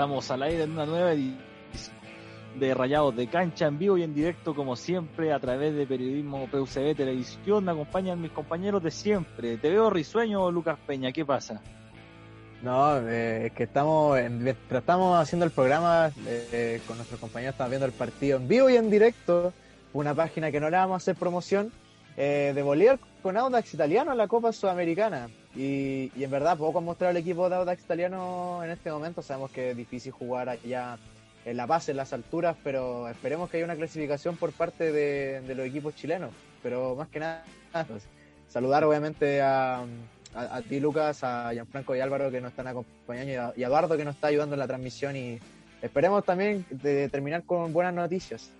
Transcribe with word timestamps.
Estamos 0.00 0.30
al 0.30 0.42
aire 0.44 0.62
en 0.62 0.70
una 0.70 0.86
nueva 0.86 1.12
edición 1.12 1.36
de 2.58 2.72
Rayados 2.72 3.14
de 3.14 3.26
Cancha 3.26 3.66
en 3.66 3.78
vivo 3.78 3.98
y 3.98 4.02
en 4.02 4.14
directo 4.14 4.54
como 4.54 4.74
siempre 4.74 5.30
a 5.30 5.38
través 5.38 5.74
de 5.74 5.86
Periodismo 5.86 6.48
PUCB 6.50 6.96
Televisión. 6.96 7.66
Me 7.66 7.72
acompañan 7.72 8.18
mis 8.18 8.30
compañeros 8.30 8.82
de 8.82 8.90
siempre. 8.90 9.58
Te 9.58 9.68
veo 9.68 9.90
risueño, 9.90 10.50
Lucas 10.50 10.78
Peña. 10.86 11.12
¿Qué 11.12 11.26
pasa? 11.26 11.60
No, 12.62 12.96
eh, 12.96 13.48
es 13.48 13.52
que 13.52 13.64
estamos, 13.64 14.18
mientras 14.30 14.80
estamos 14.80 15.18
haciendo 15.18 15.44
el 15.44 15.52
programa 15.52 16.10
eh, 16.26 16.80
con 16.86 16.96
nuestros 16.96 17.20
compañeros, 17.20 17.52
estamos 17.52 17.70
viendo 17.70 17.84
el 17.84 17.92
partido 17.92 18.38
en 18.38 18.48
vivo 18.48 18.70
y 18.70 18.76
en 18.76 18.88
directo. 18.88 19.52
Una 19.92 20.14
página 20.14 20.50
que 20.50 20.60
no 20.60 20.70
le 20.70 20.78
vamos 20.78 20.94
a 20.94 20.96
hacer 20.96 21.14
promoción 21.14 21.70
eh, 22.22 22.52
de 22.54 22.62
Bolívar 22.62 22.98
con 23.22 23.38
Audax 23.38 23.72
Italiano 23.72 24.12
en 24.12 24.18
la 24.18 24.28
Copa 24.28 24.52
Sudamericana. 24.52 25.30
Y, 25.56 26.12
y 26.14 26.22
en 26.22 26.30
verdad, 26.30 26.58
poco 26.58 26.82
mostrar 26.82 27.12
el 27.12 27.16
equipo 27.16 27.48
de 27.48 27.56
Audax 27.56 27.82
Italiano 27.82 28.62
en 28.62 28.70
este 28.70 28.92
momento. 28.92 29.22
Sabemos 29.22 29.50
que 29.50 29.70
es 29.70 29.76
difícil 29.76 30.12
jugar 30.12 30.50
allá 30.50 30.98
en 31.46 31.56
la 31.56 31.64
base, 31.64 31.92
en 31.92 31.96
las 31.96 32.12
alturas, 32.12 32.58
pero 32.62 33.08
esperemos 33.08 33.48
que 33.48 33.56
haya 33.56 33.64
una 33.64 33.74
clasificación 33.74 34.36
por 34.36 34.52
parte 34.52 34.92
de, 34.92 35.40
de 35.40 35.54
los 35.54 35.66
equipos 35.66 35.96
chilenos. 35.96 36.30
Pero 36.62 36.94
más 36.94 37.08
que 37.08 37.20
nada, 37.20 37.42
pues, 37.88 38.04
saludar 38.48 38.84
obviamente 38.84 39.40
a, 39.40 39.86
a, 40.34 40.60
ti, 40.60 40.78
Lucas, 40.78 41.24
a 41.24 41.54
Gianfranco 41.54 41.96
y 41.96 42.00
Álvaro 42.00 42.30
que 42.30 42.42
nos 42.42 42.50
están 42.50 42.66
acompañando 42.66 43.32
y 43.56 43.62
a, 43.62 43.66
Eduardo 43.66 43.96
que 43.96 44.04
nos 44.04 44.16
está 44.16 44.26
ayudando 44.26 44.56
en 44.56 44.60
la 44.60 44.66
transmisión. 44.66 45.16
Y 45.16 45.38
esperemos 45.80 46.22
también 46.26 46.66
de 46.68 47.08
terminar 47.08 47.44
con 47.44 47.72
buenas 47.72 47.94
noticias 47.94 48.50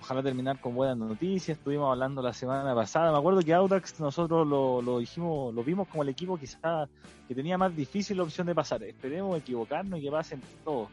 ojalá 0.00 0.22
terminar 0.22 0.60
con 0.60 0.74
buenas 0.74 0.96
noticias. 0.96 1.58
Estuvimos 1.58 1.90
hablando 1.90 2.22
la 2.22 2.32
semana 2.32 2.74
pasada. 2.74 3.12
Me 3.12 3.18
acuerdo 3.18 3.40
que 3.40 3.54
Audax 3.54 4.00
nosotros 4.00 4.46
lo, 4.46 4.82
lo 4.82 4.98
dijimos, 4.98 5.54
lo 5.54 5.64
vimos 5.64 5.88
como 5.88 6.02
el 6.02 6.08
equipo 6.08 6.38
quizá 6.38 6.88
que 7.26 7.34
tenía 7.34 7.58
más 7.58 7.74
difícil 7.74 8.16
la 8.16 8.22
opción 8.22 8.46
de 8.46 8.54
pasar. 8.54 8.82
Esperemos 8.82 9.38
equivocarnos 9.38 9.98
y 9.98 10.02
que 10.02 10.10
pasen 10.10 10.40
todos. 10.64 10.88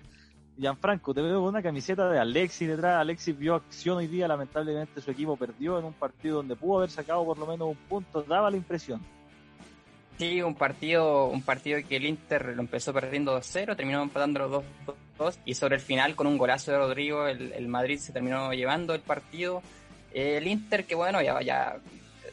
Gianfranco, 0.58 1.14
te 1.14 1.22
veo 1.22 1.42
con 1.42 1.50
una 1.50 1.62
camiseta 1.62 2.10
de 2.10 2.20
Alexis 2.20 2.68
detrás. 2.68 3.02
Alexis 3.02 3.38
vio 3.38 3.56
acción 3.56 3.98
hoy 3.98 4.08
día. 4.08 4.28
Lamentablemente 4.28 5.02
su 5.02 5.12
equipo 5.12 5.36
perdió 5.36 5.78
en 5.80 5.86
un 5.86 5.94
partido 5.94 6.38
donde 6.38 6.56
pudo 6.56 6.78
haber 6.78 6.90
sacado 6.90 7.26
por 7.26 7.38
lo 7.38 7.46
menos 7.46 7.70
un 7.70 7.78
punto. 7.90 8.24
Daba 8.24 8.50
la 8.50 8.58
impresión. 8.58 9.02
Sí, 10.18 10.42
un 10.42 10.56
partido, 10.56 11.26
un 11.26 11.42
partido 11.42 11.78
que 11.88 11.98
el 11.98 12.06
Inter 12.06 12.56
lo 12.56 12.62
empezó 12.62 12.94
perdiendo 12.94 13.38
2-0, 13.38 13.76
terminó 13.76 14.02
empatándolo 14.02 14.64
2-2 14.86 14.96
y 15.46 15.54
sobre 15.54 15.76
el 15.76 15.82
final 15.82 16.16
con 16.16 16.28
un 16.28 16.38
golazo 16.38 16.72
de 16.72 16.78
Rodrigo 16.78 17.28
el, 17.28 17.68
Madrid 17.68 18.00
se 18.00 18.12
terminó 18.12 18.54
llevando 18.54 18.94
el 18.94 19.02
partido. 19.02 19.62
Eh, 20.14 20.38
el 20.38 20.48
Inter 20.48 20.86
que 20.86 20.96
bueno, 20.96 21.22
ya, 21.22 21.42
ya 21.42 21.78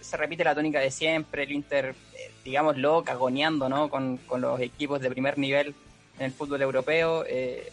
se 0.01 0.17
repite 0.17 0.45
la 0.45 0.55
tónica 0.55 0.81
de 0.81 0.91
siempre, 0.91 1.45
el 1.45 1.53
Inter, 1.53 1.95
eh, 2.15 2.31
digámoslo, 2.45 3.05
cagoneando 3.05 3.69
¿no? 3.69 3.89
con, 3.89 4.17
con 4.19 4.41
los 4.41 4.61
equipos 4.61 5.01
de 5.01 5.11
primer 5.11 5.39
nivel 5.39 5.75
en 6.19 6.27
el 6.27 6.33
fútbol 6.33 6.63
europeo. 6.63 7.25
Eh, 7.27 7.73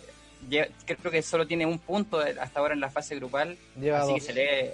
creo 0.85 1.11
que 1.11 1.21
solo 1.21 1.45
tiene 1.45 1.65
un 1.65 1.79
punto 1.79 2.19
hasta 2.19 2.59
ahora 2.59 2.73
en 2.73 2.79
la 2.79 2.89
fase 2.89 3.15
grupal, 3.15 3.57
así 3.93 4.13
que 4.13 4.21
se 4.21 4.33
le... 4.33 4.73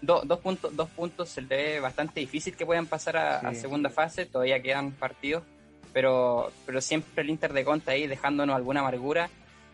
Do, 0.00 0.20
dos, 0.22 0.38
puntos, 0.40 0.76
dos 0.76 0.90
puntos 0.90 1.30
se 1.30 1.40
le 1.40 1.48
ve 1.48 1.80
bastante 1.80 2.20
difícil 2.20 2.54
que 2.54 2.66
puedan 2.66 2.86
pasar 2.86 3.16
a, 3.16 3.38
a 3.38 3.54
segunda 3.54 3.88
fase, 3.88 4.26
todavía 4.26 4.60
quedan 4.60 4.92
partidos, 4.92 5.44
pero, 5.94 6.52
pero 6.66 6.82
siempre 6.82 7.22
el 7.22 7.30
Inter 7.30 7.54
de 7.54 7.64
Conta 7.64 7.92
ahí 7.92 8.06
dejándonos 8.06 8.54
alguna 8.54 8.80
amargura 8.80 9.30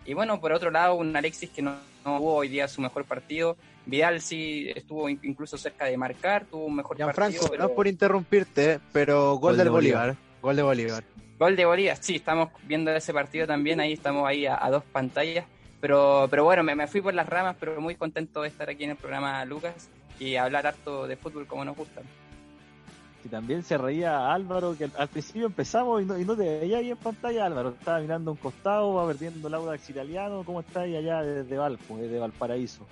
y 0.06 0.15
bueno, 0.15 0.41
por 0.41 0.53
otro 0.53 0.71
lado, 0.71 0.94
un 0.94 1.15
Alexis 1.16 1.50
que 1.50 1.62
no, 1.62 1.77
no 2.05 2.19
hubo 2.19 2.34
hoy 2.37 2.49
día 2.49 2.66
su 2.69 2.81
mejor 2.81 3.05
partido. 3.05 3.56
Vidal 3.87 4.21
sí 4.21 4.71
estuvo 4.75 5.09
in- 5.09 5.21
incluso 5.22 5.56
cerca 5.59 5.84
de 5.87 5.97
marcar, 5.97 6.44
tuvo 6.44 6.66
un 6.66 6.77
mejor 6.77 6.97
Gianfranco, 6.97 7.33
partido. 7.41 7.50
pero- 7.50 7.62
no 7.69 7.75
por 7.75 7.87
interrumpirte, 7.87 8.81
pero 8.93 9.33
gol, 9.34 9.41
Gol 9.41 9.56
del 9.59 9.65
de 9.66 9.71
Bolívar. 9.71 10.16
Gol 10.43 10.56
de 10.56 10.62
Bolívar. 10.62 11.05
Gol 11.39 11.56
de 11.56 11.65
Bolívar, 11.65 11.97
sí, 12.00 12.16
estamos 12.16 12.50
viendo 12.65 12.91
ese 12.91 13.12
partido 13.15 13.47
también, 13.47 13.81
ahí 13.81 13.93
estamos 13.94 14.27
ahí 14.28 14.47
a, 14.47 14.62
a 14.62 14.71
dos 14.71 14.84
pantallas. 14.84 15.44
Pero, 15.81 16.27
pero 16.31 16.44
bueno, 16.44 16.62
me, 16.62 16.75
me 16.75 16.87
fui 16.87 17.00
por 17.00 17.15
las 17.15 17.27
ramas, 17.27 17.56
pero 17.59 17.81
muy 17.81 17.94
contento 17.94 18.43
de 18.43 18.49
estar 18.49 18.69
aquí 18.69 18.84
en 18.84 18.91
el 18.91 18.97
programa 18.97 19.43
Lucas 19.47 19.89
y 20.19 20.37
hablar 20.37 20.66
harto 20.66 21.06
de 21.06 21.16
fútbol 21.16 21.47
como 21.47 21.65
nos 21.65 21.75
gusta. 21.75 22.03
Y 23.25 23.28
también 23.28 23.62
se 23.62 23.76
reía 23.76 24.32
Álvaro, 24.32 24.76
que 24.76 24.91
al, 24.97 25.08
principio 25.08 25.47
empezamos 25.47 26.03
y 26.03 26.06
no, 26.06 26.19
y 26.19 26.25
no 26.25 26.34
te 26.34 26.60
veía 26.60 26.78
ahí 26.78 26.91
en 26.91 26.97
pantalla, 26.97 27.47
Álvaro. 27.47 27.70
Estaba 27.78 28.00
mirando 28.00 28.31
un 28.31 28.36
costado, 28.38 28.94
va 28.94 29.06
perdiendo 29.06 29.48
el 29.48 29.54
Audax 29.54 29.91
italiano. 29.91 30.42
¿Cómo 30.44 30.60
está 30.60 30.81
ahí 30.81 30.97
allá 30.97 31.22
desde 31.22 31.59
Valpo, 31.59 31.98
desde 31.98 32.19
Valparaíso? 32.19 32.86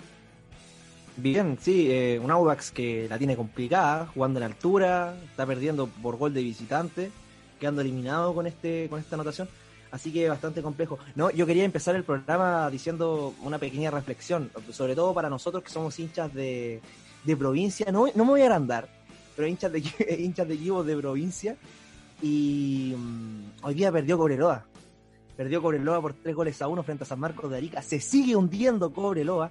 Bien, 1.21 1.57
sí, 1.59 1.91
eh, 1.91 2.19
un 2.23 2.31
Audax 2.31 2.71
que 2.71 3.07
la 3.09 3.17
tiene 3.17 3.35
complicada, 3.35 4.07
jugando 4.13 4.39
en 4.39 4.45
altura, 4.45 5.15
está 5.29 5.45
perdiendo 5.45 5.87
por 5.87 6.17
gol 6.17 6.33
de 6.33 6.41
visitante, 6.41 7.11
quedando 7.59 7.81
eliminado 7.81 8.33
con 8.33 8.47
este 8.47 8.87
con 8.89 8.99
esta 9.01 9.15
anotación, 9.15 9.49
así 9.91 10.13
que 10.13 10.29
bastante 10.29 10.61
complejo. 10.61 10.97
No, 11.15 11.29
yo 11.29 11.45
quería 11.45 11.65
empezar 11.65 11.95
el 11.95 12.05
programa 12.05 12.69
diciendo 12.69 13.33
una 13.41 13.57
pequeña 13.57 13.91
reflexión, 13.91 14.49
sobre 14.71 14.95
todo 14.95 15.13
para 15.13 15.29
nosotros 15.29 15.61
que 15.61 15.69
somos 15.71 15.99
hinchas 15.99 16.33
de, 16.33 16.79
de 17.25 17.35
provincia, 17.35 17.91
no, 17.91 18.05
no 18.15 18.23
me 18.23 18.31
voy 18.31 18.41
a 18.41 18.45
agrandar, 18.45 18.87
pero 19.39 19.47
hinchas 19.47 19.71
de 19.71 19.79
hinchas 20.19 20.45
de 20.49 20.53
equipos 20.53 20.85
de 20.85 20.97
provincia 20.97 21.55
y 22.21 22.93
mm, 22.93 23.63
hoy 23.63 23.73
día 23.73 23.89
perdió 23.89 24.17
Cobreloa. 24.17 24.65
Perdió 25.37 25.61
Cobreloa 25.61 26.01
por 26.01 26.13
tres 26.13 26.35
goles 26.35 26.61
a 26.61 26.67
uno 26.67 26.83
frente 26.83 27.05
a 27.05 27.07
San 27.07 27.21
Marcos 27.21 27.49
de 27.49 27.55
Arica. 27.55 27.81
Se 27.81 28.01
sigue 28.01 28.35
hundiendo 28.35 28.91
Cobreloa. 28.91 29.49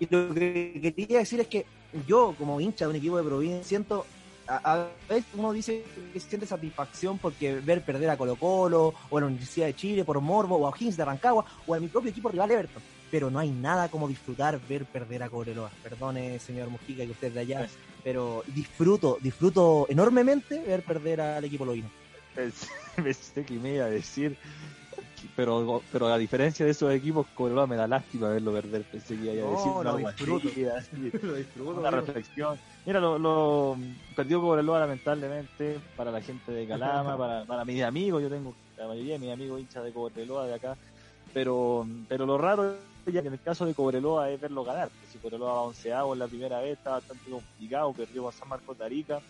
Y 0.00 0.08
lo 0.12 0.34
que 0.34 0.92
quería 0.96 1.18
decir 1.20 1.38
es 1.38 1.46
que 1.46 1.64
yo, 2.08 2.34
como 2.36 2.60
hincha 2.60 2.86
de 2.86 2.90
un 2.90 2.96
equipo 2.96 3.18
de 3.18 3.22
provincia, 3.22 3.62
siento, 3.62 4.04
a, 4.48 4.88
veces 5.08 5.26
uno 5.34 5.52
dice 5.52 5.84
que 6.12 6.18
siente 6.18 6.44
satisfacción 6.44 7.18
porque 7.18 7.54
ver 7.60 7.84
perder 7.84 8.10
a 8.10 8.16
Colo 8.16 8.34
Colo, 8.34 8.94
o 9.10 9.16
a 9.16 9.20
la 9.20 9.28
Universidad 9.28 9.66
de 9.66 9.76
Chile 9.76 10.04
por 10.04 10.20
Morbo, 10.20 10.56
o 10.56 10.66
a 10.66 10.70
O'Higgins 10.70 10.96
de 10.96 11.04
Rancagua, 11.04 11.44
o 11.68 11.72
a 11.72 11.78
mi 11.78 11.86
propio 11.86 12.10
equipo 12.10 12.30
rival 12.30 12.50
Everton. 12.50 12.82
Pero 13.12 13.30
no 13.30 13.38
hay 13.38 13.50
nada 13.50 13.88
como 13.88 14.08
disfrutar 14.08 14.58
ver 14.68 14.86
perder 14.86 15.22
a 15.22 15.28
Cobreloa. 15.28 15.70
Perdone, 15.84 16.40
señor 16.40 16.68
Mujica, 16.68 17.04
que 17.04 17.12
usted 17.12 17.30
de 17.30 17.38
allá, 17.38 17.68
pero 18.02 18.42
disfruto, 18.46 19.18
disfruto 19.20 19.86
enormemente 19.88 20.60
ver 20.60 20.82
perder 20.82 21.20
al 21.20 21.44
equipo 21.44 21.64
loino. 21.64 21.90
Pensé, 22.34 23.44
que 23.46 23.54
me 23.54 23.74
iba 23.74 23.86
a 23.86 23.90
decir, 23.90 24.36
pero, 25.36 25.82
pero 25.92 26.06
a 26.08 26.18
diferencia 26.18 26.64
de 26.64 26.72
esos 26.72 26.92
equipos, 26.92 27.26
Cobreloa 27.34 27.66
me 27.66 27.76
da 27.76 27.86
lástima 27.86 28.28
verlo 28.28 28.52
perder. 28.52 28.82
Pensé 28.84 29.16
que 29.16 29.24
iba 29.24 29.32
a 29.32 29.82
No, 29.84 30.00
decir 30.04 30.06
disfruto. 30.06 30.48
Lo 31.22 31.34
disfruto. 31.34 31.80
una 31.80 31.90
reflexión. 31.90 32.58
Mira, 32.86 33.00
lo, 33.00 33.18
lo 33.18 33.76
perdió 34.16 34.40
Cobreloa 34.40 34.80
lamentablemente 34.80 35.78
para 35.96 36.10
la 36.10 36.20
gente 36.20 36.52
de 36.52 36.66
Calama, 36.66 37.16
para, 37.16 37.44
para 37.44 37.64
mis 37.64 37.82
amigos, 37.82 38.22
yo 38.22 38.28
tengo 38.30 38.54
la 38.78 38.86
mayoría 38.88 39.14
de 39.14 39.18
mis 39.18 39.32
amigos 39.32 39.60
hinchas 39.60 39.84
de 39.84 39.92
Cobreloa 39.92 40.46
de 40.46 40.54
acá, 40.54 40.76
pero 41.34 41.86
pero 42.08 42.24
lo 42.26 42.38
raro 42.38 42.76
que 43.04 43.18
en 43.18 43.26
el 43.26 43.40
caso 43.40 43.66
de 43.66 43.74
Cobreloa 43.74 44.30
es 44.30 44.40
verlo 44.40 44.64
ganar. 44.64 44.90
Si 45.10 45.18
Cobreloa 45.18 45.52
va 45.52 45.62
onceavo 45.62 46.12
en 46.12 46.18
la 46.18 46.28
primera 46.28 46.60
vez, 46.60 46.78
está 46.78 46.90
bastante 46.90 47.30
complicado, 47.30 47.92
perdió 47.92 48.22
con 48.22 48.32
San 48.32 48.48
Marcos 48.48 48.78
de 48.78 48.84
Arica. 48.84 49.20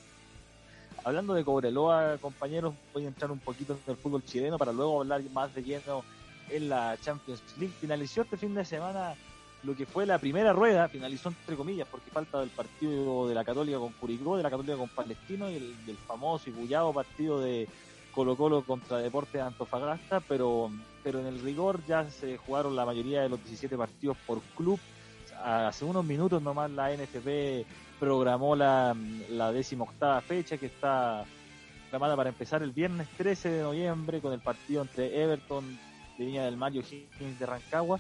Hablando 1.05 1.35
de 1.35 1.45
Cobreloa, 1.45 2.19
compañeros, 2.19 2.75
voy 2.93 3.05
a 3.05 3.09
entrar 3.09 3.31
un 3.31 3.39
poquito 3.39 3.73
en 3.73 3.91
el 3.93 3.97
fútbol 3.97 4.25
chileno 4.25 4.59
para 4.59 4.73
luego 4.73 5.01
hablar 5.01 5.23
más 5.33 5.55
de 5.55 5.63
lleno 5.63 6.05
en 6.51 6.69
la 6.69 6.97
Champions 7.01 7.43
League. 7.59 7.75
Finalizó 7.81 8.23
este 8.23 8.37
fin 8.37 8.55
de 8.55 8.65
semana 8.65 9.15
lo 9.63 9.75
que 9.75 9.87
fue 9.87 10.07
la 10.07 10.19
primera 10.19 10.53
rueda, 10.53 10.89
finalizó 10.89 11.29
entre 11.29 11.57
comillas, 11.57 11.87
porque 11.91 12.11
falta 12.11 12.41
del 12.41 12.51
partido 12.51 13.29
de 13.29 13.35
la 13.35 13.45
Católica 13.45 13.79
con 13.79 13.93
Curicó, 13.93 14.37
de 14.37 14.43
la 14.43 14.51
Católica 14.51 14.77
con 14.77 14.89
Palestino 14.89 15.51
y 15.51 15.57
el, 15.57 15.87
del 15.87 15.97
famoso 15.97 16.49
y 16.49 16.53
bullado 16.53 16.93
partido 16.93 17.41
de 17.41 17.69
Colo 18.15 18.37
Colo 18.37 18.63
contra 18.63 18.99
Deportes 18.99 19.35
de 19.35 19.41
Antofagasta, 19.41 20.21
pero, 20.21 20.71
pero 21.03 21.21
en 21.21 21.27
el 21.27 21.41
rigor 21.41 21.81
ya 21.87 22.09
se 22.11 22.37
jugaron 22.37 22.77
la 22.77 22.85
mayoría 22.85 23.23
de 23.23 23.29
los 23.29 23.43
17 23.43 23.77
partidos 23.77 24.17
por 24.27 24.41
club. 24.57 24.79
Hace 25.43 25.85
unos 25.85 26.05
minutos 26.05 26.43
nomás 26.43 26.71
la 26.71 26.93
NFP 26.93 27.67
programó 27.99 28.55
la, 28.55 28.95
la 29.31 29.53
décima 29.53 29.85
octava 29.85 30.21
fecha 30.21 30.59
que 30.59 30.67
está 30.67 31.25
programada 31.89 32.17
para 32.17 32.29
empezar 32.29 32.63
el 32.63 32.73
viernes 32.73 33.09
13 33.17 33.51
de 33.51 33.63
noviembre 33.63 34.21
con 34.21 34.33
el 34.33 34.41
partido 34.41 34.83
entre 34.83 35.23
Everton 35.23 35.79
de 36.19 36.25
Viña 36.25 36.45
del 36.45 36.57
Mar 36.57 36.75
y 36.75 36.79
O'Higgins 36.79 37.39
de 37.39 37.47
Rancagua 37.47 37.99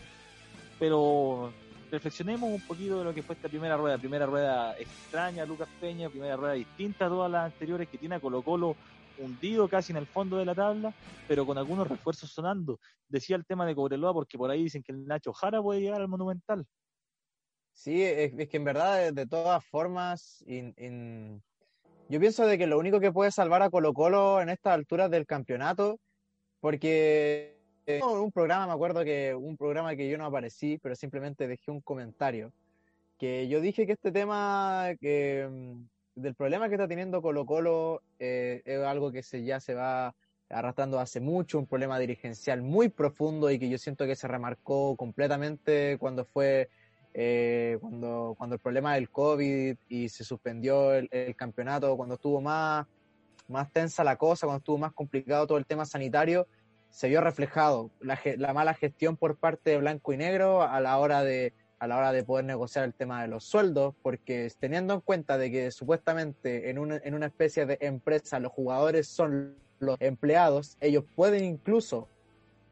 pero 0.81 1.53
reflexionemos 1.93 2.51
un 2.51 2.61
poquito 2.63 2.99
de 2.99 3.05
lo 3.05 3.15
que 3.15 3.23
fue 3.23 3.35
esta 3.35 3.49
primera 3.49 3.77
rueda, 3.77 3.99
primera 3.99 4.27
rueda 4.27 4.77
extraña, 4.79 5.45
Lucas 5.45 5.69
Peña, 5.79 6.09
primera 6.09 6.37
rueda 6.37 6.55
distinta 6.55 7.06
a 7.06 7.09
todas 7.09 7.31
las 7.31 7.53
anteriores 7.53 7.89
que 7.89 7.99
tiene 7.99 8.15
a 8.15 8.21
Colo 8.21 8.43
Colo 8.43 8.75
hundido 9.20 9.69
casi 9.69 9.93
en 9.93 9.99
el 9.99 10.06
fondo 10.06 10.37
de 10.37 10.44
la 10.44 10.55
tabla, 10.55 10.93
pero 11.28 11.46
con 11.46 11.58
algunos 11.58 11.87
refuerzos 11.88 12.31
sonando. 12.31 12.81
Decía 13.08 13.37
el 13.37 13.44
tema 13.44 13.67
de 13.67 13.75
Cobreloa 13.75 14.12
porque 14.12 14.38
por 14.38 14.50
ahí 14.50 14.64
dicen 14.64 14.82
que 14.82 14.93
el 14.93 15.06
Nacho 15.06 15.32
Jara 15.32 15.62
puede 15.62 15.81
llegar 15.81 16.00
al 16.00 16.08
Monumental. 16.08 16.67
Sí, 17.72 18.02
es, 18.02 18.49
que 18.49 18.56
en 18.56 18.64
verdad, 18.64 19.12
de, 19.12 19.26
todas 19.26 19.64
formas, 19.64 20.44
yo 20.46 22.20
pienso 22.20 22.46
de 22.46 22.58
que 22.58 22.67
lo 22.67 22.78
único 22.78 23.00
que 23.00 23.12
puede 23.12 23.31
salvar 23.31 23.62
a 23.62 23.70
Colo 23.70 23.94
Colo 23.94 24.40
en 24.40 24.50
estas 24.50 24.75
alturas 24.75 25.11
del 25.11 25.26
campeonato, 25.26 25.99
porque 26.61 27.56
en 27.87 28.02
un 28.02 28.32
programa, 28.32 28.67
me 28.67 28.72
acuerdo 28.72 29.05
que 29.05 29.34
un 29.34 29.56
programa 29.56 29.96
que 29.96 30.08
yo 30.11 30.19
no 30.19 30.26
aparecí, 30.26 30.78
pero 30.82 30.94
simplemente 30.94 31.49
dejé 31.49 31.70
un 31.70 31.81
comentario, 31.81 32.52
que 33.19 33.49
yo 33.49 33.61
dije 33.61 33.87
que 33.87 33.93
este 33.93 34.12
tema 34.12 34.90
que, 35.00 35.49
mm, 35.50 35.84
del 36.15 36.35
problema 36.35 36.69
que 36.69 36.75
está 36.75 36.89
teniendo 36.89 37.23
Colo 37.23 37.47
Colo 37.47 38.03
eh, 38.19 38.62
es 38.65 38.81
algo 38.81 39.11
que 39.12 39.23
se, 39.23 39.45
ya 39.45 39.61
se 39.61 39.75
va 39.75 40.15
arrastrando 40.49 40.99
hace 40.99 41.21
mucho, 41.21 41.59
un 41.59 41.67
problema 41.67 41.99
dirigencial 41.99 42.62
muy 42.62 42.89
profundo 42.89 43.51
y 43.51 43.59
que 43.59 43.69
yo 43.69 43.79
siento 43.79 44.07
que 44.07 44.17
se 44.17 44.27
remarcó 44.27 44.97
completamente 44.97 45.97
cuando 45.99 46.25
fue 46.25 46.69
eh, 47.12 47.77
cuando, 47.81 48.35
cuando 48.39 48.55
el 48.55 48.61
problema 48.61 48.95
del 48.95 49.11
COVID 49.11 49.77
y 49.89 50.09
se 50.09 50.25
suspendió 50.25 50.93
el, 50.95 51.09
campeonato, 51.37 51.97
cuando 51.97 52.15
estuvo 52.15 52.41
más, 52.41 52.87
más 53.49 53.71
tensa 53.73 54.05
la 54.05 54.17
cosa, 54.17 54.47
cuando 54.47 54.59
estuvo 54.59 54.79
más 54.79 54.93
complicado 54.93 55.47
todo 55.47 55.59
el 55.59 55.67
tema 55.67 55.85
sanitario, 55.85 56.47
se 56.89 57.09
vio 57.09 57.21
reflejado 57.21 57.91
la, 58.01 58.19
la, 58.37 58.53
mala 58.53 58.75
gestión 58.75 59.17
por 59.17 59.37
parte 59.37 59.71
de 59.71 59.79
Blanco 59.79 60.13
y 60.13 60.17
Negro 60.17 60.63
a 60.63 60.81
la 60.81 60.99
hora 60.99 61.23
de 61.23 61.53
a 61.81 61.87
la 61.87 61.97
hora 61.97 62.12
de 62.12 62.23
poder 62.23 62.44
negociar 62.44 62.85
el 62.85 62.93
tema 62.93 63.23
de 63.23 63.29
los 63.29 63.43
sueldos, 63.43 63.94
porque 64.03 64.53
teniendo 64.61 64.94
en 64.94 65.00
cuenta 65.00 65.38
de 65.38 65.50
que 65.50 65.71
supuestamente 65.71 66.69
en 66.69 66.79
una, 66.79 67.00
en 67.03 67.15
una 67.15 67.27
especie 67.27 67.65
de 67.65 67.79
empresa 67.81 68.38
los 68.38 68.53
jugadores 68.53 69.09
son 69.09 69.56
los 69.79 69.97
empleados, 69.99 70.77
ellos 70.81 71.05
pueden 71.17 71.43
incluso 71.43 72.06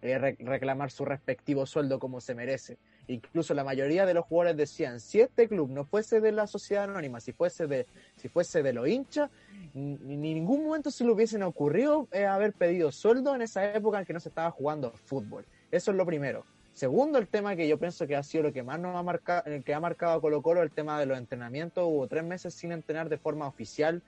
eh, 0.02 0.18
reclamar 0.18 0.90
su 0.90 1.06
respectivo 1.06 1.64
sueldo 1.64 1.98
como 1.98 2.20
se 2.20 2.34
merece. 2.34 2.76
Incluso 3.06 3.54
la 3.54 3.64
mayoría 3.64 4.04
de 4.04 4.12
los 4.12 4.26
jugadores 4.26 4.58
decían, 4.58 5.00
si 5.00 5.22
este 5.22 5.48
club 5.48 5.70
no 5.70 5.86
fuese 5.86 6.20
de 6.20 6.30
la 6.30 6.46
sociedad 6.46 6.84
anónima, 6.84 7.18
si 7.20 7.32
fuese 7.32 7.66
de, 7.66 7.86
si 8.16 8.28
fuese 8.28 8.62
de 8.62 8.74
los 8.74 8.86
hinchas, 8.86 9.30
en 9.74 10.20
ningún 10.20 10.66
momento 10.66 10.90
se 10.90 11.04
le 11.04 11.12
hubiesen 11.12 11.42
ocurrido 11.42 12.08
eh, 12.12 12.26
haber 12.26 12.52
pedido 12.52 12.92
sueldo 12.92 13.34
en 13.34 13.40
esa 13.40 13.72
época 13.72 14.00
en 14.00 14.04
que 14.04 14.12
no 14.12 14.20
se 14.20 14.28
estaba 14.28 14.50
jugando 14.50 14.92
fútbol. 14.92 15.46
Eso 15.70 15.92
es 15.92 15.96
lo 15.96 16.04
primero. 16.04 16.44
Segundo, 16.78 17.18
el 17.18 17.26
tema 17.26 17.56
que 17.56 17.66
yo 17.66 17.76
pienso 17.76 18.06
que 18.06 18.14
ha 18.14 18.22
sido 18.22 18.44
lo 18.44 18.52
que 18.52 18.62
más 18.62 18.78
nos 18.78 18.94
ha 18.94 19.02
marcado, 19.02 19.50
el 19.50 19.64
que 19.64 19.74
ha 19.74 19.80
marcado 19.80 20.12
a 20.12 20.20
Colo 20.20 20.42
Colo, 20.42 20.62
el 20.62 20.70
tema 20.70 21.00
de 21.00 21.06
los 21.06 21.18
entrenamientos. 21.18 21.84
Hubo 21.84 22.06
tres 22.06 22.22
meses 22.22 22.54
sin 22.54 22.70
entrenar 22.70 23.08
de 23.08 23.18
forma 23.18 23.48
oficial 23.48 24.00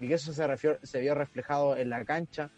y 0.00 0.08
que 0.08 0.14
eso 0.14 0.32
se, 0.32 0.44
se 0.82 1.00
vio 1.00 1.14
reflejado 1.14 1.76
en 1.76 1.88
la 1.88 2.04
cancha. 2.04 2.50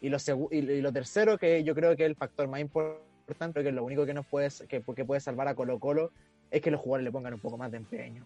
Y 0.00 0.08
lo, 0.08 0.16
y 0.50 0.80
lo 0.80 0.92
tercero, 0.94 1.36
que 1.36 1.62
yo 1.62 1.74
creo 1.74 1.94
que 1.94 2.04
es 2.04 2.08
el 2.08 2.16
factor 2.16 2.48
más 2.48 2.60
importante, 2.60 3.62
que 3.62 3.70
lo 3.70 3.84
único 3.84 4.06
que 4.06 4.14
nos 4.14 4.24
puede, 4.24 4.48
que, 4.66 4.80
que 4.80 5.04
puede 5.04 5.20
salvar 5.20 5.48
a 5.48 5.54
Colo 5.54 5.78
Colo 5.78 6.10
es 6.50 6.62
que 6.62 6.70
los 6.70 6.80
jugadores 6.80 7.04
le 7.04 7.12
pongan 7.12 7.34
un 7.34 7.40
poco 7.40 7.58
más 7.58 7.70
de 7.70 7.76
empeño. 7.76 8.24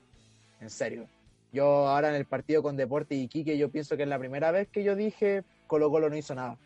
En 0.60 0.70
serio. 0.70 1.08
Yo 1.52 1.88
ahora 1.88 2.10
en 2.10 2.14
el 2.14 2.26
partido 2.26 2.62
con 2.62 2.76
Deporte 2.76 3.16
y 3.16 3.26
Quique, 3.26 3.58
yo 3.58 3.72
pienso 3.72 3.96
que 3.96 4.04
es 4.04 4.08
la 4.08 4.20
primera 4.20 4.52
vez 4.52 4.68
que 4.68 4.84
yo 4.84 4.94
dije 4.94 5.42
Colo 5.66 5.90
Colo 5.90 6.08
no 6.08 6.16
hizo 6.16 6.36
nada. 6.36 6.56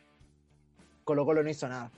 Colo 1.04 1.24
Colo 1.24 1.42
no 1.42 1.48
hizo 1.48 1.66
nada. 1.70 1.90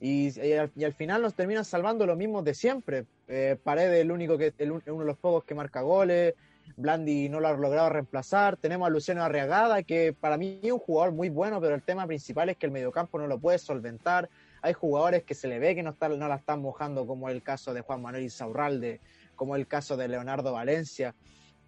Y, 0.00 0.30
al, 0.52 0.94
final 0.94 1.22
nos 1.22 1.34
terminan 1.34 1.64
salvando 1.64 2.06
lo 2.06 2.16
mismo 2.16 2.42
de 2.42 2.54
siempre. 2.54 3.04
Eh, 3.26 3.56
Paredes, 3.62 4.00
el 4.00 4.12
único 4.12 4.38
que, 4.38 4.52
uno 4.60 5.00
de 5.00 5.04
los 5.04 5.18
pocos 5.18 5.44
que 5.44 5.54
marca 5.54 5.80
goles. 5.80 6.34
Blandi 6.76 7.28
no 7.28 7.40
lo 7.40 7.48
ha 7.48 7.52
logrado 7.54 7.88
reemplazar. 7.88 8.56
Tenemos 8.56 8.86
a 8.86 8.90
Luciano 8.90 9.24
Arriagada, 9.24 9.82
que 9.82 10.12
para 10.12 10.36
mí 10.36 10.60
es 10.62 10.70
un 10.70 10.78
jugador 10.78 11.12
muy 11.12 11.30
bueno, 11.30 11.60
pero 11.60 11.74
el 11.74 11.82
tema 11.82 12.06
principal 12.06 12.50
es 12.50 12.56
que 12.56 12.66
el 12.66 12.72
mediocampo 12.72 13.18
no 13.18 13.26
lo 13.26 13.38
puede 13.38 13.58
solventar 13.58 14.28
hay 14.62 14.72
jugadores 14.72 15.24
que 15.24 15.34
se 15.34 15.48
le 15.48 15.58
ve 15.58 15.74
que 15.74 15.82
no, 15.82 15.96
no 16.00 16.28
la 16.28 16.36
están 16.36 16.60
mojando, 16.60 17.06
como 17.06 17.28
el 17.28 17.42
caso 17.42 17.74
de 17.74 17.80
Juan 17.80 18.02
Manuel 18.02 18.24
Isaurralde, 18.24 19.00
como 19.36 19.56
el 19.56 19.66
caso 19.66 19.96
de 19.96 20.08
Leonardo 20.08 20.52
Valencia. 20.52 21.14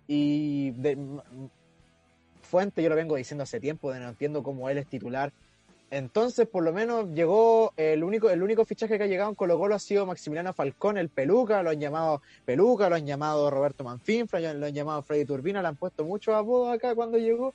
Y 0.07 0.73
de, 0.73 0.99
Fuente, 2.43 2.83
yo 2.83 2.89
lo 2.89 2.97
vengo 2.97 3.15
diciendo 3.17 3.45
hace 3.45 3.61
tiempo, 3.61 3.93
de 3.93 4.01
no 4.01 4.09
entiendo 4.09 4.43
cómo 4.43 4.69
él 4.69 4.79
es 4.79 4.87
titular. 4.87 5.33
Entonces, 5.91 6.47
por 6.47 6.63
lo 6.63 6.73
menos 6.73 7.09
llegó 7.15 7.73
el 7.77 8.05
único, 8.05 8.31
el 8.31 8.43
único 8.43 8.65
fichaje 8.65 8.97
que 8.97 9.05
ha 9.05 9.09
llegado 9.09 9.31
en 9.31 9.35
Colo 9.35 9.59
Colo 9.59 9.75
ha 9.75 9.81
sido 9.81 10.07
Maximiliano 10.07 10.53
Falcón, 10.53 10.99
el 10.99 11.09
Peluca, 11.09 11.63
lo 11.63 11.71
han 11.71 11.81
llamado 11.81 12.23
Peluca, 12.45 12.89
lo 12.89 12.95
han 12.95 13.07
llamado 13.07 13.51
Roberto 13.51 13.83
Manfinfra, 13.83 14.41
lo 14.55 14.67
han 14.67 14.73
llamado 14.73 15.03
Freddy 15.03 15.25
Turbina, 15.25 15.63
le 15.63 15.69
han 15.69 15.77
puesto 15.77 16.05
muchos 16.05 16.35
apodos 16.35 16.73
acá 16.73 16.95
cuando 16.95 17.19
llegó 17.19 17.53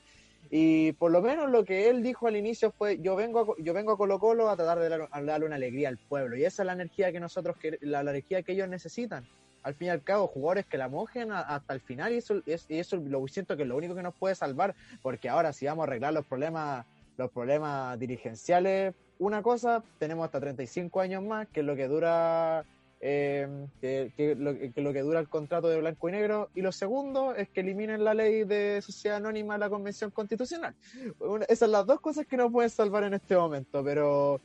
y 0.50 0.92
por 0.92 1.10
lo 1.10 1.22
menos 1.22 1.50
lo 1.50 1.64
que 1.64 1.88
él 1.88 2.02
dijo 2.02 2.28
al 2.28 2.36
inicio 2.36 2.70
fue, 2.70 2.98
yo 3.00 3.16
vengo 3.16 3.40
a, 3.40 3.62
yo 3.62 3.74
vengo 3.74 3.92
a 3.92 3.96
Colo 3.96 4.18
Colo 4.18 4.48
a 4.48 4.56
tratar 4.56 4.78
de 4.78 4.88
darle 5.24 5.46
una 5.46 5.56
alegría 5.56 5.88
al 5.88 5.98
pueblo. 5.98 6.36
Y 6.36 6.44
esa 6.44 6.62
es 6.62 6.66
la 6.66 6.72
energía 6.72 7.10
que 7.12 7.20
nosotros, 7.20 7.56
la, 7.80 8.00
energía 8.00 8.42
que 8.42 8.52
ellos 8.52 8.68
necesitan. 8.68 9.26
Al 9.62 9.74
fin 9.74 9.88
y 9.88 9.90
al 9.90 10.02
cabo, 10.02 10.28
jugadores 10.28 10.66
que 10.66 10.78
la 10.78 10.88
mojen 10.88 11.32
hasta 11.32 11.74
el 11.74 11.80
final 11.80 12.12
y 12.12 12.18
eso, 12.18 12.40
y 12.46 12.78
eso 12.78 12.96
lo 12.96 13.26
siento 13.26 13.56
que 13.56 13.64
es 13.64 13.68
lo 13.68 13.76
único 13.76 13.96
que 13.96 14.02
nos 14.02 14.14
puede 14.14 14.36
salvar, 14.36 14.76
porque 15.02 15.28
ahora 15.28 15.52
si 15.52 15.66
vamos 15.66 15.82
a 15.82 15.86
arreglar 15.88 16.12
los 16.12 16.24
problemas, 16.24 16.86
los 17.16 17.30
problemas 17.30 17.98
dirigenciales, 17.98 18.94
una 19.18 19.42
cosa, 19.42 19.82
tenemos 19.98 20.24
hasta 20.24 20.40
35 20.40 21.00
años 21.00 21.22
más, 21.22 21.48
que 21.48 21.60
es 21.60 21.66
lo 21.66 21.74
que 21.74 21.88
dura 21.88 22.64
eh, 23.00 23.66
que, 23.80 24.34
lo, 24.38 24.92
que, 24.92 25.02
dura 25.02 25.20
el 25.20 25.28
contrato 25.28 25.68
de 25.68 25.80
blanco 25.80 26.08
y 26.08 26.12
negro. 26.12 26.50
Y 26.54 26.60
lo 26.60 26.72
segundo 26.72 27.34
es 27.34 27.48
que 27.48 27.60
eliminen 27.60 28.04
la 28.04 28.14
ley 28.14 28.44
de 28.44 28.80
sociedad 28.82 29.18
anónima 29.18 29.54
de 29.54 29.60
la 29.60 29.70
Convención 29.70 30.10
Constitucional. 30.10 30.74
esas 31.48 31.58
son 31.58 31.72
las 31.72 31.86
dos 31.86 32.00
cosas 32.00 32.26
que 32.26 32.36
no 32.36 32.50
pueden 32.50 32.70
salvar 32.70 33.04
en 33.04 33.14
este 33.14 33.36
momento, 33.36 33.82
pero 33.82 34.40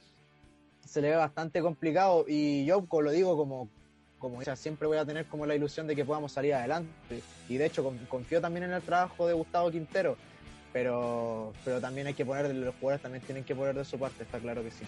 se 0.86 1.02
le 1.02 1.10
ve 1.10 1.16
bastante 1.16 1.62
complicado 1.62 2.26
y 2.28 2.66
yo 2.66 2.86
lo 2.92 3.12
digo 3.12 3.38
como 3.38 3.70
como 4.18 4.40
siempre 4.56 4.88
voy 4.88 4.98
a 4.98 5.06
tener 5.06 5.26
como 5.26 5.48
la 5.48 5.56
ilusión 5.56 5.88
de 5.88 5.96
que 5.96 6.06
podamos 6.06 6.32
salir 6.32 6.54
adelante 6.54 7.24
y 7.50 7.58
de 7.58 7.66
hecho 7.66 7.84
confío 8.08 8.40
también 8.40 8.66
en 8.66 8.74
el 8.74 8.82
trabajo 8.82 9.26
de 9.26 9.34
Gustavo 9.34 9.72
Quintero 9.72 10.16
pero 10.74 11.54
pero 11.64 11.80
también 11.82 12.08
hay 12.08 12.14
que 12.14 12.26
poner 12.26 12.54
los 12.54 12.76
jugadores 12.76 13.02
también 13.02 13.24
tienen 13.24 13.44
que 13.44 13.56
poner 13.56 13.76
de 13.76 13.86
su 13.86 14.00
parte 14.00 14.24
está 14.24 14.40
claro 14.40 14.64
que 14.64 14.72
sí. 14.72 14.86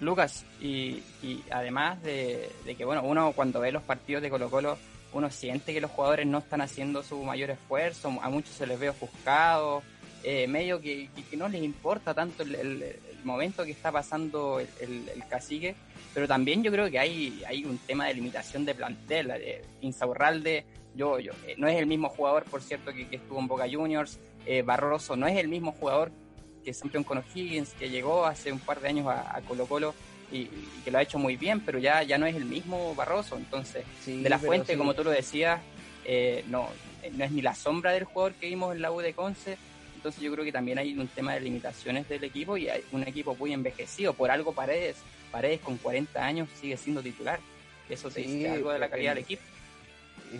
Lucas, 0.00 0.44
y, 0.60 1.02
además 1.50 2.02
de, 2.02 2.50
que, 2.76 2.84
bueno, 2.84 3.02
uno 3.04 3.32
cuando 3.32 3.60
ve 3.60 3.72
los 3.72 3.82
partidos 3.82 4.22
de 4.22 4.30
Colo 4.30 4.50
Colo, 4.50 4.78
uno 5.12 5.30
siente 5.30 5.72
que 5.72 5.80
los 5.80 5.90
jugadores 5.90 6.26
no 6.26 6.38
están 6.38 6.60
haciendo 6.60 7.02
su 7.02 7.22
mayor 7.22 7.50
esfuerzo, 7.50 8.08
a 8.20 8.28
muchos 8.28 8.54
se 8.54 8.66
les 8.66 8.78
ve 8.78 8.90
ofuscados, 8.90 9.84
eh, 10.24 10.48
medio 10.48 10.80
que, 10.80 11.08
no 11.36 11.48
les 11.48 11.62
importa 11.62 12.12
tanto 12.12 12.42
el, 12.42 12.98
momento 13.22 13.64
que 13.64 13.70
está 13.70 13.90
pasando 13.90 14.60
el, 14.60 15.24
cacique, 15.30 15.74
pero 16.14 16.28
también 16.28 16.62
yo 16.62 16.70
creo 16.70 16.88
que 16.88 16.98
hay, 16.98 17.42
hay 17.46 17.64
un 17.64 17.76
tema 17.78 18.06
de 18.06 18.14
limitación 18.14 18.64
de 18.64 18.74
plantel, 18.74 19.28
de 19.28 19.62
Insaurralde, 19.80 20.64
yo, 20.94 21.18
yo, 21.18 21.32
eh, 21.46 21.56
no 21.58 21.66
es 21.66 21.76
el 21.76 21.86
mismo 21.86 22.08
jugador, 22.08 22.44
por 22.44 22.62
cierto, 22.62 22.92
que, 22.92 23.08
estuvo 23.10 23.40
en 23.40 23.48
Boca 23.48 23.66
Juniors, 23.70 24.18
eh, 24.46 24.62
Barroso 24.62 25.16
no 25.16 25.26
es 25.26 25.36
el 25.36 25.48
mismo 25.48 25.72
jugador 25.72 26.12
que 26.64 26.70
es 26.70 26.80
campeón 26.80 27.04
con 27.04 27.18
O'Higgins, 27.18 27.74
que 27.74 27.90
llegó 27.90 28.24
hace 28.24 28.52
un 28.52 28.60
par 28.60 28.80
de 28.80 28.88
años 28.88 29.08
a, 29.08 29.40
Colo 29.46 29.66
Colo 29.66 29.94
y, 30.32 30.48
que 30.84 30.90
lo 30.90 30.98
ha 30.98 31.02
hecho 31.02 31.18
muy 31.18 31.36
bien, 31.36 31.60
pero 31.60 31.78
ya, 31.78 32.02
ya 32.02 32.16
no 32.16 32.26
es 32.26 32.36
el 32.36 32.46
mismo 32.46 32.94
Barroso. 32.94 33.36
Entonces, 33.36 33.84
de 34.06 34.28
la 34.28 34.38
fuente, 34.38 34.78
como 34.78 34.94
tú 34.94 35.04
lo 35.04 35.10
decías, 35.10 35.60
eh, 36.04 36.44
no, 36.48 36.70
no 37.12 37.24
es 37.24 37.30
ni 37.32 37.42
la 37.42 37.54
sombra 37.54 37.92
del 37.92 38.04
jugador 38.04 38.34
que 38.34 38.46
vimos 38.46 38.74
en 38.74 38.80
la 38.80 38.92
U 38.92 39.00
de 39.00 39.12
Conce. 39.12 39.58
Entonces 39.96 40.22
yo 40.22 40.32
creo 40.32 40.44
que 40.44 40.52
también 40.52 40.78
hay 40.78 40.96
un 40.98 41.08
tema 41.08 41.34
de 41.34 41.40
limitaciones 41.40 42.08
del 42.08 42.24
equipo 42.24 42.56
y 42.56 42.68
hay 42.68 42.82
un 42.92 43.02
equipo 43.02 43.34
muy 43.34 43.52
envejecido. 43.52 44.14
Por 44.14 44.30
algo 44.30 44.52
Paredes, 44.52 44.96
Paredes 45.34 45.62
con 45.62 45.78
40 45.78 46.24
años 46.24 46.48
sigue 46.60 46.76
siendo 46.76 47.02
titular. 47.02 47.40
Eso 47.88 48.08
te 48.08 48.20
dice 48.20 48.50
algo 48.50 48.70
de 48.70 48.78
la 48.78 48.88
calidad 48.88 49.16
del 49.16 49.24
equipo. 49.24 49.42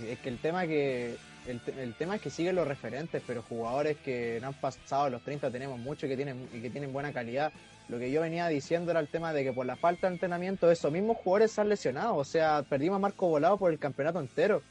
Es 0.08 0.20
que 0.20 0.28
el 0.28 0.38
tema 0.38 0.68
que 0.68 1.16
el, 1.48 1.94
tema 1.94 2.14
es 2.14 2.22
que 2.22 2.30
siguen 2.30 2.54
los 2.54 2.68
referentes, 2.68 3.20
pero 3.26 3.42
jugadores 3.42 3.96
que 4.04 4.38
no 4.40 4.46
han 4.46 4.54
pasado 4.54 5.10
los 5.10 5.20
30 5.22 5.50
tenemos 5.50 5.80
muchos 5.80 6.08
que 6.08 6.14
tienen, 6.14 6.48
y 6.54 6.60
que 6.60 6.70
tienen 6.70 6.92
buena 6.92 7.12
calidad. 7.12 7.52
Lo 7.88 7.98
que 7.98 8.12
yo 8.12 8.20
venía 8.20 8.46
diciendo 8.46 8.92
era 8.92 9.00
el 9.00 9.08
tema 9.08 9.32
de 9.32 9.42
que 9.42 9.52
por 9.52 9.66
la 9.66 9.74
falta 9.74 10.06
de 10.06 10.14
entrenamiento 10.14 10.70
esos 10.70 10.92
mismos 10.92 11.16
jugadores 11.16 11.50
se 11.50 11.60
han 11.60 11.70
lesionado. 11.70 12.14
O 12.14 12.24
sea, 12.24 12.62
perdimos 12.62 12.94
a 12.94 13.00
Marco 13.00 13.26
Volado 13.26 13.58
por 13.58 13.72
el 13.72 13.80
campeonato 13.80 14.20
entero. 14.20 14.62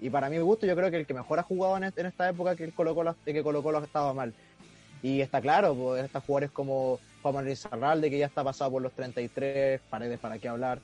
Y 0.00 0.08
para 0.08 0.30
mi 0.30 0.38
gusto 0.38 0.66
yo 0.66 0.76
creo 0.76 0.88
que 0.88 0.98
el 0.98 1.06
que 1.06 1.14
mejor 1.14 1.40
ha 1.40 1.42
jugado 1.42 1.76
en, 1.78 1.82
esta 1.82 2.28
época 2.28 2.54
que 2.54 2.70
Colo 2.70 2.94
Colo, 2.94 3.16
que 3.24 3.42
Colo 3.42 3.60
Colo 3.60 3.82
estaba 3.82 4.14
mal. 4.14 4.32
Y 5.02 5.20
está 5.20 5.40
claro, 5.40 5.74
pues 5.74 6.04
estos 6.04 6.22
jugadores 6.22 6.52
como 6.52 7.00
Juan 7.30 7.44
Manuel 7.80 8.10
que 8.10 8.18
ya 8.18 8.26
está 8.26 8.44
pasado 8.44 8.70
por 8.70 8.82
los 8.82 8.92
33, 8.92 9.80
paredes 9.90 10.18
para 10.18 10.38
qué 10.38 10.48
hablar 10.48 10.80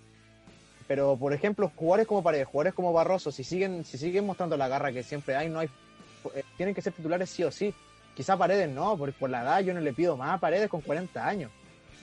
pero, 0.91 1.17
por 1.17 1.33
ejemplo, 1.33 1.71
jugadores 1.77 2.09
como 2.09 2.21
Paredes, 2.21 2.49
jugadores 2.49 2.75
como 2.75 2.93
Barroso, 2.93 3.31
si 3.31 3.45
siguen, 3.45 3.85
si 3.85 3.97
siguen 3.97 4.27
mostrando 4.27 4.57
la 4.57 4.67
garra 4.67 4.91
que 4.91 5.05
siempre 5.05 5.37
hay, 5.37 5.49
no 5.49 5.61
hay 5.61 5.71
eh, 6.35 6.43
tienen 6.57 6.75
que 6.75 6.83
ser 6.83 6.93
titulares 6.93 7.31
sí 7.31 7.45
o 7.45 7.53
sí. 7.53 7.73
Quizá 8.17 8.37
Paredes 8.37 8.69
no, 8.69 8.97
porque 8.99 9.15
por 9.17 9.31
la 9.31 9.43
edad 9.43 9.61
yo 9.61 9.73
no 9.73 9.79
le 9.79 9.93
pido 9.93 10.17
más 10.17 10.35
a 10.35 10.39
Paredes 10.39 10.69
con 10.69 10.81
40 10.81 11.25
años. 11.25 11.53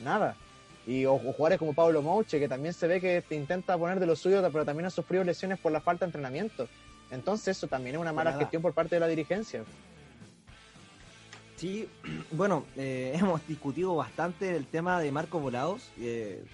Nada. 0.01 0.37
Y 0.85 1.05
o, 1.05 1.17
jugadores 1.17 1.59
como 1.59 1.73
Pablo 1.73 2.01
Mouche, 2.01 2.39
que 2.39 2.47
también 2.47 2.73
se 2.73 2.87
ve 2.87 3.01
que 3.01 3.21
te 3.21 3.35
intenta 3.35 3.77
poner 3.77 3.99
de 3.99 4.05
lo 4.05 4.15
suyo, 4.15 4.41
pero 4.53 4.63
también 4.63 4.85
ha 4.85 4.89
sufrido 4.89 5.25
lesiones 5.25 5.59
por 5.59 5.73
la 5.73 5.81
falta 5.81 6.05
de 6.05 6.11
entrenamiento. 6.11 6.69
Entonces 7.11 7.57
eso 7.57 7.67
también 7.67 7.95
es 7.97 8.01
una 8.01 8.13
mala 8.13 8.37
gestión 8.39 8.61
por 8.61 8.71
parte 8.71 8.95
de 8.95 9.01
la 9.01 9.07
dirigencia. 9.09 9.65
Sí, 11.57 11.89
bueno, 12.31 12.63
eh, 12.77 13.11
hemos 13.19 13.45
discutido 13.47 13.95
bastante 13.95 14.55
el 14.55 14.65
tema 14.67 14.99
de 15.01 15.11
Marcos 15.11 15.41
Volados. 15.41 15.91
Eh, 15.99 16.45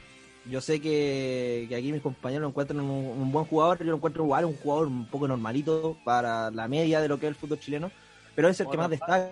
yo 0.49 0.59
sé 0.59 0.81
que, 0.81 1.65
que 1.69 1.75
aquí 1.75 1.91
mis 1.93 2.01
compañeros 2.01 2.41
lo 2.41 2.47
encuentran 2.49 2.81
un, 2.81 2.89
un 2.89 3.31
buen 3.31 3.45
jugador, 3.45 3.79
yo 3.79 3.85
lo 3.85 3.95
encuentro 3.95 4.23
igual, 4.23 4.43
un 4.45 4.55
jugador 4.57 4.87
un 4.87 5.05
poco 5.05 5.25
normalito 5.27 5.95
para 6.03 6.51
la 6.51 6.67
media 6.67 6.99
de 6.99 7.07
lo 7.07 7.17
que 7.17 7.27
es 7.27 7.29
el 7.29 7.35
fútbol 7.35 7.59
chileno, 7.59 7.91
pero 8.35 8.49
es 8.49 8.59
el 8.59 8.67
que 8.67 8.75
más 8.77 8.89
destaca. 8.89 9.31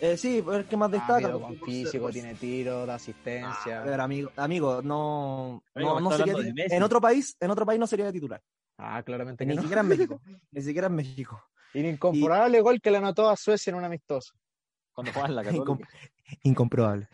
Eh, 0.00 0.16
sí, 0.18 0.38
es 0.46 0.54
el 0.54 0.64
que 0.66 0.76
más 0.76 0.90
destaca. 0.90 1.32
Con 1.32 1.40
por 1.40 1.56
ser- 1.56 1.64
físico, 1.64 2.04
por- 2.04 2.12
tiene 2.12 2.34
tiro, 2.34 2.84
da 2.84 2.96
asistencia. 2.96 3.80
A 3.80 3.84
ver, 3.84 3.98
amigo, 4.00 4.30
amigo, 4.36 4.82
no, 4.82 5.62
Amigo, 5.74 6.00
no, 6.00 6.10
sería 6.12 6.34
en 6.68 6.82
otro 6.82 7.00
país, 7.00 7.34
en 7.40 7.50
otro 7.50 7.64
país 7.64 7.80
no 7.80 7.86
sería 7.86 8.04
de 8.06 8.12
titular, 8.12 8.42
Ah, 8.76 9.02
claramente 9.02 9.44
que 9.44 9.48
ni 9.50 9.56
no. 9.56 9.62
siquiera 9.62 9.80
en 9.80 9.88
México, 9.88 10.20
ni 10.52 10.62
siquiera 10.62 10.88
en 10.88 10.96
México. 10.96 11.42
Y 11.72 11.80
incomparable 11.80 12.60
gol 12.60 12.78
que 12.80 12.90
le 12.90 12.98
anotó 12.98 13.30
a 13.30 13.36
Suecia 13.36 13.70
en 13.70 13.76
un 13.76 13.84
amistoso. 13.84 14.34
Cuando 14.94 15.12
juegan 15.12 15.34
la 15.34 15.42
Católica. 15.44 15.72
Incom- 15.72 15.86
Incomprobable. 16.44 17.08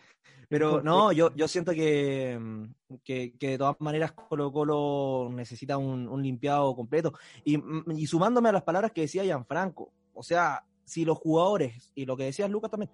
Pero 0.47 0.81
no, 0.83 1.13
yo, 1.13 1.33
yo 1.33 1.47
siento 1.47 1.71
que, 1.71 2.37
mm, 2.37 2.65
que, 3.05 3.33
que 3.39 3.49
de 3.51 3.57
todas 3.57 3.77
maneras 3.79 4.11
Colo 4.11 4.51
Colo 4.51 5.29
necesita 5.31 5.77
un, 5.77 6.09
un 6.09 6.21
limpiado 6.21 6.75
completo. 6.75 7.13
Y, 7.45 7.57
mm, 7.57 7.85
y 7.95 8.05
sumándome 8.05 8.49
a 8.49 8.51
las 8.51 8.63
palabras 8.63 8.91
que 8.91 9.01
decía 9.01 9.23
Gianfranco, 9.23 9.93
o 10.13 10.23
sea, 10.23 10.65
si 10.83 11.05
los 11.05 11.17
jugadores, 11.17 11.91
y 11.95 12.05
lo 12.05 12.17
que 12.17 12.25
decías 12.25 12.49
Lucas 12.49 12.69
también, 12.69 12.91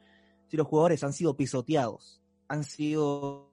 si 0.48 0.56
los 0.56 0.68
jugadores 0.68 1.04
han 1.04 1.14
sido 1.14 1.36
pisoteados, 1.36 2.22
han 2.48 2.64
sido 2.64 3.50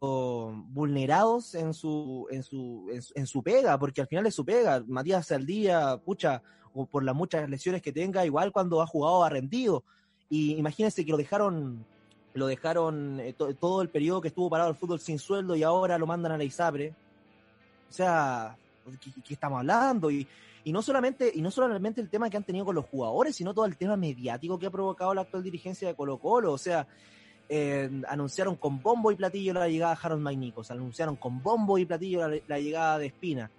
vulnerados 0.68 1.54
en 1.54 1.72
su, 1.74 2.26
en 2.30 2.42
su, 2.42 2.86
en 2.92 3.02
su, 3.02 3.12
en 3.16 3.26
su 3.26 3.42
pega, 3.42 3.78
porque 3.78 4.00
al 4.02 4.06
final 4.06 4.26
es 4.26 4.34
su 4.34 4.44
pega. 4.44 4.84
Matías 4.86 5.26
Saldía, 5.26 5.96
pucha, 6.04 6.42
o 6.74 6.86
por 6.86 7.02
las 7.04 7.14
muchas 7.14 7.48
lesiones 7.48 7.82
que 7.82 7.92
tenga, 7.92 8.24
igual 8.26 8.52
cuando 8.52 8.80
ha 8.82 8.86
jugado 8.86 9.24
ha 9.24 9.30
rendido. 9.30 9.84
Y 10.30 10.56
imagínense 10.56 11.04
que 11.04 11.10
lo 11.10 11.16
dejaron, 11.16 11.84
lo 12.34 12.46
dejaron 12.46 13.20
eh, 13.20 13.32
to- 13.34 13.54
todo 13.54 13.82
el 13.82 13.88
periodo 13.88 14.20
que 14.20 14.28
estuvo 14.28 14.50
parado 14.50 14.70
el 14.70 14.76
fútbol 14.76 15.00
sin 15.00 15.18
sueldo 15.18 15.54
y 15.54 15.62
ahora 15.62 15.98
lo 15.98 16.06
mandan 16.06 16.32
a 16.32 16.38
la 16.38 16.44
ISAPRE. 16.44 16.94
O 17.88 17.92
sea, 17.92 18.56
¿qué, 19.24 19.34
estamos 19.34 19.58
hablando? 19.58 20.10
Y, 20.10 20.26
y 20.64 20.72
no 20.72 20.82
solamente, 20.82 21.30
y 21.32 21.42
no 21.42 21.50
solamente 21.50 22.00
el 22.00 22.08
tema 22.08 22.28
que 22.30 22.36
han 22.36 22.44
tenido 22.44 22.64
con 22.64 22.74
los 22.74 22.86
jugadores, 22.86 23.36
sino 23.36 23.54
todo 23.54 23.66
el 23.66 23.76
tema 23.76 23.96
mediático 23.96 24.58
que 24.58 24.66
ha 24.66 24.70
provocado 24.70 25.14
la 25.14 25.20
actual 25.20 25.42
dirigencia 25.42 25.86
de 25.88 25.94
Colo 25.94 26.18
Colo. 26.18 26.52
O 26.52 26.58
sea, 26.58 26.86
eh, 27.48 27.90
anunciaron 28.08 28.56
con 28.56 28.82
bombo 28.82 29.12
y 29.12 29.16
platillo 29.16 29.52
la 29.52 29.68
llegada 29.68 29.94
de 29.94 30.00
Harold 30.02 30.22
Magnicos, 30.22 30.70
anunciaron 30.70 31.16
con 31.16 31.42
bombo 31.42 31.76
y 31.76 31.84
platillo 31.84 32.26
la, 32.48 32.58
llegada 32.58 32.98
de 32.98 33.06
Espina, 33.06 33.50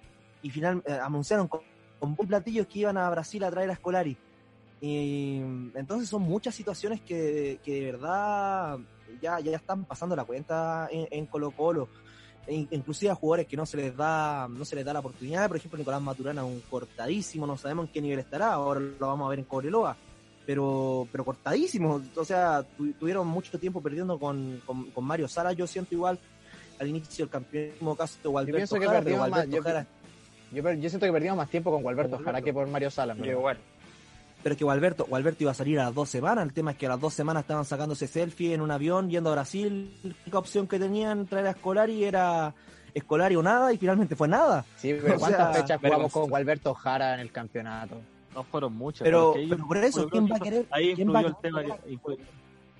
y 0.41 0.49
final, 0.49 0.81
eh, 0.87 0.93
anunciaron 0.93 1.47
con, 1.47 1.61
con 1.99 2.09
bombo 2.09 2.23
y 2.23 2.27
platillos 2.27 2.67
que 2.67 2.79
iban 2.79 2.97
a 2.97 3.09
Brasil 3.11 3.43
a 3.43 3.51
traer 3.51 3.69
a 3.69 3.75
Scolari. 3.75 4.17
Y 4.81 5.37
entonces 5.73 6.09
son 6.09 6.21
muchas 6.23 6.53
situaciones 6.53 7.01
que, 7.01 7.59
que 7.63 7.75
de 7.81 7.91
verdad 7.91 8.77
ya, 9.21 9.39
ya 9.39 9.55
están 9.55 9.85
pasando 9.85 10.15
la 10.15 10.25
cuenta 10.25 10.87
en, 10.91 11.07
en 11.11 11.25
Colo 11.25 11.51
Colo. 11.51 11.87
E 12.47 12.53
in- 12.53 12.67
inclusive 12.69 13.09
a 13.11 13.15
jugadores 13.15 13.47
que 13.47 13.57
no 13.57 13.65
se 13.65 13.77
les 13.77 13.95
da 13.97 14.47
no 14.47 14.63
se 14.65 14.75
les 14.75 14.85
da 14.85 14.93
la 14.93 14.99
oportunidad, 14.99 15.47
por 15.47 15.57
ejemplo 15.57 15.79
Nicolás 15.79 16.01
Maturana 16.01 16.43
un 16.43 16.61
cortadísimo, 16.69 17.47
no 17.47 17.57
sabemos 17.57 17.87
en 17.87 17.91
qué 17.93 18.01
nivel 18.01 18.19
estará, 18.19 18.53
ahora 18.53 18.81
lo 18.81 19.07
vamos 19.07 19.25
a 19.25 19.29
ver 19.31 19.39
en 19.39 19.45
Cobreloa, 19.45 19.97
pero 20.45 21.07
pero 21.11 21.25
cortadísimo, 21.25 22.01
o 22.15 22.23
sea, 22.25 22.61
tu- 22.77 22.93
tuvieron 22.93 23.25
mucho 23.25 23.57
tiempo 23.57 23.81
perdiendo 23.81 24.19
con, 24.19 24.61
con, 24.63 24.91
con 24.91 25.03
Mario 25.03 25.27
Sala, 25.27 25.53
yo 25.53 25.65
siento 25.65 25.95
igual 25.95 26.19
al 26.79 26.87
inicio 26.87 27.25
del 27.25 27.31
campeonato 27.31 27.95
caso 27.95 28.19
de 28.21 28.29
Gualberto 28.29 28.57
pienso 28.57 28.75
que 28.79 28.85
Jara, 28.85 28.99
pero 28.99 29.03
perdimos 29.05 29.29
más- 29.29 29.29
Gualberto 29.31 29.57
yo- 29.57 29.63
Jara- 29.63 29.87
Yo, 30.51 30.63
per- 30.63 30.79
yo 30.79 30.89
siento 30.89 31.05
que 31.07 31.11
perdimos 31.13 31.37
más 31.37 31.49
tiempo 31.49 31.71
con 31.71 31.81
Gualberto 31.81 32.17
Con 32.17 32.25
Jara 32.25 32.41
que 32.41 32.53
por 32.53 32.67
Mario 32.67 32.91
Sala. 32.91 33.15
igual. 33.25 33.57
Pero 34.45 34.53
es 34.53 34.59
que 34.59 34.63
Gualberto, 34.63 35.05
Gualberto 35.09 35.41
iba 35.43 35.49
a 35.49 35.55
salir 35.55 35.79
a 35.79 35.85
las 35.85 35.95
dos 35.95 36.07
semanas. 36.07 36.45
El 36.45 36.53
tema 36.53 36.69
es 36.69 36.77
que 36.77 36.85
a 36.85 36.89
las 36.89 37.01
dos 37.01 37.15
semanas 37.15 37.41
estaban 37.41 37.65
sacándose 37.65 38.05
selfie 38.05 38.53
en 38.53 38.61
un 38.61 38.69
avión 38.69 39.09
yendo 39.09 39.31
a 39.31 39.33
Brasil. 39.33 39.91
La 40.03 40.13
única 40.23 40.37
opción 40.37 40.67
que 40.67 40.77
tenían 40.77 41.25
traer 41.25 41.47
a 41.47 41.49
Escolari 41.49 42.03
era 42.03 42.53
Escolari 42.93 43.35
o 43.37 43.41
nada 43.41 43.73
y 43.73 43.79
finalmente 43.79 44.15
fue 44.15 44.27
nada. 44.27 44.63
Sí, 44.77 44.93
pero 45.01 45.15
O 45.15 45.19
¿cuántas 45.19 45.51
sea, 45.51 45.63
fechas 45.63 45.79
pero 45.81 45.95
jugamos 45.95 46.13
con- 46.13 46.29
Gualberto 46.29 46.75
Jara 46.75 47.15
en 47.15 47.21
el 47.21 47.31
campeonato? 47.31 47.95
No 48.35 48.43
fueron 48.43 48.73
muchas. 48.73 49.03
Pero, 49.03 49.33
pero 49.49 49.65
por 49.67 49.77
eso, 49.77 50.07
¿quién 50.09 50.27
va 50.31 50.35
a 50.35 50.39
que 50.39 50.43
querer? 50.51 50.65
Ahí 50.69 50.93
quién 50.93 51.11
va 51.11 51.21
a 51.21 51.23
influyó 51.23 51.35
el 51.37 51.41
tema, 51.41 51.63
que- 51.83 51.91
influ- 51.95 52.19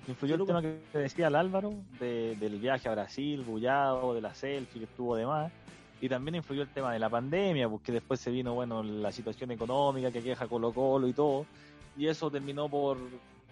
influyó 0.06 0.34
el 0.36 0.46
tema 0.46 0.62
que 0.62 0.78
decía 0.98 1.26
el 1.26 1.34
Álvaro 1.34 1.74
de- 1.98 2.36
del 2.38 2.60
viaje 2.60 2.88
a 2.88 2.92
Brasil, 2.92 3.42
bullado, 3.42 4.14
de 4.14 4.20
la 4.20 4.32
selfie 4.36 4.78
que 4.78 4.84
estuvo 4.84 5.16
de 5.16 5.26
más. 5.26 5.50
Y 6.00 6.08
también 6.08 6.36
influyó 6.36 6.62
el 6.62 6.68
tema 6.68 6.92
de 6.92 6.98
la 6.98 7.08
pandemia, 7.08 7.68
porque 7.68 7.92
después 7.92 8.20
se 8.20 8.30
vino, 8.30 8.54
bueno, 8.54 8.82
la 8.82 9.10
situación 9.12 9.50
económica 9.50 10.10
que 10.10 10.22
queja 10.22 10.46
Colo 10.46 10.72
Colo 10.72 11.08
y 11.08 11.12
todo. 11.12 11.46
Y 11.96 12.06
eso 12.06 12.30
terminó 12.30 12.68
por, 12.68 12.98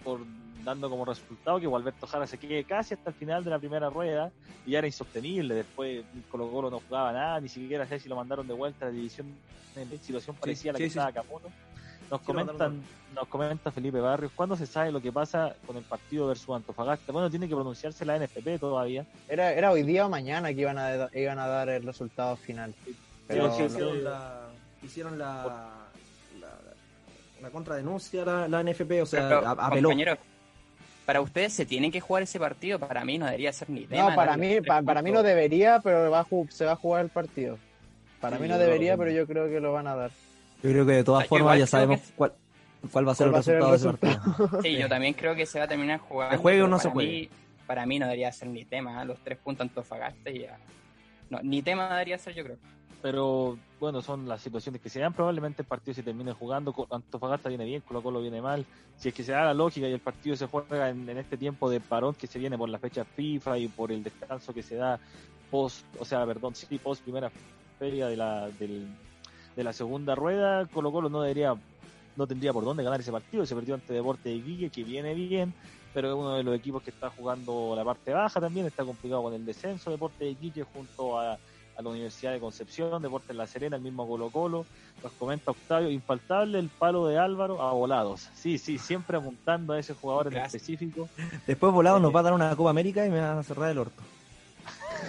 por 0.02 0.20
dando 0.62 0.90
como 0.90 1.04
resultado 1.04 1.60
que 1.60 1.66
Gualberto 1.66 2.06
Jara 2.06 2.26
se 2.26 2.38
quede 2.38 2.64
casi 2.64 2.94
hasta 2.94 3.10
el 3.10 3.16
final 3.16 3.44
de 3.44 3.50
la 3.50 3.58
primera 3.58 3.90
rueda 3.90 4.30
y 4.66 4.72
ya 4.72 4.78
era 4.78 4.86
insostenible. 4.86 5.54
Después 5.54 6.04
Colo 6.30 6.50
Colo 6.50 6.70
no 6.70 6.80
jugaba 6.80 7.12
nada, 7.12 7.40
ni 7.40 7.48
siquiera 7.48 7.86
sé 7.86 7.98
si 7.98 8.08
lo 8.08 8.16
mandaron 8.16 8.46
de 8.46 8.54
vuelta 8.54 8.86
a 8.86 8.88
la 8.88 8.94
división 8.94 9.26
en 9.76 10.00
situación 10.00 10.36
parecida 10.36 10.70
a 10.70 10.72
la 10.74 10.78
sí, 10.78 10.84
que 10.84 10.90
sí. 10.90 10.98
estaba 10.98 11.12
Caputo. 11.12 11.48
Nos 12.10 12.20
comentan, 12.22 12.82
nos 13.14 13.28
comenta 13.28 13.70
Felipe 13.70 14.00
Barrios, 14.00 14.32
¿cuándo 14.34 14.56
se 14.56 14.66
sabe 14.66 14.92
lo 14.92 15.00
que 15.00 15.10
pasa 15.12 15.54
con 15.66 15.76
el 15.76 15.82
partido 15.84 16.26
versus 16.26 16.54
Antofagasta? 16.54 17.12
Bueno, 17.12 17.30
tiene 17.30 17.48
que 17.48 17.54
pronunciarse 17.54 18.04
la 18.04 18.16
NFP 18.18 18.58
todavía. 18.58 19.04
Era, 19.28 19.52
era 19.52 19.70
hoy 19.70 19.82
día 19.82 20.06
o 20.06 20.08
mañana 20.08 20.52
que 20.52 20.60
iban 20.60 20.78
a, 20.78 21.08
iban 21.14 21.38
a 21.38 21.46
dar 21.46 21.68
el 21.68 21.82
resultado 21.82 22.36
final. 22.36 22.74
Pero 23.26 23.50
Sí, 23.52 23.56
sí, 23.58 23.64
hicieron 23.64 24.04
la, 24.04 24.48
hicieron 24.82 25.18
la, 25.18 25.86
la, 26.40 26.48
la 27.40 27.50
contradenuncia 27.50 28.24
la, 28.24 28.48
la 28.48 28.62
NFP, 28.62 29.02
o 29.02 29.06
sea, 29.06 29.28
Pero, 29.28 29.48
apeló. 29.48 29.90
para 31.06 31.20
ustedes 31.20 31.52
se 31.52 31.64
tienen 31.66 31.90
que 31.90 32.00
jugar 32.00 32.22
ese 32.22 32.38
partido. 32.38 32.78
Para 32.78 33.04
mí 33.04 33.18
no 33.18 33.26
debería 33.26 33.52
ser 33.52 33.70
ni 33.70 33.86
tema. 33.86 34.10
no, 34.10 34.14
para 34.16 34.36
mí, 34.36 34.48
tres 34.56 34.66
pa- 34.66 34.82
para 34.82 35.02
mí 35.02 35.10
no 35.10 35.22
debería, 35.22 35.80
pero 35.82 36.10
va 36.10 36.20
a 36.20 36.26
se 36.50 36.64
va 36.66 36.72
a 36.72 36.76
jugar 36.76 37.04
el 37.04 37.10
partido. 37.10 37.58
Para 38.20 38.36
Sí, 38.36 38.42
mí 38.42 38.48
no 38.48 38.58
debería, 38.58 38.96
pero 38.96 39.10
yo 39.10 39.26
creo 39.26 39.48
que 39.48 39.60
lo 39.60 39.72
van 39.72 39.86
a 39.86 39.94
dar. 39.96 40.10
Yo 40.64 40.70
creo 40.70 40.86
que 40.86 40.92
de 40.92 41.04
todas 41.04 41.26
formas 41.28 41.58
ya 41.58 41.66
sabemos 41.66 42.00
que- 42.00 42.12
cuál, 42.14 42.32
cuál 42.90 43.06
va 43.08 43.12
a 43.12 43.14
ser 43.14 43.28
¿Cuál 43.28 43.28
el 43.28 43.34
va 43.34 43.38
a 43.38 43.42
ser 43.42 43.54
el 43.56 43.60
resultado 43.62 43.92
de 44.16 44.16
ese 44.16 44.38
partido. 44.40 44.62
Sí, 44.62 44.76
yo 44.78 44.88
también 44.88 45.14
creo 45.14 45.34
que 45.36 45.46
se 45.46 45.58
va 45.58 45.66
a 45.66 45.68
terminar 45.68 46.00
jugando. 46.00 46.34
¿Se 46.36 46.42
juegue 46.42 46.62
o 46.62 46.64
pero 46.64 46.70
no 46.70 46.78
se 46.78 46.82
para 46.84 46.94
juegue? 46.94 47.10
mí- 47.12 47.28
para 47.66 47.86
mí 47.86 47.98
no 47.98 48.06
debería 48.06 48.32
ser 48.32 48.48
ni 48.48 48.64
tema. 48.64 49.02
¿eh? 49.02 49.06
Los 49.06 49.18
tres 49.20 49.38
puntos 49.38 49.62
Antofagasta 49.64 50.30
y 50.30 50.40
ya. 50.40 50.58
No, 51.30 51.40
ni 51.42 51.62
tema 51.62 51.88
debería 51.90 52.18
ser, 52.18 52.34
yo 52.34 52.44
creo. 52.44 52.56
Pero 53.02 53.58
bueno, 53.80 54.00
son 54.00 54.26
las 54.26 54.40
situaciones 54.40 54.80
que 54.80 54.88
se 54.88 55.00
dan. 55.00 55.12
Probablemente 55.12 55.60
el 55.62 55.68
partido 55.68 55.94
se 55.94 56.02
termine 56.02 56.32
jugando. 56.32 56.74
Antofagasta 56.90 57.50
viene 57.50 57.66
bien, 57.66 57.82
Colo 57.82 58.02
Colo 58.02 58.20
viene 58.22 58.40
mal. 58.40 58.64
Si 58.96 59.08
es 59.10 59.14
que 59.14 59.22
se 59.22 59.32
da 59.32 59.44
la 59.44 59.52
lógica 59.54 59.86
y 59.88 59.92
el 59.92 60.00
partido 60.00 60.34
se 60.36 60.46
juega 60.46 60.88
en, 60.88 61.06
en 61.08 61.18
este 61.18 61.36
tiempo 61.36 61.68
de 61.68 61.80
parón 61.80 62.14
que 62.14 62.26
se 62.26 62.38
viene 62.38 62.56
por 62.56 62.70
la 62.70 62.78
fecha 62.78 63.04
FIFA 63.04 63.58
y 63.58 63.68
por 63.68 63.92
el 63.92 64.02
descanso 64.02 64.54
que 64.54 64.62
se 64.62 64.76
da 64.76 64.98
post, 65.50 65.84
o 65.98 66.04
sea, 66.06 66.24
perdón, 66.24 66.54
sí, 66.54 66.78
post 66.78 67.02
primera 67.02 67.30
feria 67.78 68.06
de 68.08 68.16
la, 68.16 68.48
del, 68.58 68.86
de 69.56 69.64
la 69.64 69.72
segunda 69.72 70.14
rueda, 70.14 70.66
Colo 70.66 70.92
Colo 70.92 71.08
no 71.08 71.22
debería, 71.22 71.54
no 72.16 72.26
tendría 72.26 72.52
por 72.52 72.64
dónde 72.64 72.82
ganar 72.82 73.00
ese 73.00 73.12
partido. 73.12 73.46
Se 73.46 73.54
perdió 73.54 73.74
ante 73.74 73.92
Deporte 73.92 74.28
de 74.28 74.40
Guille, 74.40 74.70
que 74.70 74.84
viene 74.84 75.14
bien, 75.14 75.54
pero 75.92 76.08
es 76.08 76.14
uno 76.14 76.34
de 76.36 76.42
los 76.42 76.56
equipos 76.56 76.82
que 76.82 76.90
está 76.90 77.10
jugando 77.10 77.74
la 77.76 77.84
parte 77.84 78.12
baja 78.12 78.40
también, 78.40 78.66
está 78.66 78.84
complicado 78.84 79.22
con 79.22 79.34
el 79.34 79.44
descenso. 79.44 79.90
Deporte 79.90 80.24
de 80.24 80.34
Guille 80.34 80.64
junto 80.64 81.18
a, 81.18 81.38
a 81.76 81.82
la 81.82 81.90
Universidad 81.90 82.32
de 82.32 82.40
Concepción, 82.40 83.02
Deporte 83.02 83.32
en 83.32 83.38
La 83.38 83.46
Serena, 83.46 83.76
el 83.76 83.82
mismo 83.82 84.06
Colo 84.06 84.30
Colo. 84.30 84.66
Nos 85.02 85.12
comenta 85.12 85.50
Octavio, 85.50 85.90
infaltable 85.90 86.58
el 86.58 86.68
palo 86.68 87.06
de 87.06 87.18
Álvaro 87.18 87.60
a 87.62 87.72
volados. 87.72 88.28
Sí, 88.34 88.58
sí, 88.58 88.78
siempre 88.78 89.16
apuntando 89.16 89.72
a 89.72 89.78
ese 89.78 89.94
jugador 89.94 90.32
en 90.32 90.38
específico. 90.38 91.08
Después 91.46 91.72
volado 91.72 91.98
nos 92.00 92.14
va 92.14 92.20
a 92.20 92.22
dar 92.24 92.32
una 92.32 92.54
Copa 92.56 92.70
América 92.70 93.04
y 93.06 93.10
me 93.10 93.20
va 93.20 93.38
a 93.38 93.42
cerrar 93.42 93.70
el 93.70 93.78
orto. 93.78 94.02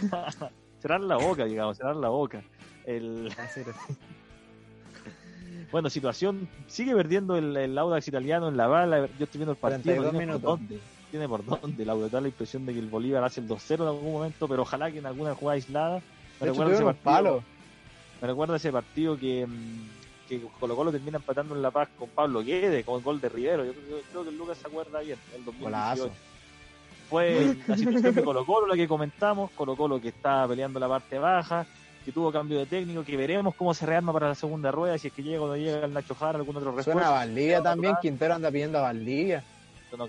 cerrar 0.79 1.01
la 1.01 1.17
boca, 1.17 1.45
digamos, 1.45 1.77
cerrar 1.77 1.95
la 1.95 2.09
boca. 2.09 2.43
El, 2.85 3.31
bueno, 5.71 5.89
situación, 5.89 6.47
sigue 6.67 6.95
perdiendo 6.95 7.35
el, 7.35 7.55
el 7.55 7.77
Audax 7.77 8.07
italiano 8.07 8.47
en 8.47 8.57
la 8.57 8.67
bala. 8.67 9.07
Yo 9.17 9.25
estoy 9.25 9.39
viendo 9.39 9.51
el 9.51 9.57
partido. 9.57 9.95
42 9.95 10.13
no 10.13 10.19
tiene 10.19 10.33
por 10.33 10.41
dónde. 10.41 10.79
Tiene 11.11 11.29
por 11.29 11.45
dónde. 11.45 11.85
Da 12.09 12.21
la 12.21 12.27
impresión 12.27 12.65
de 12.65 12.73
que 12.73 12.79
el 12.79 12.87
Bolívar 12.87 13.23
hace 13.23 13.41
el 13.41 13.47
2-0 13.47 13.75
en 13.75 13.81
algún 13.81 14.13
momento, 14.13 14.47
pero 14.47 14.63
ojalá 14.63 14.91
que 14.91 14.99
en 14.99 15.05
alguna 15.05 15.35
jugada 15.35 15.55
aislada. 15.55 16.01
Me 16.39 16.47
hecho, 16.47 16.53
recuerda 16.53 16.73
ese 16.73 16.83
partido, 16.83 17.03
palo. 17.03 17.43
me 18.21 18.27
recuerda 18.27 18.55
ese 18.57 18.71
partido 18.71 19.17
que, 19.17 19.47
mm, 19.47 20.27
que 20.27 20.41
Colo 20.59 20.75
Colo 20.75 20.91
termina 20.91 21.17
empatando 21.17 21.55
en 21.55 21.61
La 21.61 21.71
Paz 21.71 21.89
con 21.97 22.09
Pablo 22.09 22.43
Guedes, 22.43 22.85
con 22.85 22.97
el 22.97 23.03
gol 23.03 23.21
de 23.21 23.29
Rivero. 23.29 23.63
Yo, 23.63 23.73
yo 23.73 24.01
creo 24.11 24.23
que 24.23 24.29
el 24.29 24.37
Lucas 24.37 24.57
se 24.57 24.67
acuerda 24.67 24.99
bien, 24.99 25.17
el 25.35 25.45
2018 25.45 25.63
Golazo. 25.63 26.11
fue 27.09 27.55
la 27.67 27.77
situación 27.77 28.15
de 28.15 28.23
Colo 28.23 28.45
Colo 28.45 28.67
la 28.67 28.75
que 28.75 28.87
comentamos, 28.87 29.51
Colo 29.51 29.75
Colo 29.75 30.01
que 30.01 30.09
está 30.09 30.47
peleando 30.47 30.79
la 30.79 30.89
parte 30.89 31.17
baja, 31.17 31.65
que 32.05 32.11
tuvo 32.11 32.31
cambio 32.31 32.59
de 32.59 32.67
técnico, 32.67 33.03
que 33.03 33.17
veremos 33.17 33.55
cómo 33.55 33.73
se 33.73 33.85
rearma 33.85 34.13
para 34.13 34.27
la 34.29 34.35
segunda 34.35 34.71
rueda, 34.71 34.97
si 34.97 35.07
es 35.07 35.13
que 35.13 35.23
llega 35.23 35.41
o 35.41 35.47
no 35.47 35.57
llega 35.57 35.83
el 35.85 35.91
Nacho 35.93 36.13
Jara, 36.15 36.37
algún 36.37 36.55
otro 36.55 36.69
refuerzo. 36.69 36.91
Suena 36.91 37.07
a 37.07 37.11
Valdivia 37.11 37.61
también. 37.63 37.95
Quintero 38.01 38.35
anda 38.35 38.51
pidiendo 38.51 38.77
a 38.77 38.81
Valdivia. 38.83 39.43
Yo 39.91 39.97
no 39.97 40.07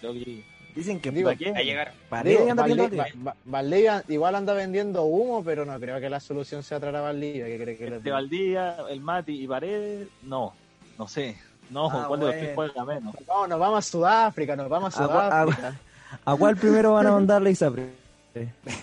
creo 0.00 0.12
que 0.12 0.18
llegue. 0.18 0.44
Dicen 0.74 1.00
que 1.00 1.10
Digo, 1.10 1.28
¿Para 1.28 1.36
qué? 1.38 1.50
A 1.50 1.62
llegar. 1.62 1.92
Digo, 2.24 2.50
anda 2.50 2.64
Va- 2.66 3.06
Va- 3.26 3.36
Valdivia 3.44 4.04
igual 4.08 4.34
anda 4.34 4.52
vendiendo 4.54 5.02
humo, 5.04 5.42
pero 5.44 5.64
no 5.64 5.78
creo 5.80 5.98
que 6.00 6.10
la 6.10 6.20
solución 6.20 6.62
sea 6.62 6.78
traer 6.78 6.96
a 6.96 7.00
Valdivia. 7.00 7.46
¿Qué 7.46 7.58
cree 7.60 7.76
que 7.76 7.96
Este? 7.96 8.10
Valdía, 8.10 8.76
el 8.90 9.00
Mati 9.00 9.42
y 9.44 9.48
Paredes, 9.48 10.08
no, 10.22 10.52
no 10.98 11.08
sé. 11.08 11.36
No, 11.70 11.88
Ah, 11.90 12.04
¿cuál 12.08 12.20
de 12.20 12.26
los 12.26 12.34
tres 12.34 12.54
bueno. 12.56 12.72
juega 12.74 12.94
menos? 12.94 13.14
No, 13.26 13.46
nos 13.46 13.58
vamos 13.58 13.78
a 13.86 13.90
Sudáfrica, 13.90 14.56
nos 14.56 14.68
vamos 14.68 14.96
a 14.98 15.06
Sudáfrica. 15.06 15.74
¿A 16.24 16.36
cuál 16.36 16.56
primero 16.56 16.94
van 16.94 17.06
a 17.06 17.12
mandarle 17.12 17.50
Isapre? 17.50 17.90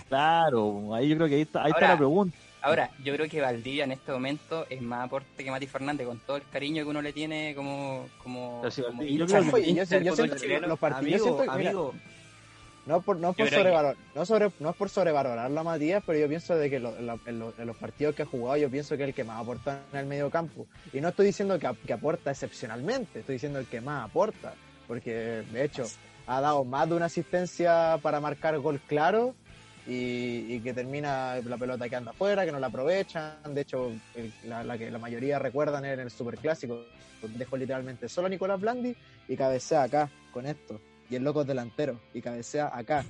Claro, 0.08 0.94
ahí 0.94 1.08
yo 1.08 1.16
creo 1.16 1.28
que 1.28 1.34
ahí 1.36 1.40
está, 1.42 1.64
ahí 1.64 1.70
está 1.72 1.88
la 1.88 1.96
pregunta. 1.96 2.36
Ahora, 2.66 2.90
yo 3.04 3.14
creo 3.14 3.28
que 3.28 3.40
Valdivia 3.40 3.84
en 3.84 3.92
este 3.92 4.10
momento 4.12 4.66
es 4.68 4.82
más 4.82 5.06
aporte 5.06 5.44
que 5.44 5.50
Mati 5.50 5.66
Fernández, 5.66 6.06
con 6.06 6.18
todo 6.18 6.36
el 6.38 6.42
cariño 6.50 6.82
que 6.84 6.90
uno 6.90 7.00
le 7.00 7.12
tiene 7.12 7.54
como, 7.54 8.08
como, 8.22 8.58
Pero 8.62 8.70
si 8.70 8.82
como 8.82 8.98
Valdivia- 8.98 9.18
yo 9.18 9.26
creo 9.26 9.54
que- 9.54 9.74
yo, 9.74 9.74
yo 9.76 10.16
siento 10.16 10.66
los 10.66 10.78
partidos, 10.78 11.20
Amigo, 11.20 11.24
siento 11.24 11.52
que, 11.52 11.58
mira, 11.58 11.70
amigo, 11.70 11.94
no 12.86 13.00
por, 13.02 13.16
no 13.18 13.32
por 13.32 13.48
que- 13.48 13.54
sobrevalorar, 13.54 13.96
no, 14.14 14.26
sobre, 14.26 14.50
no 14.60 14.70
es 14.70 14.76
por 14.76 14.88
sobrevalorarlo 14.88 15.60
a 15.60 15.64
Matías, 15.64 16.02
pero 16.06 16.18
yo 16.18 16.28
pienso 16.28 16.56
de 16.56 16.68
que 16.70 16.80
lo- 16.80 16.96
en, 16.96 17.06
lo- 17.06 17.20
en 17.26 17.38
lo- 17.38 17.54
en 17.56 17.66
los 17.66 17.76
partidos 17.76 18.14
que 18.14 18.22
ha 18.22 18.26
jugado, 18.26 18.56
yo 18.56 18.68
pienso 18.70 18.96
que 18.96 19.02
es 19.04 19.08
el 19.10 19.14
que 19.14 19.24
más 19.24 19.40
aporta 19.40 19.80
en 19.92 19.98
el 20.00 20.06
medio 20.06 20.28
campo. 20.30 20.66
Y 20.92 21.00
no 21.00 21.08
estoy 21.10 21.26
diciendo 21.26 21.58
que, 21.58 21.68
que 21.86 21.92
aporta 21.92 22.30
excepcionalmente, 22.32 23.20
estoy 23.20 23.34
diciendo 23.36 23.58
el 23.60 23.66
que 23.66 23.80
más 23.80 24.04
aporta, 24.08 24.54
porque 24.88 25.12
de 25.52 25.64
hecho 25.64 25.84
ha 26.28 26.40
dado 26.40 26.64
más 26.64 26.88
de 26.88 26.94
una 26.96 27.06
asistencia 27.06 27.98
para 28.02 28.18
marcar 28.20 28.58
gol 28.58 28.80
claro 28.88 29.34
y, 29.86 30.54
y 30.54 30.60
que 30.60 30.72
termina 30.74 31.36
la 31.44 31.56
pelota 31.56 31.88
que 31.88 31.96
anda 31.96 32.10
afuera, 32.10 32.44
que 32.44 32.52
no 32.52 32.58
la 32.58 32.66
aprovechan. 32.68 33.54
De 33.54 33.60
hecho, 33.60 33.90
el- 34.14 34.32
la, 34.44 34.64
la 34.64 34.76
que 34.78 34.90
la 34.90 34.98
mayoría 34.98 35.38
recuerdan 35.38 35.84
en 35.84 36.00
el 36.00 36.10
Superclásico, 36.10 36.80
dejó 37.22 37.56
literalmente 37.56 38.08
solo 38.08 38.26
a 38.26 38.30
Nicolás 38.30 38.60
Blandi 38.60 38.94
y 39.28 39.36
cabecea 39.36 39.84
acá 39.84 40.10
con 40.32 40.46
esto. 40.46 40.80
Y 41.08 41.14
el 41.16 41.22
loco 41.24 41.42
es 41.42 41.46
delantero 41.46 42.00
y 42.12 42.20
cabecea 42.20 42.70
acá. 42.76 43.04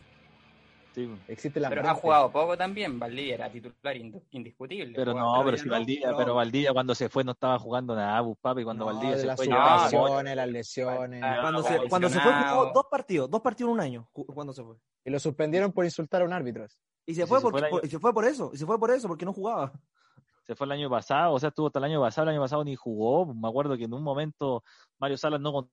Sí. 0.95 1.11
Existe 1.29 1.61
la 1.61 1.69
Pero 1.69 1.87
ha 1.87 1.95
jugado 1.95 2.31
poco 2.33 2.57
también, 2.57 2.99
Valdivia 2.99 3.35
era 3.35 3.51
titular 3.51 3.95
ind- 3.97 4.23
indiscutible. 4.31 4.95
Pero 4.95 5.13
no, 5.13 5.43
pero 5.45 5.59
si 5.59 5.69
Valdivia, 5.69 6.11
no. 6.13 6.17
pero 6.17 6.35
Valdivia 6.35 6.73
cuando 6.73 6.95
se 6.95 7.11
fue 7.11 7.23
no 7.23 7.33
estaba 7.33 7.59
jugando 7.59 7.95
nada, 7.95 8.23
pues, 8.25 8.39
papi, 8.41 8.65
cuando 8.65 8.87
No, 8.87 8.93
Valdivia 8.93 9.17
de 9.17 9.21
se 9.21 9.27
las 9.27 9.37
fue 9.37 9.47
las 9.47 10.49
lesiones. 10.49 11.23
Ah, 11.23 11.39
Cuando, 11.43 11.61
no, 11.63 11.69
se, 11.69 11.89
cuando 11.89 12.09
se 12.09 12.19
fue 12.19 12.33
jugó 12.33 12.73
dos 12.73 12.87
partidos, 12.91 13.31
dos 13.31 13.43
partidos 13.43 13.69
en 13.69 13.75
un 13.75 13.81
año. 13.81 14.09
Cuando 14.13 14.55
se 14.55 14.63
fue. 14.65 14.77
Y 15.07 15.11
lo 15.11 15.21
suspendieron 15.21 15.73
por 15.73 15.85
insultar 15.85 16.23
a 16.23 16.25
un 16.25 16.33
árbitro. 16.33 16.67
Y 17.07 17.15
se 17.15 17.27
fue 17.27 17.39
se 17.39 17.43
porque, 17.45 17.59
el 17.61 17.65
año- 17.67 17.81
y 17.83 17.89
se 17.89 17.99
fue 18.01 18.13
por 18.13 18.25
eso, 18.25 18.51
y 18.53 18.57
se 18.59 18.67
fue 18.67 18.79
por 18.79 18.91
eso, 18.91 19.07
porque 19.07 19.25
no 19.25 19.33
jugaba. 19.33 19.73
se 20.43 20.55
fue 20.57 20.67
el 20.67 20.73
año 20.73 20.91
pasado, 20.91 21.33
o 21.33 21.39
sea, 21.41 21.49
estuvo 21.49 21.69
hasta 21.69 21.79
el 21.79 21.85
año 21.87 22.01
pasado, 22.01 22.25
el 22.25 22.35
año 22.35 22.41
pasado 22.41 22.65
ni 22.65 22.75
jugó, 22.77 23.33
me 23.33 23.49
acuerdo 23.49 23.77
que 23.77 23.85
en 23.85 23.95
un 23.95 24.03
momento 24.03 24.63
Mario 24.99 25.17
Salas 25.17 25.41
no 25.41 25.53
contó 25.53 25.71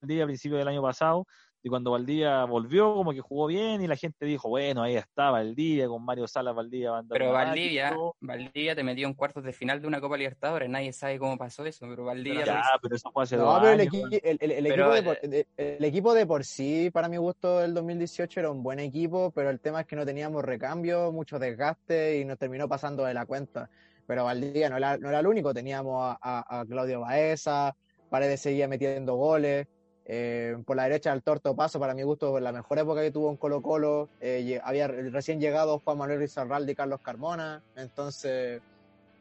Valdivia 0.00 0.24
a 0.24 0.26
principios 0.26 0.58
del 0.58 0.68
año 0.68 0.82
pasado, 0.82 1.26
y 1.62 1.68
cuando 1.68 1.90
Valdivia 1.90 2.44
volvió, 2.44 2.94
como 2.94 3.12
que 3.12 3.20
jugó 3.20 3.46
bien, 3.46 3.82
y 3.82 3.86
la 3.86 3.96
gente 3.96 4.24
dijo, 4.26 4.48
bueno, 4.48 4.82
ahí 4.82 4.96
está 4.96 5.30
Valdivia, 5.30 5.88
con 5.88 6.04
Mario 6.04 6.26
Salas, 6.28 6.54
Valdivia 6.54 6.90
va 6.92 6.96
a 6.98 7.00
andar 7.00 7.18
Pero 7.18 7.32
Valdivia. 7.32 7.96
Valdivia 8.20 8.74
te 8.76 8.84
metió 8.84 9.06
en 9.08 9.14
cuartos 9.14 9.42
de 9.42 9.52
final 9.52 9.80
de 9.80 9.88
una 9.88 10.00
Copa 10.00 10.16
Libertadores, 10.16 10.68
nadie 10.68 10.92
sabe 10.92 11.18
cómo 11.18 11.36
pasó 11.36 11.64
eso, 11.64 11.86
pero 11.88 12.04
Valdivia 12.04 12.44
ya, 12.44 12.54
lo 12.74 12.80
pero 12.82 12.94
eso 12.96 13.10
fue 13.12 13.22
hace 13.24 13.36
No, 13.36 13.44
dos 13.46 13.60
pero 13.60 13.72
el, 13.72 13.80
años, 13.80 13.94
equi- 13.94 14.20
el- 14.22 14.38
el- 14.40 14.52
el 14.52 14.66
Pero, 14.66 14.94
equipo 14.94 14.94
de 14.94 15.02
por, 15.02 15.18
el, 15.22 15.46
el 15.56 15.84
equipo 15.84 16.14
de 16.14 16.26
por 16.26 16.44
sí, 16.44 16.90
para 16.92 17.08
mi 17.08 17.16
gusto, 17.16 17.58
del 17.58 17.74
2018 17.74 18.40
era 18.40 18.50
un 18.50 18.62
buen 18.62 18.78
equipo, 18.78 19.30
pero 19.32 19.50
el 19.50 19.60
tema 19.60 19.80
es 19.80 19.86
que 19.86 19.96
no 19.96 20.06
teníamos 20.06 20.44
recambio, 20.44 21.10
mucho 21.12 21.38
desgaste 21.38 22.18
y 22.18 22.24
nos 22.24 22.38
terminó 22.38 22.68
pasando 22.68 23.04
de 23.04 23.14
la 23.14 23.26
cuenta. 23.26 23.68
Pero 24.06 24.24
Valdivia 24.24 24.70
no 24.70 24.76
era, 24.76 24.96
no 24.96 25.08
era 25.08 25.20
el 25.20 25.26
único, 25.26 25.52
teníamos 25.52 26.00
a, 26.02 26.18
a- 26.22 26.60
a 26.60 26.64
Claudio 26.66 27.00
Baeza, 27.00 27.74
Paredes 28.08 28.40
seguía 28.40 28.68
metiendo 28.68 29.16
goles. 29.16 29.66
Eh, 30.10 30.56
por 30.64 30.74
la 30.74 30.84
derecha 30.84 31.12
el 31.12 31.22
Torto 31.22 31.54
Paso, 31.54 31.78
para 31.78 31.94
mi 31.94 32.02
gusto, 32.02 32.40
la 32.40 32.50
mejor 32.50 32.78
época 32.78 33.02
que 33.02 33.10
tuvo 33.10 33.30
en 33.30 33.36
Colo 33.36 33.60
Colo. 33.60 34.08
eh, 34.20 34.58
había 34.64 34.88
recién 34.88 35.38
llegado 35.38 35.80
Juan 35.84 35.98
Manuel 35.98 36.20
Rizarralde 36.20 36.72
y 36.72 36.74
Carlos 36.74 37.00
Carmona. 37.02 37.62
Entonces, 37.76 38.62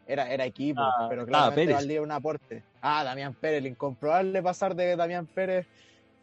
era, 0.08 0.32
era 0.32 0.46
equipo, 0.46 0.82
Ah, 0.82 1.08
pero 1.10 1.24
ah, 1.24 1.26
claramente 1.26 1.74
era 1.74 2.02
un 2.02 2.12
aporte. 2.12 2.64
Ah, 2.82 3.04
Damián 3.04 3.36
Pérez, 3.40 3.58
el 3.60 3.68
incomprobable 3.68 4.42
pasar 4.42 4.74
de 4.76 4.96
Damián 4.96 5.28
Pérez 5.34 5.68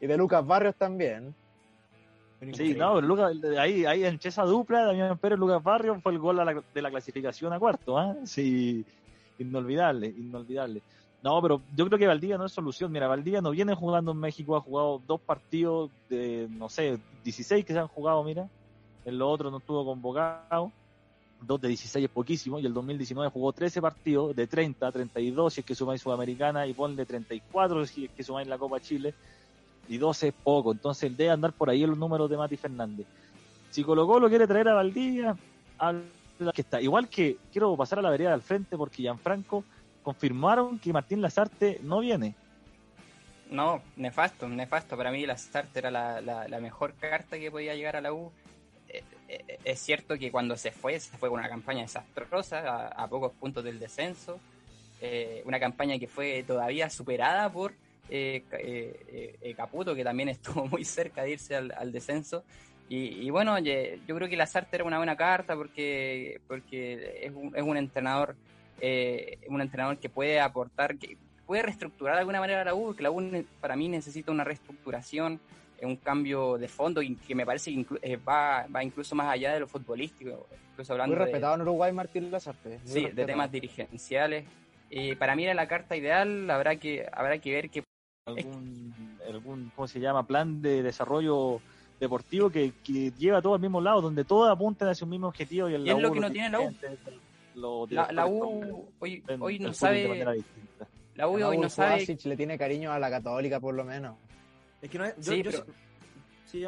y 0.00 0.06
de 0.06 0.16
Lucas 0.16 0.46
Barrios 0.46 0.74
también. 0.78 1.34
Sí, 2.52 2.74
no, 2.74 3.00
Lucas, 3.00 3.32
ahí, 3.58 3.84
ahí 3.86 4.04
entre 4.04 4.28
esa 4.28 4.42
dupla, 4.44 4.84
Damián 4.84 5.18
Pérez, 5.18 5.38
Lucas 5.38 5.62
Barrio, 5.62 5.98
fue 6.00 6.12
el 6.12 6.18
gol 6.18 6.36
la- 6.36 6.62
de 6.74 6.82
la 6.82 6.90
clasificación 6.90 7.52
a 7.52 7.58
cuarto, 7.58 7.96
¿ah? 7.98 8.14
Sí, 8.24 8.84
inolvidable, 9.38 10.08
inolvidable. 10.08 10.82
No, 11.24 11.40
pero 11.40 11.62
yo 11.74 11.86
creo 11.86 11.98
que 11.98 12.06
Valdivia 12.06 12.36
no 12.36 12.44
es 12.44 12.52
solución. 12.52 12.92
Mira, 12.92 13.08
Valdivia 13.08 13.40
no 13.40 13.50
viene 13.50 13.74
jugando 13.74 14.12
en 14.12 14.18
México, 14.18 14.56
ha 14.56 14.60
jugado 14.60 15.00
dos 15.06 15.18
partidos 15.22 15.90
de, 16.10 16.46
no 16.50 16.68
sé, 16.68 16.98
16 17.24 17.64
que 17.64 17.72
se 17.72 17.78
han 17.78 17.88
jugado, 17.88 18.22
mira. 18.22 18.46
En 19.06 19.18
los 19.18 19.32
otros 19.32 19.50
no 19.50 19.56
estuvo 19.56 19.86
convocado. 19.86 20.70
Dos 21.40 21.58
de 21.62 21.68
16 21.68 22.04
es 22.04 22.10
poquísimo. 22.10 22.58
Y 22.58 22.66
el 22.66 22.74
2019 22.74 23.30
jugó 23.30 23.54
13 23.54 23.80
partidos 23.80 24.36
de 24.36 24.46
30, 24.46 24.92
32 24.92 25.54
si 25.54 25.60
es 25.60 25.66
que 25.66 25.74
sumáis 25.74 26.02
Sudamericana 26.02 26.66
y 26.66 26.74
ponle 26.74 27.06
34 27.06 27.86
si 27.86 28.04
es 28.04 28.10
que 28.10 28.22
sumáis 28.22 28.46
la 28.46 28.58
Copa 28.58 28.78
Chile 28.80 29.14
y 29.88 29.96
12 29.96 30.28
es 30.28 30.34
poco. 30.34 30.72
Entonces 30.72 31.16
debe 31.16 31.30
andar 31.30 31.54
por 31.54 31.70
ahí 31.70 31.86
los 31.86 31.96
números 31.96 32.28
de 32.28 32.36
Mati 32.36 32.58
Fernández. 32.58 33.06
Si 33.70 33.82
Colo 33.82 34.06
Colo 34.06 34.28
quiere 34.28 34.46
traer 34.46 34.68
a 34.68 34.74
Valdivia, 34.74 35.34
habla 35.78 36.52
que 36.54 36.60
está. 36.60 36.82
Igual 36.82 37.08
que 37.08 37.38
quiero 37.50 37.74
pasar 37.78 38.00
a 38.00 38.02
la 38.02 38.10
vereda 38.10 38.32
del 38.32 38.42
frente 38.42 38.76
porque 38.76 39.04
Gianfranco 39.04 39.64
confirmaron 40.04 40.78
que 40.78 40.92
Martín 40.92 41.20
Lazarte 41.20 41.80
no 41.82 41.98
viene. 42.00 42.36
No, 43.50 43.82
nefasto, 43.96 44.48
nefasto. 44.48 44.96
Para 44.96 45.10
mí 45.10 45.26
la 45.26 45.36
Start 45.36 45.76
era 45.76 45.90
la, 45.90 46.20
la- 46.20 46.60
mejor 46.60 46.94
carta 46.94 47.38
que 47.38 47.50
podía 47.50 47.74
llegar 47.74 47.96
a 47.96 48.00
la 48.00 48.12
U. 48.12 48.30
Eh, 48.88 49.02
eh, 49.28 49.58
es 49.64 49.80
cierto 49.80 50.16
que 50.18 50.30
cuando 50.30 50.56
se 50.56 50.70
fue, 50.70 51.00
se 51.00 51.16
fue 51.16 51.28
con 51.28 51.38
una 51.40 51.48
campaña 51.48 51.82
desastrosa, 51.82 52.60
a, 52.60 52.88
a 52.88 53.08
pocos 53.08 53.32
puntos 53.32 53.64
del 53.64 53.78
descenso. 53.78 54.38
Eh, 55.00 55.42
una 55.44 55.58
campaña 55.58 55.98
que 55.98 56.06
fue 56.06 56.44
todavía 56.46 56.88
superada 56.90 57.50
por 57.50 57.74
Ca- 58.08 58.58
Caputo, 59.56 59.94
que 59.94 60.04
también 60.04 60.28
estuvo 60.30 60.66
muy 60.66 60.84
cerca 60.84 61.22
de 61.22 61.32
irse 61.32 61.56
al, 61.56 61.92
descenso. 61.92 62.44
Y, 62.88 63.30
bueno, 63.30 63.58
yo 63.58 64.14
creo 64.14 64.28
que 64.28 64.36
Lazarte 64.36 64.76
era 64.76 64.84
una 64.84 64.98
buena 64.98 65.16
carta 65.16 65.56
porque, 65.56 66.40
porque 66.46 67.26
es 67.54 67.62
un 67.62 67.76
entrenador 67.76 68.36
eh, 68.86 69.38
un 69.48 69.62
entrenador 69.62 69.96
que 69.98 70.10
puede 70.10 70.40
aportar, 70.40 70.98
que 70.98 71.16
puede 71.46 71.62
reestructurar 71.62 72.16
de 72.16 72.20
alguna 72.20 72.38
manera 72.40 72.60
a 72.60 72.64
la 72.66 72.74
U, 72.74 72.94
que 72.94 73.02
la 73.02 73.10
U 73.10 73.44
para 73.60 73.76
mí 73.76 73.88
necesita 73.88 74.30
una 74.30 74.44
reestructuración, 74.44 75.40
eh, 75.78 75.86
un 75.86 75.96
cambio 75.96 76.58
de 76.58 76.68
fondo 76.68 77.00
y 77.00 77.16
que 77.16 77.34
me 77.34 77.46
parece 77.46 77.70
que 77.70 77.78
inclu- 77.78 77.98
eh, 78.02 78.16
va, 78.16 78.66
va 78.66 78.84
incluso 78.84 79.14
más 79.14 79.28
allá 79.32 79.54
de 79.54 79.60
lo 79.60 79.66
futbolístico, 79.68 80.46
incluso 80.72 80.92
hablando 80.92 81.16
Muy 81.16 81.18
de, 81.20 81.24
respetado 81.24 81.54
en 81.54 81.62
Uruguay 81.62 81.92
Martín 81.92 82.30
Lazarte. 82.30 82.80
sí, 82.84 83.06
de 83.06 83.24
temas 83.24 83.50
dirigenciales. 83.50 84.44
Eh, 84.90 85.16
para 85.16 85.34
mí 85.34 85.44
era 85.44 85.54
la 85.54 85.66
carta 85.66 85.96
ideal, 85.96 86.50
habrá 86.50 86.76
que, 86.76 87.06
habrá 87.10 87.38
que 87.38 87.52
ver 87.52 87.70
qué 87.70 87.82
Algún, 88.26 89.18
algún, 89.28 89.70
¿cómo 89.76 89.86
se 89.88 90.00
llama? 90.00 90.26
Plan 90.26 90.62
de 90.62 90.82
desarrollo 90.82 91.60
deportivo 92.00 92.48
que, 92.50 92.72
que 92.82 93.10
lleva 93.18 93.42
todo 93.42 93.54
al 93.54 93.60
mismo 93.60 93.80
lado, 93.82 94.00
donde 94.00 94.24
todos 94.24 94.50
apuntan 94.50 94.88
hacia 94.88 95.04
un 95.04 95.10
mismo 95.10 95.28
objetivo. 95.28 95.68
Y, 95.68 95.74
el 95.74 95.86
Y 95.86 95.90
es 95.90 95.96
lo 95.98 96.10
que 96.10 96.20
laburo 96.20 96.20
no 96.28 96.32
tiene 96.32 96.48
la 96.50 96.60
U. 96.60 96.74
los 97.54 97.90
la, 97.90 98.26
U 98.26 98.88
hoy, 98.98 99.22
hoy 99.40 99.58
no 99.58 99.72
sabe, 99.72 100.24
la 101.14 101.28
U 101.28 101.38
No, 101.38 101.48
hoy 101.48 101.58
no 101.58 101.68
sabe 101.68 101.94
Ursuasic 102.02 102.24
le 102.26 102.36
tiene 102.36 102.58
cariño 102.58 102.92
a 102.92 102.98
la 102.98 103.08
católica 103.10 103.60
por 103.60 103.74
lo 103.74 103.84
menos. 103.84 104.16
Es 104.82 104.90
que 104.90 104.98
no 104.98 105.04
es. 105.04 105.16
Yo, 105.16 105.32
Sí, 105.32 105.42
yo 105.42 105.50
pero- 105.50 105.66
sí- 106.46 106.64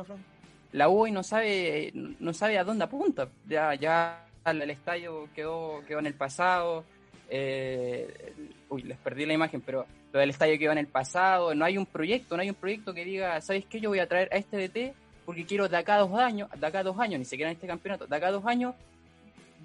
la 0.73 0.89
U 0.89 1.01
hoy 1.01 1.13
no 1.13 1.23
sabe 1.23 1.91
no 1.95 2.33
sabe 2.33 2.59
a 2.59 2.65
dónde 2.65 2.85
apunta. 2.85 3.29
Ya 3.49 3.75
ya 3.75 4.27
el, 4.45 4.63
el 4.63 4.71
estadio 4.71 5.29
quedó 5.35 5.83
quedó 5.87 5.99
en 6.01 6.07
el 6.07 6.15
pasado. 6.15 6.85
Eh, 7.29 8.35
uy 8.69 8.83
les 8.83 8.97
perdí 8.99 9.27
la 9.27 9.33
imagen 9.35 9.61
pero 9.61 9.85
lo 10.13 10.21
del 10.21 10.31
estadio 10.31 10.59
quedó 10.59 10.73
en 10.73 10.79
el 10.79 10.87
pasado. 10.87 11.55
No 11.55 11.65
hay 11.65 11.77
un 11.79 11.87
proyecto 11.87 12.37
no 12.37 12.43
hay 12.43 12.49
un 12.51 12.55
proyecto 12.55 12.95
que 12.95 13.05
diga 13.05 13.41
sabes 13.41 13.65
qué 13.67 13.81
yo 13.81 13.89
voy 13.91 13.99
a 13.99 14.07
traer 14.09 14.29
a 14.33 14.37
este 14.37 14.57
DT 14.69 14.95
porque 15.25 15.45
quiero 15.45 15.69
de 15.69 15.77
acá 15.77 15.97
a 15.97 15.99
dos 15.99 16.15
años 16.15 16.49
de 16.57 16.67
acá 16.67 16.79
a 16.81 16.83
dos 16.85 16.99
años 17.01 17.19
ni 17.19 17.25
siquiera 17.25 17.51
en 17.51 17.57
este 17.57 17.67
campeonato 17.67 18.07
de 18.07 18.17
acá 18.17 18.29
a 18.29 18.33
dos 18.33 18.45
años 18.47 18.75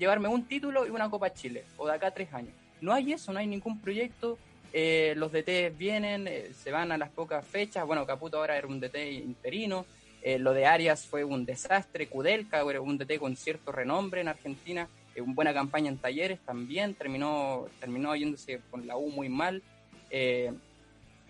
llevarme 0.02 0.28
un 0.28 0.46
título 0.46 0.88
y 0.88 0.90
una 0.90 1.12
Copa 1.12 1.32
Chile 1.32 1.64
o 1.78 1.86
de 1.86 1.94
acá 1.94 2.10
tres 2.10 2.34
años 2.34 2.54
no 2.82 2.92
hay 2.92 3.14
eso 3.14 3.32
no 3.32 3.38
hay 3.38 3.46
ningún 3.46 3.80
proyecto 3.80 4.40
eh, 4.74 5.14
los 5.16 5.32
DT 5.32 5.78
vienen 5.78 6.28
eh, 6.28 6.52
se 6.56 6.72
van 6.72 6.92
a 6.92 6.98
las 6.98 7.12
pocas 7.12 7.46
fechas 7.46 7.86
bueno 7.86 8.08
Caputo 8.08 8.38
ahora 8.38 8.58
era 8.58 8.66
un 8.66 8.80
DT 8.80 8.98
interino 9.12 9.86
eh, 10.24 10.40
lo 10.40 10.54
de 10.54 10.68
Arias 10.68 11.08
fue 11.08 11.24
un 11.24 11.46
desastre. 11.46 12.08
Kudelka, 12.08 12.64
un 12.64 13.00
DT 13.00 13.18
con 13.18 13.36
cierto 13.36 13.72
renombre 13.72 14.22
en 14.22 14.28
Argentina, 14.28 14.88
una 15.18 15.34
buena 15.34 15.52
campaña 15.52 15.90
en 15.90 15.98
talleres 15.98 16.40
también, 16.42 16.94
terminó, 16.94 17.66
terminó 17.80 18.16
yéndose 18.16 18.62
con 18.70 18.86
la 18.86 18.98
U 18.98 19.10
muy 19.10 19.30
mal. 19.30 19.64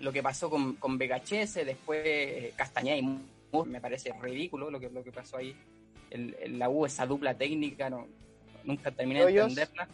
Lo 0.01 0.11
que 0.11 0.21
pasó 0.21 0.49
con, 0.49 0.73
con 0.73 0.97
Begachese, 0.97 1.63
después 1.63 2.53
Castañeda 2.57 2.97
y 2.97 3.01
Mur, 3.01 3.65
me 3.65 3.79
parece 3.79 4.11
ridículo 4.21 4.69
lo 4.69 4.77
que, 4.77 4.89
lo 4.89 5.05
que 5.05 5.13
pasó 5.13 5.37
ahí. 5.37 5.55
La 6.47 6.67
U, 6.67 6.85
esa 6.85 7.05
dupla 7.05 7.33
técnica, 7.33 7.89
no, 7.89 8.09
nunca 8.63 8.91
terminé 8.91 9.25
de 9.25 9.31
entenderla. 9.39 9.87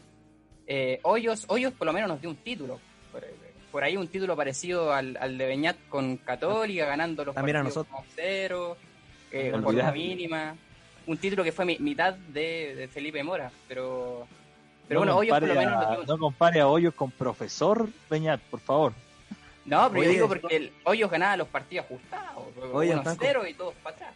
Eh, 0.65 0.99
Hoyos, 1.03 1.45
Hoyos 1.47 1.73
por 1.73 1.86
lo 1.88 1.93
menos 1.93 2.10
nos 2.10 2.19
dio 2.21 2.30
un 2.30 2.36
título. 2.38 2.80
Por, 3.12 3.23
por 3.71 3.84
ahí 3.84 3.95
un 3.97 4.08
título 4.08 4.36
parecido 4.36 4.93
al, 4.93 5.17
al 5.19 5.38
de 5.38 5.45
Beñat 5.45 5.77
con 5.89 6.17
Católica, 6.17 6.86
ganando 6.86 7.23
los 7.25 7.36
También 7.36 7.58
a 7.58 7.63
partidos 7.63 7.88
nosotros. 7.88 8.13
0 8.15 8.77
eh, 9.32 9.51
No 9.56 9.63
por 9.63 9.73
la 9.73 9.91
mínima. 9.91 10.56
Un 11.06 11.17
título 11.17 11.43
que 11.43 11.51
fue 11.53 11.63
mi- 11.65 11.77
mitad 11.80 12.13
de, 12.15 12.75
de 12.75 12.88
Felipe 12.89 13.23
Mora, 13.23 13.49
pero 13.67 14.27
pero 14.88 14.99
no 15.01 15.06
bueno, 15.06 15.17
Hoyos 15.19 15.39
por 15.39 15.47
compare 15.49 15.53
lo 15.53 15.60
menos 15.69 15.73
a- 15.73 15.80
nos 15.80 15.89
dio 15.91 15.99
un- 16.01 16.08
no 16.08 16.17
compare 16.25 16.60
a 16.62 16.67
Hoyos 16.67 16.93
con 16.93 17.12
profesor 17.12 17.89
Peñat, 18.10 18.41
por 18.41 18.60
favor. 18.60 18.93
No, 19.65 19.89
pero 19.89 19.95
yo 20.03 20.10
Oye, 20.10 20.10
digo 20.12 20.27
porque 20.27 20.56
el 20.56 20.71
Hoyos 20.86 21.10
ganaba 21.12 21.36
los 21.38 21.47
partidos 21.49 21.86
ajustados. 21.86 22.43
Oye, 22.73 22.93
1-0 22.95 23.49
y 23.49 23.53
todos 23.53 23.73
para 23.84 23.95
atrás. 23.95 24.15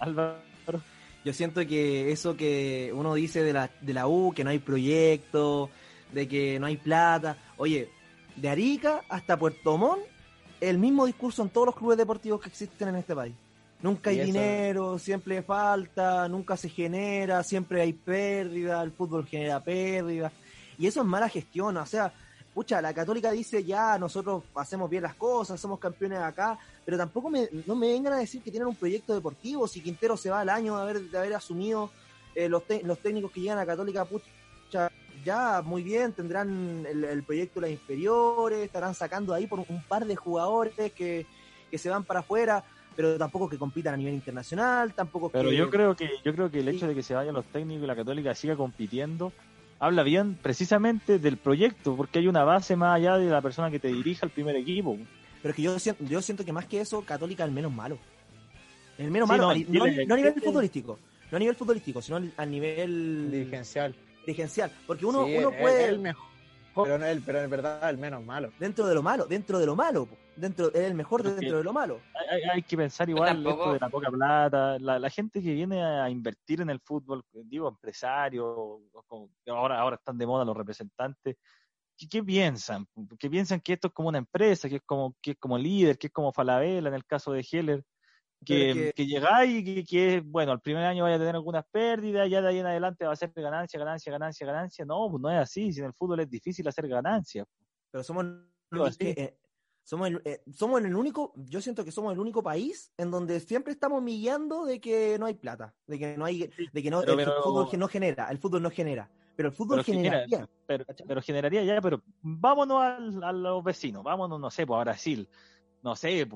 Álvaro. 0.00 0.36
Yo 1.28 1.34
siento 1.34 1.60
que 1.66 2.10
eso 2.10 2.38
que 2.38 2.90
uno 2.94 3.12
dice 3.12 3.42
de 3.42 3.52
la, 3.52 3.70
de 3.82 3.92
la 3.92 4.08
U, 4.08 4.32
que 4.34 4.44
no 4.44 4.48
hay 4.48 4.60
proyecto, 4.60 5.68
de 6.10 6.26
que 6.26 6.58
no 6.58 6.64
hay 6.64 6.78
plata. 6.78 7.36
Oye, 7.58 7.90
de 8.34 8.48
Arica 8.48 9.02
hasta 9.10 9.38
Puerto 9.38 9.76
Montt, 9.76 10.00
el 10.58 10.78
mismo 10.78 11.04
discurso 11.04 11.42
en 11.42 11.50
todos 11.50 11.66
los 11.66 11.76
clubes 11.76 11.98
deportivos 11.98 12.40
que 12.40 12.48
existen 12.48 12.88
en 12.88 12.96
este 12.96 13.14
país. 13.14 13.34
Nunca 13.82 14.08
hay 14.08 14.20
dinero, 14.20 14.98
siempre 14.98 15.42
falta, 15.42 16.26
nunca 16.28 16.56
se 16.56 16.70
genera, 16.70 17.42
siempre 17.42 17.82
hay 17.82 17.92
pérdida, 17.92 18.82
el 18.82 18.92
fútbol 18.92 19.26
genera 19.26 19.62
pérdida. 19.62 20.32
Y 20.78 20.86
eso 20.86 21.02
es 21.02 21.06
mala 21.06 21.28
gestión, 21.28 21.76
o 21.76 21.84
sea, 21.84 22.10
pucha, 22.54 22.80
la 22.82 22.92
católica 22.92 23.30
dice 23.30 23.62
ya, 23.62 23.98
nosotros 23.98 24.42
hacemos 24.54 24.90
bien 24.90 25.02
las 25.04 25.14
cosas, 25.14 25.60
somos 25.60 25.78
campeones 25.78 26.18
acá, 26.18 26.58
pero 26.84 26.96
tampoco 26.96 27.30
me, 27.30 27.48
no 27.66 27.76
me 27.76 27.88
vengan 27.92 28.14
a 28.14 28.18
decir 28.18 28.42
que 28.42 28.50
tienen 28.50 28.68
un 28.68 28.74
proyecto 28.76 29.14
deportivo, 29.14 29.68
si 29.68 29.80
Quintero 29.80 30.16
se 30.16 30.30
va 30.30 30.40
al 30.40 30.48
año 30.48 30.76
de 30.76 30.82
haber, 30.82 31.00
de 31.02 31.18
haber 31.18 31.34
asumido 31.34 31.90
eh, 32.34 32.48
los, 32.48 32.64
te- 32.64 32.82
los 32.82 32.98
técnicos 32.98 33.30
que 33.30 33.40
llegan 33.40 33.58
a 33.58 33.66
Católica, 33.66 34.04
pucha, 34.04 34.90
ya 35.24 35.62
muy 35.62 35.82
bien, 35.82 36.12
tendrán 36.12 36.84
el, 36.88 37.04
el 37.04 37.22
proyecto 37.22 37.60
de 37.60 37.68
las 37.68 37.70
inferiores, 37.78 38.58
estarán 38.60 38.94
sacando 38.94 39.34
ahí 39.34 39.46
por 39.46 39.60
un 39.60 39.82
par 39.86 40.04
de 40.06 40.16
jugadores 40.16 40.74
que, 40.92 41.26
que 41.70 41.78
se 41.78 41.90
van 41.90 42.04
para 42.04 42.20
afuera, 42.20 42.64
pero 42.96 43.16
tampoco 43.16 43.48
que 43.48 43.58
compitan 43.58 43.94
a 43.94 43.96
nivel 43.96 44.14
internacional, 44.14 44.92
tampoco 44.94 45.28
Pero 45.28 45.50
que... 45.50 45.56
yo 45.56 45.70
creo 45.70 45.94
que 45.94 46.10
yo 46.24 46.34
creo 46.34 46.50
que 46.50 46.58
el 46.60 46.68
hecho 46.68 46.88
de 46.88 46.94
que 46.96 47.02
se 47.04 47.14
vayan 47.14 47.34
los 47.34 47.44
técnicos 47.46 47.84
y 47.84 47.86
la 47.86 47.94
Católica 47.94 48.34
siga 48.34 48.56
compitiendo 48.56 49.32
habla 49.80 50.02
bien 50.02 50.34
precisamente 50.42 51.18
del 51.18 51.36
proyecto, 51.36 51.96
porque 51.96 52.18
hay 52.18 52.26
una 52.28 52.44
base 52.44 52.76
más 52.76 52.96
allá 52.96 53.16
de 53.16 53.30
la 53.30 53.40
persona 53.42 53.70
que 53.70 53.78
te 53.78 53.88
dirija 53.88 54.26
al 54.26 54.30
primer 54.30 54.56
equipo. 54.56 54.96
Pero 55.42 55.50
es 55.50 55.56
que 55.56 55.62
yo 55.62 55.78
siento, 55.78 56.04
yo 56.04 56.20
siento 56.22 56.44
que 56.44 56.52
más 56.52 56.66
que 56.66 56.80
eso, 56.80 57.02
Católica 57.02 57.44
es 57.44 57.48
el 57.48 57.54
menos 57.54 57.72
malo. 57.72 57.98
El 58.98 59.10
menos 59.10 59.28
Sí, 59.28 59.32
malo, 59.32 59.42
no, 59.44 59.50
a 59.50 59.54
ni- 59.54 59.64
no, 59.64 59.84
dile- 59.86 60.06
no 60.06 60.14
a 60.14 60.16
nivel 60.16 60.34
futbolístico, 60.34 60.98
no 61.30 61.36
a 61.36 61.38
nivel 61.38 61.54
futbolístico, 61.54 62.02
sino 62.02 62.16
al- 62.16 62.32
a 62.36 62.44
nivel 62.44 63.30
Dirigencial. 63.30 63.94
dirigencial. 64.26 64.72
Porque 64.86 65.06
uno, 65.06 65.24
Sí, 65.26 65.36
uno 65.38 65.50
puede, 65.52 65.84
el 65.84 66.00
mejor, 66.00 66.26
pero, 66.74 66.98
no 66.98 67.06
el, 67.06 67.22
pero 67.22 67.40
en 67.42 67.50
verdad 67.50 67.88
el 67.90 67.98
menos 67.98 68.24
malo. 68.24 68.50
dentro 68.58 68.86
de 68.88 68.94
lo 68.96 69.02
malo, 69.02 69.26
dentro 69.26 69.58
de 69.60 69.66
lo 69.66 69.76
malo, 69.76 70.06
po. 70.06 70.16
Dentro, 70.40 70.68
es 70.68 70.80
el 70.80 70.94
mejor 70.94 71.22
dentro 71.22 71.40
que- 71.40 71.56
de 71.56 71.64
lo 71.64 71.72
malo. 71.72 72.00
Hay, 72.52 72.62
que 72.62 72.76
pensar 72.76 73.08
igual 73.08 73.46
esto 73.46 73.72
de 73.72 73.80
la 73.80 73.88
poca 73.88 74.10
plata, 74.10 74.78
la, 74.78 74.98
la 74.98 75.10
gente 75.10 75.42
que 75.42 75.52
viene 75.54 75.82
a 75.82 76.08
invertir 76.10 76.60
en 76.60 76.70
el 76.70 76.80
fútbol, 76.80 77.22
digo 77.32 77.68
empresarios, 77.68 78.80
ahora 79.46 79.80
ahora 79.80 79.96
están 79.96 80.18
de 80.18 80.26
moda 80.26 80.44
los 80.44 80.56
representantes. 80.56 81.36
¿Qué, 81.96 82.06
qué 82.08 82.22
piensan? 82.22 82.86
¿Qué 83.18 83.28
piensan 83.28 83.60
que 83.60 83.72
esto 83.72 83.88
es 83.88 83.92
como 83.94 84.08
una 84.08 84.18
empresa, 84.18 84.68
que 84.68 84.76
es 84.76 84.82
como 84.84 85.16
que 85.20 85.32
es 85.32 85.36
como 85.38 85.58
líder, 85.58 85.98
que 85.98 86.06
es 86.08 86.12
como 86.12 86.32
Falabella 86.32 86.88
en 86.88 86.94
el 86.94 87.04
caso 87.04 87.32
de 87.32 87.46
Heller? 87.50 87.82
Que, 88.44 88.72
que- 88.72 88.92
que 88.94 89.06
llegáis 89.06 89.52
y 89.56 89.64
que, 89.64 89.84
que, 89.84 90.20
bueno, 90.24 90.52
el 90.52 90.60
primer 90.60 90.84
año 90.84 91.02
vaya 91.02 91.16
a 91.16 91.18
tener 91.18 91.34
algunas 91.34 91.64
pérdidas, 91.72 92.30
ya 92.30 92.40
de 92.40 92.48
ahí 92.48 92.58
en 92.60 92.66
adelante 92.66 93.04
va 93.04 93.12
a 93.12 93.16
ser 93.16 93.32
ganancia, 93.34 93.80
ganancia, 93.80 94.12
ganancia, 94.12 94.46
ganancia. 94.46 94.84
No, 94.84 95.08
pues 95.10 95.20
no 95.20 95.28
es 95.30 95.38
así, 95.38 95.72
si 95.72 95.80
en 95.80 95.86
el 95.86 95.92
fútbol 95.94 96.20
es 96.20 96.30
difícil 96.30 96.68
hacer 96.68 96.86
ganancias. 96.86 97.46
Pero 97.90 98.04
somos, 98.04 98.26
es 98.86 98.96
que, 98.96 99.10
eh, 99.10 99.38
somos, 99.88 100.08
el, 100.08 100.20
eh, 100.26 100.42
somos 100.52 100.82
el 100.84 100.94
único, 100.94 101.32
yo 101.34 101.62
siento 101.62 101.82
que 101.82 101.90
somos 101.90 102.12
el 102.12 102.18
único 102.18 102.42
país 102.42 102.92
en 102.98 103.10
donde 103.10 103.40
siempre 103.40 103.72
estamos 103.72 104.02
millando 104.02 104.66
de 104.66 104.80
que 104.82 105.16
no 105.18 105.24
hay 105.24 105.32
plata, 105.32 105.74
de 105.86 105.98
que 105.98 106.14
no 106.18 106.26
hay, 106.26 106.50
de 106.72 106.82
que 106.82 106.90
no, 106.90 107.00
pero- 107.00 107.12
el 107.12 107.16
pero- 107.18 107.42
fútbol 107.42 107.68
no 107.78 107.88
genera, 107.88 108.28
el 108.30 108.36
fútbol 108.36 108.62
no 108.62 108.70
genera, 108.70 109.10
pero 109.34 109.48
el 109.48 109.54
fútbol 109.54 109.76
Pero 109.82 109.84
genera- 109.84 110.20
generaría. 110.26 110.48
pero, 110.66 110.84
pero 111.06 111.22
generaría 111.22 111.64
ya, 111.64 111.80
pero 111.80 112.02
vámonos 112.20 112.82
al- 112.82 113.24
a 113.24 113.32
los 113.32 113.64
vecinos, 113.64 114.02
vámonos, 114.04 114.38
no 114.38 114.50
sé, 114.50 114.66
pues 114.66 114.76
a 114.76 114.84
Brasil, 114.84 115.26
no 115.82 115.96
sé, 115.96 116.28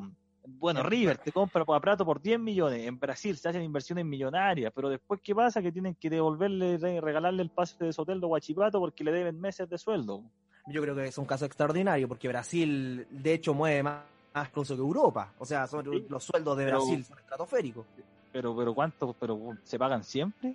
bueno, 0.44 0.82
River 0.82 1.18
te 1.18 1.30
compra 1.30 1.62
a 1.68 1.80
Prato 1.80 2.06
por 2.06 2.22
10 2.22 2.40
millones, 2.40 2.86
en 2.86 2.98
Brasil 2.98 3.36
se 3.36 3.50
hacen 3.50 3.62
inversiones 3.62 4.06
millonarias, 4.06 4.72
pero 4.74 4.88
después, 4.88 5.20
¿qué 5.22 5.34
pasa? 5.34 5.60
Que 5.60 5.70
tienen 5.70 5.94
que 5.94 6.08
devolverle, 6.08 6.78
re- 6.78 7.02
regalarle 7.02 7.42
el 7.42 7.50
pase 7.50 7.84
de 7.84 7.92
su 7.92 8.00
hotel 8.00 8.18
de 8.18 8.26
Huachipato 8.26 8.80
porque 8.80 9.04
le 9.04 9.12
deben 9.12 9.38
meses 9.38 9.68
de 9.68 9.76
sueldo. 9.76 10.24
Yo 10.66 10.80
creo 10.82 10.94
que 10.94 11.06
es 11.06 11.18
un 11.18 11.24
caso 11.26 11.44
extraordinario 11.44 12.06
porque 12.08 12.28
Brasil, 12.28 13.06
de 13.10 13.34
hecho, 13.34 13.52
mueve 13.54 13.82
más, 13.82 14.02
más 14.34 14.48
incluso 14.48 14.74
que 14.74 14.80
Europa. 14.80 15.32
O 15.38 15.44
sea, 15.46 15.66
son- 15.66 15.84
Sí, 15.90 16.06
los 16.08 16.22
sueldos 16.24 16.56
de 16.56 16.64
pero- 16.66 16.78
Brasil 16.78 17.04
son 17.04 17.18
estratosféricos. 17.18 17.86
Pero, 18.32 18.56
pero 18.56 18.74
¿cuánto? 18.74 19.12
¿Pero 19.18 19.56
se 19.62 19.78
pagan 19.78 20.02
siempre? 20.04 20.54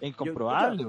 Es 0.00 0.08
incomprobable. 0.08 0.86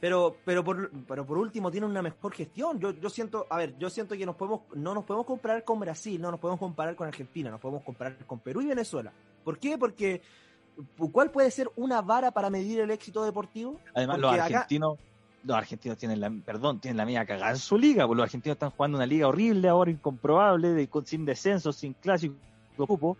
Pero, 0.00 0.34
pero 0.44 0.64
por, 0.64 0.90
pero 1.06 1.24
por 1.24 1.38
último 1.38 1.70
tienen 1.70 1.88
una 1.90 2.02
mejor 2.02 2.32
gestión. 2.32 2.80
Yo, 2.80 2.90
yo 2.90 3.08
siento, 3.08 3.46
a 3.50 3.56
ver, 3.58 3.76
yo 3.78 3.88
siento 3.88 4.16
que 4.16 4.26
nos 4.26 4.34
podemos, 4.34 4.62
no 4.74 4.94
nos 4.94 5.04
podemos 5.04 5.26
comparar 5.26 5.62
con 5.62 5.78
Brasil, 5.78 6.20
no 6.20 6.30
nos 6.32 6.40
podemos 6.40 6.58
comparar 6.58 6.96
con 6.96 7.06
Argentina, 7.06 7.50
nos 7.50 7.60
podemos 7.60 7.84
comparar 7.84 8.16
con 8.26 8.40
Perú 8.40 8.62
y 8.62 8.66
Venezuela. 8.66 9.12
¿Por 9.44 9.58
qué? 9.58 9.78
Porque 9.78 10.22
¿cuál 11.12 11.30
puede 11.30 11.50
ser 11.52 11.70
una 11.76 12.02
vara 12.02 12.32
para 12.32 12.50
medir 12.50 12.80
el 12.80 12.90
éxito 12.90 13.22
deportivo? 13.24 13.78
Además, 13.94 14.18
los 14.18 14.32
acá- 14.32 14.44
argentinos, 14.46 14.98
los 15.44 15.56
argentinos 15.56 15.98
tienen 15.98 16.20
la, 16.20 16.30
perdón, 16.44 16.78
tienen 16.80 16.96
la 16.96 17.04
media 17.04 17.26
cagada 17.26 17.50
en 17.52 17.58
su 17.58 17.76
liga, 17.78 18.06
porque 18.06 18.18
los 18.18 18.24
argentinos 18.24 18.54
están 18.56 18.70
jugando 18.70 18.98
una 18.98 19.06
liga 19.06 19.26
horrible 19.28 19.68
ahora, 19.68 19.90
incomprobable, 19.90 20.68
de, 20.70 20.88
con- 20.88 21.04
sin 21.06 21.24
descenso, 21.24 21.72
sin 21.72 21.94
clásico, 21.94 22.34
cupo, 22.76 23.16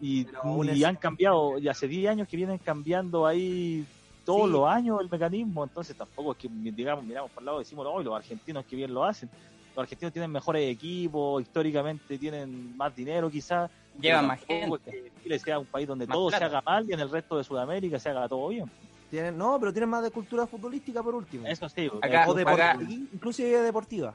y, 0.00 0.26
y 0.74 0.78
es- 0.80 0.84
han 0.84 0.96
cambiado, 0.96 1.58
y 1.58 1.68
hace 1.68 1.88
10 1.88 2.10
años 2.10 2.28
que 2.28 2.36
vienen 2.36 2.58
cambiando 2.58 3.26
ahí 3.26 3.86
todos 4.24 4.46
Sí. 4.46 4.52
los 4.52 4.68
años 4.68 5.00
el 5.00 5.08
mecanismo, 5.10 5.64
entonces 5.64 5.96
tampoco 5.96 6.32
es 6.32 6.38
que 6.38 6.48
digamos, 6.50 7.04
miramos 7.04 7.30
por 7.30 7.42
el 7.42 7.46
lado 7.46 7.60
y 7.60 7.64
decimos, 7.64 7.86
hoy 7.88 8.04
los 8.04 8.14
argentinos 8.14 8.64
que 8.66 8.76
bien 8.76 8.92
lo 8.92 9.04
hacen. 9.04 9.28
Los 9.76 9.82
argentinos 9.82 10.12
tienen 10.12 10.30
mejores 10.30 10.70
equipos, 10.70 11.42
históricamente 11.42 12.16
tienen 12.18 12.76
más 12.76 12.94
dinero 12.94 13.28
quizás. 13.28 13.70
Llevan 14.00 14.26
más 14.28 14.40
gente. 14.44 14.76
es 14.86 14.92
que 14.94 15.12
Chile 15.22 15.38
sea 15.40 15.58
un 15.58 15.66
país 15.66 15.86
donde 15.88 16.06
Más 16.06 16.14
todo 16.14 16.28
plata. 16.28 16.38
se 16.38 16.44
haga 16.56 16.62
mal 16.64 16.86
y 16.88 16.92
en 16.92 17.00
el 17.00 17.10
resto 17.10 17.36
de 17.38 17.44
Sudamérica 17.44 17.98
se 17.98 18.08
haga 18.08 18.28
todo 18.28 18.48
bien. 18.48 18.70
Tienen, 19.14 19.38
no, 19.38 19.60
pero 19.60 19.72
tienen 19.72 19.88
más 19.90 20.02
de 20.02 20.10
cultura 20.10 20.44
futbolística 20.44 21.00
por 21.00 21.14
último. 21.14 21.46
Eso 21.46 21.68
sí. 21.68 21.88
Acá- 22.02 22.24
o 22.28 22.34
deportiva, 22.34 22.70
acá- 22.72 22.82
inclusive 22.82 23.62
deportiva. 23.62 24.12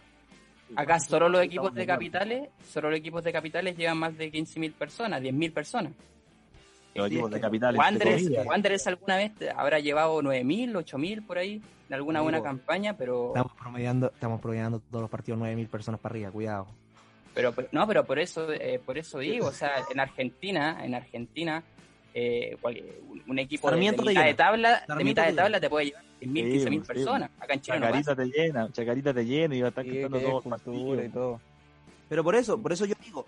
Acá 0.75 0.99
solo 0.99 1.29
los 1.29 1.41
equipos 1.41 1.73
de 1.73 1.85
capitales, 1.88 2.49
solo 2.69 2.89
los 2.89 2.99
equipos 2.99 3.23
de 3.23 3.31
capitales 3.31 3.77
llevan 3.77 3.97
más 3.97 4.17
de 4.17 4.29
15.000 4.29 4.73
personas, 4.73 5.21
10.000 5.21 5.53
personas. 5.53 5.93
los 6.95 7.07
Sí, 7.07 7.13
equipos 7.13 7.31
de 7.31 7.39
capitales. 7.39 7.79
Wanderers, 8.45 8.88
alguna 8.88 9.15
vez 9.15 9.31
habrá 9.55 9.79
llevado 9.79 10.21
9.000, 10.21 10.75
8.000 10.75 11.25
por 11.25 11.38
ahí, 11.38 11.62
en 11.88 11.93
alguna 11.95 12.19
buena 12.19 12.39
Amigo, 12.39 12.49
campaña, 12.51 12.97
pero, 12.97 13.27
Estamos 13.29 13.53
promediando, 13.53 14.07
estamos 14.07 14.41
promediando 14.41 14.79
todos 14.81 15.03
los 15.03 15.09
partidos 15.09 15.39
9.000 15.39 15.69
personas 15.69 16.01
para 16.01 16.12
arriba, 16.13 16.29
cuidado. 16.31 16.67
pero 17.33 17.53
pero- 17.53 17.69
no, 17.71 17.88
pero 17.88 18.03
por 18.05 18.19
eso, 18.19 18.51
eh, 18.51 18.81
por 18.85 18.97
eso 18.97 19.19
digo, 19.19 19.47
o 19.47 19.51
sea, 19.53 19.71
en 19.89 19.99
Argentina, 20.01 20.83
en 20.83 20.93
Argentina, 20.93 21.63
eh, 22.13 22.58
un- 23.28 23.39
equipo 23.39 23.69
de, 23.69 23.78
mitad 23.78 24.26
de 24.26 24.34
tabla, 24.34 24.84
de 24.98 25.04
mitad 25.04 25.34
tabla 25.34 25.60
te 25.60 25.69
puede 25.69 25.86
llevar 25.88 26.04
10.000, 26.22 26.34
Sí, 26.62 26.65
15.000 26.65 26.82
sí. 26.82 26.88
personas. 26.88 27.30
Acá 27.39 27.54
en 27.54 27.62
Chile 27.62 27.80
no. 27.80 27.86
Chacarita 27.86 28.15
te 28.15 28.26
llena, 28.26 28.72
Chacarita 28.72 29.13
te 29.13 29.26
llena 29.26 29.56
y 29.56 29.62
va 29.62 29.67
a 29.67 29.69
estar 29.69 29.84
Sí, 29.86 30.02
todo 30.10 30.41
cultura 30.41 31.06
y 31.06 31.10
todo. 31.10 31.39
Pero 32.10 32.24
por 32.24 32.36
eso, 32.36 32.58
por 32.62 32.74
eso 32.74 32.86
yo 32.86 32.95
digo, 33.04 33.26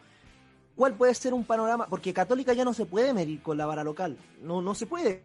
¿cuál 0.76 0.94
puede 0.96 1.14
ser 1.14 1.34
un 1.34 1.44
panorama? 1.44 1.86
Porque 1.88 2.14
Católica 2.14 2.54
ya 2.54 2.66
no 2.66 2.74
se 2.74 2.86
puede 2.86 3.14
medir 3.14 3.42
con 3.42 3.58
la 3.58 3.66
vara 3.66 3.84
local. 3.84 4.18
No, 4.42 4.62
no 4.62 4.74
se 4.74 4.88
puede. 4.88 5.22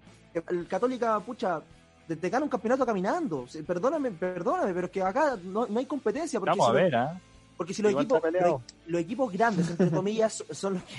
El 0.51 0.67
Católica, 0.69 1.19
pucha, 1.21 1.63
te, 2.07 2.17
te 2.17 2.29
gana 2.29 2.45
un 2.45 2.51
campeonato 2.51 2.85
caminando. 2.85 3.47
Perdóname, 3.67 4.11
perdóname, 4.11 4.75
pero 4.75 4.87
es 4.87 4.93
que 4.93 5.03
acá 5.03 5.37
no, 5.43 5.67
no 5.67 5.79
hay 5.79 5.87
competencia. 5.87 6.39
Porque 6.39 6.51
Vamos 6.51 6.69
a 6.69 6.73
si, 6.73 6.77
ver, 6.85 6.95
¿ah? 6.97 7.19
porque 7.57 7.73
si 7.73 7.81
los 7.83 7.91
Igual 7.93 8.05
equipos, 8.05 8.63
los 8.87 9.01
equipos 9.01 9.33
grandes, 9.33 9.71
entre 9.71 9.91
comillas, 9.91 10.45
son 10.51 10.75
los 10.75 10.83
que. 10.85 10.95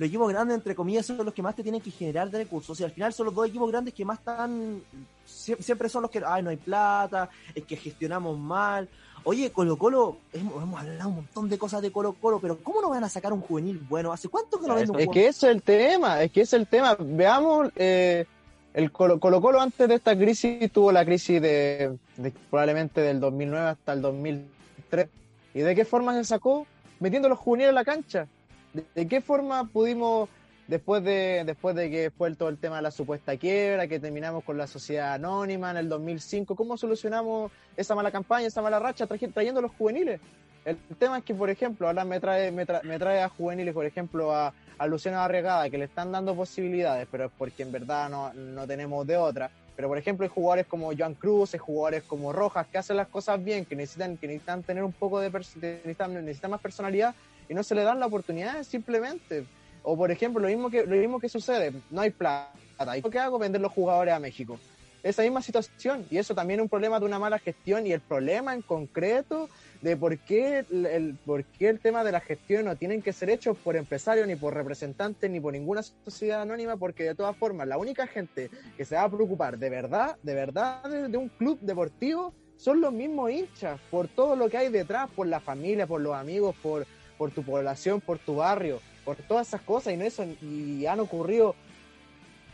Los 0.00 0.08
equipos 0.08 0.30
grandes, 0.32 0.56
entre 0.56 0.74
comillas, 0.74 1.04
son 1.04 1.22
los 1.26 1.34
que 1.34 1.42
más 1.42 1.54
te 1.54 1.62
tienen 1.62 1.82
que 1.82 1.90
generar 1.90 2.30
de 2.30 2.38
recursos. 2.38 2.80
Y 2.80 2.84
al 2.84 2.90
final 2.90 3.12
son 3.12 3.26
los 3.26 3.34
dos 3.34 3.46
equipos 3.46 3.70
grandes 3.70 3.92
que 3.92 4.02
más 4.02 4.18
están. 4.18 4.80
sie- 5.28 5.60
Siempre 5.60 5.90
son 5.90 6.00
los 6.00 6.10
que. 6.10 6.22
Ay, 6.26 6.42
no 6.42 6.48
hay 6.48 6.56
plata, 6.56 7.28
es 7.54 7.64
que 7.64 7.76
gestionamos 7.76 8.38
mal. 8.38 8.88
Oye, 9.24 9.52
Colo 9.52 9.76
Colo, 9.76 10.16
hemos, 10.32 10.62
hemos 10.62 10.80
hablado 10.80 11.10
un 11.10 11.16
montón 11.16 11.50
de 11.50 11.58
cosas 11.58 11.82
de 11.82 11.92
Colo 11.92 12.14
Colo, 12.14 12.40
pero 12.40 12.56
¿cómo 12.62 12.80
no 12.80 12.88
van 12.88 13.04
a 13.04 13.10
sacar 13.10 13.34
un 13.34 13.42
juvenil 13.42 13.78
bueno? 13.90 14.10
¿Hace 14.10 14.28
cuánto 14.30 14.58
que 14.58 14.66
no 14.66 14.72
Ya, 14.74 14.80
ven 14.80 14.90
un 14.90 15.00
Es 15.00 15.08
que 15.08 15.26
ese 15.28 15.48
es 15.50 15.54
el 15.54 15.60
tema, 15.62 16.22
es 16.22 16.32
que 16.32 16.40
ese 16.40 16.56
es 16.56 16.60
el 16.62 16.66
tema. 16.66 16.96
Veamos, 16.98 17.70
eh, 17.76 18.24
el 18.72 18.90
Colo 18.90 19.20
Colo 19.20 19.42
Colo 19.42 19.60
antes 19.60 19.86
de 19.86 19.96
esta 19.96 20.16
crisis 20.16 20.72
tuvo 20.72 20.90
la 20.92 21.04
crisis 21.04 21.42
de, 21.42 21.98
de 22.16 22.30
probablemente 22.48 23.02
del 23.02 23.20
2009 23.20 23.66
hasta 23.68 23.92
el 23.92 24.00
2003. 24.00 25.08
¿Y 25.52 25.58
de 25.60 25.74
qué 25.74 25.84
forma 25.84 26.14
se 26.14 26.24
sacó? 26.24 26.66
Metiendo 27.00 27.28
los 27.28 27.38
juveniles 27.38 27.68
en 27.68 27.74
la 27.74 27.84
cancha. 27.84 28.26
¿De, 28.72 29.08
qué 29.08 29.20
forma 29.20 29.64
pudimos, 29.64 30.28
después 30.68 31.02
de, 31.02 31.42
después 31.44 31.74
de 31.74 31.90
que 31.90 32.10
fue 32.10 32.34
todo 32.36 32.48
el 32.48 32.58
tema 32.58 32.76
de 32.76 32.82
la 32.82 32.90
supuesta 32.90 33.36
quiebra, 33.36 33.88
que 33.88 33.98
terminamos 33.98 34.44
con 34.44 34.56
la 34.56 34.66
sociedad 34.66 35.14
anónima 35.14 35.70
en 35.72 35.78
el 35.78 35.88
2005, 35.88 36.54
cómo 36.54 36.76
solucionamos 36.76 37.50
esa 37.76 37.94
mala 37.94 38.10
campaña, 38.10 38.46
esa 38.46 38.62
mala 38.62 38.78
racha 38.78 39.06
trayendo 39.06 39.60
los 39.60 39.72
juveniles? 39.72 40.20
El 40.64 40.76
tema 40.98 41.18
es 41.18 41.24
que, 41.24 41.34
por 41.34 41.48
ejemplo, 41.50 41.86
ahora 41.86 42.04
me 42.04 42.20
trae, 42.20 42.52
me 42.52 42.66
tra- 42.66 42.82
me 42.82 42.98
trae 42.98 43.22
a 43.22 43.28
juveniles, 43.30 43.72
por 43.74 43.86
ejemplo, 43.86 44.34
a, 44.34 44.52
a 44.78 44.86
Luciano 44.86 45.18
Arregada, 45.20 45.70
que 45.70 45.78
le 45.78 45.86
están 45.86 46.12
dando 46.12 46.34
posibilidades, 46.34 47.08
pero 47.10 47.24
es 47.24 47.32
porque 47.36 47.62
en 47.62 47.72
verdad 47.72 48.10
no, 48.10 48.32
no 48.34 48.66
tenemos 48.66 49.06
de 49.06 49.16
otra. 49.16 49.50
Pero 49.74 49.88
por 49.88 49.96
ejemplo 49.96 50.24
hay 50.24 50.30
jugadores 50.30 50.66
como 50.66 50.92
Joan 50.94 51.14
Cruz, 51.14 51.54
hay 51.54 51.60
jugadores 51.60 52.02
como 52.02 52.32
Rojas 52.34 52.66
que 52.66 52.76
hacen 52.76 52.98
las 52.98 53.08
cosas 53.08 53.42
bien, 53.42 53.64
que 53.64 53.74
necesitan, 53.74 54.18
que 54.18 54.26
necesitan 54.26 54.62
tener 54.62 54.84
un 54.84 54.92
poco 54.92 55.18
de- 55.20 55.30
necesitan, 55.30 56.12
necesitan 56.12 56.50
más 56.50 56.60
personalidad 56.60 57.14
y 57.50 57.54
no 57.54 57.64
se 57.64 57.74
le 57.74 57.82
dan 57.82 57.98
la 57.98 58.06
oportunidad 58.06 58.62
simplemente. 58.62 59.44
O 59.82 59.96
por 59.96 60.10
ejemplo, 60.10 60.40
lo 60.40 60.48
mismo 60.48 60.70
que, 60.70 60.86
lo 60.86 60.94
mismo 60.94 61.18
que 61.18 61.28
sucede, 61.28 61.72
no 61.90 62.00
hay 62.00 62.10
plata. 62.10 62.96
¿Y 62.96 63.02
qué 63.02 63.18
hago? 63.18 63.38
Vender 63.38 63.60
los 63.60 63.72
jugadores 63.72 64.14
a 64.14 64.20
México. 64.20 64.58
Esa 65.02 65.22
misma 65.22 65.42
situación, 65.42 66.06
y 66.10 66.18
eso 66.18 66.34
también 66.34 66.60
es 66.60 66.64
un 66.64 66.68
problema 66.68 67.00
de 67.00 67.06
una 67.06 67.18
mala 67.18 67.38
gestión, 67.38 67.86
y 67.86 67.92
el 67.92 68.00
problema 68.00 68.54
en 68.54 68.62
concreto 68.62 69.48
de 69.80 69.96
por 69.96 70.16
qué 70.18 70.64
el, 70.70 71.16
por 71.24 71.42
qué 71.44 71.70
el 71.70 71.80
tema 71.80 72.04
de 72.04 72.12
la 72.12 72.20
gestión 72.20 72.66
no 72.66 72.76
tienen 72.76 73.00
que 73.00 73.12
ser 73.12 73.30
hechos 73.30 73.56
por 73.56 73.76
empresarios, 73.76 74.28
ni 74.28 74.36
por 74.36 74.54
representantes, 74.54 75.28
ni 75.28 75.40
por 75.40 75.54
ninguna 75.54 75.82
sociedad 75.82 76.42
anónima, 76.42 76.76
porque 76.76 77.02
de 77.02 77.14
todas 77.14 77.36
formas, 77.36 77.66
la 77.66 77.78
única 77.78 78.06
gente 78.06 78.50
que 78.76 78.84
se 78.84 78.94
va 78.94 79.04
a 79.04 79.10
preocupar 79.10 79.58
de 79.58 79.70
verdad, 79.70 80.16
de 80.22 80.34
verdad, 80.34 80.84
de, 80.84 81.08
de 81.08 81.16
un 81.16 81.28
club 81.30 81.58
deportivo, 81.62 82.32
son 82.58 82.82
los 82.82 82.92
mismos 82.92 83.30
hinchas, 83.30 83.80
por 83.90 84.06
todo 84.06 84.36
lo 84.36 84.50
que 84.50 84.58
hay 84.58 84.68
detrás, 84.68 85.08
por 85.16 85.26
la 85.26 85.40
familia, 85.40 85.86
por 85.86 86.02
los 86.02 86.14
amigos, 86.14 86.54
por, 86.62 86.86
por 87.20 87.30
tu 87.32 87.42
población, 87.42 88.00
por 88.00 88.18
tu 88.18 88.36
barrio, 88.36 88.80
por 89.04 89.14
todas 89.16 89.46
esas 89.48 89.60
cosas, 89.60 89.92
y 89.92 89.98
no 89.98 90.04
eso, 90.06 90.24
y 90.40 90.86
han 90.86 91.00
ocurrido 91.00 91.54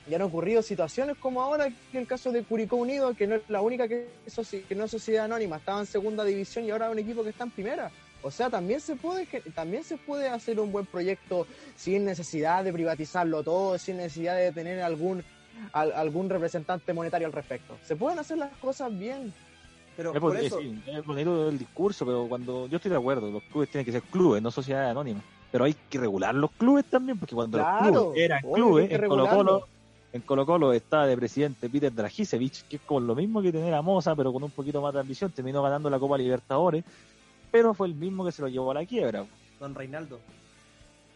y 0.08 0.14
han 0.14 0.22
ocurrido 0.22 0.60
situaciones 0.60 1.16
como 1.18 1.40
ahora 1.40 1.68
que 1.92 1.98
el 1.98 2.06
caso 2.08 2.32
de 2.32 2.42
Curicó 2.42 2.74
Unido, 2.74 3.14
que 3.14 3.28
no 3.28 3.36
es 3.36 3.42
la 3.48 3.60
única 3.60 3.86
que, 3.86 4.08
que 4.68 4.74
no 4.74 4.84
es 4.86 4.90
sociedad 4.90 5.26
anónima, 5.26 5.56
estaba 5.58 5.78
en 5.80 5.86
segunda 5.86 6.24
división 6.24 6.64
y 6.64 6.70
ahora 6.72 6.86
es 6.86 6.92
un 6.92 6.98
equipo 6.98 7.22
que 7.22 7.30
está 7.30 7.44
en 7.44 7.50
primera. 7.52 7.92
O 8.22 8.30
sea, 8.32 8.50
también 8.50 8.80
se 8.80 8.96
puede 8.96 9.26
también 9.54 9.84
se 9.84 9.96
puede 9.98 10.28
hacer 10.28 10.58
un 10.58 10.72
buen 10.72 10.86
proyecto 10.86 11.46
sin 11.76 12.04
necesidad 12.04 12.64
de 12.64 12.72
privatizarlo 12.72 13.44
todo, 13.44 13.78
sin 13.78 13.98
necesidad 13.98 14.36
de 14.36 14.50
tener 14.50 14.80
algún 14.82 15.22
al- 15.72 15.92
algún 15.92 16.28
representante 16.28 16.92
monetario 16.92 17.28
al 17.28 17.32
respecto. 17.32 17.76
Se 17.84 17.94
pueden 17.94 18.18
hacer 18.18 18.36
las 18.38 18.50
cosas 18.56 18.96
bien. 18.98 19.32
Pero 19.96 20.12
Es, 20.12 20.20
por 20.20 20.34
bonito, 20.34 20.46
eso, 20.46 20.60
sí, 20.60 20.82
es 20.86 21.04
bonito 21.06 21.48
el 21.48 21.58
discurso, 21.58 22.04
pero 22.04 22.26
cuando 22.28 22.66
yo 22.66 22.76
estoy 22.76 22.90
de 22.90 22.96
acuerdo, 22.98 23.30
los 23.30 23.42
clubes 23.44 23.70
tienen 23.70 23.84
que 23.84 23.92
ser 23.92 24.02
clubes, 24.02 24.42
no 24.42 24.50
sociedades 24.50 24.90
anónimas. 24.90 25.22
Pero 25.50 25.64
hay 25.64 25.74
que 25.88 25.98
regular 25.98 26.34
los 26.34 26.50
clubes 26.52 26.84
también, 26.84 27.18
porque 27.18 27.34
cuando 27.34 27.58
Claro, 27.58 27.86
los 27.86 28.02
clubes 28.02 28.20
eran 28.20 28.42
clubes, 28.42 28.90
en 28.90 29.08
Colo. 29.08 29.28
Colo, 29.28 29.68
en 30.12 30.22
Colo 30.22 30.46
Colo 30.46 30.72
estaba 30.72 31.06
de 31.06 31.16
presidente 31.16 31.70
Peter 31.70 31.94
Dragicevic, 31.94 32.68
que 32.68 32.76
es 32.76 32.82
como 32.82 33.00
lo 33.00 33.14
mismo 33.14 33.40
que 33.40 33.52
tener 33.52 33.72
a 33.72 33.80
Moza, 33.80 34.14
pero 34.14 34.32
con 34.32 34.42
un 34.42 34.50
poquito 34.50 34.82
más 34.82 34.92
de 34.92 35.00
ambición, 35.00 35.30
terminó 35.30 35.62
ganando 35.62 35.88
la 35.88 35.98
Copa 35.98 36.18
Libertadores, 36.18 36.84
pero 37.50 37.72
fue 37.72 37.86
el 37.86 37.94
mismo 37.94 38.24
que 38.24 38.32
se 38.32 38.42
lo 38.42 38.48
llevó 38.48 38.70
a 38.72 38.74
la 38.74 38.84
quiebra. 38.84 39.24
don 39.58 39.74
Reinaldo. 39.74 40.18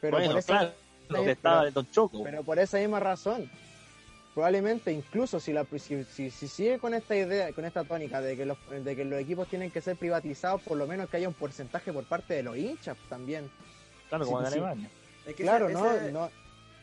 Pero 0.01 0.17
bueno, 0.17 0.31
por 0.31 0.39
esa, 0.39 0.59
claro, 0.59 0.73
donde 1.11 1.33
estaba 1.33 1.67
el 1.67 1.75
Don 1.75 1.87
Choco. 1.91 2.23
pero 2.23 2.43
por 2.43 2.59
esa 2.59 2.79
misma 2.79 3.01
razón. 3.01 3.51
Probablemente 4.35 4.93
incluso 4.93 5.41
si, 5.41 5.53
la, 5.53 5.67
si, 5.79 6.05
si- 6.05 6.31
si 6.31 6.49
sigue 6.49 6.79
con 6.79 6.95
esta 6.95 7.17
idea, 7.17 7.53
con 7.53 7.65
esta 7.65 7.83
tónica 7.85 8.21
de 8.21 8.37
que, 8.37 8.47
los, 8.47 8.57
de 8.71 8.95
que 8.97 9.05
los 9.05 9.19
equipos 9.21 9.49
tienen 9.49 9.71
que 9.73 9.81
ser 9.81 9.97
privatizados, 9.97 10.63
por 10.63 10.77
lo 10.79 10.87
menos 10.87 11.09
que 11.11 11.17
haya 11.17 11.27
un 11.29 11.35
porcentaje 11.35 11.93
por 11.93 12.05
parte 12.05 12.35
de 12.35 12.43
los 12.45 12.57
hinchas 12.57 12.97
también. 13.09 13.51
claro, 14.09 14.25
como 14.27 14.41
en 14.41 14.47
sí. 14.47 14.53
Alemania. 14.53 14.91
Es 15.27 15.35
que 15.35 15.43
Claro, 15.43 15.67
ese- 15.69 15.75
no, 15.75 15.93
ese- 15.93 16.13
no, 16.13 16.31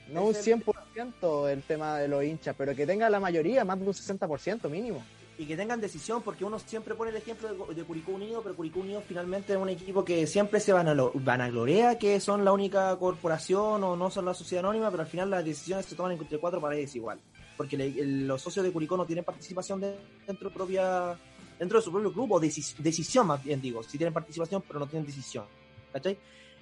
no 0.09 0.23
un 0.25 0.31
ese- 0.31 0.43
100% 0.55 1.49
el 1.49 1.63
tema 1.63 1.97
de 1.99 2.07
los 2.09 2.23
hinchas, 2.23 2.53
pero 2.57 2.75
que 2.75 2.85
tenga 2.85 3.09
la 3.09 3.19
mayoría, 3.21 3.63
más 3.63 3.79
de 3.79 3.85
un 3.87 3.93
60% 3.93 4.69
mínimo. 4.69 5.03
y 5.39 5.45
que 5.45 5.55
tengan 5.55 5.79
decisión, 5.79 6.23
porque 6.23 6.43
uno 6.43 6.57
siempre 6.57 6.95
pone 6.95 7.11
el 7.11 7.17
ejemplo 7.17 7.47
de, 7.67 7.75
de 7.75 7.83
Curicó 7.83 8.13
Unido, 8.13 8.41
pero 8.41 8.55
Curicó 8.55 8.79
Unido 8.79 9.03
finalmente 9.07 9.53
es 9.53 9.59
un 9.59 9.69
equipo 9.69 10.03
que 10.03 10.25
siempre 10.25 10.59
se 10.59 10.73
vanalo- 10.73 11.11
vanagloria 11.13 11.99
que 11.99 12.19
son 12.19 12.43
la 12.43 12.51
única 12.51 12.95
corporación 12.97 13.83
o 13.83 13.95
no 13.95 14.09
son 14.09 14.25
la 14.25 14.33
sociedad 14.33 14.65
anónima, 14.65 14.89
pero 14.89 15.03
al 15.03 15.07
final 15.09 15.29
las 15.29 15.45
decisiones 15.45 15.85
se 15.85 15.95
toman 15.95 16.13
entre 16.13 16.39
cuatro 16.39 16.59
paredes 16.59 16.95
igual, 16.95 17.19
porque 17.57 17.75
le- 17.75 18.05
los 18.25 18.41
socios 18.41 18.63
de 18.63 18.71
Curicó 18.71 18.95
no 18.95 19.05
tienen 19.05 19.25
participación 19.25 19.81
de- 19.81 19.97
dentro 20.25 20.49
propia 20.51 21.17
dentro 21.59 21.79
de 21.79 21.83
su 21.83 21.91
propio 21.91 22.13
club, 22.13 22.31
o 22.33 22.39
decis- 22.39 22.75
decisión 22.77 23.25
más 23.25 23.43
bien 23.43 23.59
digo, 23.59 23.81
si 23.81 23.97
tienen 23.97 24.13
participación 24.13 24.61
pero 24.67 24.79
no 24.79 24.85
tienen 24.85 25.07
decisión, 25.07 25.45
¿cachai? 25.91 26.17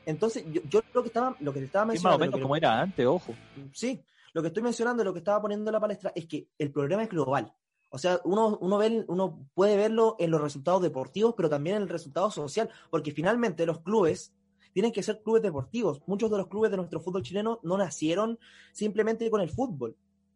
Entonces, 0.06 0.46
yo, 0.52 0.62
yo 0.70 0.82
lo 0.94 1.02
que 1.02 1.08
estaba, 1.08 1.36
lo 1.42 1.52
que 1.52 1.60
te 1.60 1.66
estaba 1.66 1.94
Es 1.94 2.02
más 2.02 2.16
o 2.16 2.18
mencionando, 2.18 2.38
menos 2.38 2.42
como 2.42 2.56
era 2.56 2.80
antes, 2.82 3.06
ojo. 3.06 3.34
Sí, 3.74 4.02
lo 4.34 4.42
que 4.42 4.48
estoy 4.50 4.64
mencionando, 4.64 5.04
lo 5.04 5.12
que 5.12 5.20
estaba 5.20 5.42
poniendo 5.42 5.70
en 5.70 5.74
la 5.74 5.80
palestra 5.82 6.12
es 6.16 6.26
que 6.28 6.48
el 6.58 6.72
problema 6.72 7.04
es 7.04 7.10
global. 7.10 7.52
O 7.90 7.98
sea, 7.98 8.20
uno, 8.24 8.58
uno, 8.62 8.78
ve, 8.78 9.04
uno 9.08 9.48
puede 9.54 9.76
verlo 9.78 10.16
en 10.20 10.32
los 10.32 10.40
resultados 10.42 10.82
deportivos, 10.82 11.34
pero 11.36 11.50
también 11.50 11.78
en 11.78 11.82
el 11.84 11.90
resultado 11.90 12.30
social, 12.32 12.70
porque 12.90 13.12
finalmente 13.12 13.66
los 13.66 13.80
clubes 13.82 14.34
tienen 14.74 14.92
que 14.92 15.02
ser 15.04 15.22
clubes 15.24 15.42
deportivos. 15.42 16.02
Muchos 16.06 16.30
de 16.32 16.38
los 16.38 16.48
clubes 16.48 16.72
de 16.72 16.78
nuestro 16.78 17.00
fútbol 17.00 17.24
chileno 17.24 17.60
no 17.64 17.78
nacieron 17.78 18.38
simplemente 18.74 19.30
con 19.30 19.42
el 19.42 19.50
fútbol. 19.50 19.96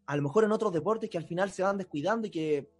A 0.09 0.15
lo 0.15 0.23
mejor 0.23 0.43
en 0.43 0.51
otros 0.51 0.73
deportes 0.73 1.09
que 1.09 1.17
al 1.19 1.25
final 1.25 1.51
se 1.51 1.61
van 1.61 1.77
descuidando 1.77 2.25
y 2.27 2.31
que, 2.31 2.71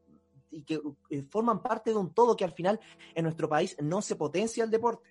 y 0.49 0.63
que 0.63 0.81
eh, 1.11 1.21
forman 1.29 1.61
parte 1.61 1.91
de 1.91 1.95
un 1.97 2.11
todo 2.13 2.35
que 2.35 2.43
al 2.43 2.53
final 2.53 2.79
en 3.13 3.23
nuestro 3.23 3.47
país 3.47 3.77
no 3.81 4.01
se 4.01 4.15
potencia 4.15 4.63
el 4.63 4.71
deporte. 4.71 5.07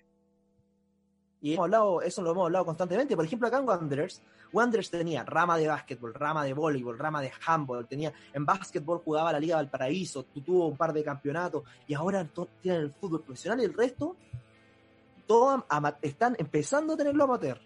Y 1.41 1.53
hemos 1.53 1.63
hablado, 1.63 2.01
eso 2.01 2.21
lo 2.21 2.31
hemos 2.31 2.43
hablado 2.47 2.65
constantemente. 2.65 3.15
Por 3.15 3.23
ejemplo, 3.23 3.47
acá 3.47 3.59
en 3.59 3.67
Wanderers, 3.69 4.21
Wanderers 4.51 4.89
tenía 4.89 5.23
rama 5.23 5.57
de 5.57 5.69
básquetbol, 5.69 6.13
rama 6.13 6.43
de 6.43 6.51
voleibol, 6.53 6.99
rama 6.99 7.21
de 7.21 7.31
handball, 7.47 7.87
tenía 7.87 8.11
en 8.33 8.45
básquetbol 8.45 8.99
jugaba 8.99 9.31
la 9.31 9.39
Liga 9.39 9.55
Valparaíso, 9.55 10.23
tu- 10.23 10.41
tuvo 10.41 10.67
un 10.67 10.75
par 10.75 10.91
de 10.91 11.01
campeonatos 11.01 11.63
y 11.87 11.93
ahora 11.93 12.27
tienen 12.61 12.81
el 12.81 12.91
fútbol 12.91 13.21
profesional 13.23 13.61
y 13.61 13.63
el 13.63 13.73
resto 13.73 14.17
todos 15.25 15.63
están 16.01 16.35
empezando 16.37 16.93
a 16.93 16.97
tenerlo 16.97 17.23
amateur 17.23 17.61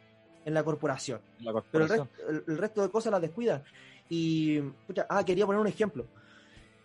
en 0.45 0.53
la 0.53 0.63
corporación. 0.63 1.21
La 1.39 1.53
Pero 1.71 1.85
el 1.85 1.89
el, 2.29 2.43
el 2.47 2.57
resto 2.59 2.81
de 2.83 2.89
cosas 2.89 3.11
las 3.11 3.21
descuidan. 3.21 3.63
Y, 4.09 4.59
pucha, 4.87 5.05
ah, 5.09 5.23
quería 5.23 5.45
poner 5.45 5.61
un 5.61 5.67
ejemplo. 5.67 6.05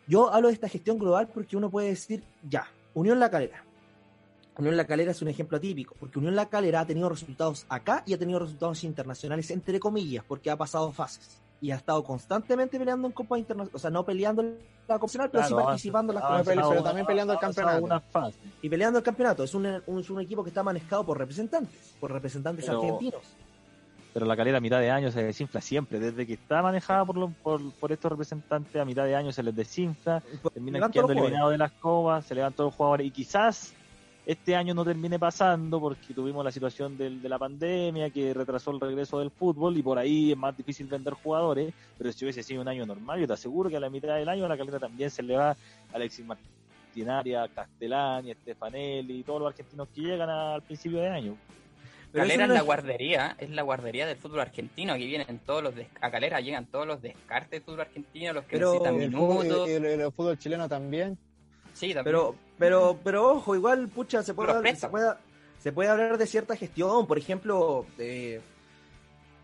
Yo 0.07 0.33
hablo 0.33 0.49
de 0.49 0.55
esta 0.55 0.69
gestión 0.69 0.99
global 0.99 1.29
porque 1.33 1.57
uno 1.57 1.71
puede 1.71 1.89
decir, 1.89 2.23
ya, 2.49 2.67
Unión 2.95 3.21
La 3.21 3.31
Calera. 3.31 3.63
Unión 4.57 4.77
La 4.77 4.87
Calera 4.87 5.13
es 5.13 5.23
un 5.23 5.29
ejemplo 5.29 5.61
típico, 5.61 5.95
porque 6.01 6.19
Unión 6.19 6.35
La 6.35 6.47
Calera 6.47 6.81
ha 6.81 6.87
tenido 6.87 7.09
resultados 7.09 7.65
acá 7.69 8.03
y 8.07 8.15
ha 8.15 8.19
tenido 8.19 8.39
resultados 8.41 8.83
internacionales, 8.85 9.51
entre 9.51 9.79
comillas, 9.79 10.25
porque 10.27 10.51
ha 10.51 10.57
pasado 10.57 10.91
fases. 10.93 11.41
Y 11.61 11.73
ha 11.73 11.77
estado 11.77 12.03
constantemente 12.05 12.79
peleando 12.79 13.07
en 13.09 13.13
Copa 13.13 13.37
Internacional, 13.39 13.75
o 13.75 13.79
sea, 13.81 13.91
no 13.91 14.05
peleando 14.05 14.43
en 14.43 14.59
la 14.87 14.95
Copa 14.99 15.07
Nacional, 15.07 15.31
pero 15.31 15.45
sí 15.45 15.55
participando 15.55 16.13
en 16.13 16.15
las 16.21 16.25
Copas 16.25 16.47
pero 16.47 16.83
también 16.85 17.05
peleando 17.07 17.33
el 17.35 17.39
campeonato. 17.41 17.85
una 17.85 18.01
fase. 18.01 18.39
y 18.63 18.69
peleando 18.69 18.99
el 19.01 19.05
campeonato. 19.05 19.43
Es 19.45 19.55
un, 19.55 19.67
un- 19.87 19.99
es 20.01 20.09
un 20.11 20.21
equipo 20.21 20.43
que 20.45 20.51
está 20.51 20.63
manejado 20.63 21.05
por 21.05 21.19
representantes, 21.19 21.95
por 22.01 22.13
representantes 22.13 22.65
Pero- 22.65 22.81
argentinos. 22.81 23.23
Pero 24.13 24.27
la 24.27 24.37
calera 24.37 24.59
a 24.59 24.61
mitad 24.61 24.81
de 24.81 24.91
año 24.91 25.11
se 25.11 25.23
desinfla 25.23 25.61
siempre, 25.61 25.99
desde 26.01 26.27
que 26.27 26.35
está 26.35 26.63
manejada 26.63 27.05
por, 27.05 27.33
por, 27.43 27.61
por 27.79 27.93
estos 27.93 28.11
representantes, 28.11 28.81
a 28.81 28.85
mitad 28.85 29.05
de 29.05 29.15
año 29.15 29.33
se 29.33 29.43
les 29.43 29.55
desinfla, 29.55 30.21
terminan 30.53 30.75
Levantan 30.81 30.91
quedando 30.93 31.13
eliminados 31.13 31.51
de 31.53 31.59
las 31.59 31.73
copas, 31.73 32.27
se 32.27 32.35
levantan 32.35 32.67
los 32.67 32.75
jugadores. 32.75 33.07
Y 33.07 33.11
quizás 33.11 33.75
este 34.27 34.55
año 34.57 34.75
no 34.75 34.85
termine 34.85 35.19
pasando 35.19 35.81
porque 35.81 36.13
tuvimos 36.13 36.45
la 36.45 36.51
situación 36.53 36.97
del- 36.99 37.23
de 37.23 37.29
la 37.31 37.39
pandemia 37.39 38.11
que 38.11 38.35
retrasó 38.35 38.73
el 38.73 38.81
regreso 38.81 39.19
del 39.21 39.31
fútbol 39.31 39.77
y 39.79 39.83
por 39.83 39.99
ahí 39.99 40.33
es 40.33 40.37
más 40.37 40.55
difícil 40.57 40.87
vender 40.87 41.15
jugadores, 41.15 41.73
pero 41.97 42.13
si 42.13 42.25
hubiese 42.25 42.43
sido 42.43 42.61
un 42.61 42.69
año 42.69 42.85
normal, 42.85 43.21
yo 43.21 43.27
te 43.27 43.33
aseguro 43.33 43.71
que 43.71 43.77
a 43.77 43.81
la 43.81 43.89
mitad 43.89 44.17
del 44.17 44.29
año 44.29 44.45
a 44.45 44.49
la 44.49 44.59
calera 44.59 44.79
también 44.79 45.11
se 45.11 45.23
le 45.23 45.35
va 45.37 45.57
Alexis 45.93 46.27
Martinaria, 46.27 47.49
Castellani, 47.49 48.35
Stefanelli 48.35 49.21
y 49.21 49.25
todos 49.25 49.41
los 49.41 49.49
argentinos 49.49 49.89
que 49.95 50.01
llegan 50.03 50.29
al 50.29 50.63
principio 50.63 50.99
de 51.01 51.09
año. 51.09 51.39
Calera 52.13 52.45
es 52.45 52.51
la 52.51 52.63
guardería, 52.63 53.37
es 53.39 53.51
la 53.51 53.63
guardería 53.63 54.07
del 54.07 54.17
fútbol 54.17 54.41
argentino. 54.41 54.93
Aquí 54.95 55.07
vienen 55.07 55.39
todos 55.41 55.63
los 55.63 55.75
des- 55.75 55.89
a 56.01 56.11
Calera 56.11 56.41
llegan 56.41 56.67
todos 56.67 56.87
los 56.87 57.01
descartes 57.03 57.51
del 57.51 57.63
fútbol 57.63 57.81
argentino, 57.83 58.33
los 58.33 58.45
que 58.45 58.57
Pero- 58.57 58.73
necesitan 58.73 59.01
el, 59.03 59.13
fútbol, 59.13 59.45
minutos. 59.45 59.69
y 59.69 59.73
el- 59.73 59.85
el 59.85 60.13
fútbol 60.13 60.39
chileno 60.39 60.69
también. 60.69 61.19
Sí, 61.75 61.89
también. 61.95 62.05
Pero, 62.05 62.35
pero, 62.59 62.99
pero 63.05 63.29
ojo, 63.33 63.55
igual, 63.55 63.89
pucha, 63.89 64.23
se 64.23 64.35
puede, 64.35 64.53
hablar, 64.53 64.75
se 64.77 64.89
puede, 64.89 65.13
se 65.59 65.73
puede 65.73 65.89
hablar 65.91 66.19
de 66.19 66.27
cierta 66.27 66.57
gestión. 66.57 67.07
Por 67.07 67.19
ejemplo, 67.19 67.87
de 67.97 68.41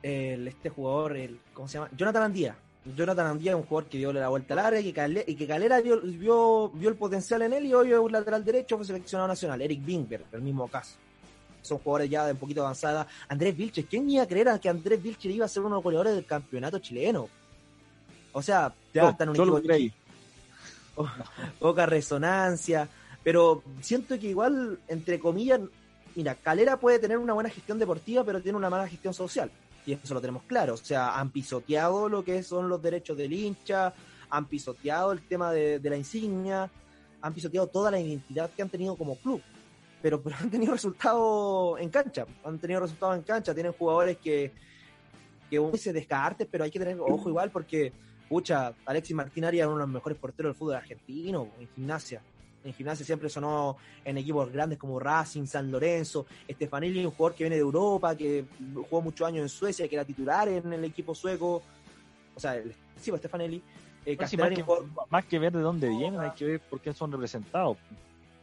el- 0.03 0.48
este 0.48 0.68
jugador, 0.70 1.16
el, 1.16 1.38
¿cómo 1.53 1.68
se 1.68 1.74
llama? 1.79 1.90
Jonathan 1.96 2.22
Andía. 2.24 2.57
Jonathan 2.96 3.27
Andía 3.29 3.53
es 3.53 3.57
un 3.57 3.62
jugador 3.62 3.88
que 3.88 3.96
dio 3.98 4.12
la 4.12 4.29
vuelta 4.29 4.53
al 4.55 4.61
área 4.61 4.81
y 4.81 4.85
que, 4.85 4.92
Cale- 4.92 5.24
y 5.27 5.37
que 5.37 5.46
Calera 5.46 5.81
vio, 5.81 6.00
vio, 6.03 6.68
vio 6.70 6.88
el 6.90 6.96
potencial 6.96 7.40
en 7.42 7.55
él 7.55 7.64
y 7.66 7.72
hoy 7.74 7.92
es 7.92 7.98
un 7.98 8.12
lateral 8.12 8.44
derecho, 8.44 8.77
fue 8.77 8.85
seleccionado 8.85 9.29
nacional. 9.29 9.62
Eric 9.62 9.83
Bingberg, 9.85 10.24
el 10.33 10.42
mismo 10.42 10.68
caso. 10.68 10.96
Son 11.64 11.79
jugadores 11.79 12.11
ya 12.11 12.27
de 12.27 12.33
un 12.33 12.38
poquito 12.38 12.61
avanzada. 12.61 13.07
Andrés 13.29 13.57
Vilches, 13.57 13.87
¿quién 13.88 14.09
iba 14.11 14.22
a 14.22 14.29
creer 14.29 14.50
a 14.50 14.59
que 14.59 14.68
Andrés 14.68 15.03
Vilches 15.03 15.35
iba 15.35 15.46
a 15.46 15.48
ser 15.48 15.62
uno 15.62 15.70
de 15.70 15.77
los 15.77 15.85
goleadores 15.85 16.14
del 16.14 16.27
campeonato 16.27 16.79
chileno? 16.79 17.29
O 18.33 18.42
sea, 18.42 18.74
ya 18.92 19.11
está 19.11 19.24
en 19.24 19.31
un 19.31 19.37
yo 19.37 19.44
lo 19.44 19.59
equipo 19.59 19.68
creí. 19.68 19.92
poca 21.59 21.87
resonancia, 21.87 22.88
pero 23.22 23.62
siento 23.81 24.18
que 24.18 24.29
igual, 24.29 24.79
entre 24.88 25.18
comillas, 25.18 25.61
mira, 26.14 26.35
Calera 26.35 26.79
puede 26.79 26.98
tener 26.98 27.18
una 27.18 27.33
buena 27.33 27.48
gestión 27.48 27.79
deportiva, 27.79 28.24
pero 28.24 28.40
tiene 28.42 28.59
una 28.59 28.70
mala 28.70 28.87
gestión 28.87 29.14
social, 29.14 29.50
y 29.87 29.92
eso 29.92 30.14
lo 30.14 30.20
tenemos 30.20 30.42
claro, 30.44 30.74
o 30.74 30.77
sea, 30.77 31.18
han 31.18 31.31
pisoteado 31.31 32.09
lo 32.09 32.24
que 32.24 32.42
son 32.42 32.68
los 32.68 32.83
derechos 32.83 33.16
del 33.16 33.33
hincha, 33.33 33.92
han 34.31 34.46
pisoteado 34.46 35.12
el 35.12 35.22
tema 35.27 35.53
de, 35.53 35.79
de 35.79 35.90
la 35.90 35.96
insignia, 35.96 36.70
han 37.22 37.33
pisoteado 37.33 37.66
toda 37.66 37.90
la 37.90 37.98
identidad 37.98 38.50
que 38.55 38.62
han 38.62 38.68
tenido 38.68 38.96
como 38.96 39.16
club, 39.16 39.40
pero, 40.04 40.20
pero 40.22 40.36
han 40.38 40.50
tenido 40.50 40.74
resultados 40.74 41.80
en 41.80 41.88
cancha, 41.88 42.26
han 42.44 42.58
tenido 42.58 42.80
resultados 42.80 43.16
en 43.16 43.22
cancha, 43.22 43.54
tienen 43.54 43.72
jugadores 43.72 44.18
que, 44.18 44.52
que 45.48 45.58
uno 45.58 45.72
dice 45.72 45.94
descartes, 45.94 46.46
pero 46.50 46.62
hay 46.62 46.70
que 46.70 46.78
tener 46.78 47.00
ojo 47.00 47.30
igual 47.30 47.50
porque 47.50 47.90
pucha, 48.28 48.74
Alexis 48.84 49.16
Martínez 49.16 49.54
era 49.54 49.66
uno 49.66 49.76
de 49.78 49.84
los 49.84 49.88
mejores 49.88 50.18
porteros 50.18 50.50
del 50.50 50.58
fútbol 50.58 50.74
argentino, 50.74 51.48
en 51.58 51.68
gimnasia. 51.68 52.20
En 52.62 52.74
gimnasia 52.74 53.06
siempre 53.06 53.30
sonó 53.30 53.78
en 54.04 54.18
equipos 54.18 54.52
grandes 54.52 54.78
como 54.78 55.00
Racing, 55.00 55.46
San 55.46 55.72
Lorenzo. 55.72 56.26
Stefanelli, 56.50 57.06
un 57.06 57.10
jugador 57.12 57.34
que 57.38 57.44
viene 57.44 57.56
de 57.56 57.62
Europa, 57.62 58.14
que 58.14 58.44
jugó 58.74 59.00
muchos 59.00 59.26
años 59.26 59.40
en 59.40 59.48
Suecia, 59.48 59.88
que 59.88 59.94
era 59.94 60.04
titular 60.04 60.48
en 60.48 60.70
el 60.70 60.84
equipo 60.84 61.14
sueco. 61.14 61.62
O 62.34 62.40
sea, 62.40 62.56
el, 62.56 62.74
sí. 63.00 63.10
Eh, 63.10 63.62
sí, 64.04 64.16
Castellani, 64.18 64.50
más, 64.50 64.56
que, 64.58 64.62
jugador- 64.62 65.06
más 65.08 65.24
que 65.24 65.38
ver 65.38 65.52
de 65.54 65.60
dónde 65.60 65.88
vienen, 65.88 66.20
hay 66.20 66.32
que 66.32 66.44
ver 66.44 66.60
por 66.60 66.78
qué 66.80 66.92
son 66.92 67.10
representados. 67.10 67.78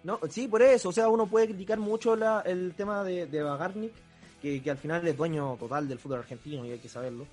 No, 0.03 0.19
sí, 0.29 0.47
por 0.47 0.61
eso. 0.61 0.89
O 0.89 0.91
sea, 0.91 1.09
uno 1.09 1.27
puede 1.27 1.47
criticar 1.47 1.77
mucho 1.79 2.15
la- 2.15 2.41
el 2.41 2.73
tema 2.75 3.03
de, 3.03 3.27
de 3.27 3.43
Bagarnik, 3.43 3.91
que, 4.41 4.61
que 4.61 4.71
al 4.71 4.77
final 4.77 5.07
es 5.07 5.15
dueño 5.15 5.55
total 5.59 5.87
del 5.87 5.99
fútbol 5.99 6.19
argentino 6.19 6.65
y 6.65 6.71
hay 6.71 6.79
que 6.79 6.89
saberlo. 6.89 7.27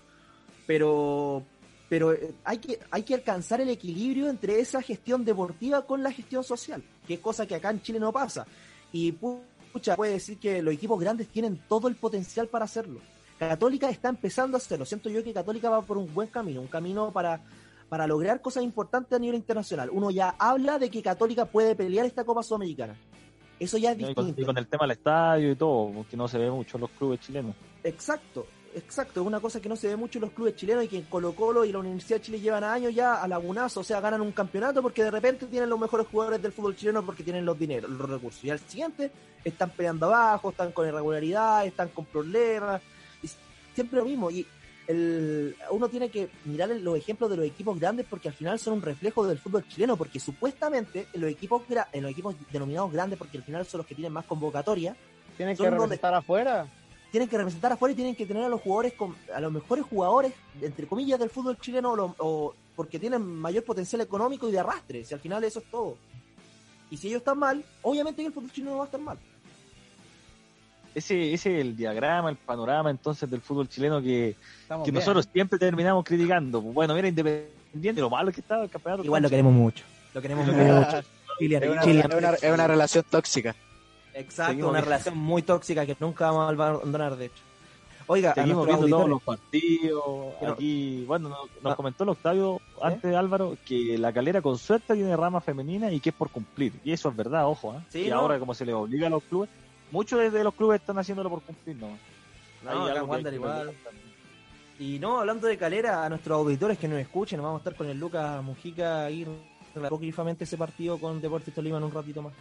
Pero, 0.67 1.43
pero 1.89 2.13
eh, 2.13 2.35
hay, 2.45 2.59
que, 2.59 2.79
hay 2.91 3.03
que 3.03 3.15
alcanzar 3.15 3.61
el 3.61 3.71
equilibrio 3.71 4.29
entre 4.29 4.61
esa 4.61 4.83
gestión 4.83 5.25
deportiva 5.25 5.87
con 5.87 6.03
la 6.03 6.13
gestión 6.13 6.45
social, 6.45 6.83
que 7.07 7.15
es 7.15 7.21
cosa 7.21 7.47
que 7.47 7.55
acá 7.55 7.71
en 7.71 7.81
Chile 7.83 7.99
no 8.01 8.13
pasa. 8.13 8.47
Y 8.93 9.13
pucha, 9.13 9.97
puede 9.97 10.13
decir 10.13 10.39
que 10.39 10.61
los 10.63 10.75
equipos 10.75 11.01
grandes 11.01 11.29
tienen 11.29 11.59
todo 11.69 11.89
el 11.89 11.97
potencial 11.97 12.49
para 12.49 12.67
hacerlo. 12.67 13.01
Católica 13.39 13.89
está 13.89 14.09
empezando 14.09 14.57
a 14.57 14.59
hacerlo. 14.59 14.85
Siento 14.85 15.09
yo 15.09 15.23
que 15.25 15.33
Católica 15.33 15.71
va 15.71 15.81
por 15.83 15.97
un 15.97 16.13
buen 16.13 16.29
camino, 16.29 16.61
un 16.61 16.67
camino 16.67 17.11
para, 17.13 17.41
para 17.89 18.07
lograr 18.07 18.41
cosas 18.41 18.63
importantes 18.63 19.17
a 19.17 19.19
nivel 19.19 19.37
internacional. 19.37 19.89
Uno 19.91 20.11
ya 20.11 20.35
habla 20.39 20.79
de 20.79 20.91
que 20.91 21.03
Católica 21.03 21.47
puede 21.47 21.75
pelear 21.75 22.07
esta 22.07 22.25
Copa 22.25 22.43
Sudamericana. 22.43 22.97
Eso 23.59 23.79
ya 23.79 23.93
es. 23.93 23.99
Y 23.99 24.15
con, 24.15 24.27
distinto. 24.27 24.43
y 24.43 24.45
con 24.45 24.59
el 24.59 24.67
tema 24.67 24.85
del 24.85 24.93
estadio 24.93 25.51
y 25.51 25.57
todo, 25.57 25.91
porque 25.93 26.17
no 26.17 26.29
se 26.29 26.39
ve 26.39 26.51
mucho 26.51 26.77
en 26.77 26.83
los 26.83 26.91
clubes 26.91 27.21
chilenos. 27.21 27.57
Exacto, 27.83 28.47
exacto. 28.75 29.21
Es 29.21 29.27
una 29.27 29.41
cosa 29.41 29.61
que 29.61 29.69
no 29.69 29.75
se 29.75 29.89
ve 29.89 29.97
mucho 29.97 30.19
en 30.19 30.27
los 30.27 30.33
clubes 30.33 30.55
chilenos 30.55 30.85
y 30.85 30.89
que 30.89 30.99
en 30.99 31.05
Colo 31.05 31.35
Colo 31.35 31.65
y 31.65 31.73
la 31.73 31.79
Universidad 31.79 32.19
de 32.19 32.23
Chile 32.23 32.41
llevan 32.41 32.63
años 32.63 32.95
ya 32.95 33.23
a 33.23 33.27
lagunazo. 33.27 33.81
O 33.81 33.85
sea, 33.85 34.01
ganan 34.01 34.21
un 34.21 34.33
campeonato 34.33 34.83
porque 34.83 35.03
de 35.03 35.11
repente 35.11 35.47
tienen 35.47 35.69
los 35.69 35.79
mejores 35.79 36.07
jugadores 36.07 36.41
del 36.41 36.53
fútbol 36.53 36.77
chileno 36.77 37.05
porque 37.05 37.25
tienen 37.25 37.45
los 37.45 37.59
dineros, 37.59 37.91
los 37.91 38.09
recursos. 38.09 38.45
Y 38.45 38.51
al 38.51 38.61
siguiente 38.61 39.11
están 39.45 39.71
peleando 39.71 40.07
abajo, 40.07 40.51
están 40.51 40.71
con 40.73 40.87
irregularidad, 40.87 41.67
están 41.67 41.89
con 41.89 42.05
problemas. 42.05 42.81
Y 43.23 43.29
siempre 43.75 43.99
lo 43.99 44.05
mismo. 44.05 44.31
Y 44.31 44.47
el, 44.89 45.55
uno 45.71 45.89
tiene 45.89 46.09
que 46.11 46.29
mirar 46.45 46.69
los 46.71 46.97
ejemplos 46.99 47.31
de 47.31 47.37
los 47.37 47.47
equipos 47.47 47.79
grandes 47.79 48.07
porque 48.09 48.29
al 48.29 48.35
final 48.35 48.59
son 48.59 48.75
un 48.75 48.83
reflejo 48.83 49.27
del 49.27 49.39
fútbol 49.39 49.67
chileno. 49.69 49.97
Porque 49.97 50.19
supuestamente 50.19 51.07
en 51.13 51.21
los 51.21 51.31
equipos, 51.31 51.63
en 51.93 52.03
los 52.03 52.11
equipos 52.11 52.35
denominados 52.51 52.93
grandes, 52.93 53.19
porque 53.19 53.39
al 53.39 53.45
final 53.45 53.65
son 53.67 53.79
los 53.79 53.87
que 53.87 53.95
tienen 53.95 54.13
más 54.13 54.25
convocatoria, 54.25 54.97
Tienen 55.37 55.57
que 55.57 55.63
donde- 55.63 55.77
representar 55.79 56.15
afuera. 56.15 56.67
tienen 57.13 57.29
que 57.29 57.37
representar 57.39 57.73
afuera 57.73 57.93
y 57.93 57.97
tienen 57.97 58.17
que 58.17 58.27
tener 58.27 58.43
a 58.45 58.49
los 58.49 58.61
jugadores 58.61 58.93
con, 58.95 59.15
a 59.35 59.41
los 59.41 59.53
mejores 59.53 59.85
jugadores 59.87 60.33
entre 60.61 60.87
comillas 60.87 61.19
del 61.21 61.31
fútbol 61.31 61.57
chileno 61.59 61.93
o, 61.93 61.97
lo- 61.97 62.15
o- 62.19 62.55
porque 62.77 62.99
tienen 62.99 63.23
mayor 63.25 63.65
potencial 63.65 64.01
económico 64.03 64.49
y 64.49 64.53
de 64.53 64.59
arrastre 64.59 65.05
si 65.05 65.15
al 65.15 65.21
final 65.21 65.43
eso 65.45 65.59
es 65.61 65.71
todo 65.71 65.97
y 66.91 66.97
si 66.99 67.09
ellos 67.09 67.19
están 67.21 67.39
mal 67.39 67.65
obviamente 67.83 68.25
el 68.25 68.33
fútbol 68.33 68.53
chileno 68.53 68.77
va 68.77 68.83
a 68.83 68.87
estar 68.87 69.01
mal 69.01 69.19
Ese, 70.95 71.33
ese 71.33 71.55
es 71.55 71.61
el 71.61 71.77
diagrama, 71.77 72.31
el 72.31 72.37
panorama 72.37 72.91
entonces 72.91 73.31
del 73.31 73.41
fútbol 73.41 73.69
chileno 73.69 74.01
que, 74.03 74.35
que 74.85 74.93
nosotros 74.93 75.29
siempre 75.33 75.59
terminamos 75.59 76.05
criticando. 76.05 76.61
Bueno, 76.61 76.95
mira, 76.95 77.09
Independiente, 77.09 78.01
lo 78.01 78.11
malo 78.11 78.33
que 78.33 78.41
estaba 78.41 78.65
el 78.65 78.71
campeonato. 78.71 79.05
igual 79.05 79.23
lo 79.23 79.31
queremos 79.31 79.53
mucho 79.53 79.85
lo 80.15 80.23
queremos 80.23 80.47
mucho 80.47 80.59
Kylian, 81.39 81.63
Es 81.63 81.71
una, 81.71 81.83
es 81.83 82.05
una- 82.15 82.31
es 82.35 82.53
una 82.53 82.67
relación 82.67 83.05
tóxica. 83.09 83.55
exacto 84.15 84.51
Seguimos 84.53 84.71
una 84.71 84.79
viendo. 84.81 84.91
relación 84.91 85.19
muy 85.19 85.43
tóxica 85.43 85.87
que 85.87 85.97
nunca 86.01 86.31
vamos 86.31 86.47
a 86.49 86.49
abandonar 86.69 87.17
de 87.17 87.27
hecho 87.27 87.43
oiga 88.09 88.35
Seguimos 88.35 88.67
viendo 88.67 88.89
todos 88.89 89.09
los 89.09 89.23
partidos. 89.23 90.03
Pero- 90.41 90.53
Aquí, 90.55 91.05
bueno, 91.07 91.29
nos, 91.29 91.39
nos 91.63 91.73
Ah. 91.75 91.77
comentó 91.77 92.05
el 92.05 92.11
Octavio 92.11 92.61
antes 92.83 93.15
Álvaro 93.15 93.57
que 93.67 93.99
la 93.99 94.13
calera 94.13 94.41
con 94.41 94.57
suerte 94.59 94.95
tiene 94.95 95.15
rama 95.15 95.41
femenina 95.43 95.93
y 95.93 96.01
que 96.01 96.09
es 96.09 96.15
por 96.17 96.31
cumplir. 96.31 96.73
Y 96.85 96.93
eso 96.93 97.11
es 97.11 97.17
verdad, 97.17 97.47
ojo. 97.47 97.75
¿eh? 97.75 97.83
Sí, 97.91 98.07
y 98.07 98.09
¿no? 98.09 98.17
ahora, 98.21 98.39
como 98.39 98.55
se 98.55 98.65
les 98.65 98.75
obliga 98.75 99.07
a 99.09 99.11
los 99.11 99.23
clubes, 99.25 99.51
muchos 99.91 100.33
de 100.33 100.45
los 100.45 100.55
clubes 100.55 100.81
están 100.81 100.99
haciéndolo 100.99 101.31
por 101.31 101.43
cumplir, 101.43 101.77
¿no? 101.77 101.99
No, 102.65 103.05
Wander 103.05 103.35
igual. 103.35 103.73
Y 104.79 104.99
no, 104.99 105.19
hablando 105.21 105.47
de 105.49 105.57
calera, 105.59 106.05
a 106.05 106.09
nuestros 106.09 106.37
auditores 106.39 106.79
que 106.79 106.87
nos 106.89 106.99
escuchen, 107.01 107.43
vamos 107.43 107.57
a 107.57 107.59
estar 107.59 107.75
con 107.75 107.89
el 107.89 107.99
Lucas 107.99 108.43
Mujica 108.43 109.05
ahí 109.07 109.27
apócrifamente 109.85 110.45
ese 110.45 110.57
partido 110.57 110.99
con 110.99 111.21
Deportes 111.21 111.55
Tolima 111.55 111.79
en 111.79 111.85
un 111.85 111.93
ratito 111.93 112.23
más. 112.23 112.33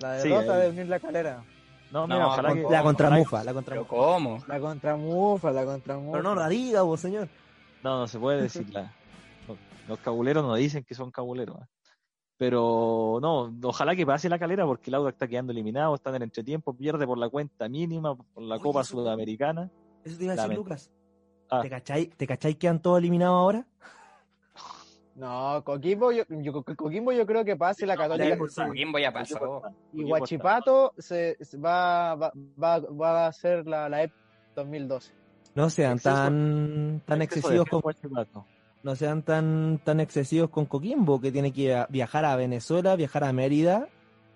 La 0.00 0.20
Sí, 0.20 0.28
derrota 0.28 0.54
ahí. 0.56 0.62
de 0.62 0.68
unir 0.70 0.86
la 0.88 1.00
calera. 1.00 1.42
No, 1.92 2.06
No, 2.06 2.14
mira, 2.14 2.26
ojalá 2.26 2.48
con- 2.50 2.56
que. 2.58 2.62
La 2.62 2.68
ojalá 2.68 2.82
contramufa, 2.82 3.44
la 3.44 3.54
contramufa. 3.54 3.88
Pero 3.88 4.02
¿cómo? 4.02 4.44
La 4.46 4.60
contramufa, 4.60 5.50
la 5.52 5.64
contramufa. 5.64 6.12
Pero 6.18 6.22
no 6.22 6.34
la 6.34 6.48
diga, 6.48 6.82
vos, 6.82 7.00
señor. 7.00 7.28
No, 7.82 8.00
no 8.00 8.08
se 8.08 8.18
puede 8.18 8.42
decir 8.42 8.68
la. 8.72 8.82
no, 9.48 9.56
Los 9.88 9.98
cabuleros 10.00 10.44
no 10.44 10.54
dicen 10.56 10.84
que 10.84 10.94
son 10.94 11.10
cabuleros. 11.10 11.56
¿eh? 11.60 11.66
Pero 12.38 13.18
no, 13.22 13.50
ojalá 13.62 13.96
que 13.96 14.04
pase 14.04 14.28
la 14.28 14.38
calera 14.38 14.66
porque 14.66 14.90
el 14.90 14.94
Audax 14.96 15.14
está 15.14 15.26
quedando 15.26 15.52
eliminado, 15.52 15.94
está 15.94 16.10
en 16.10 16.16
el 16.16 16.22
entretiempo, 16.24 16.74
pierde 16.74 17.06
por 17.06 17.16
la 17.16 17.28
cuenta 17.30 17.68
mínima, 17.68 18.14
por 18.14 18.42
la 18.42 18.56
Oye, 18.56 18.62
Copa 18.62 18.82
eso- 18.82 18.98
Sudamericana. 18.98 19.70
Eso 20.04 20.18
te 20.18 20.24
iba 20.24 20.34
a 20.34 20.36
decir. 20.36 20.54
Lucas. 20.54 20.90
Ah. 21.48 21.60
¿Te 21.62 21.70
cachai, 21.70 22.06
¿Te 22.08 22.26
cachai 22.26 22.54
que 22.56 22.68
han 22.68 22.80
todos 22.82 22.98
eliminados 22.98 23.36
ahora? 23.38 23.66
No, 25.16 25.62
Coquimbo 25.64 26.12
yo, 26.12 26.24
yo, 26.28 26.62
Coquimbo 26.62 27.10
yo 27.10 27.24
creo 27.24 27.42
que 27.42 27.56
pase 27.56 27.86
la 27.86 27.96
Católica. 27.96 28.36
Coquimbo, 28.36 28.48
sí. 28.50 28.62
Coquimbo 28.66 28.98
ya 28.98 29.10
pasó. 29.12 29.62
Y 29.94 30.02
Guachipato 30.04 30.92
se, 30.98 31.42
se 31.42 31.56
va, 31.56 32.14
va, 32.16 32.30
va, 32.62 32.78
va 32.80 33.26
a 33.26 33.32
ser 33.32 33.66
la, 33.66 33.88
la 33.88 34.02
EP 34.02 34.12
2012. 34.54 35.14
No 35.54 35.70
sean 35.70 35.96
Exceso- 35.96 36.14
tan, 36.14 37.02
tan 37.06 37.22
excesivos 37.22 37.66
con, 37.66 37.80
Guachipato. 37.80 38.44
No 38.86 38.94
sean 38.94 39.22
tan, 39.22 39.80
tan 39.82 39.98
excesivos 39.98 40.48
con 40.48 40.64
Coquimbo, 40.66 41.20
que 41.20 41.32
tiene 41.32 41.52
que 41.52 41.62
via- 41.66 41.86
viajar 41.90 42.24
a 42.24 42.36
Venezuela, 42.36 42.94
viajar 42.94 43.24
a 43.24 43.32
Mérida. 43.32 43.88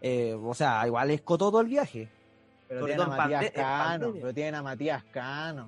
eh, 0.03 0.35
o 0.43 0.55
sea, 0.55 0.85
igual 0.87 1.11
es 1.13 1.23
todo 1.25 1.61
el 1.61 1.69
viaje. 1.69 2.09
Pero 2.69 2.87
tienen 2.87 3.01
a 3.01 3.05
en 3.05 3.17
Matías 3.17 3.43
en 3.45 3.53
Cano. 3.53 3.85
pandemia. 3.89 4.21
Pero 4.23 4.35
tienen 4.35 4.55
a 4.57 4.63
Matías 4.63 5.05
Cano. 5.05 5.67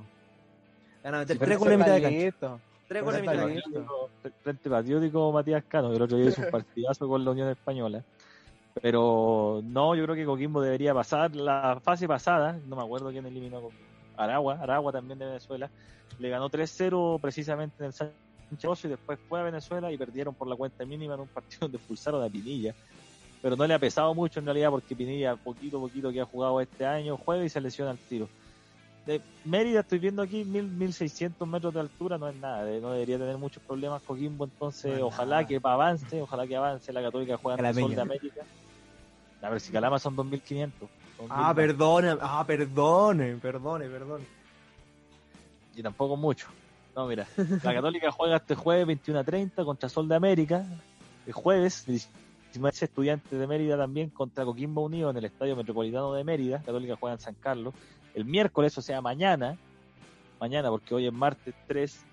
Van 1.04 1.14
a 1.14 1.18
meter 1.18 1.38
Pero 1.38 1.46
tres 1.48 1.58
goles 1.58 1.74
a 1.74 1.78
mitad 1.78 1.94
de 1.94 2.02
cancha. 2.02 2.58
Tres 2.88 3.02
goles 3.04 3.18
a 3.18 3.22
mitad 3.22 3.46
de 3.46 3.62
cancha. 3.62 3.80
Frente 4.42 4.70
patriótico 4.70 5.32
Matías 5.32 5.64
Cano, 5.68 5.92
el 5.92 6.02
otro 6.02 6.16
día 6.18 6.28
hizo 6.30 6.42
un 6.42 6.50
partidazo 6.50 7.06
con 7.08 7.24
la 7.24 7.30
Unión 7.30 7.48
Española. 7.50 8.02
Pero 8.80 9.60
no, 9.64 9.94
yo 9.94 10.02
creo 10.04 10.16
que 10.16 10.24
Coquimbo 10.24 10.60
debería 10.62 10.94
pasar 10.94 11.36
la 11.36 11.78
fase 11.82 12.08
pasada, 12.08 12.58
no 12.66 12.74
me 12.76 12.82
acuerdo 12.82 13.10
quién 13.10 13.26
eliminó 13.26 13.60
Coquimbo. 13.60 13.84
Aragua, 14.16 14.54
Aragua 14.60 14.92
también 14.92 15.18
de 15.18 15.26
Venezuela, 15.26 15.70
le 16.18 16.28
ganó 16.28 16.48
3-0 16.50 17.18
precisamente 17.20 17.76
en 17.80 17.86
el 17.86 17.92
Rosso 17.92 18.12
y 18.84 18.88
después 18.88 19.18
fue 19.28 19.40
a 19.40 19.42
Venezuela 19.44 19.90
y 19.92 19.96
perdieron 19.98 20.34
por 20.34 20.48
la 20.48 20.56
cuenta 20.56 20.84
mínima 20.84 21.14
en 21.14 21.20
un 21.20 21.28
partido 21.28 21.58
donde 21.62 21.78
expulsaron 21.78 22.22
a 22.22 22.28
Pinilla. 22.28 22.74
Pero 23.40 23.56
no 23.56 23.66
le 23.66 23.74
ha 23.74 23.78
pesado 23.78 24.14
mucho 24.14 24.38
en 24.40 24.46
realidad 24.46 24.70
porque 24.70 24.94
Pinilla, 24.94 25.34
poquito 25.36 25.78
a 25.78 25.80
poquito 25.80 26.12
que 26.12 26.20
ha 26.20 26.24
jugado 26.24 26.60
este 26.60 26.86
año, 26.86 27.16
juega 27.16 27.44
y 27.44 27.48
se 27.48 27.60
lesiona 27.60 27.90
al 27.92 27.98
tiro. 27.98 28.28
De 29.06 29.20
Mérida 29.44 29.80
estoy 29.80 29.98
viendo 29.98 30.22
aquí, 30.22 30.44
mil, 30.44 30.62
1600 30.64 31.48
metros 31.48 31.74
de 31.74 31.80
altura, 31.80 32.18
no 32.18 32.28
es 32.28 32.36
nada, 32.36 32.64
de- 32.64 32.80
no 32.80 32.92
debería 32.92 33.18
tener 33.18 33.36
muchos 33.36 33.60
problemas 33.64 34.00
Coquimbo, 34.02 34.44
entonces 34.44 34.96
No 35.00 35.06
ojalá 35.08 35.36
nada. 35.36 35.46
que 35.48 35.58
avance, 35.60 36.22
ojalá 36.22 36.46
que 36.46 36.54
avance, 36.54 36.92
la 36.92 37.02
Católica 37.02 37.36
juega 37.36 37.58
en 37.58 37.66
el 37.66 37.74
Sol 37.74 37.94
de. 37.96 38.00
América. 38.00 38.44
A 39.42 39.50
ver 39.50 39.60
si 39.60 39.72
Calama 39.72 39.98
son 39.98 40.14
2500. 40.14 40.88
son 41.16 41.26
Ah, 41.30 41.52
perdone, 41.52 42.16
ah, 42.20 42.44
perdone, 42.46 43.34
perdone, 43.38 43.88
perdone. 43.88 44.24
y 45.74 45.82
tampoco 45.82 46.16
mucho. 46.16 46.46
No, 46.94 47.06
mira, 47.06 47.26
la 47.36 47.74
Católica 47.74 48.10
juega 48.10 48.36
este 48.36 48.54
jueves 48.54 48.86
21 48.86 49.20
a 49.20 49.24
30 49.24 49.64
contra 49.64 49.88
Sol 49.88 50.08
de 50.08 50.14
América. 50.14 50.64
El 51.26 51.32
jueves, 51.32 51.86
19 51.86 52.76
estudiantes 52.80 53.38
de 53.38 53.46
Mérida 53.46 53.78
también 53.78 54.10
contra 54.10 54.44
Coquimbo 54.44 54.82
Unido 54.82 55.10
en 55.10 55.16
el 55.16 55.24
Estadio 55.24 55.56
Metropolitano 55.56 56.12
de 56.12 56.24
Mérida. 56.24 56.58
Católica 56.58 56.96
juega 56.96 57.14
en 57.14 57.20
San 57.20 57.34
Carlos. 57.34 57.74
El 58.14 58.26
miércoles, 58.26 58.76
o 58.76 58.82
sea, 58.82 59.00
mañana, 59.00 59.56
mañana, 60.38 60.68
porque 60.68 60.94
hoy 60.94 61.06
es 61.06 61.12
martes 61.12 61.54
3, 61.66 62.04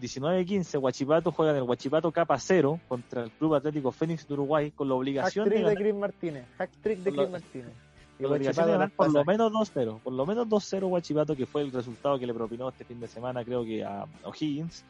19-15, 0.00 0.80
Huachipato 0.80 1.32
juega 1.32 1.52
en 1.52 1.58
el 1.58 1.62
Huachipato 1.62 2.10
Capa 2.10 2.38
Cero 2.38 2.80
contra 2.88 3.24
el 3.24 3.30
Club 3.30 3.54
Atlético 3.54 3.92
Fénix 3.92 4.26
de 4.26 4.34
Uruguay 4.34 4.70
con 4.70 4.88
la 4.88 4.94
Hack 4.94 4.98
obligación 4.98 5.44
de 5.44 5.50
trick 5.50 5.58
de 5.58 5.74
ganar, 5.74 5.82
Chris 5.82 5.94
Martínez. 5.94 6.46
Hack 6.56 6.70
trick 6.82 6.98
de 7.00 7.12
Chris 7.12 7.30
Martínez. 7.30 7.87
Obligación 8.26 8.66
de 8.66 8.72
Guachipato 8.72 8.72
ganar 8.72 8.90
por 8.90 9.12
lo 9.12 9.24
menos 9.24 9.52
2-0. 9.52 9.98
Por 10.00 10.12
lo 10.12 10.26
menos 10.26 10.48
2-0 10.48 10.86
Huachipato, 10.88 11.36
que 11.36 11.46
fue 11.46 11.62
el 11.62 11.72
resultado 11.72 12.18
que 12.18 12.26
le 12.26 12.34
propinó 12.34 12.68
este 12.68 12.84
fin 12.84 12.98
de 13.00 13.08
semana, 13.08 13.44
creo 13.44 13.64
que 13.64 13.84
a 13.84 14.04
O'Higgins. 14.24 14.84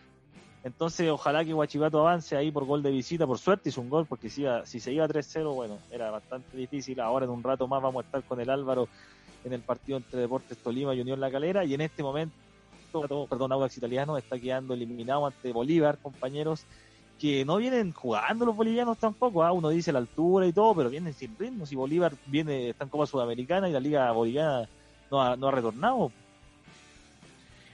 Entonces, 0.65 1.09
ojalá 1.11 1.45
que 1.45 1.55
Huachipato 1.55 2.01
avance 2.01 2.37
ahí 2.37 2.51
por 2.51 2.65
gol 2.65 2.83
de 2.83 2.91
visita. 2.91 3.27
Por 3.27 3.39
suerte 3.39 3.69
hizo 3.69 3.81
un 3.81 3.89
gol, 3.91 4.07
porque 4.07 4.29
si, 4.29 4.43
iba- 4.43 4.67
si 4.67 4.81
se 4.81 4.93
iba 4.93 5.07
3-0, 5.07 5.55
bueno, 5.55 5.79
era 5.91 6.11
bastante 6.11 6.57
difícil. 6.57 6.99
Ahora 7.01 7.27
en 7.27 7.31
un 7.31 7.43
rato 7.43 7.69
más 7.69 7.81
vamos 7.83 8.03
a 8.03 8.07
estar 8.07 8.23
con 8.25 8.41
el 8.41 8.51
Álvaro 8.51 8.89
en 9.45 9.53
el 9.53 9.61
partido 9.61 9.99
entre 9.99 10.21
Deportes 10.21 10.59
Tolima 10.59 10.95
y 10.95 11.01
Unión 11.01 11.21
La 11.21 11.31
Calera. 11.31 11.65
Y 11.65 11.75
en 11.75 11.81
este 11.83 12.03
momento, 12.03 12.35
perdón, 13.31 13.53
Audax 13.53 13.77
Italiano 13.79 14.19
está 14.19 14.39
quedando 14.39 14.75
eliminado 14.75 15.27
ante 15.27 15.53
Bolívar, 15.53 15.99
compañeros, 15.99 16.65
que 17.19 17.45
no 17.45 17.57
vienen 17.57 17.93
jugando 17.93 18.47
los 18.47 18.57
bolivianos 18.57 18.99
tampoco. 18.99 19.43
¿ah? 19.43 19.53
Uno 19.53 19.71
dice 19.71 19.93
la 19.93 19.99
altura 19.99 20.47
y 20.47 20.53
todo, 20.53 20.75
pero 20.75 20.91
vienen 20.91 21.13
sin 21.15 21.37
ritmo. 21.39 21.67
Si 21.67 21.75
Bolívar 21.75 22.15
viene, 22.27 22.71
está 22.71 22.85
en 22.85 22.91
Copa 22.91 23.07
Sudamericana 23.07 23.69
y 23.69 23.73
la 23.73 23.81
Liga 23.81 24.11
Boliviana 24.13 24.69
no 25.11 25.23
ha, 25.23 25.37
no 25.37 25.49
ha 25.49 25.51
retornado. 25.51 26.13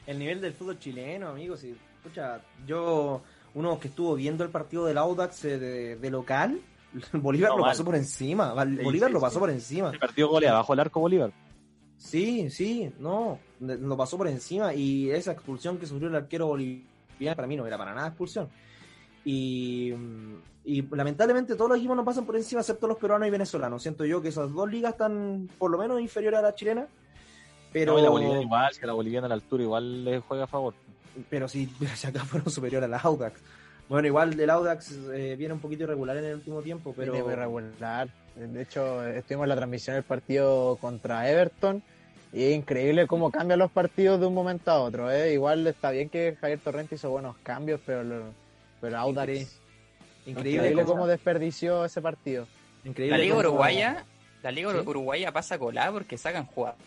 el 0.07 0.19
nivel 0.19 0.41
del 0.41 0.53
fútbol 0.55 0.79
chileno, 0.79 1.29
amigos. 1.29 1.63
Y, 1.65 1.77
escucha, 1.99 2.41
yo 2.67 3.23
uno 3.55 3.79
que 3.79 3.89
estuvo 3.89 4.15
viendo 4.15 4.45
el 4.45 4.51
partido 4.51 4.87
del 4.87 4.99
Audax 4.99 5.45
eh, 5.45 5.59
de, 5.59 5.97
de 5.97 6.11
local, 6.11 6.61
Bolívar 7.13 7.51
No, 7.51 7.57
lo 7.59 7.63
mal. 7.63 7.73
pasó 7.73 7.85
por 7.85 7.97
encima. 7.97 8.53
Bolívar 8.55 9.09
sí, 9.09 9.13
lo 9.13 9.19
sí. 9.19 9.25
pasó 9.25 9.39
por 9.41 9.51
encima. 9.51 9.91
El 9.91 9.99
partido 9.99 10.29
goleado 10.29 10.57
bajo 10.59 10.73
el 10.75 10.81
arco 10.81 11.01
Bolívar. 11.01 11.33
Sí, 11.97 12.51
sí, 12.51 12.93
no, 12.99 13.39
lo 13.61 13.97
pasó 13.97 14.19
por 14.19 14.29
encima 14.29 14.75
y 14.75 15.11
esa 15.11 15.33
expulsión 15.33 15.79
que 15.79 15.87
sufrió 15.87 16.09
el 16.09 16.15
arquero 16.17 16.47
boliviano 16.49 16.85
para 17.37 17.47
mí 17.47 17.57
no 17.57 17.67
era 17.67 17.79
para 17.79 17.95
nada 17.95 18.09
expulsión. 18.09 18.49
Y, 19.25 19.93
y 20.65 20.83
lamentablemente 20.95 21.55
todos 21.55 21.71
los 21.71 21.79
equipos 21.79 21.97
nos 21.97 22.05
pasan 22.05 22.27
por 22.27 22.37
encima 22.37 22.61
excepto 22.61 22.87
los 22.87 22.99
peruanos 22.99 23.27
y 23.29 23.31
venezolanos. 23.31 23.83
Siento 23.83 24.05
yo 24.05 24.21
que 24.21 24.29
esas 24.29 24.53
dos 24.53 24.71
ligas 24.71 24.93
están 24.93 25.49
por 25.59 25.71
lo 25.71 25.79
menos 25.79 26.01
inferiores 26.01 26.39
a 26.39 26.43
la 26.43 26.55
chilena. 26.55 26.87
Pero, 27.73 27.95
No, 27.95 27.99
y 27.99 28.03
la 28.03 28.11
boliviana 28.11 28.43
igual, 28.43 28.73
que 28.79 28.87
la 28.87 28.93
boliviana 28.93 29.27
a 29.27 29.29
la 29.29 29.35
altura 29.35 29.63
igual 29.63 30.05
le 30.05 30.21
juega 30.21 30.45
a 30.45 30.47
favor. 30.47 30.75
pero 31.31 31.49
sí, 31.49 31.69
pero 31.79 31.95
si 31.97 32.07
acá 32.07 32.25
fueron 32.25 32.51
superiores 32.51 32.91
al 32.93 33.01
Audax. 33.03 33.41
Bueno, 33.89 34.07
igual 34.09 34.39
el 34.39 34.49
Audax 34.51 34.93
eh, 35.13 35.35
viene 35.37 35.53
un 35.55 35.61
poquito 35.61 35.83
irregular 35.85 36.17
en 36.17 36.25
el 36.25 36.35
último 36.37 36.63
tiempo, 36.63 36.95
pero... 36.97 37.13
Viene 37.13 37.27
muy 37.27 37.35
regular. 37.35 38.09
De 38.35 38.63
hecho, 38.63 39.05
estuvimos 39.07 39.45
en 39.45 39.49
la 39.51 39.57
transmisión 39.57 39.95
del 39.95 40.05
partido 40.05 40.77
contra 40.81 41.31
Everton 41.31 41.83
y 42.33 42.45
es 42.45 42.57
increíble 42.57 43.07
cómo 43.07 43.31
cambian 43.31 43.59
los 43.61 43.71
partidos 43.71 44.19
de 44.21 44.27
un 44.27 44.35
momento 44.35 44.71
a 44.71 44.81
otro. 44.81 45.11
¿eh? 45.11 45.35
Igual 45.35 45.67
está 45.67 45.91
bien 45.91 46.09
que 46.09 46.37
Javier 46.41 46.59
Torrente 46.61 46.95
hizo 46.95 47.11
buenos 47.11 47.37
cambios, 47.43 47.81
pero, 47.85 48.03
lo- 48.03 48.44
pero 48.85 48.99
Audax 48.99 49.61
Increíble. 50.27 50.69
increíble, 50.69 50.85
cómo 50.85 51.07
desperdició 51.07 51.85
ese 51.85 52.01
partido. 52.01 52.47
increíble 52.85 53.17
La 53.17 53.23
Liga 53.23 53.37
Uruguaya, 53.37 54.05
la 54.43 54.51
Liga 54.51 54.73
¿Sí? 54.73 54.79
Uruguaya 54.87 55.33
pasa 55.33 55.59
colada 55.59 55.93
porque 55.93 56.19
sacan 56.19 56.47
jugadores. 56.47 56.81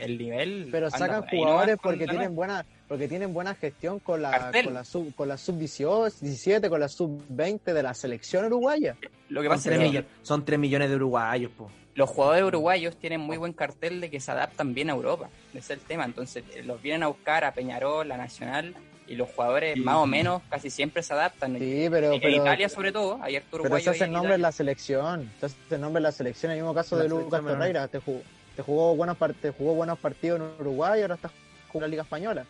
El 0.00 0.18
nivel. 0.18 0.68
Pero 0.70 0.90
sacan 0.90 1.26
jugadores 1.26 1.76
con 1.76 1.92
porque 1.92 2.06
tienen 2.06 2.34
buena 2.34 2.66
porque 2.88 3.08
tienen 3.08 3.32
buena 3.32 3.54
gestión 3.54 4.00
con 4.00 4.20
la 4.20 4.30
Cartel. 4.30 4.64
con 4.66 4.74
la 4.74 4.84
sub 4.84 5.14
con 5.14 5.28
la 5.28 5.38
sub 5.38 5.56
17, 5.56 6.68
con 6.68 6.80
la 6.80 6.88
sub 6.88 7.24
20 7.28 7.72
de 7.72 7.82
la 7.82 7.94
selección 7.94 8.44
uruguaya. 8.46 8.96
Lo 9.28 9.40
que 9.40 9.48
Son 9.48 9.56
pasa 9.56 9.68
3, 9.70 9.72
es 9.72 9.78
que 9.78 9.88
millones, 9.88 10.10
son 10.22 10.44
3 10.44 10.58
millones 10.58 10.90
de 10.90 10.96
uruguayos, 10.96 11.50
po. 11.52 11.70
los 11.94 12.10
jugadores 12.10 12.44
uruguayos 12.44 12.96
tienen 12.96 13.20
muy 13.20 13.36
buen 13.38 13.52
cartel 13.52 14.00
de 14.00 14.10
que 14.10 14.20
se 14.20 14.30
adaptan 14.30 14.74
bien 14.74 14.90
a 14.90 14.92
Europa. 14.94 15.30
Ese 15.54 15.58
es 15.58 15.70
el 15.70 15.80
tema. 15.80 16.04
Entonces 16.04 16.44
eh, 16.54 16.62
los 16.62 16.82
vienen 16.82 17.04
a 17.04 17.06
buscar 17.06 17.44
a 17.44 17.52
Peñarol, 17.54 18.10
a 18.10 18.16
Nacional, 18.16 18.74
y 19.12 19.16
los 19.16 19.28
jugadores 19.28 19.74
Sí. 19.74 19.80
más 19.80 19.96
o 19.96 20.06
menos 20.06 20.40
casi 20.48 20.70
siempre 20.70 21.02
se 21.02 21.12
adaptan. 21.12 21.58
Sí, 21.58 21.86
pero 21.90 22.12
en 22.12 22.20
pero, 22.20 22.34
Italia 22.42 22.68
sobre 22.68 22.92
todo, 22.92 23.18
hay 23.22 23.36
harto 23.36 23.58
pero 23.62 23.78
se 23.78 23.90
hace 23.90 24.04
en 24.04 24.12
nombre 24.12 24.34
en 24.34 24.40
Italia. 24.40 24.48
la 24.48 24.52
selección, 24.52 25.30
se 25.38 25.46
hace 25.46 25.78
nombre 25.78 25.98
en 25.98 26.04
la 26.04 26.12
selección, 26.12 26.52
el 26.52 26.58
mismo 26.58 26.74
caso 26.74 26.96
La 26.96 27.02
de 27.02 27.08
Lucas. 27.10 27.42
Torreira, 27.42 27.88
te 27.88 27.98
jugó, 27.98 28.20
te 28.56 28.62
jugó 28.62 28.96
buenos 28.96 29.16
te 29.40 29.50
jugó 29.50 29.74
buenos 29.74 29.98
partidos 29.98 30.40
en 30.40 30.46
Uruguay 30.60 31.00
y 31.00 31.02
ahora 31.02 31.14
está 31.16 31.28
jugando 31.68 31.74
en 31.74 31.80
la 31.82 31.88
Liga 31.88 32.02
española. 32.02 32.44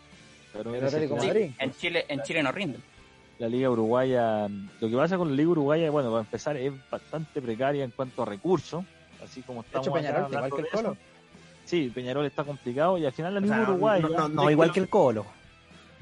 Pero 0.53 0.73
El 0.75 0.85
Atlético 0.85 1.19
Sí, 1.19 1.27
Madrid. 1.27 1.51
en 1.59 1.73
Chile, 1.73 2.05
en 2.07 2.21
Chile 2.23 2.43
no 2.43 2.51
rinden. 2.51 2.81
la 3.39 3.49
liga 3.49 3.69
uruguaya, 3.69 4.47
lo 4.47 4.89
que 4.89 4.95
pasa 4.95 5.17
con 5.17 5.29
la 5.31 5.35
liga 5.35 5.49
uruguaya, 5.49 5.89
bueno, 5.89 6.09
para 6.11 6.21
empezar 6.21 6.55
es 6.55 6.71
bastante 6.89 7.41
precaria 7.41 7.83
en 7.83 7.91
cuanto 7.91 8.21
a 8.21 8.25
recursos, 8.25 8.85
así 9.21 9.41
como 9.41 9.63
De 9.63 9.67
estamos 9.67 9.87
hecho, 9.87 9.95
acá 9.95 9.99
Peñarol, 10.01 10.27
igual 10.29 10.35
hablando 10.43 10.55
que 10.55 10.61
el 10.61 10.65
de. 10.65 10.71
Colo. 10.71 10.97
Sí, 11.65 11.91
Peñarol 11.93 12.25
está 12.25 12.43
complicado 12.43 12.97
y 12.97 13.05
al 13.05 13.11
final 13.11 13.33
la 13.33 13.39
O 13.39 13.43
liga 13.43 13.55
sea, 13.55 13.63
uruguaya 13.69 14.01
no, 14.07 14.09
no, 14.09 14.27
no, 14.29 14.51
igual 14.51 14.71
que 14.71 14.79
el 14.81 14.87
Colo. 14.89 15.25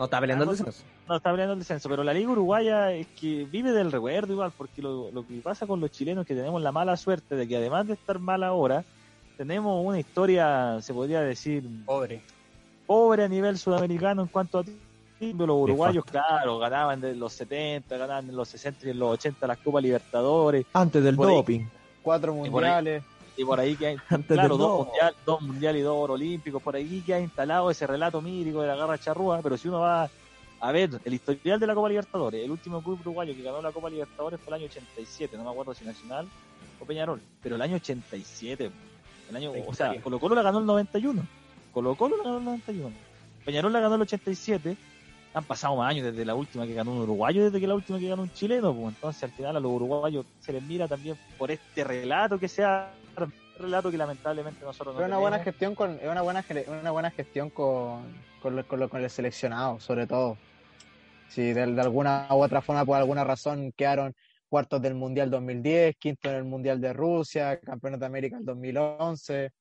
No 0.02 0.06
está 0.06 0.20
peleando 0.20 0.43
el 0.45 0.49
Ah, 0.49 0.52
no, 0.54 0.66
descenso. 0.66 0.84
no 1.08 1.16
está 1.16 1.30
peleando 1.32 1.54
el 1.54 1.60
descenso, 1.60 1.88
pero 1.89 2.04
la 2.04 2.12
liga 2.14 2.32
uruguaya 2.32 2.91
es 2.91 3.06
que 3.20 3.45
vive 3.45 3.72
del 3.72 3.91
recuerdo 3.91 4.34
igual, 4.34 4.52
porque 4.58 4.82
lo, 4.82 5.12
lo 5.12 5.28
que 5.28 5.36
pasa 5.41 5.68
con 5.68 5.80
los 5.80 5.91
chilenos 5.91 6.24
es 6.24 6.28
que 6.28 6.34
tenemos 6.36 6.60
la 6.62 6.72
mala 6.72 6.97
suerte 6.97 7.36
de 7.36 7.47
que 7.47 7.58
además 7.58 7.86
de 7.86 7.93
estar 7.93 8.18
mal 8.18 8.41
ahora, 8.43 8.84
tenemos 9.38 9.86
una 9.86 9.99
historia, 9.99 10.82
se 10.82 10.91
podría 10.91 11.22
decir, 11.22 11.64
Pobre. 11.86 12.24
pobre 12.88 13.26
a 13.26 13.28
nivel 13.28 13.58
sudamericano 13.60 14.24
en 14.24 14.28
cuanto 14.28 14.60
a. 14.60 14.64
Los 15.20 15.49
uruguayos, 15.49 16.04
claro, 16.04 16.58
ganaban 16.58 16.99
de 16.99 17.14
los 17.16 17.32
70, 17.34 17.95
ganaban 17.95 18.28
en 18.28 18.36
los 18.36 18.47
60 18.49 18.88
y 18.88 18.89
en 18.89 18.97
los 18.97 19.12
80 19.14 19.45
las 19.45 19.60
Copas 19.60 19.84
Libertadores, 19.84 20.66
Antes 20.74 21.04
del 21.04 21.14
ahí. 21.14 21.22
doping. 21.36 21.66
Cuatro 22.02 22.34
mundiales. 22.34 23.04
Y 23.42 23.46
por 23.46 23.60
ahí 23.60 23.76
que 23.76 23.88
hay, 23.88 23.98
Antes 24.10 24.38
claro, 24.38 24.56
dos 24.56 24.86
mundiales, 24.86 25.16
dos 25.26 25.42
mundiales 25.42 25.80
y 25.80 25.84
dos 25.84 25.96
oro 25.98 26.14
olímpicos, 26.14 26.62
por 26.62 26.76
ahí 26.76 27.02
que 27.02 27.14
ha 27.14 27.20
instalado 27.20 27.72
ese 27.72 27.88
relato 27.88 28.22
mítico 28.22 28.62
de 28.62 28.68
la 28.68 28.76
garra 28.76 29.00
charrúa, 29.00 29.39
pero 29.42 29.58
si 29.58 29.68
uno 29.68 29.80
va 29.80 30.10
a 30.60 30.72
ver 30.72 30.92
el 31.04 31.14
historial 31.14 31.60
de 31.60 31.66
la 31.66 31.74
Copa 31.74 31.89
Libertadores, 31.89 32.44
el 32.44 32.52
último 32.52 32.84
club 32.84 33.00
uruguayo 33.02 33.36
que 33.36 33.42
ganó 33.42 33.62
la 33.62 33.72
Copa 33.72 33.89
Libertadores 33.89 34.39
fue 34.39 34.50
el 34.50 34.62
año 34.62 34.66
87, 34.70 35.38
no 35.38 35.44
me 35.44 35.50
acuerdo 35.50 35.74
si 35.74 35.84
Nacional 35.84 36.28
o 36.80 36.86
Peñarol, 36.86 37.20
pero 37.42 37.56
el 37.56 37.62
año 37.64 37.78
87, 37.78 38.72
el 39.30 39.36
año, 39.36 39.52
o 39.66 39.74
sea, 39.74 40.00
Colo 40.02 40.20
Colo 40.20 40.36
la 40.36 40.44
ganó 40.44 40.60
el 40.60 40.66
91, 40.68 41.24
Colo 41.74 41.96
Colo 41.96 42.18
la 42.18 42.24
ganó 42.24 42.38
el 42.38 42.46
91, 42.46 42.92
Peñarol 43.44 43.74
la 43.74 43.80
ganó 43.80 43.96
el 43.96 44.02
87, 44.02 44.78
han 45.34 45.44
pasado 45.46 45.78
más 45.78 45.89
años 45.89 46.06
desde 46.06 46.26
la 46.26 46.36
última 46.36 46.68
que 46.68 46.76
ganó 46.76 46.92
un 46.92 47.00
uruguayo, 47.00 47.46
desde 47.46 47.60
que 47.60 47.66
la 47.66 47.74
última 47.74 47.98
que 47.98 48.08
ganó 48.08 48.22
un 48.22 48.34
chileno, 48.34 48.72
pues 48.72 48.96
entonces 48.96 49.24
al 49.24 49.32
final 49.32 49.56
a 49.56 49.60
los 49.60 49.72
uruguayos 49.72 50.28
se 50.42 50.54
les 50.54 50.62
mira 50.62 50.88
también 50.88 51.18
por 51.39 51.50
este 51.50 51.84
relato 51.84 52.38
que 52.38 52.48
sea 52.48 52.94
relato 53.62 53.91
que 53.91 53.97
lamentablemente 53.97 54.64
nosotros 54.66 54.93
no 54.95 54.99
Pero 54.99 55.07
una 55.07 55.18
buena 55.18 55.39
gestión 55.39 55.76
con 55.76 55.91
es 55.99 56.07
una 56.09 56.22
buena 56.22 56.45
una 56.68 56.91
buena 56.91 57.12
gestión 57.12 57.49
con 57.49 58.03
con, 58.41 58.55
lo- 58.55 58.68
con, 58.68 58.80
lo- 58.80 58.89
con 58.89 59.01
el 59.03 59.09
seleccionado, 59.09 59.80
sobre 59.80 60.07
todo. 60.07 60.38
Si 61.30 61.53
de, 61.53 61.66
de 61.68 61.82
alguna 61.82 62.28
u 62.32 62.41
otra 62.41 62.62
forma 62.62 62.84
por 62.86 62.97
alguna 62.97 63.24
razón 63.24 63.72
quedaron 63.72 64.14
cuartos 64.49 64.82
del 64.82 64.95
Mundial 64.95 65.30
2010, 65.30 65.95
quinto 65.97 66.30
en 66.30 66.36
el 66.36 66.43
Mundial 66.43 66.82
de 66.82 66.91
Rusia, 66.91 67.59
campeones 67.59 67.99
de 67.99 68.05
América 68.05 68.38
el 68.38 68.45
2011. 68.45 69.51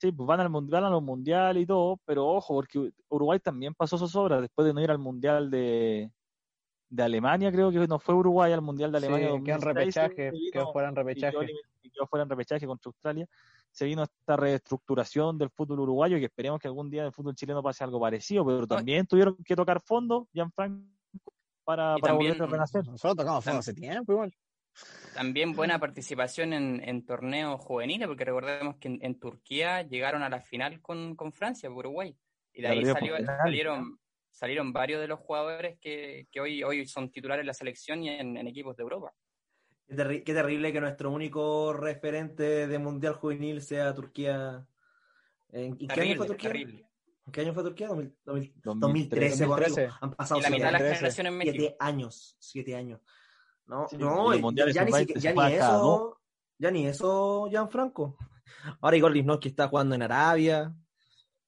Sí, 0.00 0.12
pues 0.12 0.26
van 0.26 0.38
al 0.40 0.48
mundial, 0.48 0.84
a 0.84 0.90
los 0.90 1.02
mundiales 1.02 1.64
y 1.64 1.66
todo, 1.66 1.98
pero 2.04 2.26
ojo, 2.28 2.54
porque 2.54 2.90
Uruguay 3.08 3.40
también 3.40 3.74
pasó 3.74 3.98
zozobra 3.98 4.40
después 4.40 4.64
de 4.64 4.72
no 4.72 4.80
ir 4.80 4.90
al 4.92 4.98
mundial 4.98 5.50
de, 5.50 6.08
de 6.90 7.02
Alemania, 7.02 7.52
creo 7.52 7.70
que 7.70 7.86
no 7.86 7.98
fue 7.98 8.14
Uruguay 8.14 8.52
al 8.52 8.62
mundial 8.62 8.90
de 8.92 8.98
Sí, 9.00 9.04
Alemania. 9.06 9.28
quedó 9.28 9.36
en 9.36 9.44
2006, 9.60 9.74
repechaje, 9.74 10.32
quedó 10.52 10.72
fuera 10.72 10.88
en 10.88 10.94
quedó, 10.94 11.04
repechaje. 11.06 11.36
elim- 11.36 11.56
y 11.82 11.90
quedó 11.90 12.06
fuera 12.06 12.22
en 12.22 12.30
repechaje 12.30 12.66
contra 12.66 12.88
Australia. 12.88 13.26
Se 13.70 13.84
vino 13.84 14.02
esta 14.02 14.36
reestructuración 14.36 15.36
del 15.38 15.50
fútbol 15.50 15.80
uruguayo 15.80 16.16
y 16.16 16.20
que 16.20 16.26
esperemos 16.26 16.58
que 16.60 16.68
algún 16.68 16.88
día 16.90 17.02
en 17.02 17.06
el 17.08 17.12
fútbol 17.12 17.34
chileno 17.34 17.62
pase 17.62 17.84
algo 17.84 18.00
parecido, 18.00 18.44
pero 18.46 18.66
también 18.66 19.06
tuvieron 19.06 19.36
que 19.44 19.54
tocar 19.54 19.80
fondo, 19.80 20.26
Gianfranco, 20.32 20.86
para, 21.64 21.96
para 21.98 22.12
también- 22.14 22.32
volver 22.32 22.48
a 22.48 22.50
renacer. 22.52 22.86
Nosotros 22.86 23.16
tocamos 23.16 23.44
fondo 23.44 23.58
hace 23.60 23.74
tiempo 23.74 24.12
igual. 24.12 24.32
También 25.14 25.52
buena 25.54 25.78
participación 25.78 26.52
en, 26.52 26.80
en 26.88 27.04
torneos 27.04 27.60
juveniles, 27.60 28.06
porque 28.06 28.24
recordemos 28.24 28.76
que 28.76 28.88
en, 28.88 28.98
en 29.02 29.18
Turquía 29.18 29.82
llegaron 29.82 30.22
a 30.22 30.28
la 30.28 30.40
final 30.40 30.80
con, 30.80 31.16
con 31.16 31.32
Francia, 31.32 31.68
Uruguay. 31.70 32.16
Y 32.54 32.62
de 32.62 32.68
La 32.68 32.74
ahí 32.74 32.84
salió- 32.84 33.16
salieron, 33.26 33.98
salieron 34.38 34.72
varios 34.72 35.00
de 35.00 35.08
los 35.08 35.18
jugadores 35.18 35.78
que, 35.80 36.28
que 36.30 36.40
hoy, 36.40 36.62
hoy 36.62 36.86
son 36.86 37.10
titulares 37.10 37.40
en 37.42 37.48
la 37.48 37.54
selección 37.54 38.04
y 38.04 38.10
en, 38.10 38.36
en 38.36 38.46
equipos 38.46 38.76
de 38.76 38.82
Europa. 38.84 39.12
Qué, 39.88 39.96
terri- 39.96 40.22
qué 40.22 40.32
terrible 40.32 40.72
que 40.72 40.80
nuestro 40.80 41.10
único 41.10 41.72
referente 41.72 42.68
de 42.68 42.78
Mundial 42.78 43.14
Juvenil 43.14 43.60
sea 43.62 43.92
Turquía. 43.94 44.64
¿En, 45.50 45.64
¿en 45.72 45.76
qué 45.76 45.84
año 45.86 45.94
Terrible, 45.94 46.16
fue 46.18 46.26
Turquía? 46.28 46.50
terrible. 46.50 46.86
¿En 47.26 47.32
qué 47.32 47.40
año 47.40 47.52
fue 47.54 47.62
Turquía? 47.64 47.88
2000- 47.88 48.14
2000- 48.24 48.52
2013. 48.62 49.44
2013, 49.44 49.46
por 49.46 49.54
amigo. 49.64 49.68
2013. 49.76 49.98
Han 50.00 50.10
pasado 50.12 50.40
Y 50.40 50.42
la 50.44 50.50
mitad 50.50 50.66
de 50.66 50.72
la 50.72 50.78
siete, 50.78 50.88
2013. 50.88 50.98
generación 50.98 51.26
en 51.26 51.36
México. 51.38 51.56
siete 51.58 51.76
años. 51.80 52.36
Siete 52.38 52.76
años. 52.76 53.00
No, 53.66 53.88
Sí, 53.88 53.96
no, 53.98 54.50
ya, 54.52 54.70
ya 54.70 54.84
ni, 54.84 54.92
sub-20 54.92 54.98
siquiera- 55.00 55.20
se 55.20 55.26
ya 55.34 55.48
ni 55.48 55.54
eso. 55.54 56.20
Ya 56.60 56.70
ni 56.70 56.86
eso, 56.86 57.46
Gianfranco. 57.50 58.16
Ahora 58.80 58.96
Igor 58.96 59.12
Lisnowski 59.12 59.48
está 59.48 59.68
jugando 59.68 59.94
en 59.94 60.02
Arabia. 60.02 60.72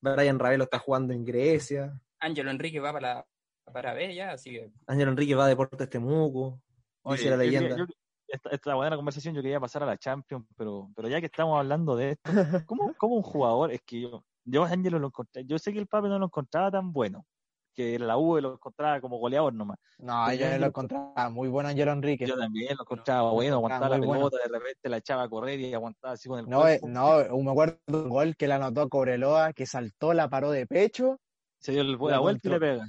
Brian 0.00 0.38
Ravelo 0.38 0.64
está 0.64 0.78
jugando 0.80 1.12
en 1.12 1.24
Grecia. 1.24 1.98
Ángelo 2.20 2.50
Enrique 2.50 2.80
va 2.80 2.92
para, 2.92 3.26
para 3.72 3.94
B 3.94 4.14
ya, 4.14 4.32
así 4.32 4.50
que 4.50 4.70
Ángel 4.86 5.08
Enrique 5.08 5.34
va 5.34 5.46
a 5.46 5.48
Deportes 5.48 5.88
Temuco. 5.88 6.60
Dice 7.04 7.28
Oye, 7.28 7.30
la 7.30 7.36
yo 7.36 7.38
quería- 7.42 7.60
leyenda. 7.60 7.76
yo- 7.76 7.94
esta, 8.28 8.50
esta 8.50 8.74
buena 8.76 8.94
conversación 8.94 9.34
yo 9.34 9.42
quería 9.42 9.58
pasar 9.58 9.82
a 9.82 9.86
la 9.86 9.96
Champions, 9.98 10.46
pero, 10.56 10.88
pero 10.94 11.08
ya 11.08 11.18
que 11.18 11.26
estamos 11.26 11.58
hablando 11.58 11.96
de 11.96 12.10
esto, 12.12 12.22
¿cómo, 12.68 12.94
cómo 12.96 13.16
un 13.16 13.22
jugador? 13.22 13.72
Es 13.72 13.80
que 13.82 14.02
yo, 14.02 14.24
yo 14.44 14.64
a 14.64 14.68
Ángelo 14.68 15.00
lo 15.00 15.08
encontré, 15.08 15.44
yo 15.44 15.58
sé 15.58 15.72
que 15.72 15.80
el 15.80 15.88
Pape 15.88 16.06
no 16.08 16.16
lo 16.18 16.26
encontraba 16.26 16.70
tan 16.70 16.92
bueno, 16.92 17.26
que 17.74 17.98
la 17.98 18.16
U 18.18 18.38
lo 18.40 18.52
encontraba 18.52 19.00
como 19.00 19.18
goleador 19.18 19.52
nomás. 19.52 19.78
No, 19.98 20.26
Pero 20.28 20.38
yo 20.44 20.50
yo- 20.52 20.58
lo 20.58 20.66
encontraba 20.66 21.28
muy 21.30 21.48
bueno 21.48 21.70
Angelo 21.70 21.90
Enrique. 21.90 22.24
Yo 22.26 22.36
también 22.38 22.76
lo 22.76 22.82
encontraba 22.84 23.32
bueno, 23.32 23.56
aguantaba 23.56 23.98
la 23.98 24.00
pelota, 24.00 24.36
de 24.36 24.48
repente 24.58 24.88
la 24.88 24.96
echaba 24.98 25.22
a 25.24 25.28
correr 25.28 25.58
y 25.58 25.74
aguantaba 25.74 26.14
así 26.14 26.28
con 26.28 26.38
el 26.38 26.48
No, 26.48 26.68
eh, 26.68 26.78
cuerpo. 26.78 26.88
no, 26.88 27.42
me 27.42 27.50
acuerdo 27.50 27.78
de 27.88 27.96
un 27.96 28.08
gol 28.10 28.36
que 28.36 28.46
le 28.46 28.54
anotó 28.54 28.88
Cobreloa, 28.88 29.52
que 29.54 29.66
saltó, 29.66 30.14
la 30.14 30.28
paró 30.28 30.52
de 30.52 30.68
pecho. 30.68 31.18
Se 31.60 31.72
dio 31.72 31.82
el- 31.82 31.92
la 31.92 32.10
la 32.10 32.18
vuelta 32.18 32.48
y 32.48 32.50
le 32.50 32.58
pega. 32.60 32.86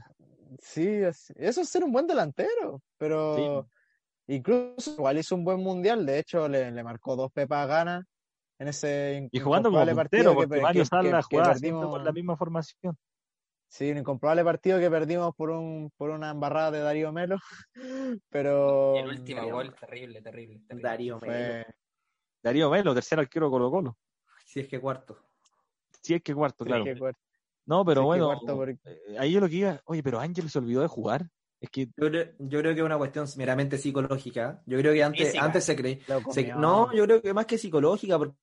Sí, 0.59 0.87
es- 0.87 1.31
eso 1.35 1.61
es 1.61 1.69
ser 1.69 1.83
un 1.83 1.91
buen 1.91 2.07
delantero, 2.07 2.81
pero 2.97 3.67
incluso 4.27 4.91
igual 4.93 5.17
hizo 5.17 5.35
un 5.35 5.43
buen 5.43 5.59
mundial, 5.61 6.05
de 6.05 6.19
hecho 6.19 6.47
le, 6.47 6.71
le 6.71 6.83
marcó 6.83 7.15
dos 7.15 7.31
pepas 7.31 7.67
ganas 7.67 8.05
en 8.59 8.67
ese 8.67 9.27
Y 9.31 9.39
jugando 9.39 9.69
como 9.69 9.81
incomprobable 9.81 9.93
puntero, 9.93 10.23
partido 10.23 10.31
que, 10.31 10.35
porque 10.35 10.55
que- 10.55 10.61
Mario 10.61 10.81
que- 10.81 10.85
Sala 10.85 11.17
que 11.17 11.23
jugaba 11.23 11.89
con 11.91 12.03
la 12.05 12.11
misma 12.11 12.37
formación. 12.37 12.97
sí, 13.67 13.91
un 13.91 13.97
incomprobable 13.99 14.43
partido 14.43 14.79
que 14.79 14.89
perdimos 14.89 15.33
por 15.35 15.49
un 15.49 15.91
por 15.97 16.09
una 16.09 16.31
embarrada 16.31 16.71
de 16.71 16.79
Darío 16.79 17.11
Melo, 17.11 17.37
pero 18.29 18.95
el 18.97 19.07
último 19.07 19.49
gol, 19.49 19.73
terrible, 19.79 20.21
terrible. 20.21 20.59
terrible. 20.67 20.89
Darío 20.89 21.19
Melo. 21.19 21.33
fue 21.33 21.65
Darío 22.43 22.69
Melo, 22.69 22.93
tercer 22.93 23.19
arquero 23.19 23.45
de 23.47 23.51
Colo 23.51 23.71
Colo. 23.71 23.97
Si 24.45 24.59
es 24.59 24.67
que 24.67 24.79
cuarto. 24.79 25.17
Si 26.01 26.13
es 26.13 26.21
que 26.21 26.33
cuarto, 26.35 26.65
claro. 26.65 26.83
sí, 26.83 26.93
que 26.93 26.99
cuarto. 26.99 27.19
No, 27.71 27.85
pero 27.85 28.03
bueno, 28.03 28.37
porque- 28.45 28.77
eh, 28.83 29.15
ahí 29.17 29.31
yo 29.31 29.39
lo 29.39 29.47
que 29.47 29.55
iba, 29.55 29.81
oye, 29.85 30.03
pero 30.03 30.19
Ángel 30.19 30.49
se 30.49 30.59
olvidó 30.59 30.81
de 30.81 30.87
jugar. 30.87 31.25
Es 31.61 31.69
que 31.69 31.85
Yo 31.85 32.09
creo, 32.09 32.25
yo 32.39 32.59
creo 32.59 32.73
que 32.73 32.79
es 32.81 32.85
una 32.85 32.97
cuestión 32.97 33.25
meramente 33.37 33.77
psicológica. 33.77 34.61
Yo 34.65 34.77
creo 34.77 34.91
que 34.91 35.01
antes, 35.03 35.27
Física. 35.27 35.45
antes 35.45 35.63
se 35.63 35.75
creía. 35.77 35.99
Se- 36.31 36.53
no, 36.53 36.91
yo 36.93 37.05
creo 37.05 37.21
que 37.21 37.33
más 37.33 37.45
que 37.45 37.57
psicológica, 37.57 38.17
porque. 38.17 38.35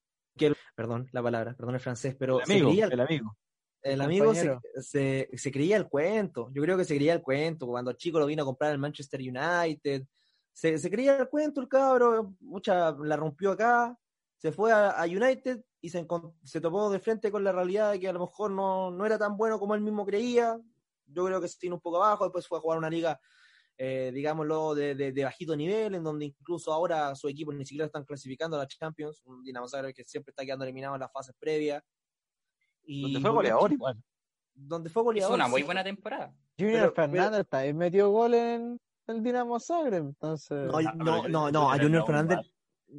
Perdón 0.74 1.08
la 1.12 1.22
palabra, 1.22 1.54
perdón 1.54 1.74
el 1.74 1.80
francés, 1.80 2.16
pero 2.18 2.40
el 2.40 2.46
se 2.46 2.52
amigo, 2.54 2.68
creía, 2.68 2.86
el 2.86 3.00
amigo. 3.00 3.36
el 3.82 4.00
amigo 4.00 4.32
se, 4.34 4.56
se, 4.80 5.28
se 5.36 5.50
creía 5.52 5.76
el 5.76 5.88
cuento. 5.88 6.48
Yo 6.54 6.62
creo 6.62 6.78
que 6.78 6.84
se 6.84 6.94
creía 6.94 7.12
el 7.12 7.20
cuento. 7.20 7.66
Cuando 7.66 7.90
el 7.90 7.96
chico 7.98 8.18
lo 8.20 8.24
vino 8.26 8.44
a 8.44 8.46
comprar 8.46 8.72
el 8.72 8.78
Manchester 8.78 9.20
United, 9.20 10.04
se, 10.52 10.78
se 10.78 10.90
creía 10.90 11.16
el 11.18 11.28
cuento 11.28 11.60
el 11.60 11.68
cabro, 11.68 12.32
mucha 12.40 12.92
la 12.92 13.16
rompió 13.16 13.50
acá, 13.50 13.94
se 14.38 14.52
fue 14.52 14.72
a, 14.72 14.90
a 14.90 15.04
United 15.04 15.60
y 15.80 15.90
se, 15.90 16.06
se 16.44 16.60
topó 16.60 16.90
de 16.90 16.98
frente 17.00 17.30
con 17.30 17.44
la 17.44 17.52
realidad 17.52 17.92
de 17.92 18.00
que 18.00 18.08
a 18.08 18.12
lo 18.12 18.20
mejor 18.20 18.50
no, 18.50 18.90
no 18.90 19.04
era 19.06 19.18
tan 19.18 19.36
bueno 19.36 19.58
como 19.58 19.74
él 19.74 19.80
mismo 19.80 20.04
creía. 20.06 20.58
Yo 21.06 21.24
creo 21.26 21.40
que 21.40 21.48
se 21.48 21.58
tiene 21.58 21.74
un 21.74 21.80
poco 21.80 22.02
abajo, 22.02 22.24
después 22.24 22.46
fue 22.46 22.58
a 22.58 22.60
jugar 22.60 22.78
una 22.78 22.90
liga, 22.90 23.18
eh, 23.76 24.10
digámoslo, 24.12 24.74
de, 24.74 24.94
de- 24.94 25.12
de 25.12 25.24
bajito 25.24 25.56
nivel, 25.56 25.94
en 25.94 26.02
donde 26.04 26.26
incluso 26.26 26.72
ahora 26.72 27.14
su 27.14 27.28
equipo 27.28 27.52
ni 27.52 27.64
siquiera 27.64 27.86
están 27.86 28.04
clasificando 28.04 28.56
a 28.56 28.60
la 28.60 28.66
Champions, 28.66 29.22
un 29.24 29.42
Dinamo 29.42 29.68
Zagreb 29.68 29.94
que 29.94 30.04
siempre 30.04 30.30
está 30.32 30.44
quedando 30.44 30.64
eliminado 30.64 30.94
en 30.94 31.00
las 31.00 31.12
fases 31.12 31.34
previas. 31.38 31.82
Y 32.84 33.02
Donde 33.02 33.20
fue 33.20 33.30
goleador 33.30 33.72
igual. 33.72 34.02
donde 34.54 34.90
fue 34.90 35.02
Es 35.02 35.04
goleador. 35.04 35.34
una 35.34 35.48
muy 35.48 35.60
sí. 35.60 35.66
buena 35.66 35.84
temporada. 35.84 36.34
Junior 36.58 36.92
pero- 36.94 37.08
Fernández 37.12 37.46
también 37.48 37.76
metió 37.76 38.10
gol 38.10 38.34
en 38.34 38.80
el 39.06 39.22
Dinamo 39.22 39.58
Zagreb, 39.60 40.04
entonces... 40.08 40.66
No, 40.70 40.78
Ah, 40.78 40.92
no, 40.96 41.28
no, 41.28 41.50
no, 41.50 41.70
a 41.72 41.78
Junior 41.78 42.04
Fernández. 42.04 42.38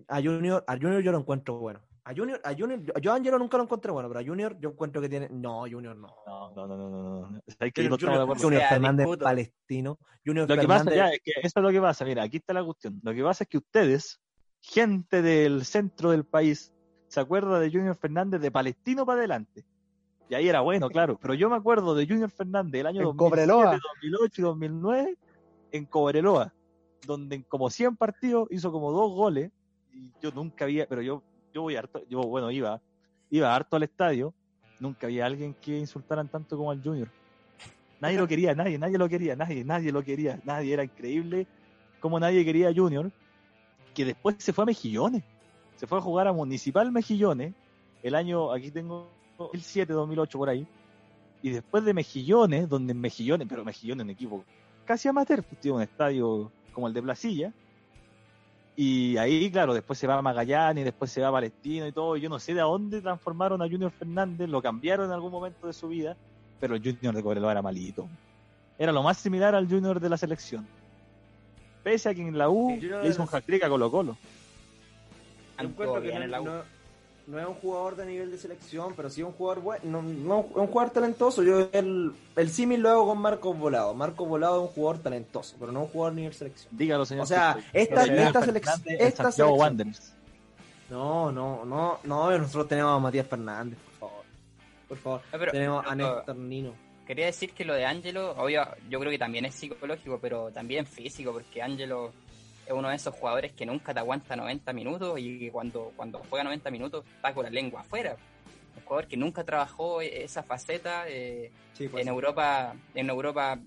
A 0.07 0.21
Junior, 0.21 0.63
a 0.67 0.73
Junior 0.73 1.01
yo 1.01 1.11
lo 1.11 1.19
encuentro 1.19 1.57
bueno. 1.57 1.81
A 2.03 2.15
Junior, 2.15 2.41
a 2.43 2.55
Junior, 2.55 2.81
yo, 3.01 3.11
a 3.11 3.15
Angelo 3.15 3.37
nunca 3.37 3.57
lo 3.57 3.63
encontré 3.63 3.91
bueno, 3.91 4.09
pero 4.09 4.19
a 4.19 4.23
Junior 4.23 4.57
yo 4.59 4.69
encuentro 4.69 5.01
que 5.01 5.09
tiene, 5.09 5.29
no, 5.29 5.61
Junior 5.69 5.95
no. 5.95 6.15
No, 6.25 6.51
no, 6.55 6.67
no, 6.67 6.77
no, 6.77 7.29
no. 7.29 7.41
Hay 7.59 7.71
que 7.71 7.87
Junior, 7.87 8.63
Fernández 8.67 9.07
palestino. 9.17 9.99
Junior 10.25 10.49
Lo 10.49 10.55
que 10.55 10.67
pasa 10.67 10.85
Fernández, 10.85 10.95
ya 10.95 11.09
es 11.09 11.19
que 11.23 11.31
eso 11.41 11.59
es 11.59 11.63
lo 11.63 11.69
que 11.69 11.81
pasa. 11.81 12.05
Mira, 12.05 12.23
aquí 12.23 12.37
está 12.37 12.53
la 12.53 12.63
cuestión. 12.63 12.99
Lo 13.03 13.13
que 13.13 13.23
pasa 13.23 13.43
es 13.43 13.47
que 13.49 13.57
ustedes, 13.57 14.19
gente 14.61 15.21
del 15.21 15.65
centro 15.65 16.11
del 16.11 16.25
país, 16.25 16.73
se 17.07 17.19
acuerda 17.19 17.59
de 17.59 17.69
Junior 17.71 17.95
Fernández 17.95 18.41
de 18.41 18.51
Palestino 18.51 19.05
para 19.05 19.19
adelante. 19.19 19.65
Y 20.29 20.35
ahí 20.35 20.47
era 20.47 20.61
bueno, 20.61 20.89
claro. 20.89 21.17
Pero 21.19 21.33
yo 21.33 21.49
me 21.49 21.55
acuerdo 21.55 21.95
de 21.95 22.07
Junior 22.07 22.29
Fernández 22.29 22.81
el 22.81 22.87
año 22.87 22.99
En 23.01 23.05
2007, 23.17 23.47
Cobreloa. 23.47 23.79
2008 24.01 24.41
y 24.41 24.43
2009 24.43 25.17
en 25.71 25.85
Cobreloa, 25.85 26.53
donde 27.05 27.37
en 27.37 27.43
como 27.43 27.69
100 27.69 27.97
partidos 27.97 28.47
hizo 28.51 28.71
como 28.71 28.91
dos 28.91 29.11
goles. 29.11 29.51
Yo 30.21 30.31
nunca 30.31 30.65
había, 30.65 30.87
pero 30.87 31.01
yo, 31.01 31.23
yo 31.53 31.63
voy 31.63 31.75
harto, 31.75 32.03
yo, 32.09 32.21
bueno, 32.21 32.51
iba, 32.51 32.81
iba 33.29 33.55
harto 33.55 33.75
al 33.75 33.83
estadio. 33.83 34.33
Nunca 34.79 35.07
había 35.07 35.25
alguien 35.25 35.53
que 35.55 35.77
insultaran 35.77 36.27
tanto 36.29 36.57
como 36.57 36.71
al 36.71 36.81
Junior. 36.81 37.09
Nadie 37.99 38.17
lo 38.17 38.27
quería, 38.27 38.55
nadie, 38.55 38.77
nadie 38.77 38.97
lo 38.97 39.09
quería, 39.09 39.35
nadie, 39.35 39.63
nadie 39.65 39.91
lo 39.91 40.03
quería, 40.03 40.39
nadie. 40.45 40.73
Era 40.73 40.83
increíble 40.83 41.47
como 41.99 42.19
nadie 42.19 42.45
quería 42.45 42.73
Junior, 42.73 43.11
que 43.93 44.05
después 44.05 44.37
se 44.39 44.53
fue 44.53 44.63
a 44.63 44.67
Mejillones. 44.67 45.23
Se 45.75 45.87
fue 45.87 45.97
a 45.97 46.01
jugar 46.01 46.27
a 46.27 46.33
Municipal 46.33 46.91
Mejillones, 46.91 47.53
el 48.03 48.15
año, 48.15 48.51
aquí 48.51 48.71
tengo 48.71 49.09
el 49.53 49.61
7, 49.61 49.91
2008 49.91 50.37
por 50.37 50.49
ahí. 50.49 50.65
Y 51.41 51.49
después 51.49 51.83
de 51.83 51.93
Mejillones, 51.93 52.69
donde 52.69 52.93
Mejillones, 52.93 53.47
pero 53.47 53.65
Mejillones 53.65 54.03
un 54.03 54.09
equipo 54.09 54.43
casi 54.85 55.07
amateur, 55.07 55.43
pues, 55.43 55.61
tiene 55.61 55.77
un 55.77 55.83
estadio 55.83 56.51
como 56.73 56.87
el 56.87 56.93
de 56.93 57.01
Placilla. 57.01 57.53
Y 58.81 59.17
ahí, 59.17 59.51
claro, 59.51 59.73
después 59.73 59.99
se 59.99 60.07
va 60.07 60.17
a 60.17 60.21
Magallanes, 60.21 60.85
después 60.85 61.11
se 61.11 61.19
va 61.19 61.27
a 61.27 61.31
Palestino 61.33 61.85
y 61.85 61.91
todo. 61.91 62.15
y 62.15 62.21
Yo 62.21 62.29
no 62.29 62.39
sé 62.39 62.53
de 62.53 62.61
dónde 62.61 63.01
transformaron 63.01 63.61
a 63.61 63.67
Junior 63.67 63.91
Fernández, 63.91 64.47
lo 64.47 64.61
cambiaron 64.61 65.07
en 65.07 65.11
algún 65.11 65.33
momento 65.33 65.67
de 65.67 65.73
su 65.73 65.89
vida, 65.89 66.15
pero 66.61 66.75
el 66.75 66.81
Junior 66.81 67.13
de 67.13 67.21
Cobreloa 67.21 67.51
era 67.51 67.61
malito. 67.61 68.07
Era 68.77 68.93
lo 68.93 69.03
más 69.03 69.17
similar 69.17 69.53
al 69.53 69.67
Junior 69.67 69.99
de 69.99 70.07
la 70.07 70.15
selección. 70.15 70.65
Pese 71.83 72.07
a 72.07 72.13
que 72.15 72.21
en 72.21 72.37
la 72.37 72.49
U 72.49 72.77
Sí, 72.79 72.87
le 72.87 73.09
hizo 73.09 73.21
un 73.21 73.27
a 73.27 73.67
Colo 73.69 73.91
Colo. 73.91 74.15
yo 75.57 75.65
encuentro 75.65 76.01
que 76.01 76.13
en 76.13 76.31
la 76.31 76.39
U. 76.39 76.45
no- 76.45 76.78
no 77.29 77.39
es 77.39 77.45
un 77.47 77.53
jugador 77.55 77.95
de 77.95 78.05
nivel 78.05 78.31
de 78.31 78.37
selección, 78.37 78.93
pero 78.95 79.09
sí 79.09 79.21
es 79.21 79.27
un 79.27 79.33
jugador 79.33 79.61
bueno, 79.63 79.83
no, 79.85 80.01
no- 80.01 80.47
es 80.49 80.55
un 80.57 80.67
jugador 80.67 80.91
talentoso. 80.93 81.43
Yo 81.43 81.69
el, 81.71 82.11
el 82.35 82.49
símil 82.49 82.81
lo 82.81 82.89
hago 82.89 83.05
con 83.07 83.19
Marcos 83.19 83.57
Volado. 83.57 83.93
Marcos 83.93 84.27
Volado 84.27 84.63
es 84.63 84.69
un 84.69 84.75
jugador 84.75 85.01
talentoso, 85.03 85.55
pero 85.59 85.71
no 85.71 85.81
un 85.81 85.87
jugador 85.87 86.13
de 86.15 86.21
nivel 86.21 86.33
selección. 86.33 86.67
Dígalo, 86.75 87.05
señor. 87.05 87.23
O 87.23 87.27
sea, 87.27 87.57
esta, 87.73 88.03
esta, 88.03 88.13
en 88.13 88.19
esta 88.99 89.31
selección 89.31 89.59
Wanderers. 89.59 90.13
No, 90.89 91.31
no, 91.31 91.63
no, 91.65 91.99
no, 92.03 92.37
nosotros 92.37 92.67
tenemos 92.67 92.95
a 92.95 92.99
Matías 92.99 93.27
Fernández, 93.27 93.77
por 93.99 94.09
favor. 94.09 94.25
Por 94.87 94.97
favor. 94.97 95.21
No, 95.31 95.39
pero- 95.39 95.51
tenemos 95.51 95.85
a 95.85 95.95
Néstor 95.95 96.35
Nino. 96.35 96.73
Quería 97.05 97.25
decir 97.27 97.53
que 97.53 97.65
lo 97.65 97.73
de 97.73 97.85
Angelo, 97.85 98.31
obvio, 98.37 98.63
yo 98.87 98.99
creo 98.99 99.11
que 99.11 99.17
también 99.17 99.45
es 99.45 99.55
psicológico, 99.55 100.19
pero 100.21 100.51
también 100.51 100.85
físico, 100.85 101.31
porque 101.33 101.59
Angelo 101.61 102.11
es 102.69 102.73
uno 102.77 102.89
de 102.89 102.95
esos 102.95 103.15
jugadores 103.15 103.51
que 103.53 103.65
nunca 103.65 103.93
te 103.93 103.99
aguanta 103.99 104.35
90 104.35 104.71
minutos 104.73 105.19
y 105.19 105.49
cuando, 105.49 105.91
cuando 105.95 106.21
juega 106.29 106.43
90 106.43 106.69
minutos 106.71 107.03
está 107.15 107.33
con 107.33 107.43
la 107.43 107.49
lengua 107.49 107.81
afuera. 107.81 108.15
Un 108.77 108.83
jugador 108.83 109.07
que 109.07 109.17
nunca 109.17 109.43
trabajó 109.43 110.01
esa 110.01 110.43
faceta 110.43 111.05
eh, 111.07 111.51
Sí, 111.73 111.87
pues, 111.87 112.03
en 112.03 112.09
Europa, 112.09 112.75
en 112.93 113.09
Europa, 113.09 113.57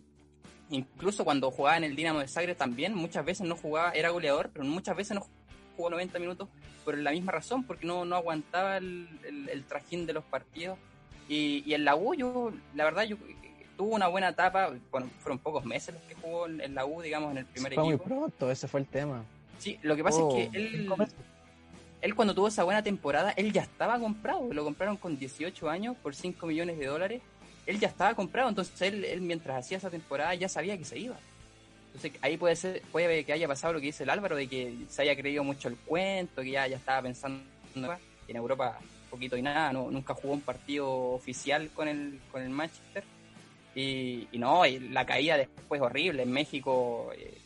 incluso 0.70 1.24
cuando 1.24 1.50
jugaba 1.50 1.76
en 1.76 1.84
el 1.84 1.96
Dinamo 1.96 2.20
de 2.20 2.28
Zagreb 2.28 2.56
también, 2.56 2.94
muchas 2.94 3.24
veces 3.24 3.46
no 3.46 3.56
jugaba, 3.56 3.90
era 3.92 4.10
goleador, 4.10 4.50
pero 4.52 4.64
muchas 4.64 4.96
veces 4.96 5.16
no 5.16 5.26
jugó 5.76 5.90
90 5.90 6.18
minutos 6.18 6.48
por 6.84 6.96
la 6.96 7.10
misma 7.10 7.32
razón, 7.32 7.64
porque 7.64 7.86
no, 7.86 8.04
no 8.04 8.16
aguantaba 8.16 8.76
el, 8.76 9.08
el- 9.26 9.48
el 9.48 9.64
trajín 9.64 10.06
de 10.06 10.12
los 10.12 10.24
partidos. 10.24 10.78
Y, 11.28 11.62
y 11.66 11.74
en 11.74 11.84
la 11.84 11.94
U, 11.96 12.14
yo, 12.14 12.52
la 12.74 12.84
verdad, 12.84 13.04
yo 13.04 13.16
tuvo 13.76 13.94
una 13.94 14.08
buena 14.08 14.28
etapa, 14.28 14.72
bueno, 14.90 15.08
fueron 15.20 15.38
pocos 15.38 15.64
meses 15.64 15.94
los 15.94 16.02
que 16.04 16.14
jugó 16.14 16.46
en, 16.46 16.60
en 16.60 16.74
la 16.74 16.84
U, 16.86 17.00
digamos, 17.02 17.30
en 17.32 17.38
el 17.38 17.46
primer 17.46 17.74
fue 17.74 17.84
muy 17.84 17.94
equipo. 17.94 18.08
pronto, 18.08 18.50
ese 18.50 18.68
fue 18.68 18.80
el 18.80 18.86
tema. 18.86 19.24
Sí, 19.58 19.78
lo 19.82 19.94
que 19.96 20.02
pasa 20.04 20.18
Oh, 20.20 20.36
es 20.36 20.48
que 20.50 20.56
él, 20.58 20.70
cinco 20.72 20.96
meses. 20.96 21.14
él 22.00 22.14
cuando 22.14 22.34
tuvo 22.34 22.48
esa 22.48 22.64
buena 22.64 22.82
temporada, 22.82 23.32
él 23.32 23.52
ya 23.52 23.62
estaba 23.62 23.98
comprado, 23.98 24.52
lo 24.52 24.64
compraron 24.64 24.96
con 24.96 25.18
18 25.18 25.70
años 25.70 25.96
por 26.02 26.14
5 26.14 26.46
millones 26.46 26.78
de 26.78 26.86
dólares, 26.86 27.22
él 27.66 27.78
ya 27.78 27.88
estaba 27.88 28.14
comprado, 28.14 28.48
entonces 28.48 28.80
él, 28.82 29.04
él 29.04 29.20
mientras 29.20 29.64
hacía 29.64 29.78
esa 29.78 29.90
temporada 29.90 30.34
ya 30.34 30.48
sabía 30.48 30.76
que 30.76 30.84
se 30.84 30.98
iba. 30.98 31.16
Entonces 31.86 32.12
ahí 32.22 32.36
puede 32.36 32.56
ser, 32.56 32.82
puede 32.90 33.24
que 33.24 33.32
haya 33.32 33.46
pasado 33.46 33.74
lo 33.74 33.80
que 33.80 33.86
dice 33.86 34.02
el 34.04 34.10
Álvaro, 34.10 34.34
de 34.36 34.48
que 34.48 34.76
se 34.88 35.02
haya 35.02 35.14
creído 35.14 35.44
mucho 35.44 35.68
el 35.68 35.76
cuento, 35.76 36.42
que 36.42 36.50
ya, 36.50 36.66
ya 36.66 36.76
estaba 36.76 37.02
pensando 37.02 37.42
en 37.74 38.36
Europa 38.36 38.78
poquito 39.10 39.36
y 39.36 39.42
nada, 39.42 39.72
no, 39.74 39.90
nunca 39.90 40.14
jugó 40.14 40.32
un 40.32 40.40
partido 40.40 40.90
oficial 40.90 41.68
con 41.74 41.86
el, 41.86 42.18
con 42.32 42.40
el 42.42 42.48
Manchester. 42.48 43.04
Y, 43.74 44.28
y 44.32 44.38
no, 44.38 44.66
y 44.66 44.78
la 44.78 45.06
caída 45.06 45.36
después 45.36 45.80
horrible. 45.80 46.24
En 46.24 46.32
México, 46.32 47.10
eh, 47.16 47.38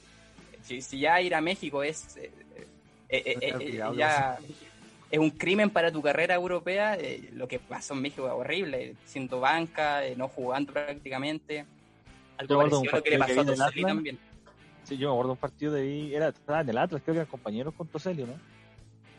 si, 0.62 0.80
si 0.80 0.98
ya 0.98 1.20
ir 1.20 1.34
a 1.34 1.40
México 1.40 1.82
es 1.82 2.16
eh, 2.16 2.30
eh, 3.08 3.80
ya 3.96 4.38
es 5.08 5.18
un 5.20 5.30
crimen 5.30 5.70
para 5.70 5.92
tu 5.92 6.02
carrera 6.02 6.34
europea, 6.34 6.98
lo 7.32 7.46
que 7.46 7.60
pasó 7.60 7.94
en 7.94 8.02
México 8.02 8.26
es 8.26 8.32
horrible, 8.32 8.96
siendo 9.04 9.38
banca, 9.38 10.02
no 10.16 10.26
jugando 10.28 10.72
prácticamente. 10.72 11.64
Algo 12.38 12.58
parecido 12.58 12.92
a 12.92 12.96
lo 12.96 13.02
que 13.02 13.10
le 13.10 13.18
pasó 13.18 13.40
a 13.40 13.44
que 13.44 13.52
Toselli 13.52 13.82
también. 13.82 14.18
Sí, 14.82 14.96
yo 14.96 15.08
me 15.08 15.14
acuerdo 15.14 15.32
un 15.32 15.38
partido 15.38 15.72
de 15.72 15.82
ahí, 15.82 16.14
era, 16.14 16.32
en 16.60 16.68
el 16.68 16.78
Atlas, 16.78 17.02
creo 17.04 17.14
que 17.14 17.20
eran 17.20 17.26
compañeros 17.26 17.74
con 17.74 17.86
Toselio, 17.88 18.26
¿no? 18.26 18.34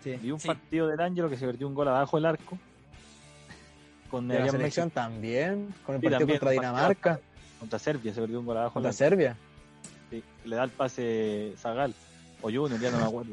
Sí. 0.04 0.18
Vi 0.22 0.32
un 0.32 0.40
Sí. 0.40 0.48
partido 0.48 0.88
del 0.88 1.00
Ángelo 1.00 1.30
que 1.30 1.38
se 1.38 1.46
perdió 1.46 1.68
un 1.68 1.74
gol 1.74 1.88
abajo 1.88 2.18
del 2.18 2.26
arco. 2.26 2.58
Con 4.10 4.28
la 4.28 4.50
selección 4.50 4.90
también, 4.90 5.74
con 5.86 5.96
el 5.96 6.02
Sí, 6.02 6.08
partido 6.10 6.28
contra 6.30 6.52
Dinamarca, 6.52 7.20
contra 7.60 7.80
Serbia, 7.80 8.14
se 8.14 8.22
perdió 8.22 8.40
un 8.40 8.46
gol 8.46 8.58
abajo 8.58 8.74
contra. 8.76 8.94
Serbia. 8.94 9.36
Sí, 10.10 10.24
le 10.46 10.56
da 10.56 10.64
el 10.64 10.70
pase 10.70 11.54
Zagal 11.58 11.94
o 12.42 12.50
Junior, 12.52 12.80
ya 12.80 12.92
no 12.92 12.98
me 13.00 13.04
acuerdo. 13.08 13.32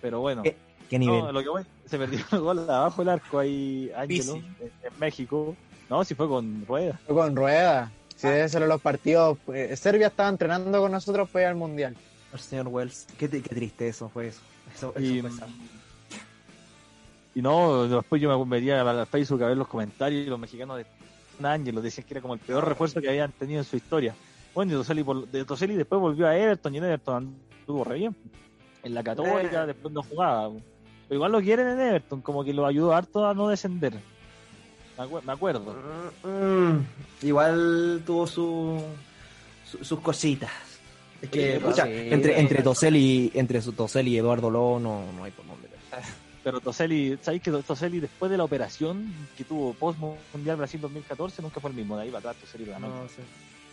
Pero 0.00 0.20
bueno, 0.20 0.42
¿Qué, 0.42 0.56
qué 0.88 0.98
nivel? 0.98 1.18
no, 1.20 1.32
lo 1.32 1.42
que 1.42 1.48
voy, 1.48 1.62
se 1.86 1.98
perdió 1.98 2.20
el 2.32 2.40
gol 2.40 2.58
abajo 2.70 3.02
del 3.02 3.08
arco 3.10 3.38
ahí 3.38 3.90
Ángelo 3.96 4.36
en, 4.36 4.44
en 4.60 4.98
México. 4.98 5.56
No, 5.90 6.02
si 6.04 6.14
fue 6.14 6.26
con 6.28 6.64
rueda. 6.66 6.98
Fue 7.06 7.14
con 7.14 7.36
rueda. 7.36 7.92
Si 8.16 8.26
debe 8.28 8.48
ser 8.48 8.62
los 8.62 8.80
partidos. 8.80 9.36
eh, 9.52 9.76
Serbia 9.76 10.06
estaba 10.06 10.28
entrenando 10.30 10.80
con 10.80 10.92
nosotros 10.92 11.28
para 11.28 11.42
ir 11.44 11.48
al 11.48 11.56
mundial. 11.56 11.94
El 12.32 12.38
señor 12.40 12.68
Wells. 12.68 13.06
Qué, 13.18 13.28
qué 13.28 13.40
triste 13.42 13.88
eso 13.88 14.08
fue 14.08 14.28
eso. 14.28 14.40
Eso, 14.74 14.92
eso 14.96 15.00
Y, 15.04 15.20
fue. 15.20 15.30
Y 17.34 17.42
no, 17.42 17.88
después 17.88 18.20
yo 18.22 18.38
me 18.38 18.44
metía 18.46 18.80
a 18.82 19.06
Facebook 19.06 19.42
a 19.42 19.48
ver 19.48 19.56
los 19.56 19.68
comentarios 19.68 20.26
y 20.26 20.30
los 20.30 20.38
mexicanos 20.38 20.78
de 20.78 20.86
Ángelo 21.46 21.82
decían 21.82 22.06
que 22.06 22.14
era 22.14 22.20
como 22.20 22.34
el 22.34 22.40
peor 22.40 22.66
refuerzo 22.68 23.00
que 23.00 23.08
habían 23.08 23.32
tenido 23.32 23.58
en 23.60 23.64
su 23.64 23.76
historia. 23.76 24.14
Bueno, 24.54 24.72
y 24.72 24.74
Toselli, 24.76 25.02
por- 25.02 25.26
de 25.26 25.44
Toselli 25.44 25.74
después 25.74 26.00
volvió 26.00 26.28
a 26.28 26.36
Everton 26.36 26.74
y 26.74 26.78
en 26.78 26.84
Everton 26.84 27.34
anduvo 27.60 27.82
re 27.84 27.96
bien. 27.98 28.16
En 28.84 28.94
la 28.94 29.02
Católica 29.02 29.64
Eh. 29.64 29.66
después 29.68 29.92
no 29.92 30.02
jugaba. 30.02 30.50
Pero 31.08 31.16
igual 31.16 31.32
lo 31.32 31.40
quieren 31.40 31.66
en 31.68 31.80
Everton, 31.80 32.20
como 32.20 32.44
que 32.44 32.54
lo 32.54 32.64
ayudó 32.66 32.94
harto 32.94 33.26
a 33.26 33.34
no 33.34 33.48
descender. 33.48 33.94
Me, 34.96 35.04
acuer- 35.04 35.22
me 35.24 35.32
acuerdo. 35.32 35.74
Mm, 36.22 37.26
igual 37.26 38.02
tuvo 38.06 38.26
su, 38.28 38.80
su- 39.68 39.84
sus 39.84 39.98
cositas. 40.00 40.50
Es 41.20 41.30
que, 41.30 41.58
Sí, 41.58 41.72
sí, 41.74 41.80
entre, 42.12 42.38
entre 42.38 42.62
Tosel 42.62 42.94
y 42.96 43.32
entre 43.34 43.60
su 43.60 43.72
Tosel 43.72 44.06
y 44.06 44.18
Eduardo 44.18 44.50
Lobo 44.50 44.78
no, 44.78 45.02
no 45.16 45.24
hay 45.24 45.32
por 45.32 45.46
dónde. 45.46 45.68
Pero 46.44 46.60
Toselli, 46.60 47.18
¿sabéis 47.22 47.42
que 47.42 47.50
Toselli 47.50 48.00
después 48.00 48.30
de 48.30 48.36
la 48.36 48.44
operación 48.44 49.10
que 49.36 49.44
tuvo 49.44 49.72
post 49.72 49.98
Mundial 50.34 50.58
Brasil 50.58 50.78
2014 50.78 51.40
nunca 51.40 51.58
fue 51.58 51.70
el 51.70 51.76
mismo? 51.76 51.96
De 51.96 52.02
ahí 52.02 52.10
para 52.10 52.30
atrás 52.30 52.36
Toselli 52.36 52.66
ganó. 52.66 52.88
No, 52.88 53.08
sí. 53.08 53.22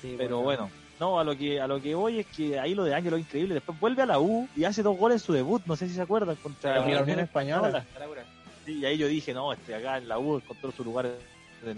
Sí, 0.01 0.15
Pero 0.17 0.39
bueno, 0.39 0.71
No, 0.99 1.19
a 1.19 1.23
lo 1.23 1.37
que 1.37 1.59
a 1.59 1.67
lo 1.67 1.81
que 1.81 1.93
voy 1.93 2.19
es 2.19 2.27
que 2.27 2.57
ahí 2.57 2.73
lo 2.73 2.85
de 2.85 2.95
Ángelo 2.95 3.17
es 3.17 3.23
increíble. 3.23 3.55
Después 3.55 3.77
vuelve 3.79 4.01
a 4.01 4.05
la 4.05 4.19
U 4.19 4.47
y 4.55 4.63
hace 4.63 4.81
dos 4.81 4.97
goles 4.97 5.21
en 5.21 5.25
su 5.25 5.33
debut. 5.33 5.61
No 5.65 5.75
sé 5.75 5.87
si 5.87 5.93
se 5.93 6.01
acuerdan 6.01 6.37
contra 6.37 6.79
La 6.87 7.01
Unión 7.03 7.19
Española. 7.19 7.85
Sí, 8.65 8.79
y 8.79 8.85
ahí 8.85 8.97
yo 8.97 9.07
dije, 9.07 9.33
no, 9.33 9.51
este 9.51 9.75
acá 9.75 9.97
en 9.97 10.07
la 10.07 10.17
U 10.17 10.37
encontró 10.37 10.71
su 10.71 10.83
lugar 10.83 11.11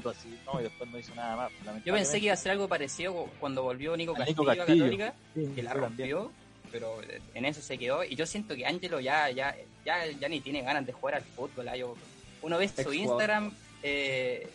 así, 0.10 0.40
no, 0.46 0.60
y 0.60 0.64
después 0.64 0.90
no 0.90 1.00
hizo 1.00 1.14
nada 1.16 1.36
más. 1.36 1.52
Yo 1.84 1.94
pensé 1.94 2.20
que 2.20 2.26
iba 2.26 2.34
a 2.34 2.38
ser 2.38 2.52
algo 2.52 2.68
parecido 2.68 3.28
cuando 3.40 3.64
volvió 3.64 3.98
Nico 3.98 4.14
A 4.14 4.18
Castillo, 4.18 4.42
Nico 4.42 4.52
a 4.52 4.56
Castillo. 4.56 4.84
Católica, 4.84 5.14
Sí, 5.34 5.52
que 5.56 5.64
la 5.64 5.74
también. 5.74 6.28
Pero 6.74 6.98
en 7.34 7.46
eso 7.46 7.62
se 7.62 7.78
quedó. 7.78 8.04
Y 8.04 8.16
yo 8.16 8.26
siento 8.26 8.54
que 8.56 8.66
Ángelo 8.66 9.00
ya, 9.00 9.30
ya, 9.30 9.56
ya, 9.86 10.06
ya 10.08 10.28
ni 10.28 10.42
tiene 10.42 10.62
ganas 10.64 10.86
de 10.86 10.92
jugar 10.92 11.16
al 11.16 11.24
fútbol. 11.24 11.70
ah, 11.70 11.78
yo- 11.78 11.96
uno 12.42 12.58
ve 12.58 12.68
su. 12.68 12.92
Instagram, 12.92 13.54
eh, 13.84 14.46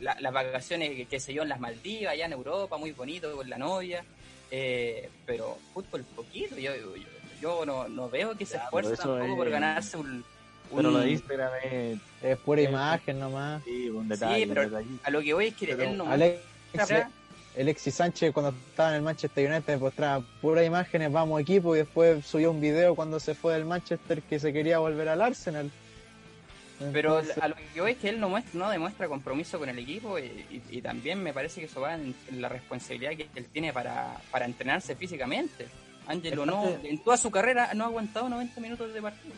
la- 0.00 0.18
las 0.20 0.32
vacaciones 0.32 0.90
que, 0.90 1.06
que 1.06 1.20
se 1.20 1.32
dio 1.32 1.42
en 1.42 1.48
las 1.48 1.60
Maldivas, 1.60 2.12
allá 2.12 2.26
en 2.26 2.32
Europa, 2.32 2.76
muy 2.76 2.90
bonito 2.92 3.34
con 3.34 3.48
la 3.48 3.56
novia. 3.56 4.04
eh, 4.52 5.08
pero 5.24 5.56
fútbol 5.72 6.02
poquito, 6.16 6.56
yo, 6.58 6.74
yo, 6.74 6.92
yo 7.40 7.64
no, 7.64 7.88
no 7.88 8.10
veo 8.10 8.36
que 8.36 8.44
se 8.44 8.56
esfuerce 8.56 8.96
tampoco 8.96 9.22
es- 9.22 9.36
por 9.36 9.48
ganarse 9.48 9.96
un, 9.96 10.24
Pero 10.74 10.90
lo 10.90 10.98
de 10.98 11.10
Instagram 11.12 11.52
es 11.62 11.98
Es 12.20 12.36
pura 12.38 12.60
imagen 12.60 13.20
nomás. 13.20 13.62
sí, 13.64 13.88
un 13.88 14.08
detalle, 14.08 14.46
pero- 14.48 14.62
un 14.62 14.68
detallito. 14.70 15.00
A 15.06 15.10
lo 15.10 15.20
que 15.22 15.34
voy 15.34 15.46
es 15.46 15.54
que 15.54 15.66
Pero 15.68 15.82
él 15.84 15.96
no 15.96 16.10
Alex, 16.10 16.40
muestra- 16.74 17.10
Alexis 17.58 17.94
Sánchez 17.94 18.32
cuando 18.32 18.50
estaba 18.68 18.90
en 18.90 18.96
el 18.96 19.02
Manchester 19.02 19.50
United 19.50 19.78
mostraba 19.80 20.24
puras 20.40 20.64
imágenes, 20.64 21.10
vamos 21.12 21.40
equipo, 21.40 21.74
y 21.74 21.78
después 21.80 22.24
subió 22.24 22.50
un 22.50 22.60
video 22.60 22.94
cuando 22.94 23.18
se 23.18 23.34
fue 23.34 23.54
del 23.54 23.64
Manchester 23.64 24.22
que 24.22 24.38
se 24.38 24.52
quería 24.52 24.78
volver 24.78 25.08
al 25.08 25.20
Arsenal. 25.20 25.70
Pero 26.92 27.20
a 27.42 27.48
lo 27.48 27.56
que 27.74 27.80
voy 27.82 27.90
es 27.92 27.98
que 27.98 28.08
él 28.08 28.18
no, 28.20 28.30
muestra, 28.30 28.58
no 28.58 28.70
demuestra 28.70 29.06
compromiso 29.06 29.58
con 29.58 29.68
el 29.68 29.78
equipo 29.78 30.18
y, 30.18 30.22
y- 30.22 30.62
y 30.78 30.80
también 30.80 31.22
me 31.22 31.34
parece 31.34 31.60
que 31.60 31.66
eso 31.66 31.80
va 31.82 31.94
en, 31.94 32.14
la 32.38 32.48
responsabilidad 32.48 33.10
que 33.16 33.28
él 33.34 33.46
tiene 33.52 33.70
para, 33.72 34.16
para 34.30 34.46
entrenarse 34.46 34.96
físicamente. 34.96 35.66
Ángelo 36.06 36.46
no, 36.46 36.66
en 36.82 36.98
toda 37.04 37.18
su 37.18 37.30
carrera 37.30 37.74
no 37.74 37.84
ha 37.84 37.88
aguantado 37.88 38.28
90 38.30 38.60
minutos 38.62 38.94
de 38.94 39.02
partido. 39.02 39.34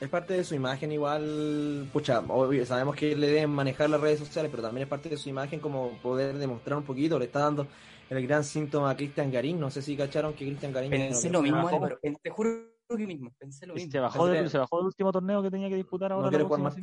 Es 0.00 0.08
parte 0.10 0.34
de 0.34 0.44
su 0.44 0.54
imagen 0.54 0.92
igual, 0.92 1.88
pucha, 1.92 2.20
obvio, 2.20 2.66
sabemos 2.66 2.94
que 2.94 3.16
le 3.16 3.28
deben 3.28 3.50
manejar 3.50 3.88
las 3.88 4.00
redes 4.00 4.18
sociales, 4.18 4.50
pero 4.50 4.62
también 4.62 4.82
es 4.84 4.90
parte 4.90 5.08
de 5.08 5.16
su 5.16 5.30
imagen 5.30 5.58
como 5.58 5.92
poder 6.02 6.36
demostrar 6.36 6.76
un 6.76 6.84
poquito, 6.84 7.18
le 7.18 7.24
está 7.24 7.40
dando 7.40 7.66
el 8.10 8.26
gran 8.26 8.44
síntoma 8.44 8.90
a 8.90 8.96
Cristian 8.96 9.32
Garín, 9.32 9.58
no 9.58 9.70
sé 9.70 9.80
si 9.80 9.96
cacharon 9.96 10.34
que 10.34 10.44
Cristian 10.44 10.72
Garín... 10.72 10.90
Pensé 10.90 11.30
no, 11.30 11.38
lo 11.38 11.42
mismo, 11.42 11.62
bajó. 11.62 11.88
Te 12.22 12.30
juro 12.30 12.76
que 12.94 13.06
mismo, 13.06 13.32
pensé 13.38 13.66
lo 13.66 13.74
mismo. 13.74 13.90
se 13.90 13.98
bajó, 13.98 14.26
del, 14.26 14.34
Tendría- 14.34 14.50
se 14.50 14.58
bajó 14.58 14.76
del 14.76 14.86
último 14.86 15.12
torneo 15.12 15.42
que 15.42 15.50
tenía 15.50 15.68
que 15.68 15.76
disputar 15.76 16.12
ahora. 16.12 16.30
No 16.30 16.44
jugar 16.44 16.60
más. 16.60 16.76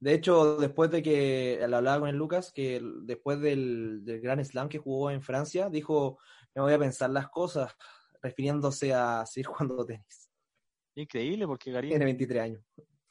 De 0.00 0.14
hecho, 0.14 0.56
después 0.56 0.90
de 0.90 1.02
que 1.02 1.64
lo 1.68 1.76
hablaba 1.76 2.00
con 2.00 2.08
el 2.08 2.16
Lucas, 2.16 2.50
que 2.52 2.80
después 3.02 3.40
del, 3.40 4.04
del 4.04 4.20
Gran 4.20 4.44
Slam 4.44 4.68
que 4.68 4.78
jugó 4.78 5.10
en 5.10 5.22
Francia, 5.22 5.68
dijo, 5.70 6.18
me 6.54 6.62
voy 6.62 6.72
a 6.72 6.78
pensar 6.78 7.10
las 7.10 7.28
cosas, 7.28 7.72
refiriéndose 8.22 8.92
a 8.94 9.24
seguir 9.26 9.46
jugando 9.46 9.84
tenis. 9.84 10.23
Increíble 10.96 11.46
porque 11.46 11.70
Garín. 11.72 11.90
Tiene 11.90 12.04
23 12.04 12.42
años. 12.42 12.62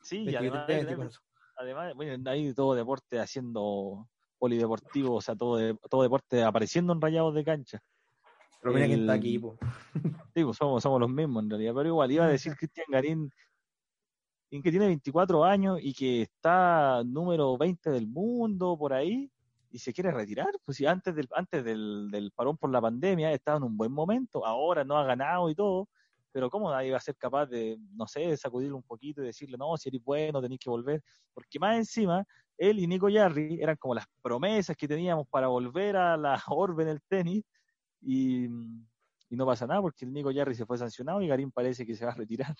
Sí, 0.01 0.17
y 0.17 0.25
23, 0.25 0.39
además, 0.51 0.59
hay 0.69 0.75
que 0.75 0.81
tener- 0.85 0.97
24. 0.97 1.21
además, 1.57 1.95
bueno, 1.95 2.29
hay 2.31 2.53
todo 2.53 2.75
deporte 2.75 3.19
haciendo 3.19 4.07
polideportivo, 4.37 5.15
o 5.15 5.21
sea, 5.21 5.35
todo, 5.35 5.57
de- 5.57 5.77
todo 5.89 6.03
deporte 6.03 6.43
apareciendo 6.43 6.93
en 6.93 7.01
rayados 7.01 7.33
de 7.35 7.43
cancha. 7.43 7.81
Pero 8.61 8.73
mira 8.73 8.87
quién 8.87 9.01
está 9.01 9.13
El- 9.13 9.19
aquí, 9.19 9.39
po. 9.39 9.57
Sí, 10.35 10.43
pues 10.43 10.57
somos, 10.57 10.81
somos 10.81 10.99
los 10.99 11.09
mismos 11.09 11.43
en 11.43 11.49
realidad, 11.49 11.73
pero 11.75 11.89
igual 11.89 12.11
iba 12.11 12.25
a 12.25 12.29
decir 12.29 12.55
Cristian 12.55 12.87
Garín 12.89 13.29
en 14.51 14.61
que 14.61 14.69
tiene 14.71 14.85
24 14.87 15.43
años 15.43 15.79
y 15.81 15.93
que 15.93 16.21
está 16.23 17.03
número 17.05 17.57
20 17.57 17.89
del 17.89 18.07
mundo 18.07 18.77
por 18.77 18.93
ahí 18.93 19.29
y 19.71 19.79
se 19.79 19.91
quiere 19.91 20.11
retirar, 20.11 20.49
pues 20.63 20.77
si 20.77 20.85
antes 20.85 21.15
del 21.15 21.27
antes 21.33 21.63
del, 21.63 22.09
del 22.11 22.31
parón 22.31 22.57
por 22.57 22.69
la 22.71 22.79
pandemia 22.79 23.31
estaba 23.31 23.57
en 23.57 23.63
un 23.63 23.75
buen 23.77 23.91
momento, 23.91 24.45
ahora 24.45 24.83
no 24.83 24.97
ha 24.97 25.03
ganado 25.05 25.49
y 25.49 25.55
todo, 25.55 25.89
pero 26.33 26.49
cómo 26.49 26.71
nadie 26.71 26.91
va 26.91 26.97
a 26.97 26.99
ser 26.99 27.15
capaz 27.15 27.45
de, 27.45 27.77
no 27.93 28.07
sé, 28.07 28.35
sacudirle 28.35 28.73
un 28.73 28.83
poquito 28.83 29.21
y 29.21 29.25
decirle, 29.27 29.55
no, 29.57 29.77
si 29.77 29.89
eres 29.89 30.03
bueno, 30.03 30.41
tenés 30.41 30.57
que 30.59 30.69
volver, 30.69 31.01
porque 31.33 31.59
más 31.59 31.77
encima, 31.77 32.25
él 32.57 32.79
y 32.79 32.87
Nico 32.87 33.07
Yarri 33.07 33.59
eran 33.61 33.77
como 33.77 33.93
las 33.95 34.05
promesas 34.21 34.75
que 34.75 34.87
teníamos 34.87 35.27
para 35.29 35.47
volver 35.47 35.95
a 35.95 36.17
la 36.17 36.33
orbe 36.47 36.83
en 36.83 36.89
el 36.89 37.01
tenis 37.07 37.43
y, 38.01 38.45
y 38.45 39.35
no 39.35 39.45
pasa 39.45 39.67
nada 39.67 39.81
porque 39.81 40.05
el 40.05 40.11
Nico 40.11 40.31
Yarri 40.31 40.55
se 40.55 40.65
fue 40.65 40.77
sancionado 40.77 41.21
y 41.21 41.27
Garín 41.27 41.51
parece 41.51 41.85
que 41.85 41.95
se 41.95 42.03
va 42.05 42.11
a 42.11 42.15
retirar. 42.15 42.55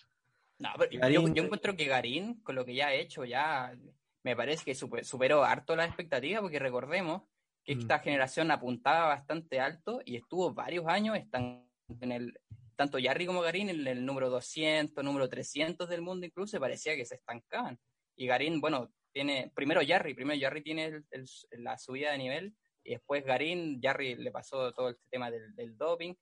No, 0.59 0.69
pero 0.77 0.91
yo- 0.91 0.99
Garín- 0.99 1.33
yo, 1.33 1.43
encuentro 1.43 1.75
que 1.75 1.85
Garín, 1.85 2.41
con 2.43 2.53
lo 2.55 2.63
que 2.63 2.75
ya 2.75 2.87
ha 2.87 2.93
hecho, 2.93 3.25
ya 3.25 3.75
me 4.23 4.35
parece 4.35 4.63
que 4.63 4.75
super- 4.75 5.03
superó 5.03 5.43
harto 5.43 5.75
las 5.75 5.87
expectativas, 5.87 6.41
porque 6.41 6.59
recordemos 6.59 7.23
que 7.65 7.75
Mm. 7.75 7.79
esta 7.79 7.99
generación 7.99 8.51
apuntaba 8.51 9.07
bastante 9.07 9.59
alto 9.59 9.99
y 10.05 10.15
estuvo 10.17 10.53
varios 10.53 10.85
años 10.85 11.17
en 11.33 12.11
el 12.11 12.39
tanto 12.75 12.99
Yarri 12.99 13.25
como 13.25 13.41
Garín 13.41 13.69
en 13.69 13.85
el 13.87 14.05
número 14.05 14.29
200, 14.29 15.03
número 15.03 15.27
300 15.29 15.87
del 15.89 16.01
mundo 16.01 16.25
incluso, 16.25 16.57
y 16.57 16.59
parecía 16.59 16.95
que 16.95 17.05
se 17.05 17.15
estancaban. 17.15 17.79
Y 18.15 18.27
Garín, 18.27 18.61
bueno, 18.61 18.91
tiene 19.11 19.51
primero 19.55 19.81
Yarri, 19.81 20.13
primero 20.13 20.39
Yarri 20.39 20.61
tiene 20.63 20.85
el- 20.85 21.05
el- 21.11 21.63
la 21.63 21.77
subida 21.77 22.11
de 22.11 22.17
nivel 22.17 22.55
y 22.83 22.91
después 22.91 23.23
Garín, 23.23 23.79
Yarri 23.81 24.15
le 24.15 24.31
pasó 24.31 24.71
todo 24.73 24.89
este 24.89 25.03
tema 25.09 25.29
del, 25.31 25.53
del 25.55 25.77
doping, 25.77 26.13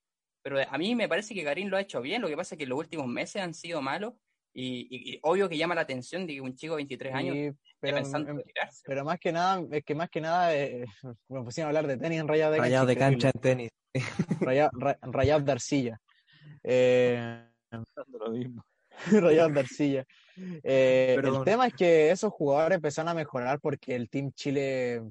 pero 0.42 0.58
a 0.60 0.78
mí 0.78 0.94
me 0.94 1.08
parece 1.08 1.34
que 1.34 1.42
Garín 1.42 1.70
lo 1.70 1.76
ha 1.76 1.80
hecho 1.80 2.00
bien, 2.00 2.20
lo 2.22 2.28
que 2.28 2.36
pasa 2.36 2.54
es 2.54 2.58
que 2.58 2.66
los 2.66 2.78
últimos 2.78 3.06
meses 3.06 3.40
han 3.42 3.54
sido 3.54 3.80
malos 3.80 4.14
y, 4.54 4.86
y- 4.90 5.14
y 5.14 5.18
obvio 5.22 5.48
que 5.48 5.56
llama 5.56 5.74
la 5.74 5.80
atención 5.82 6.26
de 6.26 6.34
que 6.34 6.40
un 6.42 6.54
chico 6.54 6.74
de 6.74 6.78
23 6.78 7.14
años 7.14 7.36
esté 7.36 7.58
pero, 7.80 7.96
pensando 7.96 8.30
en 8.32 8.36
retirarse. 8.38 8.82
pero 8.84 9.04
más 9.04 9.18
que 9.18 9.32
nada, 9.32 9.62
es 9.70 9.84
que 9.84 9.94
más 9.94 10.10
que 10.10 10.20
nada, 10.20 10.54
eh, 10.54 10.84
me 11.28 11.42
pusieron 11.42 11.66
a 11.66 11.70
hablar 11.70 11.86
de 11.86 11.96
tenis 11.96 12.20
en 12.20 12.28
rayados 12.28 12.52
de 12.54 12.58
cancha. 12.58 12.68
Rayado 12.68 12.86
de 12.86 12.96
cancha 12.96 13.30
en 13.34 13.40
tenis. 13.40 13.70
Raya- 14.40 14.70
ra- 14.72 14.98
rayados 15.02 15.44
de 15.44 15.52
arcilla. 15.52 16.00
Eh, 16.62 17.46
lo 18.08 18.30
mismo. 18.30 18.64
Rayados 19.10 19.54
de 19.54 19.60
arcilla. 19.60 20.04
Eh, 20.62 21.16
el 21.22 21.44
tema 21.44 21.66
es 21.66 21.74
que 21.74 22.10
esos 22.10 22.32
jugadores 22.32 22.76
empezaron 22.76 23.08
a 23.08 23.14
mejorar 23.14 23.60
porque 23.60 23.94
el 23.94 24.08
Team 24.08 24.32
Chile 24.32 25.02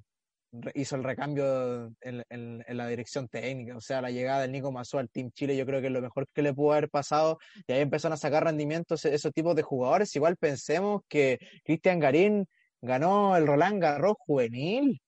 hizo 0.73 0.95
el 0.97 1.03
recambio 1.03 1.88
en, 2.01 2.23
en- 2.29 2.63
en 2.67 2.77
la 2.77 2.88
dirección 2.88 3.27
técnica. 3.27 3.75
O 3.77 3.82
sea, 3.82 4.01
la 4.01 4.11
llegada 4.11 4.41
del 4.41 4.51
Nico 4.51 4.71
Mazú 4.71 4.97
al 4.97 5.09
Team 5.09 5.32
Chile 5.32 5.55
yo 5.55 5.65
creo 5.65 5.79
que 5.82 5.88
es 5.88 5.93
lo 5.93 6.01
mejor 6.01 6.27
que 6.34 6.41
le 6.41 6.53
pudo 6.53 6.73
haber 6.73 6.89
pasado. 6.89 7.39
Y 7.67 7.71
ahí 7.73 7.82
empezaron 7.82 8.13
a 8.13 8.17
sacar 8.17 8.43
rendimientos 8.43 9.05
esos 9.05 9.32
tipos 9.34 9.55
de 9.55 9.61
jugadores. 9.63 10.15
Igual 10.15 10.38
pensemos 10.38 11.01
que 11.07 11.39
Cristian 11.63 11.99
Garín 11.99 12.47
ganó 12.82 13.36
el 13.38 13.47
Roland 13.47 13.82
Garros 13.82 14.15
juvenil. 14.19 15.01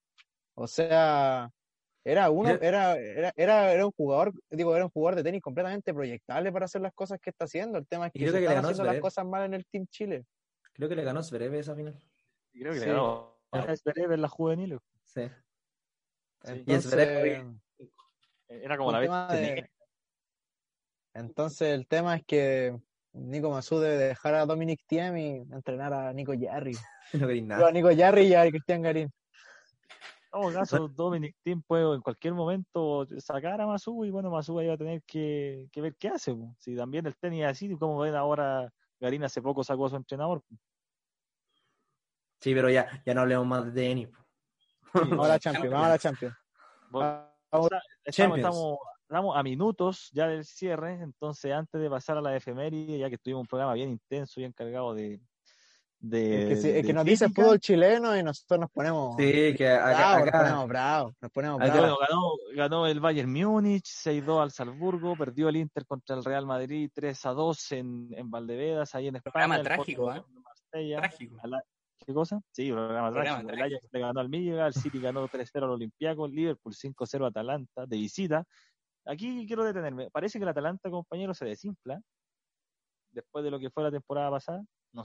O 0.54 0.66
sea, 0.66 1.50
era 2.04 2.30
uno, 2.30 2.50
era, 2.50 2.96
era, 2.96 3.32
era, 3.34 3.72
era 3.72 3.86
un 3.86 3.92
jugador, 3.92 4.32
digo, 4.50 4.74
era 4.76 4.84
un 4.84 4.90
jugador 4.90 5.16
de 5.16 5.22
tenis 5.24 5.40
completamente 5.40 5.94
proyectable 5.94 6.52
para 6.52 6.66
hacer 6.66 6.82
las 6.82 6.92
cosas 6.92 7.18
que 7.20 7.30
está 7.30 7.46
haciendo. 7.46 7.78
El 7.78 7.86
tema 7.86 8.06
es 8.08 8.12
que 8.12 8.18
creo 8.18 8.32
se 8.32 8.36
que 8.36 8.40
le 8.40 8.46
están 8.46 8.56
ganó 8.56 8.68
haciendo 8.68 8.92
las 8.92 9.00
cosas 9.00 9.26
mal 9.26 9.44
en 9.44 9.54
el 9.54 9.64
Team 9.66 9.86
Chile. 9.88 10.24
Creo 10.74 10.88
que 10.88 10.96
le 10.96 11.04
ganó 11.04 11.22
Zverev 11.22 11.54
esa 11.54 11.74
final. 11.74 11.98
Y 12.52 12.60
creo 12.60 12.72
que 12.74 12.80
Sí. 12.80 12.86
le 12.86 12.92
ganó 12.92 13.36
Zverev 13.76 14.12
en 14.12 14.20
las 14.22 14.30
juveniles. 14.30 14.80
Sí. 15.04 15.30
Sí. 16.42 16.62
Y 16.66 16.76
Zverev, 16.80 17.26
Entonces, 17.36 17.90
Era 18.48 18.76
como 18.76 18.92
la 18.92 18.98
vez 18.98 19.10
de- 19.40 19.70
Entonces 21.14 21.68
el 21.74 21.86
tema 21.86 22.16
es 22.16 22.24
que 22.26 22.76
Nico 23.14 23.48
Mazú 23.50 23.78
debe 23.78 23.96
dejar 23.96 24.34
a 24.34 24.44
Dominic 24.44 24.80
Thiem 24.86 25.16
y 25.16 25.36
entrenar 25.54 25.92
a 25.94 26.12
Nico 26.12 26.34
Yarri. 26.34 26.76
no 27.42 27.46
nada. 27.46 27.68
a 27.68 27.72
Nico 27.72 27.90
Yarri 27.90 28.26
y 28.26 28.34
a 28.34 28.46
Cristian 28.50 28.82
Garín. 28.82 29.10
En 30.34 30.40
todo 30.40 30.52
caso, 30.52 30.88
Dominic 30.88 31.36
Thiem 31.44 31.62
puede 31.62 31.94
en 31.94 32.00
cualquier 32.00 32.34
momento 32.34 33.06
sacar 33.18 33.60
a 33.60 33.66
Masu 33.66 34.04
y 34.04 34.10
bueno, 34.10 34.30
Masu 34.30 34.58
ahí 34.58 34.66
va 34.66 34.74
a 34.74 34.78
tener 34.78 35.02
que, 35.04 35.68
que 35.70 35.80
ver 35.80 35.94
qué 35.96 36.08
hace. 36.08 36.34
po. 36.34 36.56
Si 36.58 36.74
también 36.74 37.06
el 37.06 37.16
tenis 37.16 37.44
es 37.44 37.50
así, 37.50 37.76
como 37.76 37.98
ven 38.00 38.16
ahora, 38.16 38.68
Garín 38.98 39.22
hace 39.22 39.40
poco 39.40 39.62
sacó 39.62 39.86
a 39.86 39.90
su 39.90 39.96
entrenador. 39.96 40.40
po. 40.42 40.56
Sí, 42.40 42.52
pero 42.52 42.68
ya, 42.68 43.02
ya 43.06 43.14
no 43.14 43.20
hablemos 43.22 43.46
más 43.46 43.64
de 43.66 43.72
tenis. 43.82 44.08
po. 44.08 44.24
Vamos 45.18 45.26
a 45.26 45.28
la 45.28 45.38
Champions, 45.38 45.70
vamos 45.70 45.86
a 45.86 45.90
la 45.90 45.98
Champions. 45.98 46.36
Bueno, 46.90 47.08
Vamos- 47.50 47.70
estamos, 48.04 48.14
Champions. 48.16 48.38
estamos, 48.38 48.78
estamos 49.08 49.36
a 49.36 49.42
minutos 49.42 50.10
ya 50.12 50.26
del 50.28 50.44
cierre, 50.44 50.94
entonces 50.94 51.52
antes 51.52 51.80
de 51.80 51.88
pasar 51.90 52.16
a 52.18 52.20
la 52.20 52.36
efeméride, 52.36 52.98
ya 52.98 53.08
que 53.10 53.18
tuvimos 53.18 53.42
un 53.42 53.46
programa 53.46 53.74
bien 53.74 53.90
intenso 53.90 54.40
y 54.40 54.44
encargado 54.44 54.94
de... 54.94 55.20
de 56.06 56.42
Es 56.42 56.48
que, 56.48 56.56
sí, 56.56 56.68
es 56.68 56.74
de 56.74 56.82
que 56.84 56.92
nos 56.92 57.04
dice 57.04 57.24
crítica, 57.26 57.42
fútbol 57.42 57.60
chileno 57.60 58.16
y 58.16 58.22
nosotros 58.22 58.60
nos 58.60 58.70
ponemos 58.70 59.16
Sí, 59.16 59.54
que 59.56 59.68
acá, 59.70 59.86
bravos, 59.94 60.18
nos 60.20 60.28
acá- 60.28 60.38
ponemos 60.40 60.68
bravos, 60.68 61.14
nos 61.22 61.30
ponemos 61.32 61.60
Acá- 61.62 61.72
bravos. 61.72 61.98
Bueno, 61.98 62.06
ganó, 62.08 62.56
ganó 62.56 62.86
el 62.86 63.00
Bayern 63.00 63.32
Múnich 63.32 63.86
6-2 63.86 64.42
al 64.42 64.50
Salzburgo, 64.50 65.16
perdió 65.16 65.48
el 65.48 65.56
Inter 65.56 65.86
contra 65.86 66.14
el 66.16 66.24
Real 66.24 66.44
Madrid 66.46 66.90
3-2 66.94 67.72
en, 67.72 68.08
en 68.12 68.30
Valdevedas, 68.30 68.94
ahí 68.94 69.08
en 69.08 69.16
España. 69.16 69.32
Programa 69.32 69.56
el 69.56 69.62
trágico, 69.64 70.02
Porto 70.04 70.20
¿eh? 70.28 70.40
Marsella. 70.42 70.96
Trágico. 70.98 71.36
Al- 71.42 71.62
¿Qué 72.06 72.12
cosa? 72.12 72.40
Sí, 72.52 72.70
programa, 72.70 73.10
Programa 73.10 73.36
trágico. 73.38 73.50
El 73.50 73.56
trágico. 73.56 73.76
Ajax 73.78 73.92
le 73.92 74.00
ganó 74.00 74.20
al 74.20 74.28
Míliga, 74.28 74.66
el 74.66 74.74
City 74.74 75.00
ganó 75.00 75.26
3-0 75.26 75.64
al 75.64 75.70
Olympiacos, 75.70 76.30
Liverpool 76.30 76.74
5-0 76.74 77.24
a 77.24 77.28
Atalanta 77.28 77.86
de 77.86 77.96
visita. 77.96 78.44
Aquí 79.06 79.46
quiero 79.46 79.64
detenerme. 79.64 80.10
Parece 80.10 80.38
que 80.38 80.42
el 80.42 80.48
Atalanta, 80.50 80.90
compañero, 80.90 81.32
se 81.32 81.46
desinfla 81.46 81.98
después 83.10 83.42
de 83.44 83.50
lo 83.50 83.58
que 83.58 83.70
fue 83.70 83.84
la 83.84 83.90
temporada 83.90 84.30
pasada. 84.30 84.62
No 84.92 85.02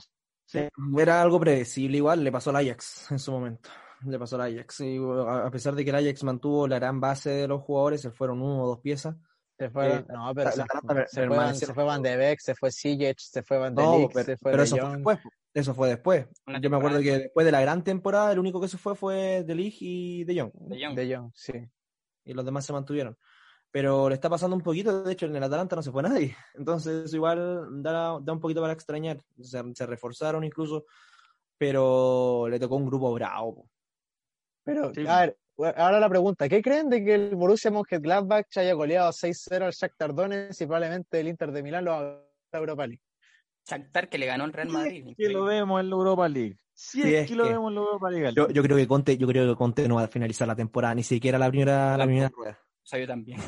sé. 0.50 0.70
Era 0.97 1.22
algo 1.22 1.39
predecible 1.39 1.97
igual, 1.97 2.24
le 2.24 2.32
pasó 2.32 2.50
al 2.50 2.58
Ajax 2.58 3.08
en 3.12 3.20
su 3.20 3.32
momento. 3.32 3.70
Le 4.06 4.18
pasó 4.18 4.36
al 4.41 4.54
Ajax. 4.54 4.80
Y 4.82 4.97
a 4.97 5.50
pesar 5.52 5.76
de 5.76 5.84
que 5.84 5.89
el 5.89 5.95
Ajax 5.95 6.24
mantuvo 6.24 6.68
la 6.68 6.78
gran 6.80 7.00
base 7.00 7.30
de 7.32 7.47
los 7.47 7.62
jugadores, 7.62 8.02
se 8.02 8.12
fueron 8.12 8.41
uno 8.41 8.64
o 8.64 8.68
dos 8.68 8.80
piezas. 8.80 9.16
Se 9.58 9.70
fue, 9.70 9.93
Eh, 9.93 10.06
no, 10.08 10.34
pero 10.34 10.52
se, 10.54 10.62
Atalanta 10.62 11.06
se 11.08 11.28
fue, 11.28 11.54
se 11.56 11.74
fue 11.74 11.84
Van 11.84 12.02
de 12.02 12.16
Beek, 12.16 12.39
se 12.39 12.56
fue 12.56 12.72
Sijic, 12.72 13.18
se 13.20 13.43
fue 13.43 13.58
Van 13.58 13.76
de 13.76 13.84
No, 13.84 14.08
pero, 14.14 14.26
se 14.26 14.38
fue 14.38 14.52
pero 14.52 14.64
De 14.64 14.68
eso 14.68 14.78
fue 14.78 14.86
Jong. 14.86 14.95
después. 14.95 15.20
Eso 15.54 15.74
fue 15.76 15.89
después. 15.89 16.26
Una 16.47 16.62
Yo 16.62 16.70
me 16.70 16.78
acuerdo 16.78 17.02
que 17.02 17.18
después 17.18 17.45
de 17.45 17.52
la 17.52 17.60
gran 17.60 17.84
temporada, 17.84 18.32
el 18.32 18.39
único 18.39 18.62
que 18.62 18.70
se 18.70 18.78
fue 18.78 18.95
fue 18.95 19.43
De 19.43 19.56
Ligt 19.56 19.78
y 19.82 20.24
De 20.24 20.39
Jong. 20.39 20.52
De 20.54 20.86
Jong. 20.86 20.95
De 20.95 21.16
Jong, 21.16 21.32
sí. 21.36 21.54
Y 22.24 22.34
los 22.34 22.45
demás 22.45 22.66
se 22.66 22.72
mantuvieron. 22.72 23.18
Pero 23.72 24.09
le 24.09 24.15
está 24.15 24.30
pasando 24.30 24.55
un 24.55 24.63
poquito, 24.63 25.03
de 25.03 25.13
hecho 25.13 25.28
en 25.28 25.36
el 25.36 25.43
Atalanta 25.43 25.76
no 25.76 25.82
se 25.84 25.91
fue 25.91 26.01
nadie. 26.03 26.36
Entonces 26.55 27.05
eso 27.05 27.15
igual 27.15 27.82
da, 27.84 28.20
da 28.20 28.34
un 28.34 28.39
poquito 28.39 28.61
para 28.61 28.74
extrañar. 28.74 29.22
Se, 29.39 29.61
se 29.76 29.86
reforzaron 29.86 30.43
incluso, 30.43 30.86
pero 31.57 32.47
le 32.49 32.59
tocó 32.59 32.76
un 32.78 32.86
grupo 32.86 33.13
bravo. 33.13 33.70
Pero, 34.63 34.93
Sí. 34.93 35.05
a 35.07 35.22
ver, 35.22 35.38
ahora 35.78 35.99
la 35.99 36.09
pregunta, 36.09 36.47
¿qué 36.47 36.61
creen 36.61 36.89
de 36.89 37.03
que 37.03 37.15
el 37.15 37.36
Borussia 37.36 37.72
Mönchengladbach 37.72 38.45
haya 38.57 38.74
goleado 38.74 39.11
6-0 39.11 39.65
al 39.65 39.72
Shakhtar 39.74 40.13
Donetsk 40.13 40.61
y 40.61 40.65
probablemente 40.65 41.20
el 41.20 41.28
Inter 41.28 41.51
de 41.51 41.63
Milán 41.63 41.86
lo 41.86 41.93
haga 41.93 42.09
en 42.13 42.24
la 42.53 42.59
Europa 42.59 42.88
League? 42.88 43.01
Shakhtar 43.67 44.09
que 44.09 44.17
le 44.17 44.26
ganó 44.26 44.45
al 44.45 44.53
Real 44.53 44.70
Madrid. 44.70 45.03
que 45.03 45.09
increíble. 45.11 45.34
lo 45.34 45.45
vemos 45.45 45.80
en 45.82 45.89
la 45.89 45.95
Europa 45.95 46.28
League. 46.30 46.57
Sí, 46.74 47.01
es, 47.01 47.07
es 47.24 47.28
que 47.30 47.36
lo 47.36 47.43
que- 47.43 47.49
vemos 47.51 47.70
en 47.70 47.76
la 47.76 47.82
Europa 47.82 48.09
League. 48.09 48.34
Yo, 48.36 48.47
yo 48.49 48.63
creo 48.63 48.78
que 48.78 48.88
Conte, 48.88 49.17
yo 49.17 49.28
creo 49.28 49.47
que 49.51 49.57
Conte 49.57 49.88
no 49.88 49.95
va 49.95 50.03
a 50.03 50.07
finalizar 50.07 50.47
la 50.47 50.55
temporada, 50.55 50.95
ni 50.95 51.03
siquiera 51.03 51.38
la 51.38 51.49
primera, 51.49 51.97
la 51.97 52.05
primera 52.05 52.30
rueda. 52.30 52.57
Sea, 52.89 52.99
yo 52.99 53.07
también. 53.07 53.39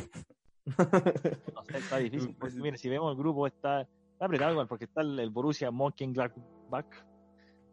No 1.55 1.63
sé, 1.65 1.77
está 1.79 1.97
difícil. 1.97 2.35
Porque, 2.39 2.55
mire, 2.57 2.77
si 2.77 2.87
vemos 2.87 3.11
el 3.11 3.17
grupo, 3.17 3.47
está, 3.47 3.81
está 3.81 4.25
apretado 4.25 4.51
igual, 4.51 4.67
porque 4.67 4.85
está 4.85 5.01
el, 5.01 5.19
el 5.19 5.31
Borussia 5.31 5.71
Mönchengladbach 5.71 6.85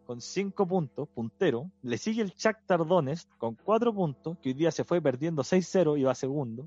con 0.06 0.22
5 0.22 0.66
puntos, 0.66 1.06
puntero. 1.10 1.70
Le 1.82 1.98
sigue 1.98 2.22
el 2.22 2.30
Shakhtar 2.30 2.86
Donetsk 2.86 3.28
con 3.36 3.56
4 3.56 3.92
puntos, 3.92 4.38
que 4.38 4.48
hoy 4.48 4.54
día 4.54 4.70
se 4.70 4.82
fue 4.82 5.02
perdiendo 5.02 5.42
6-0 5.42 6.00
y 6.00 6.04
va 6.04 6.14
segundo. 6.14 6.66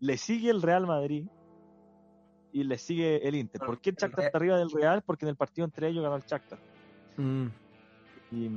Le 0.00 0.16
sigue 0.16 0.50
el 0.50 0.60
Real 0.60 0.88
Madrid 0.88 1.28
y 2.52 2.64
le 2.64 2.76
sigue 2.76 3.26
el 3.26 3.36
Inter. 3.36 3.60
¿Por 3.60 3.80
qué 3.80 3.90
el 3.90 3.96
Shakhtar 3.96 4.24
está 4.24 4.38
arriba 4.38 4.58
del 4.58 4.72
Real? 4.72 5.02
Porque 5.02 5.24
en 5.24 5.28
el 5.28 5.36
partido 5.36 5.64
entre 5.64 5.88
ellos 5.88 6.02
ganó 6.02 6.16
el 6.16 6.24
Shakhtar. 6.24 6.58
Mm. 7.16 7.46
Y, 8.32 8.50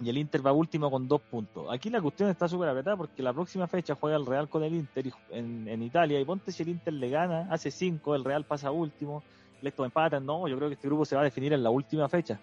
y 0.00 0.08
el 0.08 0.16
Inter 0.18 0.44
va 0.46 0.52
último 0.52 0.90
con 0.90 1.06
dos 1.06 1.20
puntos. 1.20 1.66
Aquí 1.70 1.90
la 1.90 2.00
cuestión 2.00 2.30
está 2.30 2.48
súper 2.48 2.68
apretada 2.70 2.96
porque 2.96 3.22
la 3.22 3.32
próxima 3.32 3.66
fecha 3.66 3.94
juega 3.94 4.16
el 4.16 4.24
Real 4.26 4.48
con 4.48 4.62
el 4.64 4.74
Inter 4.74 5.06
y- 5.06 5.12
en, 5.30 5.68
en 5.68 5.82
Italia. 5.82 6.18
Y 6.20 6.24
ponte 6.24 6.50
si 6.52 6.62
el 6.62 6.70
Inter 6.70 6.94
le 6.94 7.10
gana, 7.10 7.46
hace 7.50 7.70
cinco, 7.70 8.14
el 8.14 8.24
Real 8.24 8.44
pasa 8.44 8.70
último, 8.70 9.22
estos 9.62 9.84
empatan. 9.84 10.24
No, 10.24 10.48
yo 10.48 10.56
creo 10.56 10.68
que 10.68 10.74
este 10.74 10.88
grupo 10.88 11.04
se 11.04 11.14
va 11.16 11.20
a 11.20 11.24
definir 11.24 11.52
en 11.52 11.62
la 11.62 11.70
última 11.70 12.08
fecha. 12.08 12.40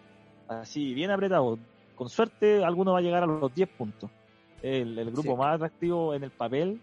Así, 0.47 0.93
bien 0.93 1.09
apretado. 1.11 1.57
Con 1.95 2.09
suerte, 2.09 2.63
alguno 2.63 2.93
va 2.93 2.99
a 2.99 3.01
llegar 3.01 3.23
a 3.23 3.25
los 3.25 3.53
10 3.53 3.69
puntos. 3.69 4.09
El, 4.61 4.97
el 4.99 5.11
grupo 5.11 5.31
Sí. 5.31 5.37
más 5.37 5.55
atractivo 5.55 6.13
en 6.13 6.23
el 6.23 6.31
papel 6.31 6.79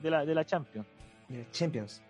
de 0.00 0.10
la, 0.10 0.24
de 0.24 0.34
la 0.34 0.44
Champions. 0.44 0.86
Eh, 1.30 1.46
Champions. 1.50 2.00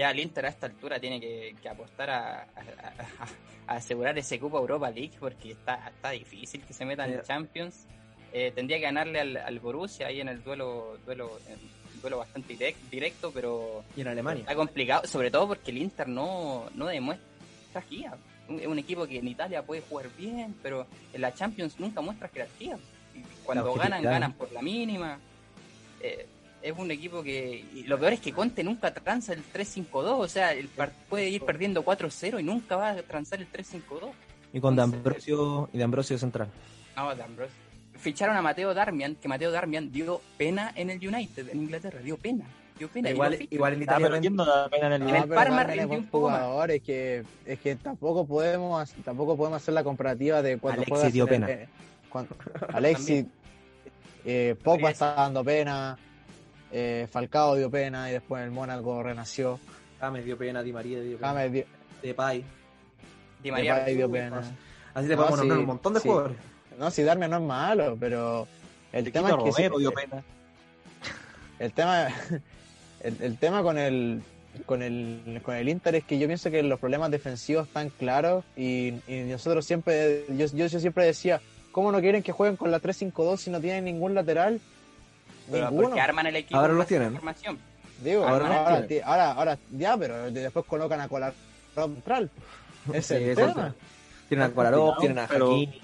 Ya 0.00 0.10
el 0.12 0.18
Inter 0.20 0.46
a 0.46 0.48
esta 0.48 0.64
altura 0.66 0.98
tiene 0.98 1.20
que, 1.20 1.54
que 1.60 1.68
apostar 1.68 2.08
a, 2.08 2.40
a- 2.42 2.44
a- 2.46 3.28
a 3.66 3.76
asegurar 3.76 4.16
ese 4.18 4.40
cupo 4.40 4.58
Europa 4.58 4.90
League 4.90 5.12
porque 5.20 5.52
está, 5.52 5.88
está 5.94 6.10
difícil 6.10 6.62
que 6.64 6.72
se 6.72 6.84
meta 6.86 7.04
en 7.06 7.14
Eh. 7.18 7.22
Champions. 7.22 7.86
Eh, 8.32 8.50
tendría 8.54 8.78
que 8.78 8.84
ganarle 8.84 9.20
al, 9.20 9.36
al 9.36 9.58
Borussia 9.60 10.06
ahí 10.06 10.20
en 10.20 10.28
el 10.28 10.42
duelo 10.42 10.96
duelo 11.04 11.38
en- 11.48 12.00
duelo 12.00 12.16
bastante 12.16 12.54
direct- 12.56 12.88
directo, 12.90 13.30
pero 13.30 13.84
Y 13.94 14.00
en 14.00 14.08
Alemania. 14.08 14.40
está 14.40 14.54
complicado, 14.54 15.06
sobre 15.06 15.30
todo 15.30 15.48
porque 15.48 15.70
el 15.70 15.78
Inter 15.78 16.08
no, 16.08 16.64
no 16.74 16.86
demuestra 16.86 17.26
jerarquía. 17.72 18.14
Es 18.58 18.66
un 18.66 18.78
equipo 18.78 19.06
que 19.06 19.18
en 19.18 19.28
Italia 19.28 19.62
puede 19.62 19.82
jugar 19.82 20.08
bien, 20.16 20.56
pero 20.62 20.86
en 21.12 21.20
la 21.20 21.34
Champions 21.34 21.78
nunca 21.78 22.00
muestra 22.00 22.28
jerarquía. 22.28 22.78
Cuando 23.44 23.74
ganan, 23.74 24.02
ganan 24.02 24.32
por 24.32 24.50
la 24.50 24.62
mínima. 24.62 25.18
Eh, 26.00 26.26
es 26.62 26.76
un 26.76 26.90
equipo 26.90 27.22
que. 27.22 27.64
Y 27.74 27.84
lo 27.84 27.98
peor 27.98 28.12
es 28.14 28.20
que 28.20 28.32
Conte 28.32 28.62
nunca 28.64 28.92
tranza 28.92 29.32
el 29.32 29.42
3-5-2. 29.52 29.90
O 30.18 30.28
sea, 30.28 30.52
el 30.52 30.68
puede 31.08 31.28
ir 31.28 31.42
perdiendo 31.44 31.84
4-0 31.84 32.40
y 32.40 32.42
nunca 32.42 32.76
va 32.76 32.90
a 32.90 32.96
transar 33.02 33.40
el 33.40 33.50
3-5-2. 33.50 34.10
Y 34.52 34.60
con 34.60 34.74
De 34.76 34.82
Entonces- 34.82 34.98
Ambrosio, 35.06 35.68
y 35.72 35.78
de 35.78 35.84
Ambrosio 35.84 36.18
central. 36.18 36.48
No, 36.96 37.14
de 37.14 37.22
Ambrose. 37.22 37.52
Ficharon 37.98 38.36
a 38.36 38.42
Mateo 38.42 38.72
Darmian, 38.74 39.14
que 39.16 39.28
Mateo 39.28 39.50
Darmian 39.52 39.92
dio 39.92 40.20
pena 40.38 40.72
en 40.74 40.90
el 40.90 41.06
United, 41.06 41.48
en 41.50 41.60
Inglaterra. 41.62 42.00
Dio 42.00 42.16
pena. 42.16 42.44
Dio 42.78 42.88
pena. 42.88 43.10
Igual, 43.10 43.46
igual 43.50 43.74
en 43.74 43.82
Italia 43.82 44.08
pero 44.08 44.20
¿quién 44.20 44.34
no 44.36 44.44
da 44.46 44.68
pena 44.70 44.86
en 44.86 44.92
el 44.94 45.02
En 45.02 45.08
No, 45.14 45.22
el 45.24 45.28
Parma 45.28 45.64
rindió 45.64 45.98
un 45.98 46.06
poco 46.06 46.30
más. 46.30 46.70
es 46.70 46.82
que, 46.82 47.22
es 47.44 47.58
que 47.60 47.76
tampoco 47.76 48.26
podemos 48.26 48.90
tampoco 49.04 49.36
podemos 49.36 49.60
hacer 49.62 49.74
la 49.74 49.84
comparativa 49.84 50.40
de 50.40 50.56
cuando 50.58 50.82
Alexis 50.82 51.12
dio 51.12 51.28
en 51.28 51.34
el- 51.34 51.40
pena. 51.46 51.50
eh, 51.62 51.68
cuando- 52.08 52.34
Alexis 52.72 53.26
eh, 54.24 54.56
Pogba 54.62 54.90
está 54.90 55.14
dando 55.14 55.44
pena 55.44 55.98
eh, 56.72 57.06
Falcao 57.10 57.56
dio 57.56 57.70
pena 57.70 58.08
y 58.10 58.12
después 58.14 58.42
el 58.44 58.50
Mónaco 58.50 59.02
renació 59.02 59.58
James 60.00 60.24
dio 60.24 60.38
pena, 60.38 60.62
Di 60.62 60.72
María 60.72 61.00
dio 61.00 61.16
pena. 61.18 61.28
James 61.32 61.52
dio, 61.52 61.64
Depay. 62.02 62.44
Di 63.42 63.50
María. 63.50 63.74
Depay 63.76 63.96
dio 63.96 64.10
pena 64.10 64.36
pasa. 64.36 64.52
Así 64.94 65.08
te 65.08 65.16
No, 65.16 65.18
podemos 65.18 65.38
nombrar 65.38 65.56
sí, 65.58 65.60
un 65.60 65.66
montón 65.66 65.94
de 65.94 66.00
sí. 66.00 66.08
jugadores. 66.08 66.36
no 66.78 66.90
si 66.90 67.02
Darmian 67.02 67.30
no 67.30 67.36
es 67.36 67.42
malo 67.42 67.96
pero 68.00 68.46
el 68.92 69.04
Te 69.04 69.10
tema 69.12 69.28
es 69.30 69.34
que 69.36 69.50
Romero 69.50 69.74
sí, 69.76 69.80
dio 69.80 69.92
pena. 69.92 70.22
el 71.58 71.72
tema 71.72 72.08
el, 73.00 73.16
el 73.20 73.38
tema 73.38 73.62
con 73.62 73.78
el 73.78 74.22
con 74.66 74.82
el 74.82 75.40
con 75.44 75.54
el 75.54 75.68
Inter 75.68 75.94
es 75.94 76.04
que 76.04 76.18
yo 76.18 76.26
pienso 76.26 76.50
que 76.50 76.62
los 76.62 76.80
problemas 76.80 77.10
defensivos 77.10 77.68
están 77.68 77.90
claros 77.90 78.44
y, 78.56 78.94
y 79.06 79.20
nosotros 79.28 79.64
siempre 79.64 80.24
yo, 80.30 80.46
yo, 80.46 80.66
yo 80.66 80.80
siempre 80.80 81.04
decía 81.04 81.40
¿cómo 81.72 81.92
no 81.92 82.00
quieren 82.00 82.22
que 82.22 82.32
jueguen 82.32 82.56
con 82.56 82.70
la 82.70 82.80
3-5-2 82.80 83.36
si 83.36 83.50
no 83.50 83.60
tienen 83.60 83.84
ningún 83.84 84.14
lateral? 84.14 84.60
Pero 85.50 85.66
Ninguno. 85.66 85.88
porque 85.88 86.00
arman 86.00 86.26
el 86.26 86.36
equipo. 86.36 86.58
Ahora 86.58 86.72
lo 86.72 86.84
tienen. 86.84 87.12
formación. 87.14 87.58
Digo, 88.02 88.26
Ahora 88.26 88.46
ahora, 88.46 88.48
no 88.48 88.54
ahora, 88.60 89.04
ahora, 89.04 89.32
ahora, 89.32 89.58
ya, 89.72 89.96
pero 89.96 90.30
después 90.30 90.64
colocan 90.66 91.00
a 91.00 91.08
Colar 91.08 91.34
central. 91.74 92.30
Ese 92.92 92.98
es 92.98 93.06
Sí, 93.36 93.42
el 93.42 93.52
tema. 93.54 93.74
Tienen 94.28 94.46
a 94.46 94.50
Kolarov, 94.54 94.98
tienen 94.98 95.18
a 95.18 95.24
Hakimi. 95.24 95.80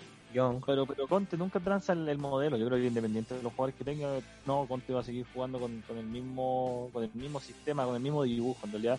Pero, 0.67 0.85
pero 0.87 1.09
Conte 1.09 1.37
nunca 1.37 1.61
tranza 1.61 1.93
el, 1.95 2.07
el 2.09 2.19
modelo. 2.19 2.57
Yo 2.59 2.67
creo 2.67 2.79
que 2.79 2.87
independiente 2.87 3.35
de 3.35 3.43
los 3.43 3.53
jugadores 3.53 3.75
que 3.77 3.85
tenga, 3.85 4.09
no, 4.47 4.67
Conte 4.67 4.93
va 4.93 5.01
a 5.01 5.05
seguir 5.05 5.25
jugando 5.33 5.59
con, 5.59 5.83
con 5.87 5.97
el 5.97 6.05
mismo 6.05 6.91
con 6.93 7.05
el 7.05 7.11
mismo 7.15 7.41
sistema, 7.41 7.85
con 7.87 7.95
el 7.97 8.03
mismo 8.03 8.23
dibujo. 8.23 8.59
En 8.67 8.73
realidad, 8.73 8.99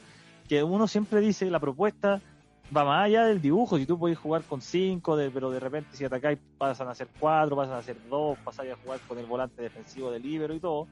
que 0.49 0.63
uno 0.63 0.87
siempre 0.87 1.21
dice 1.21 1.45
la 1.51 1.59
propuesta 1.59 2.21
va 2.75 2.83
más 2.83 3.05
allá 3.05 3.25
del 3.25 3.41
dibujo. 3.41 3.77
Si 3.77 3.85
tú 3.85 3.97
puedes 3.97 4.17
jugar 4.17 4.43
con 4.43 4.61
cinco, 4.61 5.15
de, 5.15 5.29
pero 5.29 5.51
de 5.51 5.59
repente 5.59 5.95
si 5.95 6.05
atacáis 6.05 6.39
pasan 6.57 6.87
a 6.87 6.95
ser 6.95 7.07
cuatro, 7.19 7.55
pasan 7.55 7.75
a 7.75 7.81
ser 7.81 7.97
dos, 8.09 8.37
pasáis 8.39 8.73
a 8.73 8.75
jugar 8.77 8.99
con 9.07 9.17
el 9.19 9.25
volante 9.25 9.61
defensivo 9.61 10.11
del 10.11 10.23
libero 10.23 10.53
y 10.53 10.59
todo. 10.59 10.87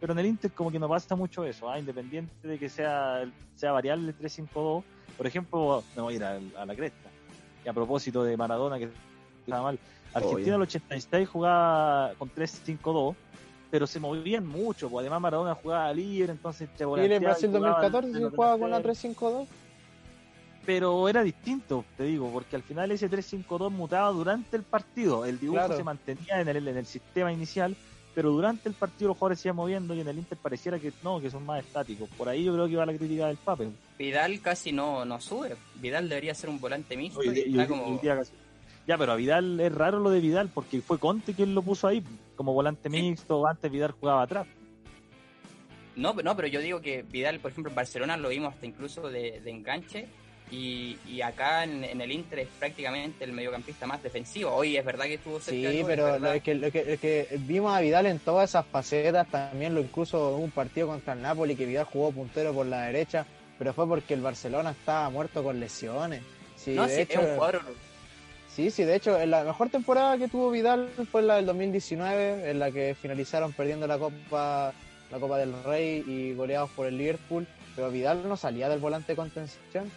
Pero 0.00 0.12
en 0.12 0.18
el 0.20 0.26
Inter 0.26 0.52
como 0.52 0.70
que 0.70 0.78
no 0.78 0.88
pasa 0.88 1.16
mucho 1.16 1.44
eso, 1.44 1.68
¿ah? 1.68 1.78
independiente 1.78 2.46
de 2.46 2.58
que 2.58 2.68
sea, 2.68 3.28
sea 3.56 3.72
variable 3.72 4.10
el 4.10 4.18
3-5-2. 4.18 4.84
Por 5.16 5.26
ejemplo, 5.26 5.82
me 5.96 6.02
voy 6.02 6.14
a 6.14 6.16
ir 6.16 6.24
a, 6.24 6.62
a 6.62 6.66
la 6.66 6.74
cresta. 6.76 7.10
Y 7.64 7.68
a 7.68 7.72
propósito 7.72 8.22
de 8.22 8.36
Maradona, 8.36 8.78
que 8.78 8.88
estaba 9.40 9.62
mal. 9.62 9.78
Argentina 10.14 10.48
en 10.48 10.54
el 10.54 10.62
86 10.62 11.28
jugaba 11.28 12.12
con 12.18 12.30
3-5-2, 12.32 13.14
pero 13.70 13.86
se 13.86 13.98
movían 13.98 14.46
mucho. 14.46 14.88
Pues 14.88 15.02
además 15.02 15.20
Maradona 15.20 15.54
jugaba 15.54 15.92
libre, 15.92 16.32
entonces 16.32 16.68
te 16.76 16.84
Y 16.84 17.12
en 17.12 17.22
Brasil 17.22 17.50
y 17.50 17.56
jugaba 17.56 17.88
2014 17.88 18.08
en 18.08 18.14
se 18.14 18.36
jugaba 18.36 18.58
con 18.58 18.70
la 18.70 18.78
delanteros. 18.78 19.16
3-5-2. 19.18 19.46
Pero 20.68 21.08
era 21.08 21.22
distinto, 21.22 21.82
te 21.96 22.02
digo, 22.02 22.30
porque 22.30 22.54
al 22.54 22.62
final 22.62 22.90
ese 22.90 23.08
3-5-2 23.10 23.70
mutaba 23.70 24.10
durante 24.10 24.54
el 24.54 24.64
partido. 24.64 25.24
El 25.24 25.40
dibujo 25.40 25.60
Claro. 25.60 25.74
se 25.78 25.82
mantenía 25.82 26.42
en 26.42 26.46
el, 26.48 26.68
en 26.68 26.76
el 26.76 26.84
sistema 26.84 27.32
inicial, 27.32 27.74
pero 28.14 28.32
durante 28.32 28.68
el 28.68 28.74
partido 28.74 29.08
los 29.08 29.16
jugadores 29.16 29.40
se 29.40 29.48
iban 29.48 29.56
moviendo 29.56 29.94
y 29.94 30.00
en 30.00 30.08
el 30.08 30.18
Inter 30.18 30.36
pareciera 30.36 30.78
que 30.78 30.92
no, 31.02 31.22
que 31.22 31.30
son 31.30 31.46
más 31.46 31.64
estáticos. 31.64 32.10
Por 32.18 32.28
ahí 32.28 32.44
yo 32.44 32.52
creo 32.52 32.68
que 32.68 32.76
va 32.76 32.84
la 32.84 32.92
crítica 32.94 33.28
del 33.28 33.38
Pape. 33.38 33.70
Vidal 33.98 34.42
casi 34.42 34.70
no, 34.72 35.06
no 35.06 35.18
sube. 35.22 35.56
Vidal 35.76 36.06
debería 36.06 36.34
ser 36.34 36.50
un 36.50 36.60
volante 36.60 36.98
mixto 36.98 37.22
y 37.24 37.28
está 37.50 37.66
como... 37.66 37.98
Ya, 38.02 38.98
pero 38.98 39.12
a 39.12 39.16
Vidal 39.16 39.58
es 39.60 39.74
raro 39.74 40.00
lo 40.00 40.10
de 40.10 40.20
Vidal 40.20 40.50
porque 40.52 40.82
fue 40.82 40.98
Conte 40.98 41.32
quien 41.32 41.54
lo 41.54 41.62
puso 41.62 41.88
ahí 41.88 42.04
como 42.36 42.52
volante 42.52 42.90
Sí. 42.90 43.00
mixto. 43.00 43.46
Antes 43.46 43.72
Vidal 43.72 43.92
jugaba 43.92 44.20
atrás. 44.20 44.46
No, 45.96 46.12
no, 46.12 46.36
pero 46.36 46.46
yo 46.48 46.60
digo 46.60 46.82
que 46.82 47.04
Vidal, 47.04 47.40
por 47.40 47.52
ejemplo, 47.52 47.70
en 47.70 47.74
Barcelona 47.76 48.18
lo 48.18 48.28
vimos 48.28 48.52
hasta 48.52 48.66
incluso 48.66 49.08
de, 49.08 49.40
de 49.40 49.50
enganche. 49.50 50.08
Y, 50.50 50.96
y 51.06 51.20
acá 51.20 51.64
en, 51.64 51.84
en 51.84 52.00
el 52.00 52.10
Inter 52.10 52.40
es 52.40 52.48
prácticamente 52.58 53.24
el 53.24 53.32
mediocampista 53.32 53.86
más 53.86 54.02
defensivo. 54.02 54.52
Hoy 54.52 54.76
es 54.76 54.84
verdad 54.84 55.04
que 55.04 55.14
estuvo 55.14 55.40
cerca 55.40 55.70
Sí, 55.70 55.80
gol, 55.80 55.90
es 55.90 55.96
pero 55.96 56.18
lo 56.18 56.32
es 56.32 56.42
que, 56.42 56.54
lo, 56.54 56.70
que, 56.70 56.84
lo 56.84 56.98
que 56.98 57.28
vimos 57.40 57.76
a 57.76 57.80
Vidal 57.80 58.06
en 58.06 58.18
todas 58.18 58.50
esas 58.50 58.66
facetas, 58.66 59.26
también 59.28 59.74
lo 59.74 59.80
incluso 59.80 60.36
en 60.36 60.44
un 60.44 60.50
partido 60.50 60.86
contra 60.88 61.12
el 61.12 61.22
Napoli 61.22 61.54
que 61.54 61.66
Vidal 61.66 61.84
jugó 61.84 62.12
puntero 62.12 62.52
por 62.54 62.66
la 62.66 62.82
derecha, 62.82 63.26
pero 63.58 63.72
fue 63.72 63.86
porque 63.86 64.14
el 64.14 64.22
Barcelona 64.22 64.70
estaba 64.70 65.10
muerto 65.10 65.42
con 65.42 65.60
lesiones. 65.60 66.22
Sí, 66.56 66.74
no, 66.74 66.86
de 66.86 66.94
sí, 66.94 67.00
hecho, 67.02 67.20
es 67.20 67.28
un 67.28 67.34
jugador 67.34 67.62
Sí, 68.48 68.70
sí, 68.72 68.82
de 68.82 68.96
hecho, 68.96 69.20
en 69.20 69.30
la 69.30 69.44
mejor 69.44 69.68
temporada 69.68 70.18
que 70.18 70.26
tuvo 70.26 70.50
Vidal 70.50 70.88
fue 71.12 71.22
la 71.22 71.36
del 71.36 71.46
2019, 71.46 72.50
en 72.50 72.58
la 72.58 72.72
que 72.72 72.96
finalizaron 73.00 73.52
perdiendo 73.52 73.86
la 73.86 73.98
Copa 73.98 74.72
la 75.10 75.18
Copa 75.18 75.38
del 75.38 75.54
Rey 75.64 76.04
y 76.06 76.34
goleados 76.34 76.70
por 76.70 76.86
el 76.86 76.98
Liverpool, 76.98 77.46
pero 77.74 77.90
Vidal 77.90 78.28
no 78.28 78.36
salía 78.36 78.68
del 78.68 78.78
volante 78.78 79.12
de 79.12 79.16
contención, 79.16 79.90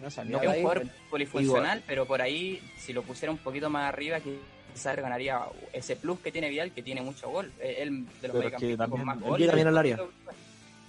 no 0.00 0.08
No, 0.24 0.38
de 0.38 0.44
es 0.44 0.48
un 0.48 0.54
ahí. 0.54 0.60
jugador 0.62 0.86
polifuncional, 1.10 1.82
pero 1.86 2.06
por 2.06 2.22
ahí, 2.22 2.60
si 2.78 2.92
lo 2.92 3.02
pusiera 3.02 3.32
un 3.32 3.38
poquito 3.38 3.68
más 3.70 3.88
arriba, 3.88 4.18
quizás 4.20 4.96
ganaría 4.96 5.40
ese 5.72 5.96
plus 5.96 6.18
que 6.20 6.30
tiene 6.32 6.48
Vidal, 6.50 6.72
que 6.72 6.82
tiene 6.82 7.02
mucho 7.02 7.28
gol. 7.30 7.50
Es 7.60 7.78
el 7.78 8.06
de 8.20 8.28
los 8.28 8.36
que 8.58 8.76
con 8.76 8.76
también- 8.76 9.04
más 9.04 9.16
él 9.18 9.22
goles. 9.24 9.40
llega 9.40 9.54
bien 9.54 9.66
al 9.68 9.78
área. 9.78 9.98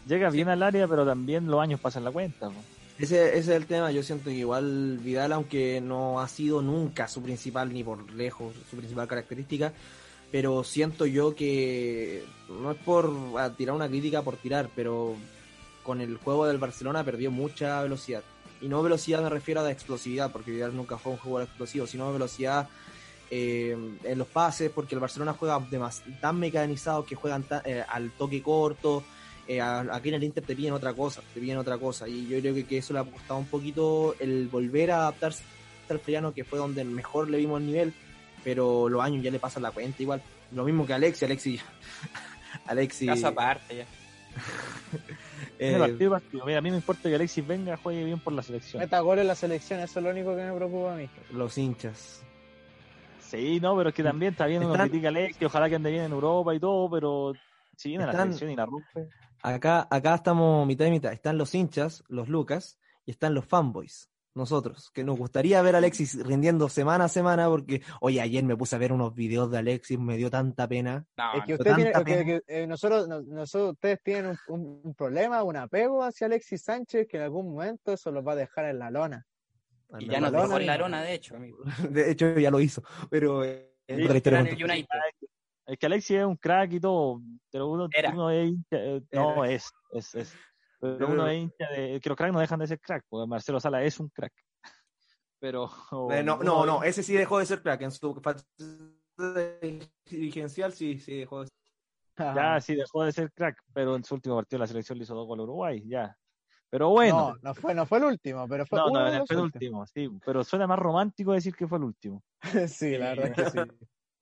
Llega 0.07 0.29
bien 0.29 0.49
al 0.49 0.63
área, 0.63 0.87
pero 0.87 1.05
también 1.05 1.47
los 1.47 1.61
años 1.61 1.79
pasan 1.79 2.03
la 2.03 2.11
cuenta. 2.11 2.47
po. 2.47 2.55
Ese, 2.97 3.29
ese 3.29 3.37
es 3.39 3.47
el 3.49 3.65
tema, 3.65 3.91
yo 3.91 4.03
siento 4.03 4.25
que 4.25 4.35
igual 4.35 4.97
Vidal, 5.01 5.31
aunque 5.31 5.79
no 5.81 6.19
ha 6.19 6.27
sido 6.27 6.61
nunca 6.61 7.07
su 7.07 7.21
principal, 7.23 7.71
ni 7.71 7.83
por 7.83 8.11
lejos, 8.11 8.53
su 8.69 8.75
principal 8.75 9.07
característica, 9.07 9.71
pero 10.31 10.63
siento 10.65 11.05
yo 11.05 11.33
que 11.33 12.23
no 12.49 12.71
es 12.71 12.77
por 12.77 13.09
a 13.37 13.51
tirar 13.51 13.73
una 13.75 13.87
crítica 13.87 14.21
por 14.21 14.35
tirar, 14.35 14.69
pero 14.75 15.15
con 15.83 16.01
el 16.01 16.17
juego 16.17 16.45
del 16.45 16.57
Barcelona 16.57 17.03
perdió 17.05 17.31
mucha 17.31 17.81
velocidad. 17.81 18.21
Y 18.61 18.67
no 18.67 18.81
velocidad 18.83 19.21
me 19.21 19.29
refiero 19.29 19.61
a 19.61 19.63
la 19.63 19.71
explosividad, 19.71 20.31
porque 20.31 20.51
Vidal 20.51 20.75
nunca 20.75 20.97
fue 20.97 21.13
un 21.13 21.17
jugador 21.17 21.47
explosivo, 21.47 21.87
sino 21.87 22.11
velocidad 22.11 22.67
eh, 23.31 23.77
en 24.03 24.17
los 24.17 24.27
pases, 24.27 24.69
porque 24.69 24.95
el 24.95 25.01
Barcelona 25.01 25.33
juega 25.33 25.61
tan 26.19 26.39
mecanizado 26.39 27.05
que 27.05 27.15
juegan 27.15 27.43
ta- 27.43 27.61
eh, 27.65 27.83
al 27.87 28.11
toque 28.11 28.41
corto, 28.41 29.03
eh, 29.47 29.61
aquí 29.61 30.09
en 30.09 30.15
el 30.15 30.23
Inter 30.23 30.43
te 30.43 30.55
piden 30.55 30.73
otra 30.73 30.93
cosa, 30.93 31.21
te 31.33 31.39
piden 31.39 31.57
otra 31.57 31.77
cosa. 31.77 32.07
Y 32.07 32.27
yo 32.27 32.39
creo 32.39 32.53
que, 32.53 32.65
que 32.65 32.77
eso 32.79 32.93
le 32.93 32.99
ha 32.99 33.03
costado 33.03 33.39
un 33.39 33.45
poquito 33.47 34.15
el 34.19 34.47
volver 34.47 34.91
a 34.91 34.97
adaptarse 35.01 35.43
al 35.89 35.99
Friano, 35.99 36.33
que 36.33 36.43
fue 36.43 36.59
donde 36.59 36.83
mejor 36.83 37.29
le 37.29 37.37
vimos 37.37 37.59
el 37.61 37.65
nivel, 37.67 37.93
pero 38.43 38.89
los 38.89 39.01
años 39.03 39.23
ya 39.23 39.31
le 39.31 39.39
pasan 39.39 39.63
la 39.63 39.71
cuenta 39.71 40.01
igual. 40.03 40.21
Lo 40.51 40.63
mismo 40.63 40.85
que 40.85 40.93
Alexi, 40.93 41.25
Alexi. 41.25 41.59
Alexi. 42.67 43.05
Caso 43.07 43.27
aparte 43.27 43.77
ya. 43.77 43.85
eh, 45.59 45.75
Partido, 45.77 46.11
partido. 46.11 46.45
Mira, 46.45 46.59
a 46.59 46.61
mí 46.61 46.69
me 46.69 46.77
importa 46.77 47.09
que 47.09 47.15
Alexis 47.15 47.45
venga, 47.45 47.77
juegue 47.77 48.03
bien 48.03 48.19
por 48.19 48.33
la 48.33 48.41
selección. 48.41 48.81
Meta 48.81 48.99
gol 48.99 49.19
en 49.19 49.27
la 49.27 49.35
selección, 49.35 49.79
eso 49.79 49.99
es 49.99 50.03
lo 50.03 50.11
único 50.11 50.35
que 50.35 50.43
me 50.43 50.53
preocupa 50.53 50.93
a 50.93 50.97
mí. 50.97 51.09
los 51.31 51.57
hinchas. 51.57 52.23
Sí, 53.19 53.59
no, 53.59 53.77
pero 53.77 53.89
es 53.89 53.95
que 53.95 54.03
también 54.03 54.31
está 54.31 54.47
bien, 54.47 54.63
uno 54.63 54.73
critica 54.73 55.07
a 55.07 55.09
Alexis, 55.09 55.43
ojalá 55.43 55.69
que 55.69 55.75
ande 55.75 55.91
bien 55.91 56.05
en 56.05 56.11
Europa 56.11 56.55
y 56.55 56.59
todo, 56.59 56.89
pero 56.89 57.33
si 57.75 57.89
viene 57.89 58.05
a 58.05 58.07
la 58.07 58.13
selección 58.13 58.51
y 58.51 58.55
la 58.55 58.65
rompe. 58.65 59.09
Acá, 59.41 59.87
acá 59.89 60.15
estamos 60.15 60.67
mitad 60.67 60.85
y 60.85 60.91
mitad. 60.91 61.13
Están 61.13 61.37
los 61.37 61.53
hinchas, 61.55 62.03
los 62.07 62.27
Lucas, 62.27 62.77
y 63.05 63.11
están 63.11 63.33
los 63.33 63.45
fanboys. 63.45 64.09
Nosotros, 64.35 64.91
que 64.91 65.03
nos 65.03 65.17
gustaría 65.17 65.61
ver 65.61 65.75
a 65.75 65.79
Alexis 65.79 66.23
rindiendo 66.25 66.69
semana 66.69 67.05
a 67.05 67.09
semana, 67.09 67.47
porque, 67.49 67.81
oye, 67.99 68.21
ayer 68.21 68.43
me 68.43 68.55
puse 68.55 68.75
a 68.75 68.79
ver 68.79 68.93
unos 68.93 69.13
videos 69.15 69.49
de 69.51 69.57
Alexis, 69.57 69.97
me 69.99 70.17
dio 70.17 70.29
tanta 70.29 70.67
pena. 70.67 71.05
No, 71.17 71.33
Es 71.33 71.43
que 71.45 71.51
no. 71.53 71.57
usted 71.57 71.75
tiene, 71.75 71.91
tanta 71.91 72.05
que- 72.05 72.25
que, 72.25 72.41
eh, 72.47 72.67
nosotros, 72.67 73.07
no- 73.07 73.21
nosotros, 73.21 73.73
ustedes 73.73 73.99
tienen 74.03 74.27
un, 74.27 74.37
un- 74.59 74.81
un 74.83 74.93
problema, 74.95 75.43
un 75.43 75.55
apego 75.57 76.03
hacia 76.03 76.27
Alexis 76.27 76.61
Sánchez 76.61 77.07
que 77.07 77.17
en 77.17 77.23
algún 77.23 77.51
momento 77.51 77.91
eso 77.93 78.11
los 78.11 78.25
va 78.25 78.33
a 78.33 78.35
dejar 78.35 78.65
en 78.65 78.79
la 78.79 78.91
lona. 78.91 79.25
y 79.97 80.03
Anda, 80.03 80.13
ya 80.13 80.19
nos 80.19 80.31
dejó 80.31 80.57
en 80.59 80.65
la 80.67 80.77
lona, 80.77 81.01
de 81.01 81.13
hecho, 81.15 81.35
amigo. 81.35 81.57
De 81.89 82.11
hecho, 82.11 82.37
ya 82.37 82.51
lo 82.51 82.59
hizo, 82.59 82.83
pero 83.09 83.43
eh, 83.43 83.73
Sí, 83.87 84.03
otra 84.03 84.17
historia 84.17 84.39
el. 84.41 84.85
Es 85.65 85.77
que 85.79 85.85
Alexis 85.87 86.17
es 86.17 86.25
un 86.25 86.35
crack 86.35 86.73
y 86.73 86.79
todo, 86.79 87.21
pero 87.51 87.67
uno, 87.67 87.87
es 87.91 88.53
eh, 88.71 89.01
no 89.11 89.43
es, 89.45 89.71
es, 89.93 90.13
es. 90.15 90.35
Pero 90.79 91.07
uno 91.09 91.27
es 91.27 91.37
hincha 91.37 91.69
de, 91.69 91.99
que 91.99 92.09
los 92.09 92.17
cracks 92.17 92.33
no 92.33 92.39
dejan 92.39 92.59
de 92.59 92.67
ser 92.67 92.79
crack, 92.79 93.05
porque 93.09 93.27
Marcelo 93.27 93.59
Sala 93.59 93.83
es 93.83 93.99
un 93.99 94.09
crack. 94.09 94.33
Pero 95.39 95.69
Eh, 96.11 96.23
no, 96.23 96.37
no, 96.37 96.65
no, 96.65 96.83
ese 96.83 97.03
sí 97.03 97.13
dejó 97.13 97.39
de 97.39 97.45
ser 97.45 97.61
crack. 97.61 97.81
En 97.81 97.91
su 97.91 98.13
faceta 98.15 98.45
dirigencial 100.05 100.73
sí, 100.73 100.99
sí 100.99 101.19
dejó 101.19 101.41
de 101.41 101.47
ser. 101.47 102.35
Ya 102.35 102.59
sí 102.59 102.75
dejó 102.75 103.03
de 103.03 103.13
ser 103.13 103.31
crack, 103.31 103.61
pero 103.73 103.95
en 103.95 104.03
su 104.03 104.15
último 104.15 104.35
partido 104.35 104.59
la 104.59 104.67
selección 104.67 104.97
le 104.97 105.05
hizo 105.05 105.15
dos 105.15 105.25
goles 105.25 105.41
a 105.41 105.43
Uruguay, 105.43 105.83
ya. 105.87 106.17
Pero 106.69 106.89
bueno, 106.89 107.31
No, 107.31 107.35
no 107.41 107.55
fue, 107.55 107.73
no 107.73 107.85
fue 107.85 107.97
el 107.97 108.03
último, 108.03 108.47
pero 108.47 108.65
fue 108.65 108.77
no, 108.79 108.87
uno 108.87 108.99
no, 108.99 109.05
de 109.05 109.09
en 109.09 109.13
el 109.13 109.19
los 109.19 109.29
penúltimo, 109.29 109.87
sí, 109.87 110.09
pero 110.23 110.43
suena 110.43 110.67
más 110.67 110.77
romántico 110.77 111.31
decir 111.31 111.55
que 111.55 111.67
fue 111.67 111.77
el 111.77 111.85
último. 111.85 112.23
sí, 112.67 112.97
la 112.97 113.15
verdad 113.15 113.27
es 113.27 113.35
que 113.35 113.49
sí. 113.49 113.57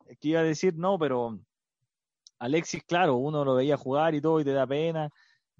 Es 0.06 0.18
que 0.20 0.28
iba 0.30 0.40
a 0.40 0.44
decir, 0.44 0.76
no, 0.76 0.98
pero 0.98 1.40
Alexis, 2.40 2.84
claro, 2.84 3.16
uno 3.16 3.44
lo 3.44 3.56
veía 3.56 3.76
jugar 3.76 4.16
y 4.16 4.22
todo 4.22 4.40
y 4.40 4.46
te 4.46 4.54
da 4.54 4.66
pena, 4.66 5.10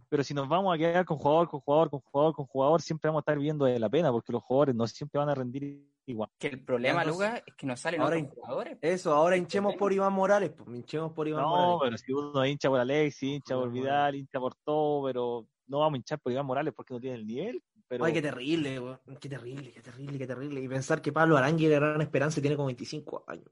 pero 0.10 0.24
si 0.24 0.34
nos 0.34 0.48
vamos 0.48 0.74
a 0.74 0.78
quedar 0.78 1.06
con 1.06 1.18
jugador, 1.18 1.50
con 1.50 1.60
jugador, 1.62 1.90
con 1.90 2.00
jugador, 2.02 2.34
con 2.36 2.46
jugador, 2.46 2.82
siempre 2.82 3.10
vamos 3.10 3.20
a 3.20 3.24
estar 3.24 3.38
viendo 3.40 3.66
de 3.66 3.80
la 3.80 3.90
pena, 3.90 4.12
porque 4.12 4.32
los 4.32 4.42
jugadores 4.44 4.76
no 4.76 4.88
siempre 4.88 5.20
van 5.20 5.30
a 5.30 5.36
rendir 5.36 5.86
igual. 6.06 6.30
Que 6.40 6.48
el 6.48 6.64
problema, 6.64 7.02
Entonces, 7.04 7.28
Lucas, 7.30 7.44
es 7.46 7.56
que 7.56 7.66
no 7.68 7.76
salen 7.76 8.02
ahora 8.02 8.18
otros 8.18 8.34
jugadores. 8.36 8.78
Eso, 8.82 9.14
ahora 9.14 9.36
hinchemos 9.38 9.76
por 9.76 9.92
Iván 9.92 10.14
Morales, 10.14 10.52
pues, 10.52 10.70
hinchemos 10.70 11.12
por 11.14 11.28
Iván 11.28 11.42
No, 11.44 11.50
Morales. 11.50 11.80
pero 11.84 11.98
si 11.98 12.14
uno 12.14 12.46
hincha 12.46 12.70
por 12.70 12.80
Alexis, 12.80 13.24
hincha 13.36 13.56
por 13.56 13.72
Vidal, 13.72 14.16
hincha 14.16 14.40
por 14.40 14.56
todo, 14.64 15.06
pero 15.08 15.48
no 15.68 15.80
vamos 15.80 15.96
a 15.96 15.98
hinchar 15.98 16.20
por 16.20 16.32
Iván 16.32 16.46
Morales 16.46 16.74
porque 16.74 16.94
no 16.94 17.00
tiene 17.00 17.18
el 17.18 17.28
nivel. 17.28 17.62
Pero 17.90 18.04
Ay, 18.04 18.12
qué 18.14 18.22
terrible, 18.22 18.82
qué 19.20 19.30
terrible, 19.30 19.72
qué 19.72 19.82
terrible, 19.82 20.18
qué 20.18 20.28
terrible. 20.28 20.62
Y 20.62 20.68
pensar 20.68 21.02
que 21.02 21.12
Pablo 21.14 21.38
Arangui 21.38 21.66
era 21.68 21.80
gran 21.80 22.02
esperanza 22.02 22.42
tiene 22.42 22.56
como 22.58 22.66
25 22.68 23.24
años. 23.28 23.50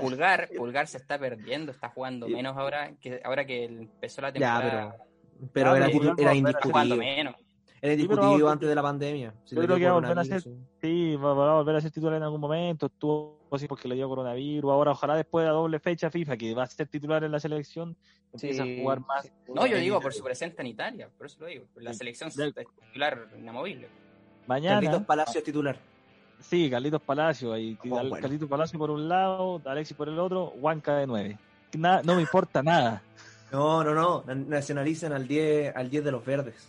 Pulgar, 0.00 0.48
Pulgar 0.56 0.86
se 0.88 0.96
está 0.98 1.18
perdiendo, 1.18 1.70
está 1.70 1.90
jugando 1.90 2.28
menos 2.28 2.56
ahora 2.56 2.96
que 3.00 3.20
ahora 3.24 3.44
que 3.46 3.64
empezó 3.64 4.20
la 4.20 4.32
Ya, 4.32 4.60
temporada. 4.60 4.96
pero, 4.98 5.09
pero 5.52 5.74
era, 5.74 5.86
era 5.88 6.34
menos. 6.96 7.34
Era 7.82 7.96
vamos, 8.14 8.42
antes 8.52 8.68
de 8.68 8.74
la 8.74 8.82
pandemia. 8.82 9.34
Si 9.44 9.56
yo 9.56 9.62
creo 9.62 9.76
que 9.78 9.84
va 9.84 9.90
a 9.90 9.94
volver 9.94 10.18
a 10.18 10.24
ser- 10.24 10.42
sí. 10.82 11.16
va, 11.16 11.30
a 11.30 11.54
volver 11.54 11.76
a 11.76 11.80
ser 11.80 11.90
titular 11.90 12.14
en 12.16 12.22
algún 12.22 12.40
momento. 12.40 12.86
Estuvo 12.86 13.38
así 13.50 13.66
porque 13.66 13.88
le 13.88 13.94
dio 13.94 14.06
coronavirus. 14.06 14.70
Ahora, 14.70 14.90
ojalá 14.90 15.16
después 15.16 15.44
de 15.44 15.48
la 15.48 15.54
doble 15.54 15.78
fecha 15.78 16.10
FIFA, 16.10 16.36
que 16.36 16.54
va 16.54 16.64
a 16.64 16.66
ser 16.66 16.88
titular 16.88 17.24
en 17.24 17.32
la 17.32 17.40
selección, 17.40 17.96
empiece 18.34 18.62
Sí, 18.62 18.78
a 18.78 18.82
jugar 18.82 19.00
más. 19.06 19.32
No, 19.48 19.66
yo 19.66 19.78
digo 19.78 19.98
por 20.00 20.12
su 20.12 20.22
presencia 20.22 20.60
en 20.60 20.66
Italia, 20.66 21.08
por 21.16 21.26
eso 21.26 21.38
lo 21.40 21.46
digo. 21.46 21.64
La 21.76 21.94
selección 21.94 22.28
es 22.28 22.36
titular 22.86 23.28
inamovible. 23.38 23.88
Mañana. 24.46 24.76
Carlitos 24.76 25.02
Palacio 25.06 25.38
es 25.38 25.44
titular. 25.44 25.76
Sí, 26.38 26.68
Carlitos 26.70 27.00
Palacio, 27.02 27.52
ahí, 27.52 27.78
Oh, 27.84 27.88
bueno. 27.88 28.10
Carlitos 28.20 28.48
Palacio 28.48 28.78
por 28.78 28.90
un 28.90 29.08
lado, 29.08 29.60
Alexis 29.64 29.96
por 29.96 30.08
el 30.08 30.18
otro, 30.18 30.50
Huanca 30.56 30.96
de 30.96 31.06
9. 31.06 31.38
Na- 31.78 32.02
no 32.02 32.14
me 32.16 32.22
importa 32.22 32.62
nada. 32.62 33.02
No, 33.52 33.82
no, 33.84 33.94
no. 33.94 34.22
na- 34.26 34.34
Nacionalicen 34.34 35.12
al 35.12 35.26
10, 35.26 35.74
al 35.74 35.90
10 35.90 36.04
de 36.04 36.12
los 36.12 36.24
verdes. 36.24 36.68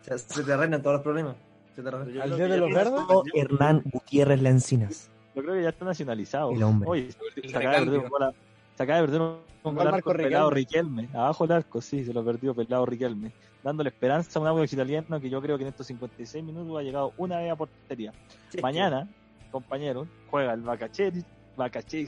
O 0.00 0.04
sea, 0.04 0.18
se 0.18 0.42
te 0.42 0.52
arreglan 0.52 0.82
todos 0.82 0.94
los 0.94 1.02
problemas. 1.02 1.36
Se 1.76 1.82
te 1.82 1.88
arreglan. 1.88 2.10
Yo 2.12 2.22
¿Al 2.22 2.28
creo 2.32 2.36
día 2.36 2.46
que 2.46 2.52
de 2.52 2.58
ya 2.58 2.66
los 2.66 2.74
verdes? 2.74 3.32
Hernán 3.34 3.82
Gutiérrez 3.84 4.42
Lancinas. 4.42 5.08
Yo 5.34 5.42
creo 5.42 5.54
que 5.54 5.62
ya 5.62 5.68
está 5.70 5.84
nacionalizado. 5.84 6.50
El 6.52 6.62
hombre. 6.62 6.90
Oye, 6.90 7.12
se, 7.12 7.40
El 7.40 7.56
acaba 7.56 7.72
de 7.80 7.84
perder 7.86 7.98
un 8.00 8.34
se 8.76 8.82
acaba 8.82 9.00
de 9.00 9.04
perder 9.06 9.20
un 9.20 9.38
al 9.64 9.74
Marco 9.74 9.94
arco 9.94 10.12
pelado 10.14 10.50
Riquelme. 10.50 11.02
Riquelme. 11.02 11.18
Abajo 11.18 11.44
el 11.44 11.52
arco, 11.52 11.80
sí, 11.80 12.04
se 12.04 12.12
lo 12.12 12.24
perdió 12.24 12.54
pelado 12.54 12.84
Riquelme. 12.84 13.32
Dándole 13.62 13.90
esperanza 13.90 14.38
a 14.38 14.42
un 14.42 14.48
Audax 14.48 14.72
italiano 14.72 15.20
que 15.20 15.30
yo 15.30 15.40
creo 15.40 15.56
que 15.56 15.62
en 15.62 15.68
estos 15.68 15.86
56 15.86 16.42
minutos 16.44 16.76
ha 16.76 16.82
llegado 16.82 17.12
una 17.16 17.38
vez 17.38 17.52
a 17.52 17.56
portería. 17.56 18.12
Mañana, 18.60 19.08
compañeros, 19.52 20.08
juega 20.28 20.52
el 20.54 20.62
Bacacheri, 20.62 21.22
Bacacheri 21.56 22.06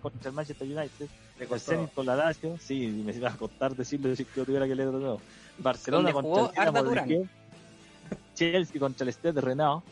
contra 0.00 0.28
el 0.30 0.34
Manchester 0.34 0.66
United. 0.66 1.08
El 1.38 1.60
Zenit 1.60 1.96
la 1.98 2.16
Lazio, 2.16 2.56
sí, 2.58 2.86
me 3.04 3.12
iba 3.12 3.28
a 3.30 3.36
costar 3.36 3.74
decirlo 3.76 4.14
si 4.16 4.26
yo 4.34 4.44
tuviera 4.44 4.66
que 4.66 4.74
leer 4.74 4.90
de 4.90 4.98
nuevo. 4.98 5.20
Barcelona 5.58 6.10
¿Dónde 6.10 6.28
contra 6.30 6.62
el 6.64 6.68
Dinamo 6.72 6.90
de? 6.90 7.04
Kiev. 7.04 7.28
Chelsea 8.34 8.80
contra 8.80 9.04
el 9.06 9.12
Stade 9.12 9.40
Renault. 9.40 9.84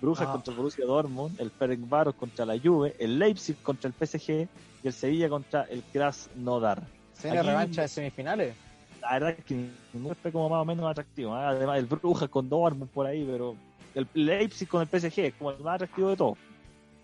Brujas 0.00 0.26
Ah. 0.28 0.32
contra 0.32 0.50
el 0.52 0.56
Borussia 0.56 0.84
Dortmund, 0.84 1.40
el 1.40 1.50
Ferencváros 1.50 2.14
contra 2.16 2.44
la 2.44 2.58
Juve, 2.58 2.94
el 2.98 3.18
Leipzig 3.18 3.56
contra 3.62 3.88
el 3.88 3.94
PSG 3.94 4.48
y 4.82 4.86
el 4.88 4.92
Sevilla 4.92 5.28
contra 5.28 5.62
el 5.64 5.82
Krasnodar. 5.92 6.82
¿Se 7.14 7.30
Aquí- 7.30 7.46
revancha 7.46 7.82
de 7.82 7.88
semifinales? 7.88 8.56
La 9.00 9.12
verdad 9.14 9.30
es 9.38 9.44
que 9.44 9.68
ninguno 9.92 10.14
fue 10.16 10.30
como 10.32 10.48
más 10.48 10.62
o 10.62 10.64
menos 10.64 10.88
atractivo. 10.90 11.36
¿eh? 11.36 11.40
Además, 11.40 11.78
el 11.78 11.86
Brujas 11.86 12.28
con 12.28 12.48
Dortmund 12.48 12.90
por 12.90 13.06
ahí, 13.06 13.24
pero 13.28 13.56
el 13.94 14.06
Leipzig 14.14 14.68
con 14.68 14.82
el 14.82 14.88
PSG 14.88 15.18
es 15.26 15.34
como 15.34 15.50
el 15.52 15.60
más 15.60 15.74
atractivo 15.76 16.10
de 16.10 16.16
todo. 16.16 16.36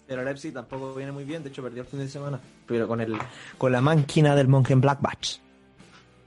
Pero 0.08 0.24
Leipzig 0.24 0.52
tampoco 0.54 0.94
viene 0.94 1.12
muy 1.12 1.24
bien, 1.24 1.42
de 1.42 1.50
hecho 1.50 1.62
perdió 1.62 1.82
el 1.82 1.88
fin 1.88 2.00
de 2.00 2.08
semana. 2.08 2.40
Pero 2.66 2.88
con 2.88 3.00
el 3.00 3.16
con 3.58 3.70
la 3.70 3.80
máquina 3.82 4.34
del 4.34 4.48
Mönchengladbach. 4.48 5.38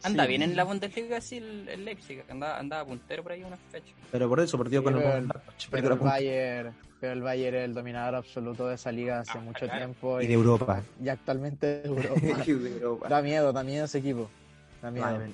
Anda 0.03 0.23
Sí. 0.23 0.29
bien 0.29 0.41
en 0.43 0.55
la 0.55 0.63
Bundesliga, 0.63 1.19
sí, 1.21 1.38
el, 1.38 1.67
el 1.67 1.86
Leipzig. 1.86 2.23
Andaba, 2.29 2.57
andaba 2.59 2.86
puntero 2.86 3.23
por 3.23 3.32
ahí 3.34 3.43
una 3.43 3.57
fecha. 3.71 3.91
Pero 4.11 4.29
por 4.29 4.39
eso 4.39 4.57
perdió 4.57 4.79
Sí, 4.79 4.84
con 4.86 4.93
el 4.95 4.99
pero 5.01 5.11
el- 5.15 5.21
Mönchengladbach. 5.23 5.67
Pero 5.71 5.89
la 5.89 5.93
el. 5.95 5.99
Bayern, 5.99 6.75
pero 6.99 7.13
el 7.13 7.21
Bayern 7.21 7.57
es 7.57 7.63
el 7.65 7.73
dominador 7.73 8.15
absoluto 8.15 8.67
de 8.67 8.75
esa 8.75 8.91
liga 8.91 9.19
hace 9.19 9.38
Ah, 9.38 9.41
mucho 9.41 9.65
claro. 9.65 9.77
tiempo 9.77 10.21
Y 10.21 10.25
y, 10.25 10.27
de 10.27 10.34
Europa. 10.34 10.82
y 11.03 11.09
actualmente 11.09 11.65
de 11.82 11.88
Europa. 11.88 12.19
Y 12.45 12.51
de 12.53 12.69
Europa. 12.77 13.09
da 13.09 13.21
miedo, 13.21 13.51
da 13.53 13.63
miedo 13.63 13.86
ese 13.86 13.97
equipo. 13.99 14.29
Da 14.82 14.89
miedo. 14.91 15.05
Vale. 15.05 15.25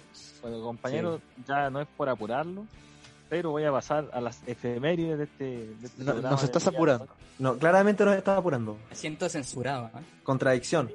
Bueno, 0.42 0.62
compañeros, 0.62 1.22
ya 1.48 1.70
no 1.70 1.82
es 1.82 1.88
por 1.98 2.08
apurarlo, 2.10 2.66
pero 3.30 3.52
voy 3.52 3.64
a 3.64 3.72
pasar 3.72 4.10
a 4.14 4.22
las 4.22 4.40
efemérides 4.48 5.18
de 5.18 5.24
este. 5.26 5.46
de 5.46 5.86
este 5.86 6.04
No- 6.04 6.14
nos 6.16 6.44
estás 6.44 6.66
apurando. 6.68 7.08
No, 7.40 7.58
claramente 7.58 8.04
nos 8.06 8.16
está 8.16 8.38
apurando. 8.38 8.78
Me 8.90 8.96
siento 8.96 9.28
censurado. 9.30 9.88
¿eh? 9.88 10.02
Contradicción. 10.24 10.92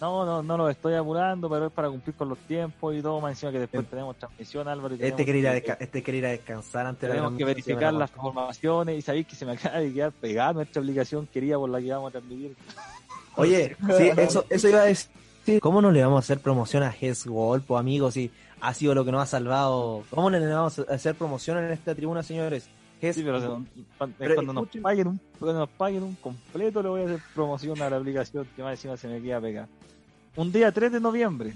No, 0.00 0.26
no, 0.26 0.42
no 0.42 0.56
lo 0.56 0.68
estoy 0.68 0.94
apurando, 0.94 1.48
pero 1.48 1.66
es 1.66 1.72
para 1.72 1.88
cumplir 1.88 2.16
con 2.16 2.28
los 2.28 2.38
tiempos 2.38 2.92
y 2.96 3.00
todo, 3.00 3.20
más 3.20 3.32
encima 3.32 3.52
que 3.52 3.60
después 3.60 3.86
tenemos 3.88 4.16
transmisión, 4.16 4.66
Álvaro. 4.66 4.94
y 4.94 4.96
Este 4.96 5.04
tenemos 5.10 5.24
quiere, 5.24 5.38
ir 5.38 5.48
a 5.48 5.60
que- 5.60 5.84
este 5.84 6.02
quiere 6.02 6.18
ir 6.18 6.26
a 6.26 6.30
descansar 6.30 6.86
antes 6.86 7.02
de 7.02 7.08
la 7.08 7.14
Tenemos 7.14 7.38
que 7.38 7.44
verificar 7.44 7.92
las 7.94 8.10
formaciones 8.10 8.98
y 8.98 9.02
sabéis 9.02 9.28
que 9.28 9.36
se 9.36 9.46
me 9.46 9.52
acaba 9.52 9.78
de 9.78 9.92
quedar 9.92 10.10
pegada 10.10 10.54
nuestra 10.54 10.82
obligación 10.82 11.28
querida 11.28 11.56
por 11.56 11.70
la 11.70 11.80
que 11.80 11.92
vamos 11.92 12.08
a 12.08 12.12
transmitir. 12.12 12.56
Oye, 13.36 13.76
sí, 13.96 14.10
eso, 14.16 14.44
eso 14.50 14.68
iba 14.68 14.80
a 14.80 14.84
decir. 14.86 15.08
¿Cómo 15.60 15.80
no 15.82 15.90
le 15.92 16.02
vamos 16.02 16.16
a 16.16 16.20
hacer 16.20 16.40
promoción 16.40 16.82
a 16.82 16.90
Ges 16.92 17.24
Golpo, 17.26 17.76
amigos? 17.78 18.14
Si 18.14 18.30
ha 18.62 18.74
sido 18.74 18.94
lo 18.94 19.04
que 19.04 19.12
nos 19.12 19.22
ha 19.22 19.26
salvado. 19.26 20.04
¿Cómo 20.10 20.30
le 20.30 20.38
vamos 20.46 20.78
a 20.78 20.82
hacer 20.94 21.14
promoción 21.16 21.58
en 21.58 21.70
esta 21.72 21.94
tribuna, 21.94 22.22
señores? 22.22 22.68
Ges- 23.00 23.14
Sí, 23.14 23.22
pero 23.24 23.40
cuando, 23.98 24.14
Pero 24.18 24.34
cuando 24.36 24.52
nos 24.52 24.68
paguen 24.80 25.08
un, 25.08 25.20
cuando 25.38 25.58
nos 25.60 25.68
paguen 25.70 26.02
un 26.04 26.14
completo 26.14 26.82
le 26.82 26.88
voy 26.88 27.00
a 27.02 27.04
hacer 27.06 27.20
promoción 27.34 27.82
a 27.82 27.90
la 27.90 27.96
aplicación 27.96 28.46
que 28.54 28.62
más 28.62 28.72
encima 28.74 28.96
se 28.96 29.08
me 29.08 29.20
queda 29.20 29.40
pegada. 29.40 29.68
Un 30.36 30.52
día 30.52 30.70
3 30.70 30.92
de 30.92 31.00
noviembre, 31.00 31.54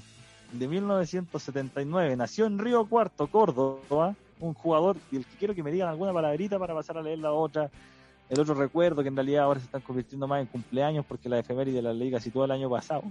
de 0.53 0.69
1979. 0.69 2.17
Nació 2.17 2.47
en 2.47 2.59
Río 2.59 2.85
Cuarto, 2.87 3.27
Córdoba. 3.29 4.15
Un 4.39 4.53
jugador, 4.53 4.97
y 5.11 5.17
el 5.17 5.25
que 5.25 5.37
quiero 5.39 5.55
que 5.55 5.63
me 5.63 5.71
digan 5.73 5.89
alguna 5.89 6.13
palabrita 6.13 6.59
para 6.59 6.75
pasar 6.75 6.99
a 6.99 7.03
leer 7.03 7.21
la 7.21 7.33
otra. 7.33 7.71
El 8.29 8.39
otro 8.41 8.55
recuerdo 8.55 9.03
que 9.03 9.09
en 9.09 9.15
realidad 9.17 9.45
ahora 9.45 9.61
se 9.61 9.67
están 9.67 9.81
convirtiendo 9.81 10.27
más 10.27 10.41
en 10.41 10.47
cumpleaños 10.47 11.07
porque 11.07 11.29
la 11.29 11.39
efeméride 11.39 11.77
de 11.77 11.83
la 11.83 11.93
liga 11.95 12.21
situó 12.21 12.45
el 12.45 12.51
año 12.51 12.69
pasado. 12.69 13.05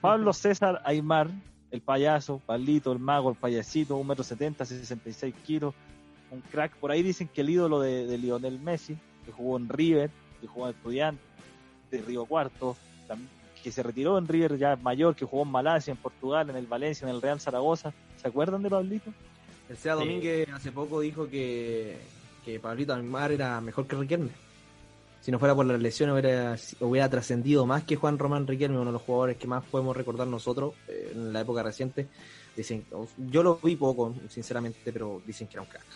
Pablo 0.00 0.32
César 0.32 0.80
Aymar, 0.84 1.28
el 1.74 1.80
payaso, 1.80 2.40
Pablito, 2.46 2.92
el 2.92 3.00
mago, 3.00 3.30
el 3.30 3.36
payasito, 3.36 4.00
1,70 4.00 4.46
m, 4.46 4.56
66 4.64 5.34
kilos, 5.44 5.74
un 6.30 6.40
crack. 6.40 6.76
Por 6.76 6.92
ahí 6.92 7.02
dicen 7.02 7.28
que 7.28 7.40
el 7.40 7.50
ídolo 7.50 7.80
de, 7.80 8.06
de 8.06 8.16
Lionel 8.16 8.60
Messi, 8.60 8.96
que 9.26 9.32
jugó 9.32 9.56
en 9.56 9.68
River, 9.68 10.10
que 10.40 10.46
jugó 10.46 10.68
en 10.68 10.74
Estudiante, 10.74 11.22
de 11.90 12.00
Río 12.00 12.26
Cuarto, 12.26 12.76
también 13.08 13.28
que 13.64 13.72
se 13.72 13.82
retiró 13.82 14.18
en 14.18 14.28
River 14.28 14.58
ya 14.58 14.76
mayor, 14.76 15.16
que 15.16 15.24
jugó 15.24 15.42
en 15.42 15.48
Malasia, 15.48 15.90
en 15.90 15.96
Portugal, 15.96 16.50
en 16.50 16.56
el 16.56 16.66
Valencia, 16.66 17.08
en 17.08 17.14
el 17.14 17.22
Real 17.22 17.40
Zaragoza. 17.40 17.94
¿Se 18.20 18.28
acuerdan 18.28 18.62
de 18.62 18.68
Pablito? 18.68 19.10
El 19.70 19.78
Sea 19.78 19.94
Domínguez 19.94 20.46
hace 20.50 20.70
poco 20.70 21.00
dijo 21.00 21.28
que, 21.28 21.96
que 22.44 22.60
Pablito 22.60 22.92
Almar 22.92 23.32
era 23.32 23.58
mejor 23.62 23.86
que 23.86 23.96
Riquelme. 23.96 24.30
Si 25.24 25.32
no 25.32 25.38
fuera 25.38 25.54
por 25.54 25.64
la 25.64 25.78
lesión 25.78 26.10
hubiera, 26.10 26.54
hubiera 26.80 27.08
trascendido 27.08 27.64
más 27.64 27.84
que 27.84 27.96
Juan 27.96 28.18
Román 28.18 28.46
Riquelme, 28.46 28.76
uno 28.76 28.90
de 28.90 28.92
los 28.92 29.00
jugadores 29.00 29.38
que 29.38 29.46
más 29.46 29.64
podemos 29.64 29.96
recordar 29.96 30.26
nosotros 30.26 30.74
eh, 30.86 31.12
en 31.14 31.32
la 31.32 31.40
época 31.40 31.62
reciente. 31.62 32.08
Dicen, 32.54 32.84
yo 33.16 33.42
lo 33.42 33.56
vi 33.56 33.74
poco, 33.74 34.14
sinceramente, 34.28 34.92
pero 34.92 35.22
dicen 35.24 35.46
que 35.46 35.54
era 35.54 35.62
un 35.62 35.68
crack. 35.68 35.86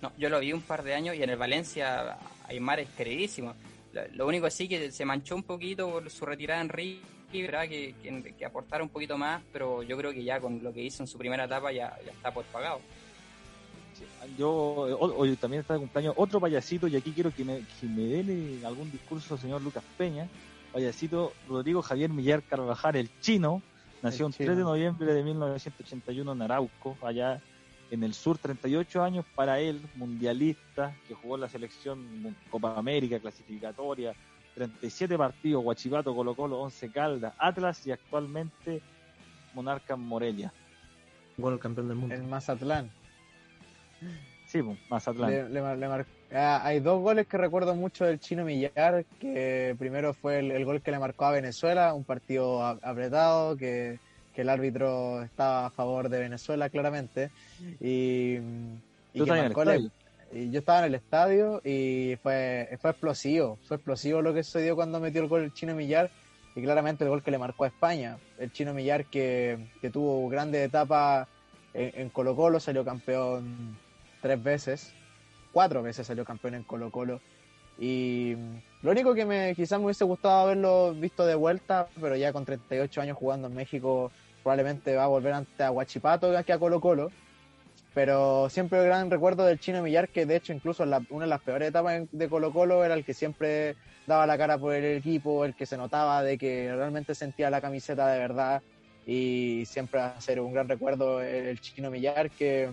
No, 0.00 0.12
yo 0.16 0.28
lo 0.28 0.38
vi 0.38 0.52
un 0.52 0.62
par 0.62 0.84
de 0.84 0.94
años 0.94 1.16
y 1.16 1.24
en 1.24 1.30
el 1.30 1.36
Valencia 1.36 2.18
Aymar 2.46 2.78
es 2.78 2.88
queridísimo. 2.90 3.56
Lo 4.12 4.28
único 4.28 4.48
sí 4.48 4.68
que 4.68 4.92
se 4.92 5.04
manchó 5.04 5.34
un 5.34 5.42
poquito 5.42 5.90
por 5.90 6.08
su 6.08 6.24
retirada 6.24 6.60
en 6.60 6.68
que, 6.68 7.96
que, 8.00 8.34
que, 8.38 8.44
aportara 8.44 8.84
un 8.84 8.90
poquito 8.90 9.18
más, 9.18 9.42
pero 9.52 9.82
yo 9.82 9.96
creo 9.96 10.12
que 10.12 10.22
ya 10.22 10.38
con 10.38 10.62
lo 10.62 10.72
que 10.72 10.84
hizo 10.84 11.02
en 11.02 11.08
su 11.08 11.18
primera 11.18 11.46
etapa 11.46 11.72
ya, 11.72 11.98
ya 12.06 12.12
está 12.12 12.32
por 12.32 12.44
pagado. 12.44 12.80
Yo 14.36 14.50
hoy 14.50 15.36
también 15.36 15.60
está 15.60 15.74
de 15.74 15.80
cumpleaños 15.80 16.14
otro 16.16 16.40
payasito 16.40 16.86
y 16.88 16.96
aquí 16.96 17.12
quiero 17.12 17.34
que 17.34 17.44
me, 17.44 17.64
que 17.80 17.86
me 17.86 18.02
dé 18.02 18.66
algún 18.66 18.90
discurso 18.90 19.34
al 19.34 19.40
señor 19.40 19.62
Lucas 19.62 19.84
Peña. 19.96 20.28
Payasito 20.72 21.32
Rodrigo 21.48 21.82
Javier 21.82 22.10
Millar 22.10 22.42
Carvajal, 22.42 22.96
el 22.96 23.10
chino, 23.20 23.62
nació 24.02 24.26
el, 24.26 24.32
el 24.38 24.46
3 24.46 24.56
de 24.58 24.62
noviembre 24.62 25.14
de 25.14 25.22
1981 25.24 26.32
en 26.32 26.42
Arauco, 26.42 26.96
allá 27.02 27.40
en 27.90 28.04
el 28.04 28.14
sur, 28.14 28.38
38 28.38 29.02
años 29.02 29.24
para 29.34 29.60
él, 29.60 29.80
mundialista, 29.96 30.94
que 31.06 31.14
jugó 31.14 31.36
en 31.36 31.42
la 31.42 31.48
selección 31.48 32.36
Copa 32.50 32.76
América, 32.76 33.18
clasificatoria, 33.18 34.14
37 34.54 35.16
partidos, 35.16 35.62
Guachipato, 35.62 36.14
Colo 36.14 36.34
Colo, 36.34 36.60
11 36.60 36.90
Caldas, 36.90 37.34
Atlas 37.38 37.86
y 37.86 37.92
actualmente 37.92 38.82
Monarca 39.54 39.96
Morelia. 39.96 40.52
Bueno, 41.36 41.54
el 41.54 41.60
campeón 41.60 41.88
del 41.88 41.96
mundo. 41.96 42.14
El 42.14 42.24
Mazatlán. 42.24 42.90
Sí, 44.46 44.60
Mazatlán. 44.88 45.30
Le, 45.30 45.48
le, 45.48 45.76
le 45.76 46.04
ah, 46.32 46.60
hay 46.64 46.80
dos 46.80 47.02
goles 47.02 47.26
que 47.26 47.36
recuerdo 47.36 47.74
mucho 47.74 48.06
del 48.06 48.18
chino 48.18 48.44
Millar, 48.44 49.04
que 49.20 49.76
primero 49.78 50.14
fue 50.14 50.38
el, 50.38 50.50
el 50.50 50.64
gol 50.64 50.80
que 50.80 50.90
le 50.90 50.98
marcó 50.98 51.26
a 51.26 51.32
Venezuela, 51.32 51.92
un 51.92 52.04
partido 52.04 52.62
apretado, 52.64 53.56
que 53.56 53.98
que 54.38 54.42
el 54.42 54.50
árbitro 54.50 55.20
estaba 55.24 55.66
a 55.66 55.70
favor 55.70 56.08
de 56.08 56.20
Venezuela 56.20 56.68
claramente 56.68 57.32
y, 57.80 58.36
y, 59.12 59.24
que 59.24 59.26
marcó 59.26 59.62
el, 59.62 59.90
y 60.32 60.48
yo 60.50 60.60
estaba 60.60 60.78
en 60.78 60.84
el 60.84 60.94
estadio 60.94 61.60
y 61.64 62.16
fue, 62.22 62.68
fue 62.80 62.90
explosivo, 62.90 63.58
fue 63.64 63.78
explosivo 63.78 64.22
lo 64.22 64.32
que 64.32 64.44
sucedió 64.44 64.76
cuando 64.76 65.00
metió 65.00 65.22
el 65.22 65.28
gol 65.28 65.42
el 65.42 65.52
chino 65.54 65.74
Millar 65.74 66.08
y 66.54 66.62
claramente 66.62 67.02
el 67.02 67.10
gol 67.10 67.24
que 67.24 67.32
le 67.32 67.38
marcó 67.38 67.64
a 67.64 67.66
España, 67.66 68.16
el 68.38 68.52
chino 68.52 68.72
Millar 68.72 69.06
que, 69.06 69.58
que 69.80 69.90
tuvo 69.90 70.28
grandes 70.28 70.68
etapas 70.68 71.26
en, 71.74 72.02
en 72.02 72.08
Colo 72.08 72.36
Colo, 72.36 72.60
salió 72.60 72.84
campeón 72.84 73.76
tres 74.20 74.42
veces, 74.42 74.92
cuatro 75.52 75.82
veces 75.82 76.06
salió 76.06 76.24
campeón 76.24 76.54
en 76.54 76.64
Colo 76.64 76.90
Colo. 76.90 77.20
Y 77.78 78.34
lo 78.82 78.90
único 78.90 79.14
que 79.14 79.24
me 79.24 79.54
quizás 79.54 79.78
me 79.78 79.86
hubiese 79.86 80.04
gustado 80.04 80.40
haberlo 80.40 80.94
visto 80.94 81.24
de 81.24 81.34
vuelta, 81.34 81.88
pero 82.00 82.16
ya 82.16 82.32
con 82.32 82.44
38 82.44 83.00
años 83.00 83.16
jugando 83.16 83.48
en 83.48 83.54
México 83.54 84.10
probablemente 84.42 84.96
va 84.96 85.04
a 85.04 85.08
volver 85.08 85.32
ante 85.32 85.62
a 85.62 85.70
Huachipato 85.70 86.32
que 86.44 86.52
a 86.52 86.58
Colo 86.58 86.80
Colo. 86.80 87.10
Pero 87.94 88.48
siempre 88.50 88.78
el 88.80 88.86
gran 88.86 89.10
recuerdo 89.10 89.44
del 89.44 89.58
Chino 89.58 89.82
Millar, 89.82 90.08
que 90.08 90.26
de 90.26 90.36
hecho 90.36 90.52
incluso 90.52 90.84
una 90.84 91.24
de 91.24 91.30
las 91.30 91.40
peores 91.40 91.68
etapas 91.68 92.02
de 92.10 92.28
Colo 92.28 92.52
Colo 92.52 92.84
era 92.84 92.94
el 92.94 93.04
que 93.04 93.14
siempre 93.14 93.76
daba 94.06 94.26
la 94.26 94.38
cara 94.38 94.58
por 94.58 94.74
el 94.74 94.98
equipo, 94.98 95.44
el 95.44 95.54
que 95.54 95.66
se 95.66 95.76
notaba 95.76 96.22
de 96.22 96.38
que 96.38 96.74
realmente 96.74 97.14
sentía 97.14 97.50
la 97.50 97.60
camiseta 97.60 98.08
de 98.08 98.18
verdad. 98.18 98.62
Y 99.06 99.64
siempre 99.66 100.00
va 100.00 100.08
a 100.08 100.20
ser 100.20 100.40
un 100.40 100.52
gran 100.52 100.68
recuerdo 100.68 101.20
el 101.20 101.58
Chino 101.60 101.90
Millar 101.90 102.30
que, 102.30 102.68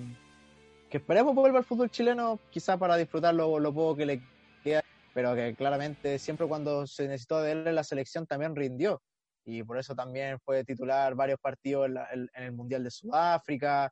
que 0.95 0.99
esperemos 0.99 1.35
vuelva 1.35 1.59
al 1.59 1.65
fútbol 1.65 1.89
chileno 1.89 2.39
quizá 2.49 2.77
para 2.77 2.95
disfrutar 2.95 3.35
lo, 3.35 3.59
lo 3.59 3.73
poco 3.73 3.97
que 3.97 4.05
le 4.05 4.21
queda, 4.63 4.81
pero 5.13 5.35
que 5.35 5.53
claramente 5.53 6.17
siempre 6.17 6.47
cuando 6.47 6.87
se 6.87 7.05
necesitó 7.05 7.41
de 7.41 7.51
él 7.51 7.67
en 7.67 7.75
la 7.75 7.83
selección 7.83 8.25
también 8.25 8.55
rindió. 8.55 9.01
Y 9.43 9.61
por 9.63 9.77
eso 9.77 9.93
también 9.93 10.39
fue 10.39 10.63
titular 10.63 11.13
varios 11.13 11.37
partidos 11.41 11.87
en, 11.87 11.95
la, 11.95 12.07
en, 12.13 12.29
el 12.33 12.53
Mundial 12.53 12.81
de 12.81 12.91
Sudáfrica. 12.91 13.91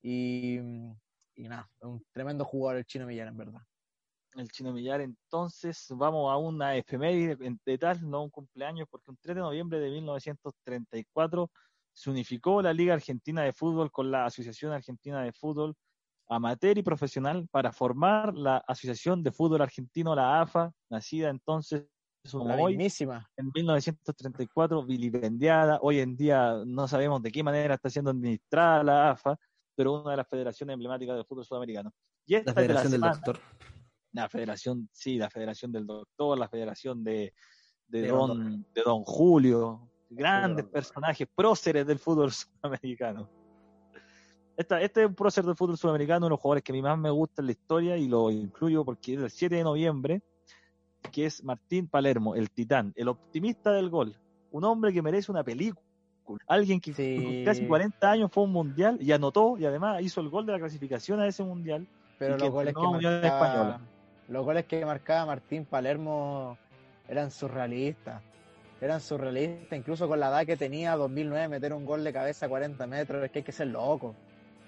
Y, 0.00 0.60
y, 1.34 1.48
nada, 1.48 1.68
un 1.80 2.00
tremendo 2.12 2.44
jugador 2.44 2.78
el 2.78 2.84
Chino 2.84 3.04
Millar 3.04 3.26
en 3.26 3.36
verdad. 3.36 3.60
El 4.34 4.48
Chino 4.48 4.72
Millar, 4.72 5.00
entonces 5.00 5.88
vamos 5.90 6.30
a 6.30 6.36
una 6.36 6.76
efeméride 6.76 7.36
de 7.66 7.78
tal, 7.78 8.08
no 8.08 8.22
un 8.22 8.30
cumpleaños, 8.30 8.86
porque 8.88 9.10
un 9.10 9.16
3 9.16 9.34
de 9.34 9.42
noviembre 9.42 9.80
de 9.80 9.90
1934 9.90 11.50
se 11.92 12.10
unificó 12.10 12.62
la 12.62 12.72
Liga 12.72 12.94
Argentina 12.94 13.42
de 13.42 13.52
Fútbol 13.52 13.90
con 13.90 14.12
la 14.12 14.26
Asociación 14.26 14.70
Argentina 14.70 15.20
de 15.20 15.32
Fútbol 15.32 15.74
amateur 16.28 16.78
y 16.78 16.82
profesional 16.82 17.48
para 17.50 17.72
formar 17.72 18.34
la 18.34 18.58
Asociación 18.58 19.22
de 19.22 19.32
Fútbol 19.32 19.62
Argentino, 19.62 20.14
la 20.14 20.40
AFA, 20.40 20.72
nacida 20.90 21.28
entonces 21.30 21.86
la 22.32 22.56
hoy, 22.56 22.72
en 22.72 23.52
1934, 23.54 24.82
vilipendiada. 24.86 25.78
Hoy 25.82 26.00
en 26.00 26.16
día 26.16 26.62
no 26.64 26.88
sabemos 26.88 27.22
de 27.22 27.30
qué 27.30 27.42
manera 27.42 27.74
está 27.74 27.90
siendo 27.90 28.12
administrada 28.12 28.82
la 28.82 29.10
AFA, 29.10 29.36
pero 29.76 30.00
una 30.00 30.12
de 30.12 30.16
las 30.16 30.28
federaciones 30.28 30.72
emblemáticas 30.72 31.16
del 31.16 31.26
fútbol 31.26 31.44
sudamericano. 31.44 31.92
Y 32.26 32.36
esta 32.36 32.52
la 32.52 32.54
Federación 32.54 32.84
la 32.84 32.90
semana, 32.90 33.12
del 33.12 33.22
Doctor. 33.22 33.40
La 34.12 34.28
Federación, 34.30 34.88
sí, 34.90 35.18
la 35.18 35.28
Federación 35.28 35.70
del 35.70 35.86
Doctor, 35.86 36.38
la 36.38 36.48
Federación 36.48 37.04
de, 37.04 37.34
de, 37.88 38.02
de 38.02 38.08
don, 38.08 38.28
don, 38.28 38.66
de 38.72 38.82
don 38.82 39.04
Julio, 39.04 39.90
grandes 40.08 40.64
personajes, 40.64 41.28
próceres 41.34 41.86
del 41.86 41.98
fútbol 41.98 42.32
sudamericano. 42.62 43.28
Esta, 44.56 44.80
este 44.80 45.02
es 45.02 45.08
un 45.08 45.14
prócer 45.14 45.44
del 45.44 45.56
fútbol 45.56 45.76
sudamericano, 45.76 46.18
uno 46.18 46.26
de 46.26 46.30
los 46.30 46.40
jugadores 46.40 46.62
que 46.62 46.72
a 46.72 46.74
mí 46.74 46.82
más 46.82 46.96
me 46.96 47.10
gusta 47.10 47.42
en 47.42 47.46
la 47.46 47.52
historia 47.52 47.96
y 47.96 48.06
lo 48.06 48.30
incluyo 48.30 48.84
porque 48.84 49.14
es 49.14 49.20
el 49.20 49.30
7 49.30 49.56
de 49.56 49.64
noviembre 49.64 50.22
que 51.12 51.26
es 51.26 51.44
Martín 51.44 51.88
Palermo, 51.88 52.34
el 52.34 52.50
titán, 52.50 52.92
el 52.96 53.08
optimista 53.08 53.72
del 53.72 53.90
gol, 53.90 54.16
un 54.50 54.64
hombre 54.64 54.92
que 54.92 55.02
merece 55.02 55.30
una 55.30 55.44
película, 55.44 55.82
alguien 56.46 56.80
que 56.80 56.92
sí. 56.92 57.22
con 57.22 57.44
casi 57.44 57.66
40 57.66 58.10
años 58.10 58.30
fue 58.32 58.44
un 58.44 58.52
mundial 58.52 58.98
y 59.00 59.12
anotó 59.12 59.56
y 59.58 59.66
además 59.66 60.02
hizo 60.02 60.20
el 60.20 60.28
gol 60.28 60.46
de 60.46 60.52
la 60.52 60.58
clasificación 60.58 61.20
a 61.20 61.26
ese 61.26 61.42
mundial. 61.42 61.86
Pero 62.18 62.38
los 62.38 62.50
goles, 62.50 62.74
que 62.74 62.80
marcaba, 62.80 63.80
los 64.28 64.44
goles 64.44 64.64
que 64.64 64.84
marcaba 64.86 65.26
Martín 65.26 65.64
Palermo 65.64 66.56
eran 67.08 67.30
surrealistas. 67.30 68.22
Eran 68.80 69.00
surrealistas, 69.00 69.78
incluso 69.78 70.08
con 70.08 70.20
la 70.20 70.28
edad 70.28 70.46
que 70.46 70.56
tenía, 70.56 70.96
2009, 70.96 71.48
meter 71.48 71.72
un 71.72 71.84
gol 71.84 72.04
de 72.04 72.12
cabeza 72.12 72.46
a 72.46 72.48
40 72.48 72.86
metros, 72.86 73.24
es 73.24 73.30
que 73.30 73.40
hay 73.40 73.44
que 73.44 73.52
ser 73.52 73.68
loco. 73.68 74.14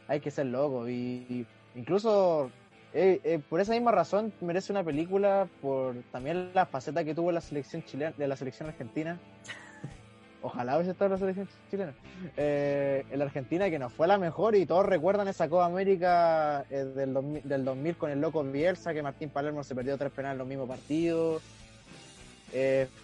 Hay 0.08 0.20
que 0.20 0.30
ser 0.30 0.46
loco. 0.46 0.88
Y, 0.88 1.46
incluso 1.74 2.50
eh, 2.98 3.20
eh, 3.24 3.40
por 3.50 3.60
esa 3.60 3.72
misma 3.72 3.92
razón 3.92 4.32
merece 4.40 4.72
una 4.72 4.82
película 4.82 5.48
por 5.60 5.96
también 6.12 6.50
la 6.54 6.64
faceta 6.64 7.04
que 7.04 7.14
tuvo 7.14 7.30
la 7.30 7.42
selección 7.42 7.84
chilena, 7.84 8.12
de 8.16 8.26
la 8.26 8.36
selección 8.36 8.70
argentina. 8.70 9.18
Ojalá 10.42 10.76
hubiese 10.76 10.92
estado 10.92 11.10
la 11.10 11.18
selección 11.18 11.46
chilena. 11.70 11.92
Eh, 12.38 13.04
en 13.10 13.18
la 13.18 13.26
Argentina 13.26 13.68
que 13.68 13.78
no 13.78 13.90
fue 13.90 14.06
la 14.06 14.16
mejor 14.16 14.54
y 14.54 14.64
todos 14.64 14.86
recuerdan 14.86 15.28
esa 15.28 15.46
Copa 15.48 15.66
América 15.66 16.64
eh, 16.70 16.84
del, 16.84 17.12
2000, 17.12 17.42
del 17.46 17.64
2000 17.66 17.96
con 17.96 18.10
el 18.10 18.20
loco 18.20 18.42
Bielsa, 18.44 18.94
que 18.94 19.02
Martín 19.02 19.28
Palermo 19.28 19.62
se 19.62 19.74
perdió 19.74 19.98
tres 19.98 20.12
penales 20.12 20.36
en 20.36 20.38
los 20.38 20.48
mismos 20.48 20.68
partidos. 20.68 21.42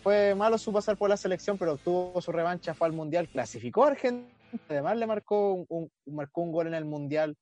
Fue 0.02 0.34
malo 0.34 0.56
su 0.56 0.72
pasar 0.72 0.96
por 0.96 1.10
la 1.10 1.18
selección, 1.18 1.58
pero 1.58 1.72
obtuvo 1.72 2.18
su 2.22 2.32
revancha, 2.32 2.72
fue 2.72 2.86
al 2.86 2.94
Mundial, 2.94 3.28
clasificó 3.28 3.84
a 3.84 3.88
Argentina, 3.88 4.32
además 4.68 4.96
le 4.96 5.06
marcó 5.06 5.52
un, 5.54 5.66
un, 5.68 5.90
marcó 6.14 6.42
un 6.42 6.52
gol 6.52 6.66
en 6.66 6.74
el 6.74 6.84
Mundial 6.84 7.36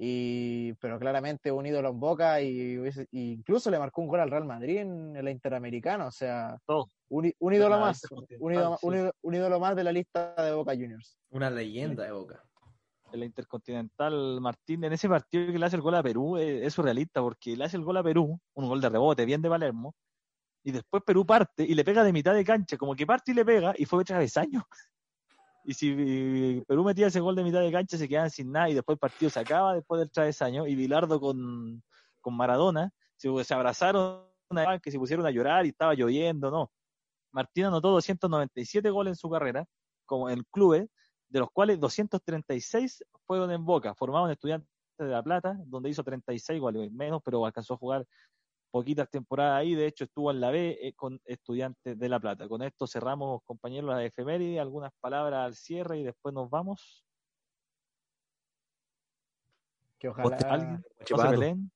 y 0.00 0.74
pero 0.74 0.98
claramente 0.98 1.50
un 1.50 1.66
ídolo 1.66 1.88
en 1.88 1.98
Boca 1.98 2.40
y, 2.40 2.80
y, 3.10 3.32
incluso 3.32 3.68
le 3.68 3.80
marcó 3.80 4.00
un 4.00 4.06
gol 4.06 4.20
al 4.20 4.30
Real 4.30 4.44
Madrid 4.44 4.78
en 4.78 5.16
el 5.16 5.28
Interamericano, 5.28 6.06
o 6.06 6.10
sea, 6.12 6.56
oh, 6.66 6.86
un, 7.08 7.32
un, 7.40 7.52
ídolo 7.52 7.80
más, 7.80 8.02
un 8.38 8.52
ídolo, 8.52 8.76
sí. 8.76 8.86
un, 8.86 8.94
ídolo, 8.94 9.12
un 9.22 9.34
ídolo, 9.34 9.58
más 9.58 9.74
de 9.74 9.84
la 9.84 9.90
lista 9.90 10.34
de 10.36 10.52
Boca 10.52 10.72
Juniors. 10.72 11.18
Una 11.30 11.50
leyenda 11.50 12.04
de 12.04 12.12
Boca. 12.12 12.44
El 13.12 13.24
Intercontinental 13.24 14.40
Martín, 14.40 14.84
en 14.84 14.92
ese 14.92 15.08
partido 15.08 15.50
que 15.50 15.58
le 15.58 15.66
hace 15.66 15.76
el 15.76 15.82
gol 15.82 15.96
a 15.96 16.02
Perú, 16.02 16.36
es, 16.36 16.62
es 16.62 16.74
surrealista 16.74 17.20
porque 17.20 17.56
le 17.56 17.64
hace 17.64 17.76
el 17.76 17.82
gol 17.82 17.96
a 17.96 18.02
Perú, 18.04 18.38
un 18.54 18.68
gol 18.68 18.80
de 18.80 18.90
rebote, 18.90 19.24
bien 19.24 19.42
de 19.42 19.48
Palermo, 19.48 19.96
y 20.62 20.70
después 20.70 21.02
Perú 21.04 21.26
parte 21.26 21.64
y 21.64 21.74
le 21.74 21.84
pega 21.84 22.04
de 22.04 22.12
mitad 22.12 22.34
de 22.34 22.44
cancha, 22.44 22.76
como 22.76 22.94
que 22.94 23.06
parte 23.06 23.32
y 23.32 23.34
le 23.34 23.44
pega 23.44 23.74
y 23.76 23.84
fue 23.84 24.04
travesaño. 24.04 24.64
Y 25.68 25.74
si 25.74 26.64
Perú 26.66 26.82
metía 26.82 27.08
ese 27.08 27.20
gol 27.20 27.36
de 27.36 27.44
mitad 27.44 27.60
de 27.60 27.70
cancha, 27.70 27.98
se 27.98 28.08
quedaban 28.08 28.30
sin 28.30 28.50
nada 28.50 28.70
y 28.70 28.74
después 28.74 28.94
el 28.94 29.00
partido 29.00 29.28
se 29.28 29.38
acaba 29.38 29.74
después 29.74 29.98
del 29.98 30.10
travesaño. 30.10 30.66
Y 30.66 30.74
Bilardo 30.74 31.20
con, 31.20 31.82
con 32.22 32.34
Maradona 32.34 32.90
se, 33.16 33.28
se 33.44 33.52
abrazaron, 33.52 34.22
que 34.82 34.90
se 34.90 34.98
pusieron 34.98 35.26
a 35.26 35.30
llorar 35.30 35.66
y 35.66 35.68
estaba 35.68 35.92
lloviendo, 35.92 36.50
no. 36.50 36.72
Martín 37.32 37.66
anotó 37.66 37.90
297 37.90 38.88
goles 38.88 39.10
en 39.10 39.16
su 39.16 39.28
carrera, 39.28 39.66
como 40.06 40.30
en 40.30 40.42
clubes, 40.50 40.88
de 41.28 41.40
los 41.40 41.50
cuales 41.50 41.78
236 41.78 43.04
fueron 43.26 43.50
en 43.50 43.62
Boca, 43.66 43.94
formado 43.94 44.24
en 44.24 44.32
Estudiantes 44.32 44.70
de 44.96 45.08
La 45.08 45.22
Plata, 45.22 45.54
donde 45.66 45.90
hizo 45.90 46.02
36 46.02 46.58
goles, 46.62 46.90
menos, 46.92 47.20
pero 47.22 47.44
alcanzó 47.44 47.74
a 47.74 47.76
jugar 47.76 48.06
poquitas 48.70 49.08
temporadas 49.10 49.60
ahí, 49.60 49.74
de 49.74 49.86
hecho 49.86 50.04
estuvo 50.04 50.30
en 50.30 50.40
la 50.40 50.50
B 50.50 50.78
eh, 50.80 50.92
con 50.94 51.20
Estudiantes 51.24 51.98
de 51.98 52.08
La 52.08 52.20
Plata. 52.20 52.48
Con 52.48 52.62
esto 52.62 52.86
cerramos, 52.86 53.42
compañeros, 53.44 53.90
la 53.90 54.04
efeméride, 54.04 54.60
algunas 54.60 54.92
palabras 55.00 55.46
al 55.46 55.54
cierre 55.54 55.98
y 55.98 56.04
después 56.04 56.34
nos 56.34 56.50
vamos. 56.50 57.04
Que 59.98 60.08
ojalá... 60.08 60.36
¿Alguien? 61.18 61.70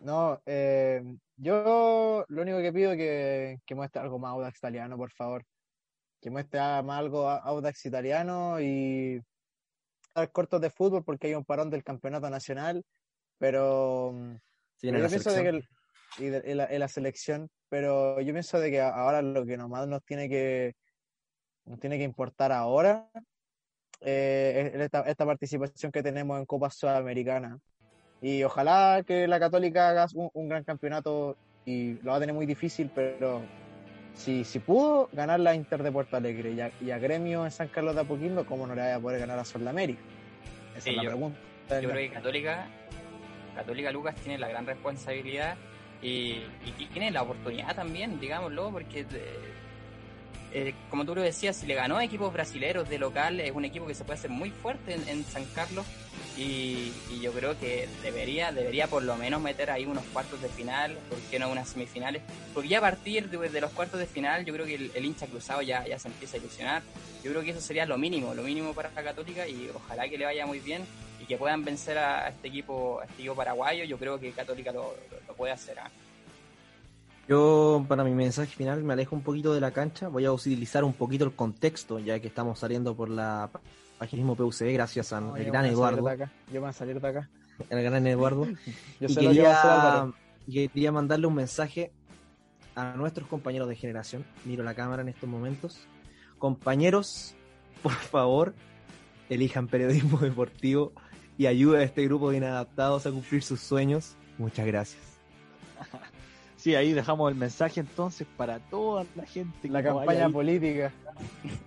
No, 0.00 0.40
eh, 0.46 1.02
yo 1.36 2.24
lo 2.28 2.42
único 2.42 2.58
que 2.58 2.72
pido 2.72 2.92
es 2.92 2.98
que, 2.98 3.60
que 3.64 3.74
muestre 3.74 4.02
algo 4.02 4.18
más 4.18 4.32
Audax 4.32 4.58
italiano, 4.58 4.96
por 4.96 5.10
favor. 5.10 5.44
Que 6.20 6.30
muestre 6.30 6.60
más 6.60 6.98
algo 6.98 7.28
Audax 7.28 7.86
italiano 7.86 8.60
y 8.60 9.22
estar 10.02 10.32
cortos 10.32 10.60
de 10.60 10.70
fútbol 10.70 11.04
porque 11.04 11.28
hay 11.28 11.34
un 11.34 11.44
parón 11.44 11.70
del 11.70 11.84
campeonato 11.84 12.28
nacional, 12.30 12.84
pero 13.38 14.12
viene 14.80 15.00
yo 15.00 15.08
pienso 15.08 15.30
de 15.30 15.42
que 15.42 15.48
el- 15.48 15.68
y 16.18 16.24
de- 16.26 16.42
en 16.44 16.56
la, 16.58 16.66
en 16.66 16.80
la 16.80 16.88
selección, 16.88 17.48
pero 17.68 18.20
yo 18.20 18.32
pienso 18.32 18.58
de 18.60 18.70
que 18.70 18.80
ahora 18.80 19.22
lo 19.22 19.44
que 19.46 19.56
nomás 19.56 19.86
nos 19.88 20.02
tiene 20.04 20.28
que 20.28 20.74
nos 21.64 21.80
tiene 21.80 21.98
que 21.98 22.04
importar 22.04 22.52
ahora 22.52 23.08
eh, 24.00 24.70
es 24.74 24.80
esta, 24.80 25.00
esta 25.02 25.26
participación 25.26 25.90
que 25.90 26.02
tenemos 26.02 26.38
en 26.38 26.46
Copa 26.46 26.70
Sudamericana. 26.70 27.58
Y 28.20 28.42
ojalá 28.44 29.02
que 29.06 29.26
la 29.26 29.40
Católica 29.40 29.88
haga 29.90 30.06
un, 30.14 30.30
un 30.32 30.48
gran 30.48 30.64
campeonato 30.64 31.36
y 31.64 31.94
lo 32.02 32.12
va 32.12 32.16
a 32.18 32.20
tener 32.20 32.34
muy 32.34 32.46
difícil, 32.46 32.90
pero 32.94 33.42
si, 34.14 34.44
si 34.44 34.58
pudo 34.60 35.08
ganar 35.12 35.40
la 35.40 35.54
Inter 35.54 35.82
de 35.82 35.90
Porto 35.92 36.16
Alegre 36.16 36.52
y 36.52 36.60
a, 36.60 36.70
y 36.80 36.90
a 36.92 36.98
Gremio 36.98 37.44
en 37.44 37.50
San 37.50 37.68
Carlos 37.68 37.94
de 37.94 38.02
Apoquindo, 38.02 38.46
¿cómo 38.46 38.66
no 38.66 38.74
le 38.74 38.82
vaya 38.82 38.96
a 38.96 39.00
poder 39.00 39.18
ganar 39.20 39.38
a 39.38 39.44
Sol 39.44 39.64
de 39.64 39.70
América? 39.70 40.00
Esa 40.72 40.80
Sí, 40.82 40.90
es 40.90 40.96
la 40.96 41.02
yo- 41.02 41.10
pregunta. 41.10 41.38
Yo 41.80 41.88
creo 41.90 41.94
que 41.94 42.10
Católica, 42.12 42.66
Católica 43.56 43.90
Lucas 43.90 44.14
tiene 44.16 44.38
la 44.38 44.48
gran 44.48 44.66
responsabilidad 44.66 45.56
y, 46.02 46.42
tiene 46.92 47.10
la 47.10 47.22
oportunidad 47.22 47.74
también, 47.74 48.18
digámoslo, 48.20 48.70
porque 48.70 49.00
eh, 49.00 49.06
eh, 50.52 50.74
como 50.90 51.04
tú 51.04 51.14
lo 51.14 51.22
decías, 51.22 51.56
si 51.56 51.66
le 51.66 51.74
ganó 51.74 51.96
a 51.96 52.04
equipos 52.04 52.32
brasileños 52.32 52.88
de 52.88 52.98
local, 52.98 53.40
es 53.40 53.52
un 53.52 53.64
equipo 53.64 53.86
que 53.86 53.94
se 53.94 54.04
puede 54.04 54.18
hacer 54.18 54.30
muy 54.30 54.50
fuerte 54.50 54.94
en, 54.94 55.08
en 55.08 55.24
San 55.24 55.44
Carlos 55.54 55.84
y, 56.38 56.92
y 57.10 57.20
yo 57.20 57.32
creo 57.32 57.58
que 57.58 57.88
debería, 58.02 58.52
debería 58.52 58.86
por 58.86 59.02
lo 59.02 59.16
menos 59.16 59.40
meter 59.40 59.70
ahí 59.70 59.86
unos 59.86 60.04
cuartos 60.12 60.40
de 60.40 60.48
final, 60.48 60.96
¿por 61.08 61.18
qué 61.30 61.38
no 61.38 61.50
unas 61.50 61.68
semifinales? 61.68 62.22
Porque 62.54 62.68
ya 62.68 62.78
a 62.78 62.82
partir 62.82 63.28
de, 63.28 63.48
de 63.48 63.60
los 63.60 63.70
cuartos 63.72 63.98
de 63.98 64.06
final, 64.06 64.44
yo 64.44 64.54
creo 64.54 64.66
que 64.66 64.74
el, 64.76 64.90
el 64.94 65.04
hincha 65.04 65.26
cruzado 65.26 65.62
ya, 65.62 65.86
ya 65.86 65.98
se 65.98 66.08
empieza 66.08 66.36
a 66.36 66.40
ilusionar. 66.40 66.82
Yo 67.24 67.32
creo 67.32 67.42
que 67.42 67.50
eso 67.50 67.60
sería 67.60 67.86
lo 67.86 67.98
mínimo, 67.98 68.34
lo 68.34 68.42
mínimo 68.42 68.72
para 68.72 68.90
la 68.94 69.02
Católica 69.02 69.48
y 69.48 69.70
ojalá 69.74 70.08
que 70.08 70.16
le 70.18 70.24
vaya 70.24 70.46
muy 70.46 70.60
bien 70.60 70.82
y 71.20 71.24
que 71.24 71.36
puedan 71.36 71.64
vencer 71.64 71.98
a 71.98 72.28
este 72.28 72.48
equipo, 72.48 73.00
a 73.00 73.04
este 73.04 73.14
equipo 73.22 73.34
paraguayo. 73.34 73.84
Yo 73.84 73.98
creo 73.98 74.18
que 74.20 74.30
Católica 74.32 74.72
lo, 74.72 74.82
lo- 74.82 75.26
lo 75.28 75.34
puede 75.34 75.52
hacer. 75.52 75.78
¿ah? 75.78 75.90
Yo, 77.28 77.84
para 77.88 78.04
mi 78.04 78.12
mensaje 78.12 78.54
final, 78.54 78.84
me 78.84 78.92
alejo 78.92 79.16
un 79.16 79.22
poquito 79.22 79.52
de 79.52 79.60
la 79.60 79.72
cancha. 79.72 80.08
Voy 80.08 80.24
a 80.24 80.32
utilizar 80.32 80.84
un 80.84 80.92
poquito 80.92 81.24
el 81.24 81.32
contexto, 81.34 81.98
ya 81.98 82.20
que 82.20 82.28
estamos 82.28 82.58
saliendo 82.60 82.94
por 82.94 83.08
la 83.08 83.50
paginismo 83.98 84.36
PUCB 84.36 84.72
gracias 84.74 85.12
al 85.12 85.28
No, 85.28 85.36
yo 85.38 85.44
gran 85.46 85.64
Eduardo. 85.66 86.02
de 86.04 86.12
acá. 86.12 86.30
Yo 86.48 86.54
me 86.54 86.58
voy 86.60 86.68
a 86.68 86.72
salir 86.72 87.00
de 87.00 87.08
acá. 87.08 87.28
El 87.70 87.82
gran 87.82 88.06
Eduardo. 88.06 88.44
Yo 89.00 89.00
y 89.00 89.04
hacer 89.06 89.20
quería, 89.20 90.12
quería 90.72 90.92
mandarle 90.92 91.26
un 91.26 91.34
mensaje 91.34 91.90
a 92.74 92.92
nuestros 92.92 93.26
compañeros 93.26 93.68
de 93.70 93.74
generación. 93.76 94.24
Miro 94.44 94.62
la 94.62 94.74
cámara 94.74 95.00
en 95.02 95.08
estos 95.08 95.28
momentos. 95.28 95.78
Compañeros, 96.38 97.34
por 97.82 97.92
favor, 97.92 98.54
elijan 99.30 99.66
periodismo 99.66 100.18
deportivo 100.18 100.92
y 101.38 101.46
ayuden 101.46 101.80
a 101.80 101.84
este 101.84 102.04
grupo 102.04 102.30
de 102.30 102.38
inadaptados 102.38 103.06
a 103.06 103.10
cumplir 103.10 103.42
sus 103.42 103.60
sueños. 103.60 104.16
Muchas 104.38 104.66
gracias. 104.66 105.02
Sí, 106.56 106.74
ahí 106.74 106.92
dejamos 106.94 107.30
el 107.30 107.38
mensaje 107.38 107.78
entonces 107.78 108.26
para 108.36 108.58
toda 108.58 109.04
la 109.14 109.24
gente 109.24 109.56
que 109.62 109.68
La 109.68 109.84
campaña 109.84 110.28
política. 110.28 110.90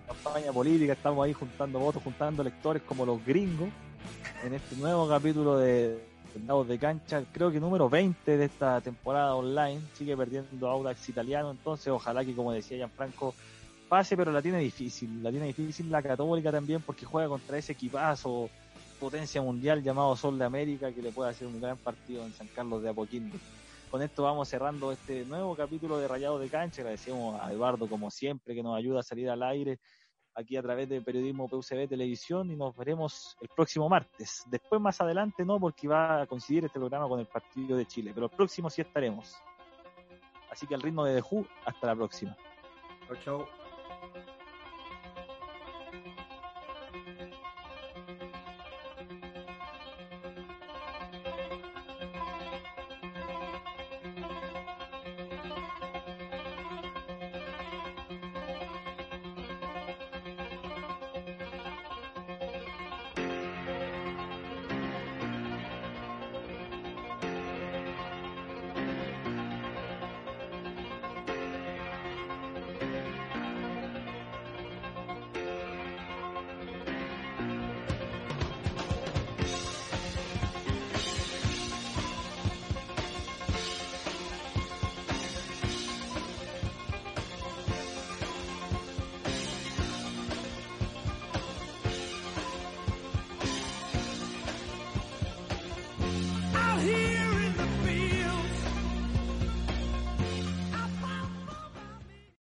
campaña 0.06 0.52
política, 0.52 0.92
estamos 0.92 1.24
ahí 1.24 1.32
juntando 1.32 1.78
votos, 1.78 2.02
juntando 2.02 2.42
electores 2.42 2.82
como 2.82 3.06
los 3.06 3.24
gringos 3.24 3.70
en 4.44 4.54
este 4.54 4.76
nuevo 4.76 5.08
capítulo 5.08 5.56
de 5.58 6.04
Dados 6.46 6.68
de 6.68 6.78
Cancha, 6.78 7.24
creo 7.32 7.50
que 7.50 7.60
número 7.60 7.88
20 7.88 8.36
de 8.36 8.44
esta 8.44 8.80
temporada 8.80 9.34
online, 9.34 9.80
sigue 9.94 10.16
perdiendo 10.16 10.68
Audax 10.68 11.08
italiano, 11.08 11.50
entonces 11.50 11.88
ojalá 11.88 12.24
que 12.24 12.34
como 12.34 12.52
decía 12.52 12.76
Gianfranco 12.76 13.34
pase, 13.88 14.16
pero 14.16 14.30
la 14.32 14.40
tiene 14.40 14.58
difícil, 14.58 15.22
la 15.22 15.30
tiene 15.30 15.46
difícil 15.46 15.90
la 15.90 16.02
Católica 16.02 16.52
también 16.52 16.80
porque 16.82 17.04
juega 17.04 17.28
contra 17.28 17.58
ese 17.58 17.72
equipazo 17.72 18.48
potencia 19.00 19.40
mundial 19.40 19.82
llamado 19.82 20.14
Sol 20.14 20.38
de 20.38 20.44
América 20.44 20.92
que 20.92 21.00
le 21.00 21.10
puede 21.10 21.30
hacer 21.30 21.48
un 21.48 21.58
gran 21.58 21.78
partido 21.78 22.22
en 22.24 22.32
San 22.34 22.46
Carlos 22.48 22.82
de 22.82 22.90
Apoquindo. 22.90 23.38
Con 23.90 24.02
esto 24.02 24.22
vamos 24.22 24.48
cerrando 24.48 24.92
este 24.92 25.24
nuevo 25.24 25.56
capítulo 25.56 25.98
de 25.98 26.06
Rayado 26.06 26.38
de 26.38 26.48
Cancha. 26.48 26.82
Agradecemos 26.82 27.40
a 27.40 27.50
Eduardo, 27.50 27.88
como 27.88 28.10
siempre, 28.10 28.54
que 28.54 28.62
nos 28.62 28.76
ayuda 28.76 29.00
a 29.00 29.02
salir 29.02 29.30
al 29.30 29.42
aire 29.42 29.80
aquí 30.34 30.56
a 30.56 30.62
través 30.62 30.88
de 30.88 31.00
Periodismo 31.00 31.48
PUCB 31.48 31.88
Televisión 31.88 32.50
y 32.50 32.56
nos 32.56 32.76
veremos 32.76 33.36
el 33.40 33.48
próximo 33.48 33.88
martes. 33.88 34.44
Después, 34.46 34.80
más 34.80 35.00
adelante, 35.00 35.44
no, 35.44 35.58
porque 35.58 35.88
va 35.88 36.22
a 36.22 36.26
coincidir 36.26 36.66
este 36.66 36.78
programa 36.78 37.08
con 37.08 37.18
el 37.18 37.26
partido 37.26 37.76
de 37.76 37.86
Chile, 37.86 38.12
pero 38.14 38.26
el 38.26 38.32
próximo 38.32 38.68
sí 38.70 38.82
estaremos. 38.82 39.34
Así 40.50 40.66
que 40.66 40.74
al 40.74 40.82
ritmo 40.82 41.04
de 41.04 41.20
The 41.20 41.26
Who, 41.28 41.46
hasta 41.64 41.86
la 41.86 41.96
próxima. 41.96 42.36
Chau, 43.08 43.16
chau. 43.24 43.59